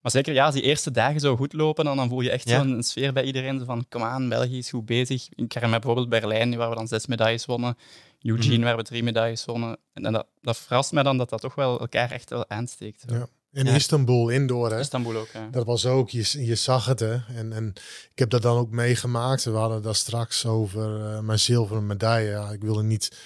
maar 0.00 0.10
zeker, 0.12 0.32
ja, 0.34 0.44
als 0.44 0.54
die 0.54 0.62
eerste 0.62 0.90
dagen 0.90 1.20
zo 1.20 1.36
goed 1.36 1.52
lopen, 1.52 1.84
dan, 1.84 1.96
dan 1.96 2.08
voel 2.08 2.20
je 2.20 2.30
echt 2.30 2.48
Ja. 2.48 2.62
zo'n 2.62 2.82
sfeer 2.82 3.12
bij 3.12 3.24
iedereen. 3.24 3.58
Zo 3.58 3.64
van, 3.64 3.86
kom 3.88 4.02
aan, 4.02 4.28
België 4.28 4.58
is 4.58 4.70
goed 4.70 4.86
bezig. 4.86 5.22
Ik 5.28 5.52
herinner 5.52 5.68
me 5.70 5.78
bijvoorbeeld 5.78 6.08
Berlijn, 6.08 6.56
waar 6.56 6.68
we 6.68 6.74
dan 6.74 6.88
zes 6.88 7.06
medailles 7.06 7.46
wonnen. 7.46 7.76
Eugene, 8.22 8.54
Mhm. 8.56 8.64
waar 8.64 8.76
we 8.76 8.82
drie 8.82 9.02
medailles 9.02 9.44
wonnen. 9.44 9.76
En, 9.92 10.06
en 10.06 10.12
dat, 10.12 10.26
dat 10.40 10.56
verrast 10.56 10.92
mij 10.92 11.02
dan 11.02 11.16
dat 11.18 11.28
dat 11.28 11.40
toch 11.40 11.54
wel 11.54 11.80
elkaar 11.80 12.10
echt 12.10 12.30
wel 12.30 12.48
aansteekt. 12.50 13.04
Zo. 13.08 13.14
Ja. 13.14 13.26
In 13.52 13.64
Ja. 13.66 13.74
Istanbul, 13.74 14.28
indoor, 14.28 14.70
hè? 14.70 14.78
Istanbul 14.78 15.16
ook, 15.16 15.28
ja. 15.32 15.48
Dat 15.50 15.66
was 15.66 15.86
ook, 15.86 16.10
je, 16.10 16.44
je 16.46 16.54
zag 16.54 16.86
het 16.86 17.00
hè. 17.00 17.16
En, 17.34 17.52
en 17.52 17.72
ik 18.12 18.18
heb 18.18 18.30
dat 18.30 18.42
dan 18.42 18.56
ook 18.56 18.70
meegemaakt. 18.70 19.44
We 19.44 19.50
hadden 19.50 19.82
daar 19.82 19.94
straks 19.94 20.46
over 20.46 21.00
eh, 21.04 21.18
mijn 21.20 21.38
zilveren 21.38 21.86
medaille. 21.86 22.30
Ja, 22.30 22.50
ik 22.50 22.62
wil 22.62 22.78
er 22.78 22.84
niet 22.84 23.16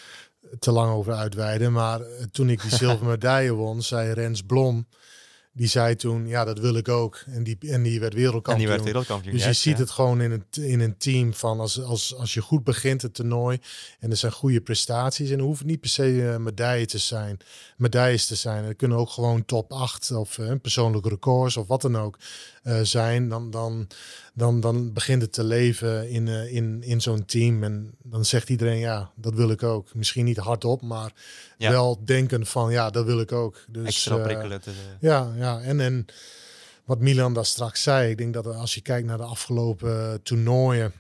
te 0.59 0.73
lang 0.73 0.93
over 0.93 1.13
uitweiden. 1.13 1.73
Maar 1.73 2.01
eh, 2.01 2.25
toen 2.33 2.51
ik 2.51 2.63
die 2.63 2.77
zilveren 2.83 3.09
medaille 3.09 3.53
won, 3.53 3.83
zei 3.83 4.13
Rens 4.13 4.43
Blom. 4.43 4.87
Die 5.55 5.67
zei 5.67 5.97
toen, 5.97 6.27
ja, 6.27 6.45
dat 6.45 6.59
wil 6.59 6.75
ik 6.75 6.89
ook. 6.89 7.25
En 7.27 7.45
die, 7.45 7.59
en 7.61 7.83
die 7.83 8.01
werd 8.01 8.13
En 8.13 8.19
wereldkampioen. 8.19 8.59
die 8.59 8.69
werd 8.69 8.85
wereldkampioen. 8.85 9.35
Dus 9.35 9.45
je 9.45 9.53
ziet 9.53 9.79
het 9.79 9.91
gewoon 9.91 10.21
in 10.21 10.31
een, 10.31 10.45
in 10.65 10.81
een 10.81 10.97
team 10.97 11.35
van 11.35 11.61
als, 11.61 11.83
als, 11.83 12.17
als 12.17 12.35
je 12.35 12.41
goed 12.41 12.65
begint 12.65 13.03
het 13.03 13.15
toernooi 13.15 13.59
en 13.99 14.11
er 14.11 14.17
zijn 14.17 14.33
goede 14.33 14.61
prestaties 14.61 15.31
en 15.31 15.39
er 15.39 15.45
hoeft 15.45 15.65
niet 15.65 15.81
per 15.81 15.91
se 15.91 16.31
eh, 16.31 16.37
medaille 16.37 16.87
te 16.87 16.99
zijn, 16.99 17.39
medailles 17.77 18.27
te 18.27 18.35
zijn. 18.35 18.65
Er 18.65 18.75
kunnen 18.75 18.99
ook 18.99 19.11
gewoon 19.11 19.45
top 19.45 19.73
8 19.73 20.11
of 20.11 20.39
eh, 20.39 20.53
persoonlijke 20.63 21.09
records 21.09 21.57
of 21.57 21.67
wat 21.67 21.83
dan 21.83 21.99
ook 21.99 22.19
eh, 22.63 22.81
zijn. 22.83 23.29
Dan, 23.29 23.51
dan, 23.51 23.89
dan, 24.35 24.61
dan 24.61 24.93
begint 24.93 25.23
het 25.23 25.33
te 25.33 25.45
leven 25.45 26.09
in, 26.11 26.29
eh, 26.29 26.55
in, 26.55 26.83
in 26.83 27.01
zo'n 27.01 27.25
team 27.25 27.63
en 27.63 27.95
dan 28.03 28.25
zegt 28.25 28.49
iedereen 28.49 28.79
ja, 28.79 29.11
dat 29.17 29.35
wil 29.35 29.51
ik 29.51 29.63
ook. 29.63 29.95
Misschien 29.95 30.25
niet 30.25 30.37
hardop, 30.37 30.83
maar 30.83 31.13
Ja. 31.59 31.71
wel 31.71 32.05
denken 32.05 32.47
van 32.47 32.73
ja, 32.73 32.91
dat 32.91 33.05
wil 33.05 33.21
ik 33.21 33.33
ook. 33.33 33.65
Dus, 33.69 33.87
Extra 33.87 34.17
eh, 34.19 34.25
ja, 35.01 35.33
ja. 35.37 35.61
En, 35.61 35.81
en 35.81 36.07
wat 36.85 37.01
Milan 37.01 37.35
daar 37.35 37.47
straks 37.47 37.83
zei, 37.83 38.11
ik 38.11 38.19
denk 38.19 38.35
dat 38.35 38.47
als 38.47 38.75
je 38.75 38.81
kijkt 38.81 39.07
naar 39.07 39.17
de 39.19 39.25
afgelopen 39.25 40.23
toernooien, 40.23 40.93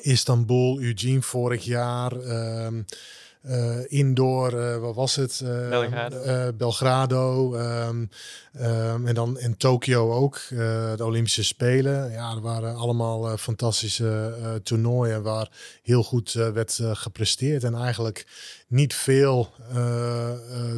Istanbul, 0.00 0.80
Eugene 0.80 1.22
vorig 1.22 1.64
jaar, 1.64 2.20
ehm, 2.20 2.82
eh, 3.46 3.78
indoor, 3.86 4.52
eh, 4.52 4.78
wat 4.78 4.94
was 4.94 5.16
het? 5.16 5.40
Eh, 5.44 5.68
Belgrado. 5.68 6.52
Belgrado. 6.52 7.54
ehm, 7.54 8.04
ehm, 8.52 9.06
en 9.06 9.14
dan 9.14 9.38
in 9.38 9.56
Tokio 9.56 10.12
ook, 10.12 10.40
de 10.48 11.04
Olympische 11.04 11.44
Spelen. 11.44 12.10
Ja, 12.10 12.30
er 12.34 12.40
waren 12.40 12.76
allemaal 12.76 13.36
fantastische 13.36 14.34
toernooien 14.62 15.22
waar 15.22 15.48
heel 15.82 16.02
goed 16.02 16.32
werd 16.32 16.80
gepresteerd. 16.82 17.64
En 17.64 17.74
eigenlijk 17.74 18.26
niet 18.68 18.94
veel 18.94 19.50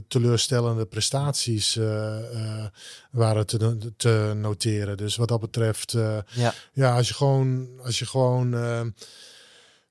teleurstellende 0.09 0.87
prestaties 0.87 1.79
waren 3.11 3.47
te, 3.47 3.79
te 3.97 4.33
noteren. 4.37 4.97
Dus 4.97 5.17
wat 5.17 5.29
dat 5.29 5.41
betreft, 5.41 5.93
ja, 6.35 6.55
ja, 6.73 6.97
als 6.97 7.09
je 7.09 7.15
gewoon, 7.15 7.69
als 7.85 7.99
je 7.99 8.07
gewoon 8.07 8.55
eh, 8.55 8.81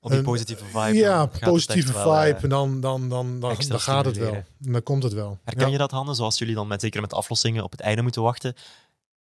op 0.00 0.10
die 0.10 0.22
positieve 0.22 0.64
vibe. 0.64 0.94
ja, 0.94 1.26
positieve 1.26 1.92
wel, 1.92 2.16
eh, 2.16 2.22
vibe, 2.22 2.38
en 2.42 2.48
dan, 2.48 2.80
dan, 2.80 3.08
dan, 3.08 3.40
dan, 3.40 3.56
gaat 3.80 4.04
het 4.04 4.16
wel. 4.16 4.34
En 4.34 4.46
dan 4.58 4.82
komt 4.82 5.02
het 5.02 5.12
wel. 5.12 5.38
Herken 5.44 5.66
Ja. 5.66 5.72
je 5.72 5.78
dat, 5.78 5.90
Hanne? 5.90 6.14
Zoals 6.14 6.38
jullie 6.38 6.54
dan 6.54 6.66
met, 6.66 6.80
zeker 6.80 7.00
met 7.00 7.12
aflossingen 7.12 7.64
op 7.64 7.70
het 7.70 7.80
einde 7.80 8.02
moeten 8.02 8.22
wachten, 8.22 8.54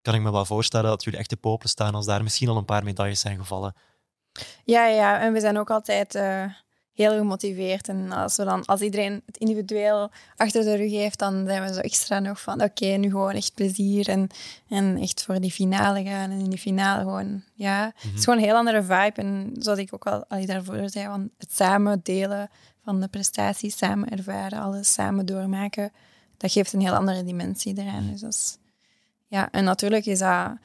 kan 0.01 0.13
ik 0.13 0.21
me 0.21 0.31
wel 0.31 0.45
voorstellen 0.45 0.89
dat 0.89 1.03
jullie 1.03 1.19
echt 1.19 1.29
te 1.29 1.37
popelen 1.37 1.69
staan 1.69 1.95
als 1.95 2.05
daar 2.05 2.23
misschien 2.23 2.49
al 2.49 2.57
een 2.57 2.65
paar 2.65 2.83
medailles 2.83 3.19
zijn 3.19 3.37
gevallen. 3.37 3.75
Ja, 4.63 4.85
ja, 4.85 5.19
en 5.19 5.33
we 5.33 5.39
zijn 5.39 5.57
ook 5.59 5.69
altijd 5.69 6.15
eh, 6.15 6.45
heel 6.95 7.17
gemotiveerd. 7.17 7.87
En 7.89 8.11
als, 8.11 8.35
we 8.35 8.43
dan, 8.43 8.65
als 8.65 8.81
iedereen 8.81 9.21
het 9.25 9.37
individueel 9.37 10.09
achter 10.35 10.63
de 10.63 10.75
rug 10.75 10.91
heeft, 10.91 11.19
dan 11.19 11.45
zijn 11.45 11.63
we 11.63 11.73
zo 11.73 11.79
extra 11.79 12.19
nog 12.19 12.41
van 12.41 12.61
oké, 12.61 12.85
nu 12.85 13.09
gewoon 13.09 13.31
echt 13.33 13.53
plezier 13.53 14.09
en, 14.09 14.29
en 14.69 14.97
echt 14.97 15.23
voor 15.23 15.39
die 15.39 15.51
finale 15.51 16.03
gaan. 16.03 16.31
En 16.31 16.39
in 16.39 16.49
die 16.49 16.59
finale 16.59 16.99
gewoon, 17.03 17.41
ja, 17.53 17.85
het 17.95 18.05
Mhm. 18.05 18.15
is 18.17 18.23
gewoon 18.23 18.39
een 18.39 18.45
heel 18.45 18.55
andere 18.55 18.81
vibe. 18.83 19.13
En 19.21 19.55
zoals 19.59 19.79
ik 19.79 19.93
ook 19.93 20.05
al, 20.07 20.25
al 20.27 20.45
daarvoor 20.45 20.89
zei, 20.89 21.05
van 21.05 21.29
het 21.37 21.55
samen 21.55 21.99
delen 22.03 22.49
van 22.83 23.01
de 23.01 23.07
prestaties, 23.07 23.77
samen 23.77 24.09
ervaren, 24.09 24.59
alles 24.59 24.93
samen 24.93 25.25
doormaken, 25.25 25.91
dat 26.37 26.51
geeft 26.51 26.73
een 26.73 26.81
heel 26.81 26.93
andere 26.95 27.23
dimensie 27.23 27.77
eraan. 27.79 28.09
Dus 28.11 28.21
dat 28.21 28.33
is, 28.33 28.57
ja, 29.27 29.51
en 29.51 29.63
natuurlijk 29.63 30.05
is 30.05 30.19
dat, 30.19 30.57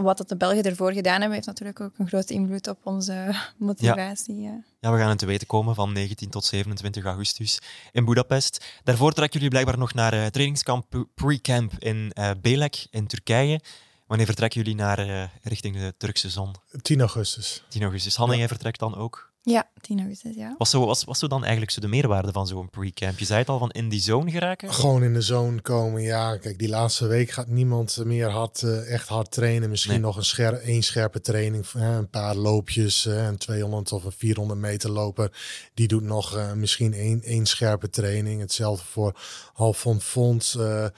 wat 0.00 0.18
dat 0.18 0.28
de 0.28 0.36
Belgen 0.36 0.62
ervoor 0.62 0.92
gedaan 0.92 1.12
hebben, 1.18 1.32
heeft 1.32 1.46
natuurlijk 1.46 1.80
ook 1.80 1.92
een 1.98 2.08
grote 2.08 2.34
invloed 2.34 2.68
op 2.68 2.78
onze 2.82 3.34
motivatie. 3.56 4.40
Ja. 4.40 4.62
Ja, 4.80 4.92
we 4.92 4.98
gaan 4.98 5.08
het 5.08 5.18
te 5.18 5.26
weten 5.26 5.46
komen 5.46 5.74
van 5.74 5.92
19 5.92 6.30
tot 6.30 6.44
27 6.44 7.04
augustus 7.04 7.58
in 7.92 8.04
Budapest. 8.04 8.64
Daarvoor 8.84 9.12
trekken 9.12 9.34
jullie 9.34 9.50
blijkbaar 9.50 9.78
nog 9.78 9.94
naar 9.94 10.12
eh, 10.12 10.26
trainingskamp 10.26 11.06
pre-camp 11.14 11.72
in 11.78 12.10
eh 12.12 12.30
Belek 12.40 12.86
in 12.90 13.06
Turkije. 13.06 13.60
Wanneer 14.06 14.26
vertrekken 14.26 14.60
jullie 14.60 14.76
naar, 14.76 14.98
eh, 14.98 15.22
richting 15.42 15.76
de 15.76 15.94
Turkse 15.98 16.30
zon? 16.30 16.54
10 16.82 17.00
augustus. 17.00 17.64
10 17.68 17.82
augustus. 17.82 18.16
Hanne, 18.16 18.32
Ja. 18.32 18.38
jij 18.38 18.48
vertrekt 18.48 18.78
dan 18.78 18.96
ook? 18.96 19.25
Ja, 19.48 19.68
10 19.80 19.98
augustus, 20.00 20.34
ja. 20.34 20.54
Wat 20.58 20.68
zou 20.68 20.86
was, 20.86 21.04
was 21.04 21.18
zo 21.18 21.26
dan 21.26 21.40
eigenlijk 21.42 21.70
zo 21.72 21.80
de 21.80 21.88
meerwaarde 21.88 22.32
van 22.32 22.46
zo'n 22.46 22.70
pre-camp? 22.70 23.18
Je 23.18 23.24
zei 23.24 23.38
het 23.38 23.48
al, 23.48 23.58
van 23.58 23.70
in 23.70 23.88
die 23.88 24.00
zone 24.00 24.30
geraken? 24.30 24.72
Gewoon 24.74 25.02
in 25.02 25.12
de 25.14 25.20
zone 25.20 25.60
komen. 25.60 26.02
Ja, 26.02 26.36
kijk, 26.36 26.58
die 26.58 26.68
laatste 26.68 27.06
week 27.06 27.30
gaat 27.30 27.46
niemand 27.48 28.04
meer 28.04 28.28
hard, 28.30 28.62
eh, 28.62 28.92
echt 28.92 29.08
hard 29.08 29.30
trainen. 29.30 29.70
Misschien 29.70 29.92
Nee. 29.92 30.00
nog 30.00 30.16
een 30.16 30.24
scher 30.24 30.52
één 30.60 30.82
scherpe 30.82 31.20
training. 31.20 31.70
hè, 31.72 31.96
een 31.96 32.10
paar 32.10 32.34
loopjes, 32.36 33.04
hè, 33.04 33.26
een 33.28 33.38
200 33.38 33.92
of 33.92 34.04
een 34.04 34.12
400 34.12 34.60
meter 34.60 34.90
loper. 34.90 35.32
Die 35.74 35.88
doet 35.88 36.02
nog 36.02 36.36
eh, 36.36 36.52
misschien 36.52 36.92
één, 36.94 37.22
één 37.22 37.46
scherpe 37.46 37.90
training. 37.90 38.40
Hetzelfde 38.40 38.84
voor 38.86 39.12
halfond 39.52 40.02
fond. 40.02 40.54
eh, 40.58 40.84
eh, 40.84 40.90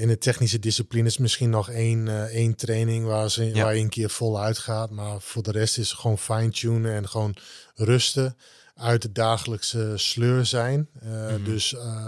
in 0.00 0.08
de 0.08 0.16
technische 0.18 0.58
disciplines 0.58 1.18
misschien 1.18 1.50
nog 1.50 1.70
één, 1.70 2.08
eh, 2.08 2.22
één 2.22 2.54
training 2.54 3.04
waar, 3.06 3.30
ze, 3.30 3.44
Ja. 3.54 3.62
waar 3.64 3.74
je 3.74 3.82
een 3.82 3.88
keer 3.88 4.10
voluit 4.10 4.58
gaat. 4.58 4.90
Maar 4.90 5.20
voor 5.20 5.42
de 5.42 5.50
rest 5.50 5.78
is 5.78 5.90
het 5.90 5.98
gewoon 5.98 6.18
fine-tunen 6.18 6.94
en 6.94 7.08
gewoon 7.08 7.34
rusten. 7.74 8.36
Uit 8.74 9.02
de 9.02 9.12
dagelijkse 9.12 9.92
sleur 9.96 10.46
zijn. 10.46 10.88
Eh, 11.00 11.10
Mhm. 11.10 11.44
Dus 11.44 11.74
eh, 11.74 12.06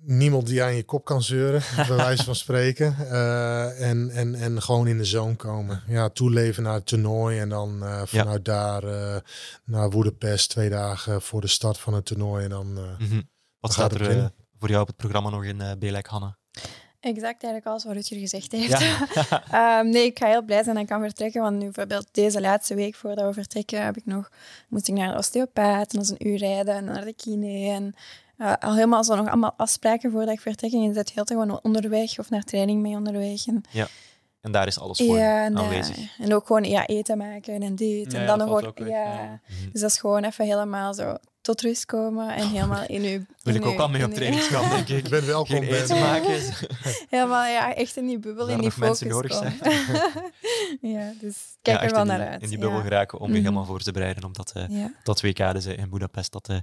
niemand 0.00 0.46
die 0.46 0.62
aan 0.62 0.74
je 0.76 0.82
kop 0.84 1.04
kan 1.04 1.22
zeuren, 1.22 1.62
bij 1.88 1.96
wijze 1.96 2.24
van 2.24 2.34
spreken. 2.34 2.96
Eh, 3.10 3.88
en, 3.90 4.10
en, 4.10 4.34
en 4.34 4.62
gewoon 4.62 4.86
in 4.86 4.98
de 4.98 5.04
zone 5.04 5.34
komen. 5.36 5.82
Ja, 5.86 6.08
toeleven 6.08 6.62
naar 6.62 6.74
het 6.74 6.86
toernooi. 6.86 7.38
En 7.38 7.48
dan 7.48 7.82
eh, 7.84 8.02
vanuit 8.04 8.44
daar 8.44 8.84
eh, 8.84 9.20
naar 9.64 9.90
Woedapest 9.90 10.50
twee 10.50 10.70
dagen 10.70 11.22
voor 11.22 11.40
de 11.40 11.46
start 11.46 11.78
van 11.78 11.94
het 11.94 12.04
toernooi. 12.04 12.44
En 12.44 12.50
dan 12.50 12.76
eh, 12.78 13.06
Mhm. 13.06 13.20
Wat 13.60 13.74
gaat 13.74 13.94
er 13.94 14.10
eh. 14.10 14.24
Voor 14.64 14.72
jou 14.72 14.82
op 14.82 14.88
het 14.88 14.96
programma 14.96 15.30
nog 15.30 15.44
in 15.44 15.60
uh, 15.60 15.70
Belek, 15.78 16.06
Hanne? 16.06 16.34
Exact 17.00 17.42
eigenlijk 17.42 17.66
alles 17.66 17.84
wat 17.84 17.92
Rutger 17.92 18.18
gezegd 18.18 18.52
heeft. 18.52 18.80
Ja. 18.80 19.08
Ehm, 19.78 19.88
nee, 19.88 20.04
ik 20.04 20.18
ga 20.18 20.26
heel 20.26 20.42
blij 20.42 20.62
zijn 20.62 20.74
dat 20.74 20.84
ik 20.84 20.90
kan 20.90 21.00
vertrekken. 21.00 21.42
Want 21.42 21.56
nu 21.56 21.64
bijvoorbeeld 21.64 22.08
deze 22.12 22.40
laatste 22.40 22.74
week 22.74 22.94
voordat 22.94 23.26
we 23.26 23.32
vertrekken, 23.32 23.84
heb 23.84 23.96
ik 23.96 24.06
nog, 24.06 24.30
moest 24.68 24.88
ik 24.88 24.94
naar 24.94 25.12
de 25.12 25.18
osteopaat 25.18 25.92
en 25.92 25.98
dat 25.98 26.02
is 26.02 26.10
een 26.10 26.26
uur 26.28 26.38
rijden 26.38 26.74
en 26.74 26.84
naar 26.84 27.04
de 27.04 27.12
kine. 27.12 27.70
En 27.70 27.94
eh, 28.36 28.52
al 28.60 28.74
helemaal 28.74 29.04
zo 29.04 29.14
nog 29.14 29.28
allemaal 29.28 29.54
afspraken 29.56 30.10
voordat 30.10 30.34
ik 30.34 30.40
vertrek. 30.40 30.72
En 30.72 30.82
je 30.82 30.94
zit 30.94 31.10
heel 31.10 31.24
tijd 31.24 31.40
gewoon 31.40 31.60
onderweg 31.62 32.18
of 32.18 32.30
naar 32.30 32.42
training 32.42 32.82
mee 32.82 32.94
onderweg. 32.96 33.46
En, 33.46 33.62
En 34.40 34.52
daar 34.52 34.66
is 34.66 34.78
alles 34.78 34.98
voor 34.98 35.18
ja, 35.18 35.44
en, 35.44 35.58
aanwezig. 35.58 35.96
eh, 35.96 36.24
en 36.24 36.34
ook 36.34 36.46
gewoon 36.46 36.64
ja, 36.64 36.86
eten 36.86 37.18
maken 37.18 37.62
en 37.62 37.74
dit. 37.74 38.12
Ja, 38.12 38.18
en 38.18 38.26
dan 38.26 38.38
dat 38.38 38.48
nog 38.48 38.60
valt 38.60 38.70
ook, 38.70 38.80
ook 38.80 38.86
weg, 38.86 38.88
ja. 38.88 39.12
ja. 39.12 39.40
Mhm. 39.46 39.70
Dus 39.72 39.80
dat 39.80 39.90
is 39.90 39.98
gewoon 39.98 40.24
even 40.24 40.44
helemaal 40.44 40.94
zo 40.94 41.16
tot 41.44 41.60
rust 41.60 41.84
komen 41.86 42.34
en 42.34 42.48
helemaal 42.48 42.86
in 42.86 43.02
uw... 43.02 43.24
Wil 43.42 43.54
ik 43.54 43.64
ook 43.66 43.76
wel 43.76 43.88
mee 43.88 44.04
op 44.04 44.12
trainingskamp, 44.14 44.70
denk 44.70 44.88
ik. 44.88 45.04
ik 45.04 45.08
ben 45.10 45.26
welkom. 45.26 45.56
Geen 45.56 45.68
Ben. 45.68 45.82
eten 45.82 45.98
maken. 46.00 46.40
Helemaal, 47.10 47.44
ja, 47.46 47.74
echt 47.74 47.96
in 47.96 48.06
die 48.06 48.18
bubbel, 48.18 48.46
Daar 48.46 48.54
in 48.54 48.60
die 48.60 48.68
nog 48.68 48.78
mensen 48.78 49.10
focus 49.10 49.30
nodig 49.40 49.58
komen. 49.58 50.22
ja, 50.94 51.12
dus 51.20 51.36
kijk 51.62 51.76
Ja, 51.80 51.84
er 51.84 51.90
wel 51.90 52.00
in 52.02 52.08
die- 52.08 52.16
naar 52.18 52.28
uit. 52.28 52.42
In 52.42 52.48
die 52.48 52.58
ja. 52.58 52.64
bubbel 52.64 52.80
geraken 52.82 53.18
om 53.18 53.26
je 53.26 53.32
Mhm. 53.32 53.42
helemaal 53.42 53.64
voor 53.64 53.80
te 53.80 53.92
bereiden 53.92 54.24
op 54.24 54.34
dat, 54.36 54.52
eh, 54.54 54.64
Ja. 54.68 54.92
dat 55.02 55.20
WK 55.20 55.52
dus, 55.52 55.64
eh, 55.66 55.78
in 55.78 55.90
Budapest 55.90 56.32
dat 56.32 56.48
eh, 56.48 56.56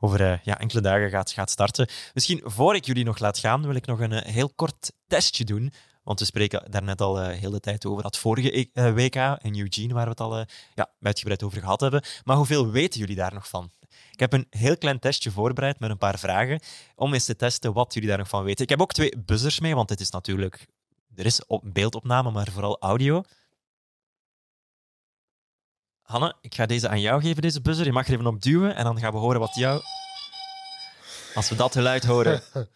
over 0.00 0.20
eh, 0.32 0.38
ja, 0.42 0.58
enkele 0.58 0.80
dagen 0.80 1.10
gaat, 1.10 1.30
gaat 1.30 1.50
starten. 1.50 1.88
Misschien 2.14 2.40
voor 2.44 2.74
ik 2.74 2.84
jullie 2.84 3.04
nog 3.04 3.18
laat 3.18 3.38
gaan, 3.38 3.66
wil 3.66 3.74
ik 3.74 3.86
nog 3.86 4.00
een 4.00 4.12
heel 4.24 4.52
kort 4.56 4.92
testje 5.06 5.44
doen. 5.44 5.72
Want 6.02 6.18
we 6.18 6.24
spreken 6.24 6.70
daar 6.70 6.82
net 6.82 7.00
al 7.00 7.20
eh, 7.20 7.38
heel 7.38 7.50
de 7.50 7.60
tijd 7.60 7.86
over 7.86 8.02
dat 8.02 8.16
vorige 8.18 8.68
WK 8.72 9.14
in 9.42 9.58
Eugene, 9.58 9.94
waar 9.94 10.04
we 10.04 10.10
het 10.10 10.20
al 10.20 10.38
eh, 10.38 10.44
ja, 10.74 10.90
uitgebreid 11.00 11.42
over 11.42 11.60
gehad 11.60 11.80
hebben. 11.80 12.02
Maar 12.24 12.36
hoeveel 12.36 12.70
weten 12.70 13.00
jullie 13.00 13.16
daar 13.16 13.34
nog 13.34 13.48
van? 13.48 13.70
Ik 14.12 14.20
heb 14.20 14.32
een 14.32 14.46
heel 14.50 14.76
klein 14.78 14.98
testje 14.98 15.30
voorbereid 15.30 15.80
met 15.80 15.90
een 15.90 15.98
paar 15.98 16.18
vragen 16.18 16.60
om 16.94 17.12
eens 17.14 17.24
te 17.24 17.36
testen 17.36 17.72
wat 17.72 17.94
jullie 17.94 18.08
daar 18.08 18.18
nog 18.18 18.28
van 18.28 18.44
weten. 18.44 18.62
Ik 18.64 18.68
heb 18.70 18.80
ook 18.80 18.92
twee 18.92 19.18
buzzers 19.18 19.60
mee, 19.60 19.74
want 19.74 19.88
dit 19.88 20.00
is 20.00 20.10
natuurlijk... 20.10 20.66
Er 21.16 21.26
is 21.26 21.46
op 21.46 21.62
beeldopname, 21.64 22.30
maar 22.30 22.50
vooral 22.50 22.80
audio. 22.80 23.22
Hanne, 26.02 26.36
ik 26.40 26.54
ga 26.54 26.66
deze 26.66 26.88
aan 26.88 27.00
jou 27.00 27.22
geven, 27.22 27.42
deze 27.42 27.60
buzzer. 27.60 27.84
Je 27.86 27.92
mag 27.92 28.06
er 28.06 28.12
even 28.12 28.26
op 28.26 28.42
duwen 28.42 28.74
en 28.76 28.84
dan 28.84 28.98
gaan 28.98 29.12
we 29.12 29.18
horen 29.18 29.40
wat 29.40 29.54
jou... 29.54 29.82
Als 31.34 31.48
we 31.48 31.54
dat 31.56 31.72
geluid 31.72 32.04
horen, 32.04 32.42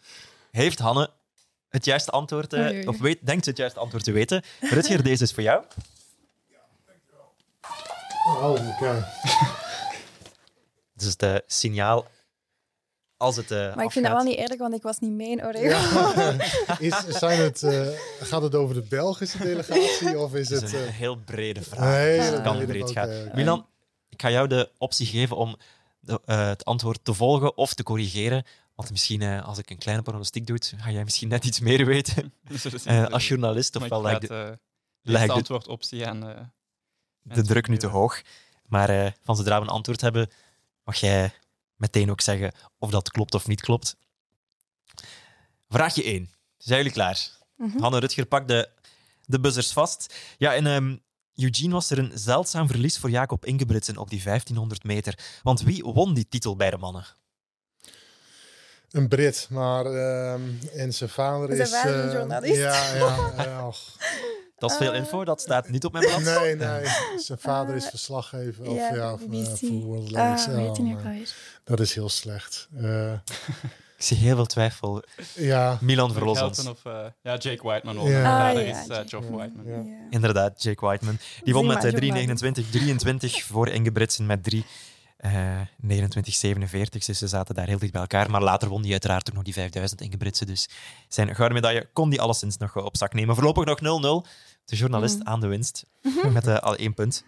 heeft 0.51 0.79
Hanne 0.79 1.09
het 1.69 1.85
juiste 1.85 2.11
antwoord, 2.11 2.53
eh, 2.53 2.59
Oei, 2.59 2.73
oei. 2.75 2.87
of 2.87 2.99
weet, 2.99 3.25
denkt 3.25 3.43
ze 3.43 3.49
het 3.49 3.59
juiste 3.59 3.79
antwoord 3.79 4.03
te 4.03 4.11
weten. 4.11 4.43
Rutger, 4.59 5.03
deze 5.03 5.23
is 5.23 5.33
voor 5.33 5.43
jou. 5.43 5.63
Oh, 8.27 8.67
oké. 8.67 9.07
Is 11.01 11.07
het 11.07 11.23
eh, 11.23 11.35
signaal 11.45 12.05
als 13.17 13.35
het 13.35 13.51
eh 13.51 13.75
Maar 13.75 13.85
ik 13.85 13.91
vind 13.91 14.05
dat 14.05 14.13
wel 14.13 14.23
niet 14.23 14.37
eerlijk, 14.37 14.59
want 14.59 14.73
ik 14.73 14.81
was 14.81 14.99
niet 14.99 15.11
mee 15.11 15.29
in 15.29 15.45
Oreo. 15.45 15.69
Ja. 15.69 16.35
Is, 16.79 17.05
zijn 17.07 17.39
het, 17.39 17.63
eh, 17.63 17.87
gaat 18.19 18.41
het 18.41 18.55
over 18.55 18.75
de 18.75 18.81
Belgische 18.81 19.37
delegatie 19.37 20.17
of 20.19 20.33
is 20.35 20.49
Het 20.49 20.73
een 20.73 20.87
heel 20.87 21.15
brede 21.15 21.61
vraag. 21.61 21.79
Nee, 21.89 22.17
dus 22.17 22.29
het 22.29 22.41
kan 22.41 22.65
breed 22.65 22.91
gaan. 22.91 23.29
Milan, 23.33 23.67
ik 24.09 24.21
ga 24.21 24.29
jou 24.29 24.47
de 24.47 24.71
optie 24.77 25.05
geven 25.05 25.35
om 25.37 25.57
de, 25.99 26.21
eh, 26.25 26.47
het 26.47 26.65
antwoord 26.65 26.99
te 27.03 27.13
volgen 27.13 27.57
of 27.57 27.73
te 27.73 27.83
corrigeren. 27.83 28.45
Want 28.75 28.91
misschien, 28.91 29.21
eh, 29.21 29.47
als 29.47 29.57
ik 29.57 29.69
een 29.69 29.77
kleine 29.77 30.03
pronostiek 30.03 30.47
doe, 30.47 30.57
ga 30.77 30.91
jij 30.91 31.03
misschien 31.03 31.27
net 31.27 31.45
iets 31.45 31.59
meer 31.59 31.85
weten 31.85 32.33
eh, 32.85 33.05
als 33.05 33.27
journalist. 33.27 33.73
Maar 33.73 33.83
Ofwel 33.83 34.09
ik 34.09 34.27
de, 35.01 35.27
antwoordoptie 35.27 36.07
aan... 36.07 36.29
eh, 36.29 36.41
de 37.21 37.43
druk 37.43 37.67
nu 37.67 37.77
te 37.77 37.87
hoog. 37.87 38.21
Maar 38.67 38.89
eh, 38.89 39.11
van 39.23 39.35
zodra 39.35 39.57
we 39.57 39.61
een 39.61 39.71
antwoord 39.71 40.01
hebben, 40.01 40.29
mag 40.87 40.95
jij 40.99 41.33
meteen 41.75 42.11
ook 42.11 42.21
zeggen 42.21 42.51
of 42.79 42.89
dat 42.89 43.11
klopt 43.11 43.33
of 43.33 43.47
niet 43.47 43.61
klopt. 43.61 43.95
Vraagje 45.69 46.03
1. 46.03 46.29
Zijn 46.57 46.77
jullie 46.77 46.93
klaar? 46.93 47.29
Mhm. 47.55 47.79
Hanne 47.79 47.99
Rutger, 47.99 48.25
pak 48.25 48.47
de, 48.47 48.69
de 49.25 49.39
buzzers 49.39 49.71
vast. 49.71 50.15
Ja, 50.37 50.53
in 50.53 50.67
ehm, 50.67 50.97
Eugene 51.35 51.73
was 51.73 51.89
er 51.89 51.99
een 51.99 52.11
zeldzaam 52.13 52.67
verlies 52.67 52.97
voor 52.97 53.09
Jacob 53.09 53.45
Ingebritsen 53.45 53.97
op 53.97 54.09
die 54.09 54.23
1500 54.23 54.83
meter. 54.83 55.19
Want 55.43 55.61
wie 55.61 55.83
won 55.83 56.13
die 56.13 56.27
titel 56.29 56.55
bij 56.55 56.69
de 56.69 56.77
mannen? 56.77 57.05
Een 58.91 59.07
Brit, 59.07 59.47
maar 59.49 59.85
ehm, 59.85 60.41
en 60.73 60.93
zijn 60.93 61.09
vader 61.09 61.55
Zijn 61.55 61.67
is... 61.67 61.73
vader 61.73 61.95
is 61.95 62.03
een 62.03 62.17
journalist. 62.17 62.55
Ja, 62.55 62.95
ja. 62.95 63.33
ja 63.43 63.67
och. 63.67 63.79
Dat 64.57 64.71
is 64.71 64.77
veel 64.77 64.91
Eh. 64.93 64.97
info, 64.99 65.23
dat 65.25 65.41
staat 65.41 65.69
niet 65.69 65.85
op 65.85 65.91
mijn 65.93 66.05
blad. 66.05 66.21
Nee, 66.41 66.55
nee. 66.55 66.85
Zijn 67.25 67.39
vader 67.39 67.75
is 67.75 67.83
Eh, 67.83 67.89
verslaggever. 67.89 68.67
Of, 68.69 68.75
ja, 68.77 68.95
ja, 68.95 69.13
of, 69.13 69.21
eh, 69.31 69.43
voor 69.53 69.69
World 69.69 70.15
Ah, 70.15 70.47
alweer. 70.47 71.33
dat 71.63 71.79
is 71.79 71.93
heel 71.93 72.09
slecht. 72.09 72.67
Eh, 72.81 73.13
Ik 73.97 74.03
zie 74.03 74.17
heel 74.17 74.35
veel 74.35 74.45
twijfel. 74.45 75.03
ja, 75.33 75.77
Milan, 75.81 76.05
Rick 76.07 76.17
verlos 76.17 76.37
Helton 76.39 76.67
ons. 76.67 76.77
Of, 76.77 76.85
eh, 76.93 77.05
ja, 77.21 77.35
Jake 77.37 77.63
Whiteman. 77.63 77.95
wel. 77.95 78.07
Ja. 78.07 78.19
Ja, 78.21 78.47
Ah, 78.49 78.53
dat 78.55 78.63
ja, 78.63 78.69
is 78.69 78.87
eh, 78.87 78.95
Jake. 78.95 79.09
Geoff 79.09 79.27
Whiteman. 79.29 79.65
Ja. 79.65 79.75
Ja. 79.75 80.05
Inderdaad, 80.09 80.63
Jake 80.63 80.85
Whiteman. 80.85 81.17
Die 81.43 81.53
won 81.53 81.65
met 81.65 81.75
maar, 81.75 81.85
eh, 81.85 81.91
journalist. 81.91 82.41
3.29, 82.41 82.69
23 82.69 83.43
voor 83.43 83.67
Ingebritsen 83.69 84.25
met 84.25 84.43
3. 84.43 84.65
Eh 85.17 85.61
29,47. 85.61 87.05
Dus 87.05 87.05
ze 87.05 87.27
zaten 87.27 87.55
daar 87.55 87.67
heel 87.67 87.77
dicht 87.79 87.91
bij 87.91 88.01
elkaar. 88.01 88.31
Maar 88.31 88.41
later 88.41 88.69
won 88.69 88.81
hij 88.81 88.91
uiteraard 88.91 89.29
ook 89.29 89.35
nog 89.35 89.43
die 89.43 89.53
5000 89.53 90.01
Ingebritsen. 90.01 90.47
Dus 90.47 90.69
zijn 91.07 91.35
gouden 91.35 91.53
medaille 91.57 91.89
kon 91.93 92.09
die 92.09 92.21
alleszins 92.21 92.57
nog 92.57 92.75
op 92.75 92.97
zak 92.97 93.13
nemen. 93.13 93.35
Voorlopig 93.35 93.65
nog 93.65 93.79
0-0. 94.23 94.27
De 94.65 94.75
journalist 94.75 95.19
Mhm. 95.19 95.27
aan 95.27 95.39
de 95.39 95.47
winst. 95.47 95.85
Met 96.31 96.47
eh, 96.47 96.57
al 96.57 96.75
één 96.75 96.93
punt. 96.93 97.23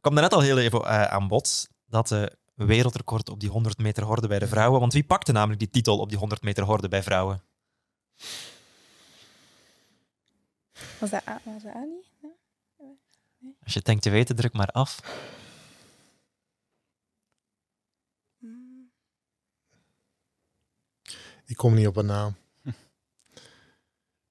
kwam 0.00 0.14
daarnet 0.14 0.32
al 0.32 0.40
heel 0.40 0.58
even 0.58 0.80
eh, 0.84 1.02
aan 1.02 1.28
bod. 1.28 1.68
Dat 1.86 2.14
wereldrecord 2.54 3.28
op 3.28 3.40
die 3.40 3.48
100 3.50 3.78
meter 3.78 4.04
horde 4.04 4.28
bij 4.28 4.38
de 4.38 4.48
vrouwen. 4.48 4.80
Want 4.80 4.92
wie 4.92 5.04
pakte 5.04 5.32
namelijk 5.32 5.58
die 5.58 5.70
titel 5.70 5.98
op 5.98 6.08
die 6.08 6.18
100 6.18 6.42
meter 6.42 6.64
horde 6.64 6.88
bij 6.88 7.02
vrouwen? 7.02 7.42
Was 10.98 11.10
dat, 11.10 11.22
was 11.24 11.62
dat 11.62 11.72
Ali? 11.74 12.04
Ja. 12.22 12.28
Als 13.62 13.72
je 13.72 13.78
het 13.78 13.84
denkt 13.84 14.02
te 14.02 14.10
weten, 14.10 14.36
druk 14.36 14.52
maar 14.52 14.66
af. 14.70 15.00
Ik 21.48 21.56
kom 21.56 21.74
niet 21.74 21.86
op 21.86 21.96
een 21.96 22.06
naam. 22.06 22.36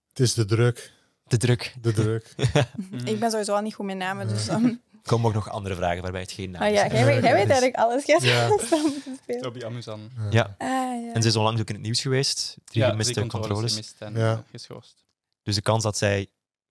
Het 0.08 0.20
is 0.20 0.34
de 0.34 0.46
druk. 0.46 0.92
De 1.24 1.38
druk. 1.38 1.74
De 1.82 1.94
druk. 1.94 2.34
Ik 3.14 3.20
ben 3.20 3.30
sowieso 3.32 3.54
al 3.56 3.62
niet 3.62 3.74
goed 3.76 3.86
met 3.86 3.98
namen, 3.98 4.28
dus 4.28 4.46
dan... 4.46 4.66
Er 5.04 5.14
komen 5.14 5.28
ook 5.28 5.34
nog 5.34 5.50
andere 5.50 5.76
vragen 5.76 6.02
waarbij 6.02 6.22
het 6.22 6.32
geen 6.32 6.52
naam 6.52 6.62
Ah 6.62 6.68
is. 6.70 6.74
ja, 6.74 6.88
jij 6.88 7.06
weet, 7.06 7.24
jij 7.24 7.34
weet 7.34 7.50
eigenlijk 7.50 7.76
alles. 7.76 8.06
Jij 8.06 8.20
Ja. 8.22 8.50
Toby 9.42 9.64
Amuzan. 9.66 10.10
Ja, 10.30 10.56
Ah, 10.58 10.68
ja. 10.68 11.12
en 11.14 11.22
ze 11.22 11.28
is 11.28 11.36
onlangs 11.36 11.62
ook 11.62 11.68
in 11.68 11.74
het 11.76 11.84
nieuws 11.84 12.02
geweest. 12.02 12.58
Drie 12.64 12.84
Ja, 12.84 12.90
gemiste 12.90 13.26
controles. 13.28 13.72
gemist 13.72 13.96
en 14.02 14.14
Ja. 14.16 14.44
geschorst. 14.52 15.06
Dus 15.44 15.56
de 15.56 15.62
kans 15.62 15.84
dat 15.84 15.98
zij 15.98 16.28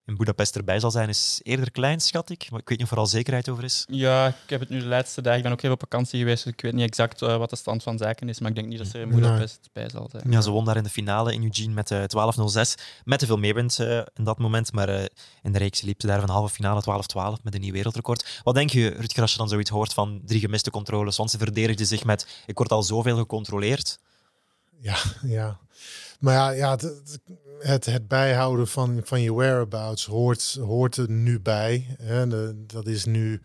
in 0.07 0.17
Budapest 0.17 0.57
erbij 0.57 0.81
zal 0.81 0.91
zijn 0.91 1.09
is 1.09 1.41
eerder 1.43 1.71
klein, 1.71 2.01
schat 2.01 2.31
ik. 2.31 2.51
Maar 2.51 2.61
ik 2.61 2.69
weet 2.69 2.79
niet 2.79 2.87
of 2.87 2.93
er 2.93 2.99
al 2.99 3.07
zekerheid 3.07 3.49
over 3.49 3.65
is. 3.65 3.85
Ja, 3.89 4.27
ik 4.27 4.51
heb 4.51 4.61
het 4.61 4.69
nu 4.69 4.79
de 4.79 4.87
laatste 4.87 5.21
dagen. 5.21 5.37
Ik 5.37 5.43
ben 5.45 5.53
ook 5.53 5.59
even 5.59 5.73
op 5.73 5.81
vakantie 5.81 6.19
geweest, 6.19 6.45
dus 6.45 6.53
ik 6.53 6.61
weet 6.61 6.73
niet 6.73 6.89
exact 6.89 7.23
eh, 7.23 7.37
wat 7.37 7.51
de 7.51 7.57
stand 7.57 7.83
van 7.83 7.99
zaken 7.99 8.29
is. 8.29 8.41
Maar 8.41 8.49
ik 8.49 8.55
denk 8.55 8.69
niet 8.69 8.79
dat 8.79 8.87
ze 8.87 8.95
er 8.95 9.01
in 9.03 9.09
Nee. 9.09 9.21
Budapest 9.21 9.69
bij 9.73 9.89
zal 9.89 10.09
zijn. 10.11 10.31
Ja, 10.31 10.41
ze 10.41 10.51
won 10.51 10.65
daar 10.65 10.77
in 10.77 10.83
de 10.83 10.91
finale 10.91 11.33
in 11.33 11.43
Eugene 11.43 11.75
met 11.75 11.91
eh 11.91 12.03
12-06. 12.03 12.75
Met 13.05 13.19
te 13.19 13.27
veel 13.27 13.39
meewind 13.39 13.79
eh, 13.79 13.97
in 13.97 14.25
dat 14.25 14.39
moment. 14.39 14.73
Maar 14.73 14.89
eh, 14.89 15.05
in 15.43 15.53
de 15.53 15.59
reeks 15.59 15.81
liep 15.81 16.01
ze 16.01 16.07
daar 16.07 16.21
van 16.21 16.29
halve 16.31 16.55
finale 16.55 16.83
12-12 17.39 17.43
met 17.43 17.55
een 17.55 17.61
nieuw 17.61 17.73
wereldrecord. 17.73 18.41
Wat 18.43 18.55
denk 18.55 18.71
je, 18.71 18.89
Rutger, 18.89 19.23
als 19.23 19.33
je 19.33 19.39
dan 19.39 19.49
zoiets 19.49 19.71
hoort 19.71 19.95
van 19.95 20.21
drie 20.25 20.41
gemiste 20.41 20.71
controles? 20.71 21.17
Want 21.17 21.31
ze 21.31 21.39
verdedigde 21.39 21.85
zich 21.85 22.05
met, 22.05 22.43
ik 22.47 22.59
word 22.59 22.71
al 22.71 22.83
zoveel 22.83 23.17
gecontroleerd. 23.17 23.99
Ja, 24.81 24.97
ja. 25.23 25.59
Maar 26.21 26.35
ja, 26.35 26.51
ja 26.51 26.71
het, 26.71 26.93
het, 27.59 27.85
het 27.85 28.09
bijhouden 28.09 28.69
van, 28.69 29.01
van 29.05 29.21
je 29.21 29.35
whereabouts 29.35 30.05
hoort, 30.05 30.59
hoort 30.61 30.97
er 30.97 31.11
nu 31.11 31.41
bij. 31.41 31.97
Hè. 32.03 32.27
De- 32.27 32.65
dat 32.67 32.87
is 32.87 33.05
nu. 33.05 33.41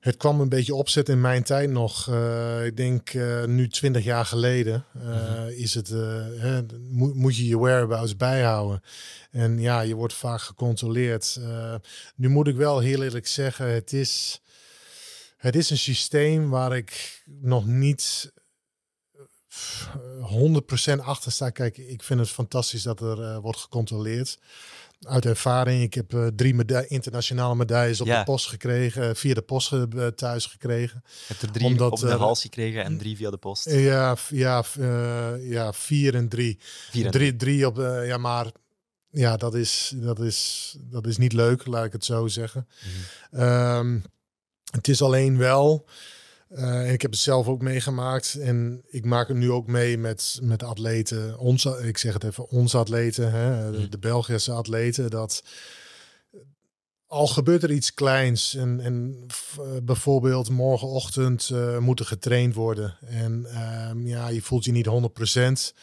Het 0.00 0.16
kwam 0.16 0.40
een 0.40 0.48
beetje 0.48 0.74
opzet 0.74 1.08
in 1.08 1.20
mijn 1.20 1.42
tijd 1.42 1.70
nog. 1.70 2.08
eh, 2.08 2.64
ik 2.66 2.76
denk 2.76 3.10
eh, 3.10 3.44
nu 3.44 3.68
20 3.68 4.04
jaar 4.04 4.24
geleden 4.24 4.84
eh, 5.02 5.48
is 5.48 5.74
het. 5.74 5.88
hè, 5.88 6.60
moet, 6.90 7.14
moet 7.14 7.36
je 7.36 7.46
je 7.46 7.58
whereabouts 7.58 8.16
bijhouden. 8.16 8.82
En 9.30 9.58
ja, 9.60 9.80
je 9.80 9.94
wordt 9.94 10.14
vaak 10.14 10.40
gecontroleerd. 10.40 11.40
Nu 12.16 12.28
moet 12.28 12.48
ik 12.48 12.56
wel 12.56 12.78
heel 12.78 13.02
eerlijk 13.02 13.26
zeggen, 13.26 13.66
het 13.74 13.92
is. 13.92 14.40
Het 15.36 15.56
is 15.56 15.70
een 15.70 15.78
systeem 15.78 16.50
waar 16.50 16.76
ik 16.76 17.22
nog 17.40 17.66
niet 17.66 18.32
100% 20.96 21.00
achter 21.04 21.32
sta. 21.32 21.50
Kijk, 21.50 21.78
ik 21.78 22.02
vind 22.02 22.20
het 22.20 22.28
fantastisch 22.28 22.82
dat 22.82 23.00
er 23.00 23.22
eh, 23.22 23.38
wordt 23.38 23.58
gecontroleerd. 23.58 24.38
Uit 25.02 25.24
ervaring, 25.26 25.82
ik 25.82 25.94
heb 25.94 26.14
eh, 26.14 26.26
drie 26.26 26.54
meda- 26.54 26.84
internationale 26.88 27.54
medailles 27.54 28.00
op 28.00 28.06
Ja. 28.06 28.18
de 28.18 28.24
post 28.24 28.46
gekregen, 28.48 29.08
eh, 29.08 29.14
via 29.14 29.34
de 29.34 29.42
post 29.42 29.72
thuis 30.16 30.46
gekregen. 30.46 31.02
Je 31.04 31.10
hebt 31.26 31.42
er 31.42 31.50
drie 31.52 31.66
Omdat, 31.66 31.92
op 31.92 31.98
de 31.98 32.10
hals 32.10 32.40
gekregen 32.40 32.84
en 32.84 32.98
drie 32.98 33.16
via 33.16 33.30
de 33.30 33.36
post. 33.36 33.70
Ja, 33.70 34.16
ja, 34.30 34.64
ja 35.40 35.72
vier 35.72 36.14
en 36.14 36.28
drie. 36.28 36.58
Vier 36.90 37.04
en 37.04 37.10
drie, 37.10 37.36
drie 37.36 37.66
op, 37.66 37.76
ja, 38.04 38.16
maar 38.16 38.46
ja, 39.10 39.36
dat 39.36 39.54
is, 39.54 39.92
dat, 39.96 40.20
is, 40.20 40.74
dat 40.80 41.06
is 41.06 41.16
niet 41.16 41.32
leuk, 41.32 41.66
laat 41.66 41.84
ik 41.84 41.92
het 41.92 42.04
zo 42.04 42.26
zeggen. 42.26 42.68
Mhm. 43.30 43.40
Ehm, 43.42 43.98
het 44.70 44.88
is 44.88 45.02
alleen 45.02 45.38
wel, 45.38 45.86
eh, 46.54 46.86
en 46.86 46.92
ik 46.92 47.02
heb 47.02 47.10
het 47.10 47.20
zelf 47.20 47.46
ook 47.48 47.62
meegemaakt 47.62 48.34
en 48.34 48.82
ik 48.88 49.04
maak 49.04 49.28
het 49.28 49.36
nu 49.36 49.50
ook 49.50 49.66
mee 49.66 49.98
met, 49.98 50.38
met 50.42 50.62
atleten, 50.62 51.38
onze, 51.38 51.80
ik 51.82 51.98
zeg 51.98 52.12
het 52.12 52.24
even, 52.24 52.48
onze 52.48 52.76
atleten, 52.78 53.32
hè, 53.32 53.70
de, 53.70 53.78
Mhm. 53.78 53.90
de 53.90 53.98
Belgische 53.98 54.52
atleten, 54.52 55.10
dat 55.10 55.42
al 57.06 57.26
gebeurt 57.26 57.62
er 57.62 57.72
iets 57.72 57.94
kleins 57.94 58.54
en, 58.54 58.80
en 58.80 59.26
eh, 59.58 59.64
bijvoorbeeld 59.82 60.50
morgenochtend 60.50 61.50
eh, 61.50 61.78
moet 61.78 62.00
er 62.00 62.06
getraind 62.06 62.54
worden 62.54 62.96
en 63.06 63.46
ehm, 63.46 64.06
ja, 64.06 64.28
je 64.28 64.42
voelt 64.42 64.64
je 64.64 64.72
niet 64.72 64.86
100%. 64.86 65.74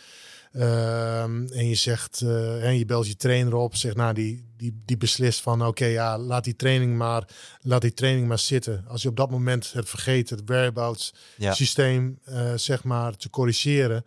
Ehm, 0.51 1.47
en 1.47 1.67
je 1.67 1.75
zegt, 1.75 2.21
eh, 2.21 2.65
en 2.65 2.77
je 2.77 2.85
belt 2.85 3.07
je 3.07 3.15
trainer 3.15 3.53
op, 3.55 3.75
zegt, 3.75 3.95
nou, 3.95 4.13
die, 4.13 4.45
die, 4.57 4.81
die 4.85 4.97
beslist 4.97 5.41
van, 5.41 5.65
oké, 5.65 5.85
ja, 5.85 6.17
laat 6.17 6.43
die 6.43 6.55
training 6.55 6.97
maar, 6.97 7.27
laat 7.61 7.81
die 7.81 7.93
training 7.93 8.27
maar 8.27 8.39
zitten. 8.39 8.85
Als 8.87 9.01
je 9.01 9.07
op 9.09 9.15
dat 9.17 9.29
moment 9.29 9.73
het 9.73 9.89
vergeet, 9.89 10.29
het 10.29 10.41
whereabouts 10.45 11.13
Ja. 11.37 11.53
systeem, 11.53 12.19
eh, 12.23 12.53
zeg 12.55 12.83
maar, 12.83 13.15
te 13.17 13.29
corrigeren. 13.29 14.05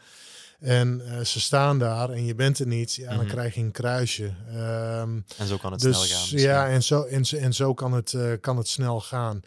En 0.61 1.03
eh, 1.07 1.25
ze 1.25 1.41
staan 1.41 1.79
daar 1.79 2.11
en 2.11 2.25
je 2.25 2.35
bent 2.35 2.59
er 2.59 2.67
niet, 2.67 2.95
ja, 2.95 3.09
dan 3.09 3.17
Mhm. 3.25 3.27
krijg 3.33 3.55
je 3.55 3.61
een 3.61 3.71
kruisje. 3.71 4.33
Ehm, 4.49 5.21
En 5.37 5.47
zo 5.47 5.57
kan 5.57 5.73
het 5.73 5.81
dus 5.81 5.97
snel 5.97 6.09
gaan. 6.09 6.19
misschien. 6.21 6.39
ja, 6.41 6.69
en 6.69 6.83
zo, 6.83 7.03
en, 7.03 7.25
zo- 7.25 7.37
en 7.37 7.55
zo 7.55 7.75
kan 7.75 7.93
het, 7.93 8.15
kan 8.41 8.57
het 8.57 8.69
snel 8.69 9.01
gaan. 9.01 9.41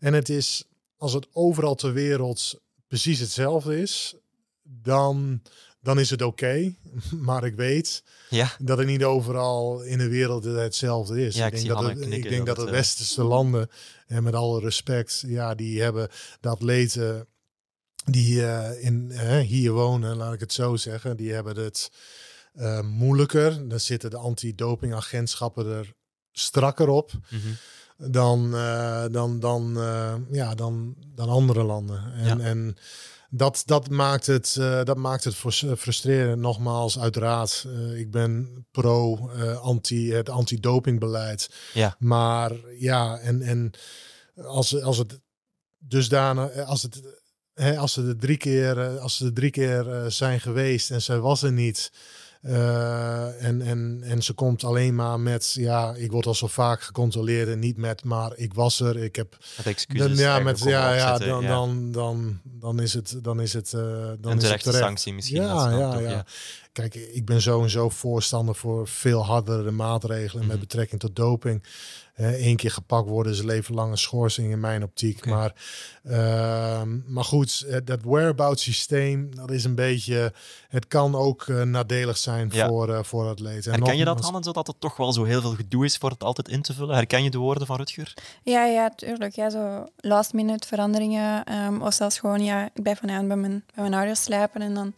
En 0.00 0.12
het 0.14 0.28
is, 0.28 0.64
als 0.96 1.12
het 1.12 1.26
overal 1.32 1.74
ter 1.74 1.92
wereld 1.92 2.60
precies 2.88 3.18
hetzelfde 3.18 3.80
is, 3.80 4.14
dan, 4.62 5.42
dan 5.86 5.98
is 5.98 6.10
het 6.10 6.22
oké. 6.22 6.74
Maar 7.28 7.44
ik 7.44 7.54
weet 7.54 8.02
ja. 8.30 8.50
dat 8.58 8.78
het 8.78 8.86
niet 8.86 9.04
overal 9.04 9.82
in 9.82 9.98
de 9.98 10.08
wereld 10.08 10.44
hetzelfde 10.44 11.26
is. 11.26 11.36
Ja, 11.36 11.46
ik 11.46 11.52
denk 11.52 11.68
dat, 11.68 11.82
het, 11.82 12.12
ik 12.12 12.28
denk 12.28 12.46
dat 12.46 12.46
dat 12.46 12.56
de 12.56 12.60
het, 12.60 12.70
eh, 12.70 12.76
westerse 12.76 13.22
landen, 13.22 13.70
en 14.06 14.22
met 14.22 14.34
alle 14.34 14.60
respect, 14.60 15.22
ja, 15.26 15.54
die 15.54 15.82
hebben 15.82 16.08
de 16.40 16.48
atleten 16.48 17.26
die 18.04 18.46
eh, 18.46 18.84
in, 18.84 19.12
hier 19.40 19.72
wonen, 19.72 20.16
laat 20.16 20.32
ik 20.32 20.40
het 20.40 20.52
zo 20.52 20.76
zeggen, 20.76 21.16
die 21.16 21.32
hebben 21.32 21.56
het 21.56 21.90
eh, 22.52 22.80
moeilijker. 22.80 23.68
Dan 23.68 23.80
zitten 23.80 24.10
de 24.10 24.16
antidopingagentschappen 24.16 25.66
er 25.66 25.94
strakker 26.32 26.88
op 26.88 27.10
Mhm. 27.30 28.12
dan, 28.12 28.50
dan, 29.12 29.40
dan, 29.40 29.74
ja, 30.30 30.54
dan, 30.54 30.94
dan 31.14 31.28
andere 31.28 31.62
landen. 31.62 32.12
En, 32.12 32.38
Ja. 32.38 32.44
en 32.44 32.76
dat, 33.30 33.62
dat, 33.66 33.90
maakt 33.90 34.26
het, 34.26 34.56
eh, 34.58 34.82
dat 34.84 34.96
maakt 34.96 35.24
het 35.24 35.34
frus- 35.34 35.64
frustrerend. 35.76 36.40
Nogmaals, 36.40 36.98
uiteraard, 36.98 37.64
eh, 37.66 37.98
ik 37.98 38.10
ben 38.10 38.66
pro 38.70 39.28
eh, 39.30 39.60
anti, 39.60 40.12
het 40.12 40.28
antidopingbeleid. 40.28 41.50
Ja. 41.74 41.96
Maar 41.98 42.52
ja, 42.78 43.18
en, 43.18 43.42
en 43.42 43.72
als, 44.36 44.82
als 44.82 44.98
het 44.98 45.20
dusdanig, 45.78 46.50
eh, 46.50 46.68
als 46.68 46.82
het, 46.82 47.02
hè, 47.54 47.78
als 47.78 47.92
ze 47.92 48.06
er 48.06 48.18
drie 48.18 48.36
keer, 48.36 48.78
eh, 48.80 49.02
als 49.02 49.16
ze 49.16 49.24
er 49.24 49.32
drie 49.32 49.50
keer 49.50 49.92
eh, 49.92 50.10
zijn 50.10 50.40
geweest 50.40 50.90
en 50.90 51.02
zij 51.02 51.18
was 51.18 51.42
er 51.42 51.52
niet. 51.52 51.92
Eh, 52.46 53.44
en, 53.44 53.62
en, 53.62 54.00
en 54.04 54.22
ze 54.22 54.32
komt 54.32 54.64
alleen 54.64 54.94
maar 54.94 55.20
met, 55.20 55.52
ja, 55.52 55.94
ik 55.94 56.10
word 56.10 56.26
al 56.26 56.34
zo 56.34 56.46
vaak 56.46 56.80
gecontroleerd 56.82 57.48
en 57.48 57.58
niet 57.58 57.76
met, 57.76 58.04
maar 58.04 58.32
ik 58.36 58.54
was 58.54 58.80
er, 58.80 58.96
ik 58.96 59.16
heb 59.16 59.36
Met 59.56 59.66
excuses. 59.66 60.06
dan, 60.06 60.16
ja, 60.16 60.38
met, 60.38 60.58
ja, 60.58 60.94
ja, 60.94 61.18
dan, 61.18 61.42
ja. 61.42 61.48
Dan, 61.48 61.92
dan, 61.92 62.40
dan 62.44 62.80
is 62.80 62.94
het, 62.94 63.18
dan 63.22 63.40
is 63.40 63.52
het, 63.52 63.72
eh, 63.72 63.80
dan 64.20 64.32
een 64.32 64.38
is 64.38 64.50
het 64.50 64.62
terecht. 64.62 64.82
sanctie 64.82 65.14
misschien. 65.14 65.42
Ja, 65.42 65.70
ja, 65.70 65.98
ja. 65.98 66.24
Kijk, 66.76 66.94
ik 66.94 67.24
ben 67.24 67.42
sowieso 67.42 67.88
voorstander 67.88 68.54
voor 68.54 68.88
veel 68.88 69.24
hardere 69.24 69.70
maatregelen 69.70 70.42
Mhm. 70.42 70.50
met 70.52 70.60
betrekking 70.60 71.00
tot 71.00 71.16
doping. 71.16 71.62
Eén 72.16 72.56
keer 72.56 72.70
gepakt 72.70 73.08
worden 73.08 73.32
is 73.32 73.38
een 73.38 73.46
leven 73.46 73.74
lange 73.74 73.96
schorsing 73.96 74.50
in 74.50 74.60
mijn 74.60 74.82
optiek. 74.82 75.26
Maar, 75.26 75.52
ehm, 76.04 76.88
maar 77.12 77.24
goed, 77.24 77.64
eh, 77.68 77.76
dat 77.84 78.00
whereabouts 78.02 78.62
systeem, 78.62 79.34
dat 79.34 79.50
is 79.50 79.64
een 79.64 79.74
beetje, 79.74 80.32
het 80.68 80.88
kan 80.88 81.14
ook 81.14 81.42
eh, 81.48 81.62
nadelig 81.62 82.16
zijn 82.16 82.48
Ja. 82.52 82.68
voor, 82.68 82.94
eh, 82.94 83.02
voor 83.02 83.28
atleten. 83.28 83.72
En 83.72 83.78
Herken 83.78 83.96
je 83.96 84.04
dat, 84.04 84.20
Hanne, 84.20 84.42
zodat 84.42 84.66
het 84.66 84.80
toch 84.80 84.96
wel 84.96 85.12
zo 85.12 85.24
heel 85.24 85.40
veel 85.40 85.54
gedoe 85.54 85.84
is 85.84 85.96
voor 85.96 86.10
het 86.10 86.24
altijd 86.24 86.48
in 86.48 86.62
te 86.62 86.74
vullen? 86.74 86.94
Herken 86.94 87.22
je 87.22 87.30
de 87.30 87.38
woorden 87.38 87.66
van 87.66 87.76
Rutger? 87.76 88.14
Ja, 88.42 88.64
ja, 88.64 88.90
tuurlijk. 88.90 89.34
Ja, 89.34 89.50
zo 89.50 89.84
last 89.96 90.32
minute 90.32 90.66
veranderingen. 90.68 91.44
ehm, 91.44 91.80
of 91.82 91.94
zelfs 91.94 92.18
gewoon, 92.18 92.44
ja, 92.44 92.64
ik 92.74 92.82
blijf 92.82 92.98
vanavond 92.98 93.28
bij 93.28 93.36
mijn, 93.36 93.64
bij 93.74 93.82
mijn 93.82 93.94
ouders 93.94 94.22
slapen 94.22 94.62
en 94.62 94.74
dan 94.74 94.92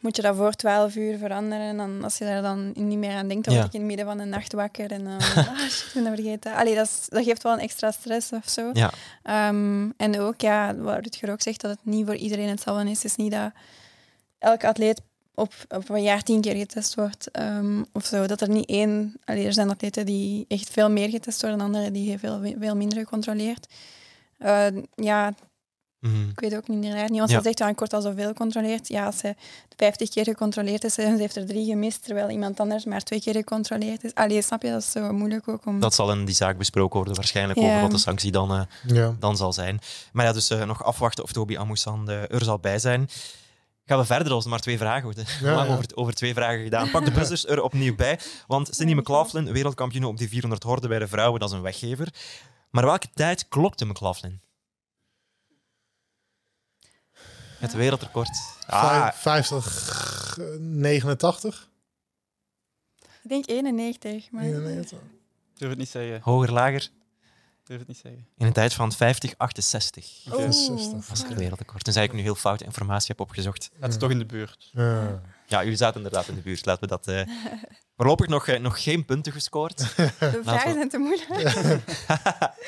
moet 0.00 0.16
je 0.16 0.22
dat 0.22 0.36
voor 0.36 0.52
12 0.52 0.94
uur 0.96 1.18
veranderen. 1.18 1.66
En 1.66 1.76
dan, 1.76 2.04
als 2.04 2.18
je 2.18 2.24
daar 2.24 2.42
dan 2.42 2.72
niet 2.74 2.98
meer 2.98 3.14
aan 3.14 3.28
denkt, 3.28 3.44
dan 3.44 3.54
word 3.54 3.66
ik 3.66 3.72
in 3.72 3.78
het 3.80 3.88
midden 3.88 4.06
van 4.06 4.18
de 4.18 4.24
nacht 4.24 4.52
wakker 4.52 4.90
en 4.92 5.04
dan, 5.04 5.18
ah 5.46 5.58
shit, 5.58 5.86
ik 5.86 5.90
ben 5.94 6.04
dat 6.04 6.14
vergeten. 6.14 6.54
Allee, 6.54 6.74
dat, 6.74 6.86
is- 6.86 7.06
dat 7.08 7.24
geeft 7.24 7.42
wel 7.42 7.52
een 7.52 7.58
extra 7.58 7.90
stress 7.90 8.32
of 8.32 8.48
zo. 8.48 8.70
Ja. 8.72 8.90
Ehm, 9.22 9.88
en 9.96 10.20
ook, 10.20 10.40
ja, 10.40 10.74
wat 10.76 10.94
Rutger 11.02 11.30
ook 11.30 11.42
zegt, 11.42 11.60
dat 11.60 11.70
het 11.70 11.80
niet 11.82 12.06
voor 12.06 12.16
iedereen 12.16 12.48
hetzelfde 12.48 12.90
is. 12.90 13.02
Het 13.02 13.04
is 13.10 13.16
niet 13.16 13.32
dat 13.32 13.50
elke 14.38 14.66
atleet 14.66 15.00
op, 15.34 15.52
op 15.68 15.88
een 15.88 16.02
jaar 16.02 16.22
tien 16.22 16.40
keer 16.40 16.56
getest 16.56 16.94
wordt 16.94 17.30
ehm, 17.30 17.82
of 17.92 18.04
zo. 18.04 18.26
Dat 18.26 18.40
er 18.40 18.48
niet 18.48 18.68
één... 18.68 19.14
Allee, 19.24 19.46
er 19.46 19.52
zijn 19.52 19.70
atleten 19.70 20.06
die 20.06 20.44
echt 20.48 20.70
veel 20.70 20.90
meer 20.90 21.08
getest 21.08 21.40
worden, 21.42 21.60
anderen 21.60 21.92
die 21.92 22.18
veel, 22.18 22.40
veel 22.58 22.76
minder 22.76 22.98
gecontroleerd. 22.98 23.66
Eh, 24.38 24.66
ja, 24.94 25.32
Mhm. 26.00 26.28
ik 26.28 26.40
weet 26.40 26.54
ook 26.56 26.68
niet 26.68 26.84
inderdaad 26.84 27.08
niet. 27.08 27.18
Want 27.18 27.30
Ja. 27.30 27.36
ze 27.36 27.42
zegt, 27.42 27.58
ja, 27.58 27.68
ik 27.68 27.78
word 27.78 27.92
al 27.92 28.00
zoveel 28.00 28.26
gecontroleerd. 28.26 28.88
Ja, 28.88 29.06
als 29.06 29.18
ze 29.18 29.34
50 29.76 30.08
keer 30.08 30.24
gecontroleerd 30.24 30.84
is 30.84 30.98
en 30.98 31.14
ze 31.16 31.20
heeft 31.20 31.36
er 31.36 31.46
drie 31.46 31.64
gemist, 31.66 32.04
terwijl 32.04 32.30
iemand 32.30 32.60
anders 32.60 32.84
maar 32.84 33.02
twee 33.02 33.20
keer 33.20 33.34
gecontroleerd 33.34 34.04
is. 34.04 34.14
Allee, 34.14 34.42
snap 34.42 34.62
je? 34.62 34.70
Dat 34.70 34.82
is 34.82 34.90
zo 34.90 35.12
moeilijk 35.12 35.48
ook 35.48 35.66
om... 35.66 35.80
Dat 35.80 35.94
zal 35.94 36.12
in 36.12 36.24
die 36.24 36.34
zaak 36.34 36.58
besproken 36.58 36.96
worden, 36.96 37.14
waarschijnlijk, 37.14 37.58
Ja. 37.58 37.66
over 37.68 37.80
wat 37.80 37.90
de 37.90 37.98
sanctie 37.98 38.30
dan, 38.30 38.52
eh, 38.54 38.60
Ja. 38.86 39.14
dan 39.18 39.36
zal 39.36 39.52
zijn. 39.52 39.80
Maar 40.12 40.24
ja, 40.26 40.32
dus 40.32 40.50
eh, 40.50 40.64
nog 40.64 40.84
afwachten 40.84 41.24
of 41.24 41.32
Toby 41.32 41.56
Amoussan 41.56 42.10
eh, 42.10 42.22
er 42.34 42.44
zal 42.44 42.58
bij 42.58 42.78
zijn. 42.78 43.08
Gaan 43.84 43.98
we 43.98 44.04
verder 44.04 44.32
als 44.32 44.44
er 44.44 44.50
maar 44.50 44.60
twee 44.60 44.78
vragen 44.78 45.02
worden. 45.04 45.24
Ja, 45.40 45.54
Lang 45.54 45.68
ja. 45.68 45.72
over, 45.74 45.86
over 45.94 46.14
twee 46.14 46.34
vragen 46.34 46.62
gedaan. 46.62 46.90
Pak 46.90 47.04
de 47.04 47.10
buzzers 47.10 47.46
er 47.46 47.62
opnieuw 47.62 47.94
bij. 47.94 48.18
Want 48.46 48.68
Cindy 48.74 48.94
McLaughlin, 48.94 49.52
wereldkampioen 49.52 50.04
op 50.04 50.18
die 50.18 50.28
400 50.28 50.62
horde 50.62 50.88
bij 50.88 50.98
de 50.98 51.08
vrouwen, 51.08 51.40
dat 51.40 51.48
is 51.50 51.54
een 51.56 51.62
weggever. 51.62 52.08
Maar 52.70 52.84
welke 52.84 53.06
tijd 53.14 53.48
klopte 53.48 53.84
McLaughlin? 53.86 54.40
Het 57.60 57.72
wereldrecord. 57.72 58.30
Ah, 58.66 59.00
Vijf- 59.00 59.14
50, 59.16 60.38
eh, 60.38 60.44
89? 60.58 61.68
Ik 63.22 63.28
denk 63.28 63.46
91, 63.48 64.30
maar... 64.30 64.42
91. 64.44 64.98
Durf 65.54 65.70
het 65.70 65.78
niet 65.78 65.88
zeggen. 65.88 66.20
hoger, 66.22 66.52
lager. 66.52 66.88
Durf 67.64 67.78
het 67.78 67.88
niet 67.88 67.98
zeggen. 68.02 68.26
In 68.36 68.46
een 68.46 68.52
tijd 68.52 68.74
van 68.74 68.92
50, 68.92 69.34
68. 69.36 70.22
Oh, 70.28 70.32
Oké. 70.34 70.52
60. 70.52 70.76
Dat 71.06 71.16
is 71.16 71.22
het 71.22 71.34
wereldrecord. 71.34 71.84
Tenzij 71.84 72.04
ik 72.04 72.12
nu 72.12 72.20
heel 72.20 72.34
foute 72.34 72.64
informatie 72.64 73.06
heb 73.08 73.20
opgezocht. 73.20 73.70
Het 73.80 73.90
is 73.92 73.98
toch 73.98 74.10
in 74.10 74.18
de 74.18 74.26
buurt. 74.26 74.70
Ja. 74.72 75.20
Ja, 75.46 75.62
jullie 75.62 75.76
zaten 75.76 75.96
inderdaad 75.96 76.28
in 76.28 76.34
de 76.34 76.40
buurt. 76.40 76.66
Laten 76.66 76.82
we 76.82 76.88
dat... 76.88 77.08
eh, 77.08 77.22
Voorlopig 77.96 78.26
nog, 78.26 78.46
eh, 78.48 78.60
nog 78.60 78.82
geen 78.82 79.04
punten 79.04 79.32
gescoord. 79.32 79.78
De 79.96 80.40
vragen 80.42 80.68
we- 80.68 80.74
zijn 80.74 80.88
te 80.88 80.98
moeilijk. 80.98 81.28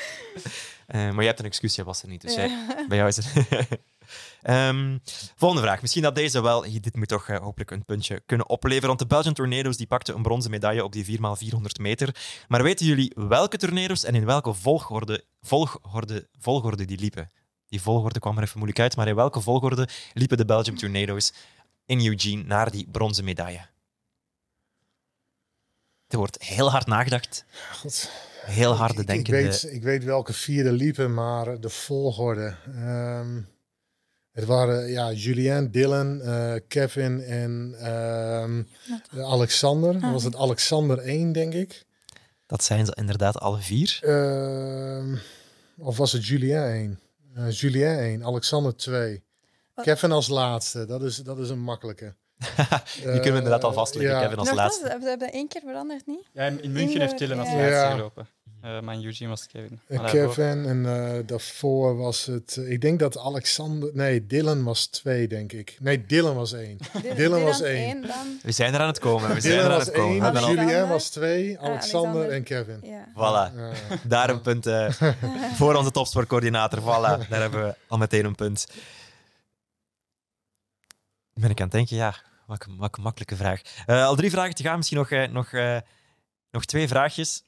Eh, 0.87 1.01
maar 1.11 1.19
je 1.21 1.27
hebt 1.27 1.39
een 1.39 1.45
excuus, 1.45 1.75
jij 1.75 1.85
was 1.85 2.01
er 2.01 2.07
niet. 2.07 2.21
Dus 2.21 2.33
Ja. 2.35 2.45
jij- 2.45 2.85
bij 2.87 2.97
jou 2.97 3.09
is 3.09 3.15
het... 3.17 3.47
Ehm, 4.41 4.97
volgende 5.35 5.63
vraag. 5.63 5.81
Misschien 5.81 6.03
dat 6.03 6.15
deze 6.15 6.41
wel... 6.41 6.61
Dit 6.81 6.95
moet 6.95 7.07
toch 7.07 7.27
eh, 7.27 7.39
hopelijk 7.39 7.71
een 7.71 7.85
puntje 7.85 8.21
kunnen 8.25 8.49
opleveren. 8.49 8.87
Want 8.87 8.99
de 8.99 9.07
Belgian 9.07 9.33
Tornado's 9.33 9.77
die 9.77 9.87
pakten 9.87 10.15
een 10.15 10.21
bronzen 10.21 10.51
medaille 10.51 10.83
op 10.83 10.91
die 10.91 11.19
4x400 11.19 11.81
meter. 11.81 12.15
Maar 12.47 12.63
weten 12.63 12.85
jullie 12.85 13.11
welke 13.15 13.57
tornado's 13.57 14.03
en 14.03 14.15
in 14.15 14.25
welke 14.25 14.53
volgorde, 14.53 15.23
volgorde, 15.41 16.27
volgorde 16.39 16.85
die 16.85 16.99
liepen? 16.99 17.29
Die 17.67 17.81
volgorde 17.81 18.19
kwam 18.19 18.37
er 18.37 18.43
even 18.43 18.57
moeilijk 18.57 18.79
uit. 18.79 18.95
Maar 18.95 19.07
in 19.07 19.15
welke 19.15 19.41
volgorde 19.41 19.87
liepen 20.13 20.37
de 20.37 20.45
Belgian 20.45 20.75
Tornado's 20.75 21.33
in 21.85 22.05
Eugene 22.05 22.43
naar 22.43 22.71
die 22.71 22.87
bronzen 22.91 23.23
medaille? 23.23 23.71
Er 26.07 26.17
wordt 26.17 26.43
heel 26.43 26.71
hard 26.71 26.87
nagedacht. 26.87 27.45
God. 27.71 28.09
Heel 28.45 28.73
harde 28.73 29.01
ik, 29.01 29.07
denken. 29.07 29.33
Ik 29.33 29.43
weet, 29.43 29.63
ik 29.71 29.83
weet 29.83 30.03
welke 30.03 30.33
vierde 30.33 30.71
liepen, 30.71 31.13
maar 31.13 31.59
de 31.59 31.69
volgorde. 31.69 32.55
ehm, 32.65 33.41
het 34.33 34.45
waren 34.45 34.87
ja, 34.91 35.11
Julien, 35.11 35.71
Dylan, 35.71 36.21
eh, 36.21 36.53
Kevin 36.67 37.21
en 37.23 37.75
ehm, 37.79 38.63
Alexander. 39.23 39.95
Ah. 40.01 40.11
Was 40.11 40.23
het 40.23 40.35
Alexander 40.35 40.97
1, 40.97 41.31
denk 41.31 41.53
ik? 41.53 41.85
Dat 42.45 42.63
zijn 42.63 42.85
ze 42.85 42.95
inderdaad 42.95 43.39
alle 43.39 43.57
vier. 43.59 43.99
Ehm, 44.01 45.15
of 45.77 45.97
was 45.97 46.11
het 46.11 46.25
Julien 46.25 46.63
1? 46.63 46.99
Eh, 47.35 47.51
Julien 47.51 47.97
1, 47.99 48.23
Alexander 48.25 48.75
2. 48.75 49.23
Wat? 49.73 49.85
Kevin 49.85 50.11
als 50.11 50.27
laatste, 50.27 50.85
dat 50.85 51.03
is, 51.03 51.17
dat 51.17 51.39
is 51.39 51.49
een 51.49 51.59
makkelijke. 51.61 52.15
Die 52.93 53.03
kunnen 53.03 53.21
we 53.21 53.27
inderdaad 53.37 53.63
al 53.63 53.73
vastleggen. 53.73 54.15
ja. 54.15 54.21
Kevin 54.23 54.37
als 54.37 54.51
laatste. 54.51 54.87
hebben 54.87 55.17
ze 55.19 55.25
één 55.25 55.47
keer 55.47 55.61
veranderd, 55.65 56.05
niet? 56.07 56.29
Ja, 56.33 56.43
in, 56.45 56.63
in 56.63 56.71
München 56.71 57.01
heeft 57.01 57.17
Dylan 57.17 57.39
als 57.39 57.47
Ja. 57.49 57.55
laatste 57.55 57.71
Ja. 57.75 57.91
gelopen. 57.91 58.27
Eh, 58.63 58.77
in 58.93 59.03
Eugene 59.03 59.29
was 59.29 59.47
Kevin. 59.47 59.79
Daarvoor- 59.87 60.09
Kevin 60.09 60.65
en 60.65 60.85
eh, 60.85 61.19
daarvoor 61.25 61.97
was 61.97 62.25
het... 62.25 62.57
eh, 62.57 62.71
ik 62.71 62.81
denk 62.81 62.99
dat 62.99 63.17
Alexander... 63.17 63.89
Nee, 63.93 64.25
Dylan 64.27 64.63
was 64.63 64.87
2, 64.87 65.27
denk 65.27 65.51
ik. 65.51 65.77
Nee, 65.79 66.05
Dylan 66.05 66.35
was 66.35 66.53
1. 66.53 66.77
Dylan 67.15 67.43
was 67.43 67.61
één. 67.61 68.01
dan. 68.01 68.39
We 68.43 68.51
zijn 68.51 68.73
er 68.73 68.79
aan 68.79 68.87
het 68.87 68.99
komen. 68.99 69.33
We 69.33 69.41
zijn 69.41 69.59
er 69.59 69.63
aan 69.65 69.69
was 69.69 69.85
het 69.85 69.93
komen. 69.95 70.09
1, 70.09 70.17
We 70.17 70.23
hebben 70.23 70.41
al- 70.41 70.47
Alexander. 70.47 70.73
Julien 70.75 70.89
was 70.89 71.09
2, 71.09 71.59
Alexander 71.59 71.69
Alexander. 71.71 72.29
en 72.29 72.43
Kevin. 72.43 72.79
Ja. 72.83 73.07
Voilà. 73.11 73.55
Ja. 73.55 73.71
Daar 74.03 74.29
een 74.29 74.41
punt 74.41 74.65
eh, 74.65 74.91
voor 75.59 75.75
onze 75.75 75.91
topsportcoördinator. 75.91 76.79
Voilà, 76.81 77.29
daar 77.29 77.41
hebben 77.41 77.63
we 77.65 77.75
al 77.87 77.97
meteen 77.97 78.25
een 78.25 78.35
punt. 78.35 78.67
Ben 81.33 81.49
ik 81.49 81.57
aan 81.57 81.63
het 81.63 81.71
denken, 81.75 81.95
ja, 81.95 82.15
wat 82.45 82.65
een, 82.65 82.75
makkelijke 83.01 83.35
vraag. 83.35 83.61
Eh, 83.85 84.05
al 84.05 84.15
drie 84.15 84.29
vragen 84.31 84.55
te 84.55 84.63
gaan, 84.63 84.77
misschien 84.77 84.97
nog, 84.97 85.09
eh, 85.11 85.27
nog, 85.29 85.51
eh, 85.51 85.77
nog 86.51 86.65
twee 86.65 86.87
vraagjes. 86.87 87.43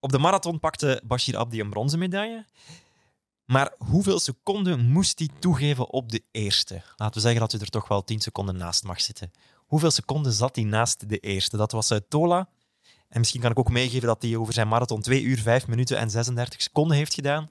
Op 0.00 0.12
de 0.12 0.18
marathon 0.18 0.60
pakte 0.60 1.02
Bashir 1.04 1.36
Abdi 1.36 1.60
een 1.60 1.70
bronzen 1.70 1.98
medaille. 1.98 2.46
Maar 3.44 3.74
hoeveel 3.78 4.18
seconden 4.18 4.90
moest 4.90 5.18
hij 5.18 5.28
toegeven 5.38 5.90
op 5.90 6.10
de 6.10 6.22
eerste? 6.30 6.82
Laten 6.96 7.14
we 7.14 7.20
zeggen 7.20 7.40
dat 7.40 7.52
u 7.52 7.58
er 7.58 7.68
toch 7.68 7.88
wel 7.88 8.04
10 8.04 8.20
seconden 8.20 8.56
naast 8.56 8.84
mag 8.84 9.00
zitten. 9.00 9.32
Hoeveel 9.56 9.90
seconden 9.90 10.32
zat 10.32 10.56
hij 10.56 10.64
naast 10.64 11.08
de 11.08 11.18
eerste? 11.18 11.56
Dat 11.56 11.72
was 11.72 11.90
eh, 11.90 11.98
Tola. 12.08 12.48
En 13.08 13.18
misschien 13.18 13.40
kan 13.40 13.50
ik 13.50 13.58
ook 13.58 13.70
meegeven 13.70 14.06
dat 14.06 14.22
hij 14.22 14.36
over 14.36 14.52
zijn 14.52 14.68
marathon 14.68 15.00
2 15.00 15.22
uur 15.22 15.38
5 15.38 15.66
minuten 15.66 15.98
en 15.98 16.10
36 16.10 16.62
seconden 16.62 16.96
heeft 16.96 17.14
gedaan. 17.14 17.50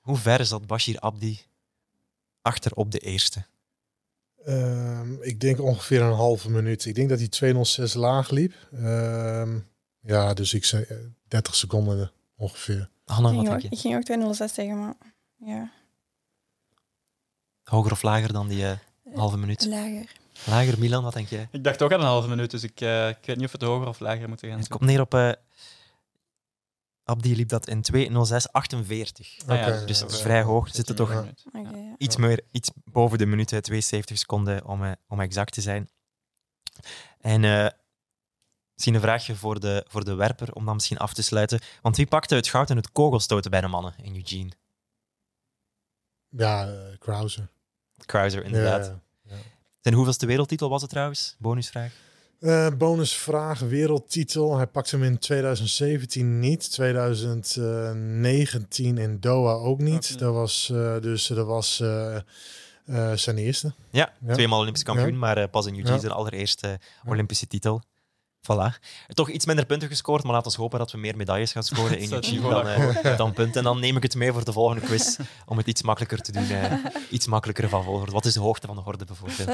Hoe 0.00 0.16
ver 0.16 0.46
zat 0.46 0.66
Bashir 0.66 0.98
Abdi 0.98 1.40
achter 2.42 2.72
op 2.72 2.90
de 2.90 2.98
eerste? 2.98 3.46
Ehm, 4.44 5.22
ik 5.22 5.40
denk 5.40 5.60
ongeveer 5.60 6.02
een 6.02 6.12
halve 6.12 6.50
minuut. 6.50 6.84
Ik 6.84 6.94
denk 6.94 7.08
dat 7.08 7.18
hij 7.18 7.28
206 7.28 7.94
laag 7.94 8.30
liep. 8.30 8.54
Ehm, 8.72 9.58
ja, 10.00 10.34
dus 10.34 10.54
ik 10.54 10.64
zei 10.64 10.82
eh, 10.82 10.96
30 11.28 11.54
seconden 11.54 12.12
ongeveer. 12.36 12.90
Hanna, 13.04 13.28
Ik 13.30 13.34
wat 13.36 13.44
ging, 13.44 13.48
denk 13.48 13.56
ook, 13.56 13.70
je? 13.70 13.76
ik 13.76 13.78
ging 13.78 13.94
ook 13.96 14.02
206 14.02 14.54
zeggen, 14.54 14.78
maar 14.78 14.94
ja, 15.36 15.70
Hoger 17.64 17.92
of 17.92 18.02
lager 18.02 18.32
dan 18.32 18.48
die 18.48 18.66
eh, 18.66 18.76
halve 19.14 19.36
minuut? 19.38 19.66
lager. 19.66 20.12
Lager, 20.46 20.78
Milan, 20.78 21.02
wat 21.02 21.12
denk 21.12 21.28
jij? 21.28 21.48
Ik 21.52 21.64
dacht 21.64 21.82
ook 21.82 21.92
aan 21.92 22.00
een 22.00 22.06
halve 22.06 22.28
minuut, 22.28 22.50
dus 22.50 22.62
ik, 22.62 22.80
eh, 22.80 23.08
ik 23.08 23.16
weet 23.24 23.36
niet 23.36 23.44
of 23.46 23.52
het 23.52 23.62
hoger 23.62 23.88
of 23.88 24.00
lager 24.00 24.28
moet 24.28 24.40
gaan. 24.40 24.58
Het 24.58 24.68
komt 24.68 24.80
neer 24.82 25.00
op... 25.00 25.14
eh, 25.14 25.32
Abdi 27.04 27.36
liep 27.36 27.48
dat 27.48 27.68
in 27.68 27.82
2.06.48. 27.94 27.98
Ah 29.46 29.56
ja, 29.56 29.84
Dus 29.84 29.98
dat 29.98 30.10
is 30.12 30.20
vrij 30.20 30.42
hoog. 30.42 30.68
Er 30.68 30.74
zitten 30.74 30.96
toch 30.96 31.12
Ja. 31.12 31.18
Oké, 31.52 31.68
ja. 31.78 31.94
iets, 31.98 32.16
meer, 32.16 32.40
iets 32.50 32.70
boven 32.84 33.18
de 33.18 33.26
minuut, 33.26 33.50
hè, 33.50 33.60
72 33.60 34.18
seconden 34.18 34.64
om, 34.64 34.84
eh, 34.84 34.92
om 35.08 35.20
exact 35.20 35.52
te 35.52 35.60
zijn. 35.60 35.88
En 37.20 37.44
eh, 37.44 37.66
misschien 38.80 38.94
een 38.94 39.00
vraagje 39.00 39.36
voor 39.36 39.60
de, 39.60 39.84
voor 39.88 40.04
de 40.04 40.14
werper, 40.14 40.54
om 40.54 40.64
dan 40.64 40.74
misschien 40.74 40.98
af 40.98 41.14
te 41.14 41.22
sluiten. 41.22 41.60
Want 41.82 41.96
wie 41.96 42.06
pakte 42.06 42.34
het 42.34 42.48
goud 42.48 42.70
en 42.70 42.76
het 42.76 42.92
kogelstoten 42.92 43.50
bij 43.50 43.60
de 43.60 43.66
mannen 43.66 43.94
in 44.02 44.14
Eugene? 44.14 44.50
Ja, 46.28 46.66
eh, 46.68 46.74
Krauser. 46.98 47.48
Cruiser, 48.06 48.44
inderdaad. 48.44 48.86
Ja, 48.86 49.00
ja. 49.22 49.34
Zijn 49.80 49.94
hoeveelste 49.94 50.26
wereldtitel 50.26 50.68
was 50.68 50.80
het 50.80 50.90
trouwens? 50.90 51.36
Bonusvraag. 51.38 51.92
Eh, 52.40 52.68
bonusvraag, 52.78 53.58
wereldtitel. 53.58 54.56
Hij 54.56 54.66
pakte 54.66 54.96
hem 54.96 55.04
in 55.04 55.18
2017 55.18 56.38
niet. 56.38 56.70
2019 56.72 58.98
in 58.98 59.20
Doha 59.20 59.52
ook 59.52 59.78
niet. 59.78 60.18
Dat 60.18 60.34
was, 60.34 60.70
eh, 60.70 61.00
dus 61.00 61.26
dat 61.26 61.46
was 61.46 61.80
eh, 61.80 62.16
eh, 62.16 62.22
zijn 63.14 63.38
eerste. 63.38 63.72
Ja, 63.90 64.12
Ja. 64.26 64.32
tweemaal 64.34 64.60
Olympisch 64.60 64.82
kampioen, 64.82 65.12
Ja. 65.12 65.18
maar 65.18 65.48
pas 65.48 65.66
in 65.66 65.74
Eugene 65.74 65.94
Ja. 65.94 66.00
zijn 66.00 66.12
allereerste 66.12 66.66
Ja. 66.68 66.78
Olympische 67.10 67.46
titel. 67.46 67.82
Voilà. 68.40 68.78
Toch 69.08 69.30
iets 69.30 69.46
minder 69.46 69.66
punten 69.66 69.88
gescoord, 69.88 70.22
maar 70.24 70.32
laten 70.32 70.52
we 70.52 70.58
hopen 70.60 70.78
dat 70.78 70.92
we 70.92 70.98
meer 70.98 71.16
medailles 71.16 71.52
gaan 71.52 71.62
scoren 71.62 71.98
in 71.98 72.08
niveau 72.20 72.54
dan, 72.54 72.66
eh, 72.66 73.16
dan 73.22 73.32
punten. 73.32 73.56
En 73.58 73.64
dan 73.64 73.80
neem 73.80 73.96
ik 73.96 74.02
het 74.02 74.14
mee 74.14 74.32
voor 74.32 74.44
de 74.44 74.52
volgende 74.52 74.82
quiz, 74.86 75.18
om 75.46 75.56
het 75.56 75.66
iets 75.66 75.82
makkelijker 75.82 76.20
te 76.20 76.32
doen. 76.32 76.50
eh, 76.50 76.72
iets 77.10 77.26
makkelijker 77.26 77.68
van 77.68 77.84
volgorde. 77.84 78.12
Wat 78.12 78.24
is 78.24 78.32
de 78.32 78.40
hoogte 78.40 78.66
van 78.66 78.76
de 78.76 78.82
horde 78.82 79.04
bijvoorbeeld? 79.04 79.38
Ik 79.40 79.46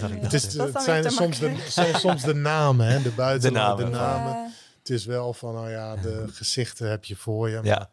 dat, 0.00 0.10
Het, 0.10 0.32
is, 0.32 0.46
eh, 0.46 0.56
Dat 0.56 0.72
het 0.74 0.82
zijn 0.82 1.10
soms 1.10 1.38
de, 1.38 1.56
soms 1.96 2.22
de 2.22 2.34
namen, 2.34 2.86
hè? 2.86 3.02
de 3.02 3.10
buitenland, 3.10 3.78
de 3.78 3.84
namen. 3.84 3.98
namen. 4.00 4.32
Ja. 4.32 4.50
Het 4.78 4.90
is 4.90 5.04
wel 5.04 5.32
van, 5.34 5.54
nou 5.54 5.70
ja, 5.70 5.96
de 5.96 6.24
gezichten 6.32 6.90
heb 6.90 7.04
je 7.04 7.16
voor 7.16 7.48
je. 7.48 7.54
maar- 7.56 7.64
Ja. 7.64 7.90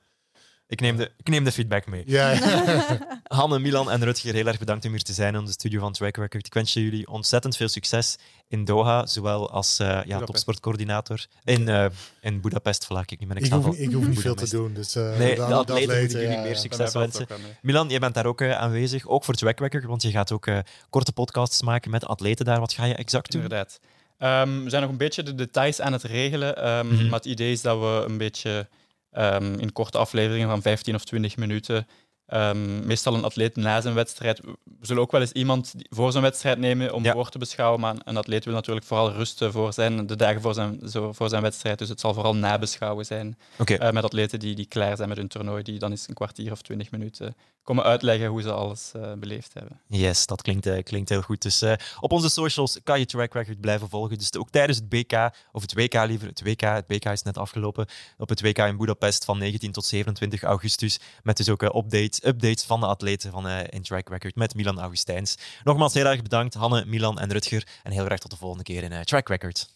Ik 0.67 0.81
neem, 0.81 0.95
de, 0.97 1.11
ik 1.17 1.27
neem 1.29 1.43
de 1.43 1.51
feedback 1.51 1.85
mee. 1.87 2.03
Ja, 2.05 2.31
ja. 2.31 2.97
Hanne, 3.23 3.59
Milan 3.59 3.91
en 3.91 4.03
Rutger, 4.03 4.33
heel 4.33 4.45
erg 4.47 4.57
bedankt 4.59 4.85
om 4.85 4.91
hier 4.91 5.01
te 5.03 5.13
zijn 5.13 5.35
in 5.35 5.45
de 5.45 5.51
studio 5.51 5.79
van 5.79 5.91
Track 5.93 6.17
Record. 6.17 6.45
Ik 6.45 6.53
wens 6.53 6.73
jullie 6.73 7.07
ontzettend 7.07 7.57
veel 7.57 7.67
succes 7.67 8.15
in 8.47 8.65
Doha, 8.65 9.05
zowel 9.05 9.49
als 9.51 9.79
eh, 9.79 9.99
ja, 10.05 10.19
topsportcoördinator 10.19 11.25
in, 11.43 11.67
eh 11.69 11.85
in 12.21 12.41
Budapest. 12.41 12.85
Voilà, 12.85 13.05
kijk, 13.05 13.19
nu 13.19 13.27
ben 13.27 13.37
ik 13.37 13.45
ik, 13.45 13.51
hoef, 13.51 13.77
ik 13.77 13.91
hoef 13.93 14.07
niet 14.07 14.19
veel 14.19 14.35
te 14.35 14.49
doen. 14.49 14.73
Dus, 14.73 14.95
eh, 14.95 15.17
Nee, 15.17 15.35
dan- 15.35 15.47
de 15.49 15.55
atleten 15.55 15.99
moeten 15.99 16.19
jullie 16.19 16.35
ja, 16.35 16.41
meer 16.41 16.51
ja. 16.51 16.57
succes 16.57 16.93
wensen. 16.93 17.27
Milan, 17.61 17.89
jij 17.89 17.99
bent 17.99 18.13
daar 18.13 18.25
ook 18.25 18.41
aanwezig, 18.43 19.07
ook 19.07 19.23
voor 19.23 19.33
Track 19.33 19.59
Record, 19.59 19.83
want 19.85 20.01
je 20.01 20.11
gaat 20.11 20.31
ook 20.31 20.47
eh, 20.47 20.57
korte 20.89 21.11
podcasts 21.11 21.61
maken 21.61 21.91
met 21.91 22.05
atleten 22.05 22.45
daar. 22.45 22.59
Wat 22.59 22.73
ga 22.73 22.85
je 22.85 22.95
exact 22.95 23.31
doen? 23.31 23.41
Inderdaad. 23.41 23.79
Ehm, 24.17 24.63
we 24.63 24.69
zijn 24.69 24.81
nog 24.81 24.91
een 24.91 24.97
beetje 24.97 25.23
de 25.23 25.35
details 25.35 25.81
aan 25.81 25.93
het 25.93 26.03
regelen. 26.03 26.57
ehm, 26.57 26.87
Mhm. 26.87 27.03
Maar 27.03 27.19
het 27.19 27.25
idee 27.25 27.51
is 27.51 27.61
dat 27.61 27.79
we 27.79 28.03
een 28.07 28.17
beetje 28.17 28.67
ehm, 29.15 29.53
in 29.59 29.71
korte 29.71 29.97
afleveringen 29.97 30.49
van 30.49 30.61
15 30.61 30.95
of 30.95 31.03
20 31.05 31.37
minuten. 31.37 31.87
ehm, 32.25 32.85
meestal 32.87 33.13
een 33.13 33.23
atleet 33.23 33.55
na 33.55 33.81
zijn 33.81 33.93
wedstrijd. 33.93 34.39
We 34.39 34.55
zullen 34.81 35.01
ook 35.01 35.11
wel 35.11 35.21
eens 35.21 35.31
iemand 35.31 35.73
voor 35.89 36.11
zijn 36.11 36.23
wedstrijd 36.23 36.57
nemen 36.57 36.93
om 36.93 37.03
Ja. 37.03 37.11
voor 37.13 37.29
te 37.29 37.37
beschouwen. 37.37 37.79
Maar 37.79 37.95
een 38.03 38.17
atleet 38.17 38.45
wil 38.45 38.53
natuurlijk 38.53 38.85
vooral 38.85 39.11
rusten 39.11 39.51
voor 39.51 39.73
zijn, 39.73 40.07
de 40.07 40.15
dagen 40.15 40.41
voor 40.41 40.53
zijn, 40.53 40.79
zo, 40.89 41.11
voor 41.13 41.29
zijn 41.29 41.41
wedstrijd. 41.41 41.79
Dus 41.79 41.89
het 41.89 41.99
zal 41.99 42.13
vooral 42.13 42.35
nabeschouwen 42.35 43.05
zijn. 43.05 43.37
Eh, 43.77 43.91
met 43.91 44.03
atleten 44.03 44.39
die, 44.39 44.55
die 44.55 44.65
klaar 44.65 44.95
zijn 44.95 45.09
met 45.09 45.17
hun 45.17 45.27
toernooi. 45.27 45.63
Die 45.63 45.79
dan 45.79 45.91
eens 45.91 46.07
een 46.07 46.13
kwartier 46.13 46.51
of 46.51 46.61
20 46.61 46.91
minuten 46.91 47.35
komen 47.65 47.83
uitleggen 47.83 48.27
hoe 48.27 48.41
ze 48.41 48.51
alles 48.51 48.91
eh, 48.93 49.13
beleefd 49.13 49.53
hebben. 49.53 49.81
Yes, 49.87 50.25
dat 50.25 50.41
klinkt, 50.41 50.65
eh, 50.65 50.83
klinkt 50.83 51.09
heel 51.09 51.21
goed. 51.21 51.41
Dus 51.41 51.61
eh, 51.61 51.73
op 51.99 52.11
onze 52.11 52.29
socials 52.29 52.79
kan 52.83 52.99
je 52.99 53.05
Track 53.05 53.33
Record 53.33 53.59
blijven 53.61 53.89
volgen. 53.89 54.17
Dus 54.17 54.33
ook 54.37 54.49
tijdens 54.49 54.77
het 54.77 54.89
BK, 54.89 55.29
of 55.51 55.61
het 55.61 55.73
WK 55.73 55.93
liever, 55.93 56.27
het 56.27 56.43
WK, 56.43 56.61
het 56.61 56.87
BK 56.87 57.05
is 57.05 57.21
net 57.21 57.37
afgelopen, 57.37 57.85
op 58.17 58.29
het 58.29 58.41
WK 58.41 58.57
in 58.57 58.77
Budapest 58.77 59.25
van 59.25 59.37
19 59.37 59.71
tot 59.71 59.85
27 59.85 60.43
augustus. 60.43 60.99
Met 61.23 61.37
dus 61.37 61.49
ook 61.49 61.61
updates, 61.61 62.25
updates 62.25 62.63
van 62.63 62.79
de 62.79 62.85
atleten 62.85 63.31
van 63.31 63.49
in 63.49 63.81
Track 63.81 64.09
Record 64.09 64.35
met 64.35 64.55
Milan 64.55 64.79
Augustijns. 64.79 65.37
Nogmaals 65.63 65.93
heel 65.93 66.05
erg 66.05 66.21
bedankt, 66.21 66.53
Hanne, 66.53 66.85
Milan 66.85 67.19
en 67.19 67.31
Rutger. 67.31 67.67
En 67.83 67.91
heel 67.91 68.07
erg 68.07 68.19
tot 68.19 68.31
de 68.31 68.37
volgende 68.37 68.63
keer 68.63 68.83
in 68.83 69.03
Track 69.03 69.27
Record. 69.27 69.74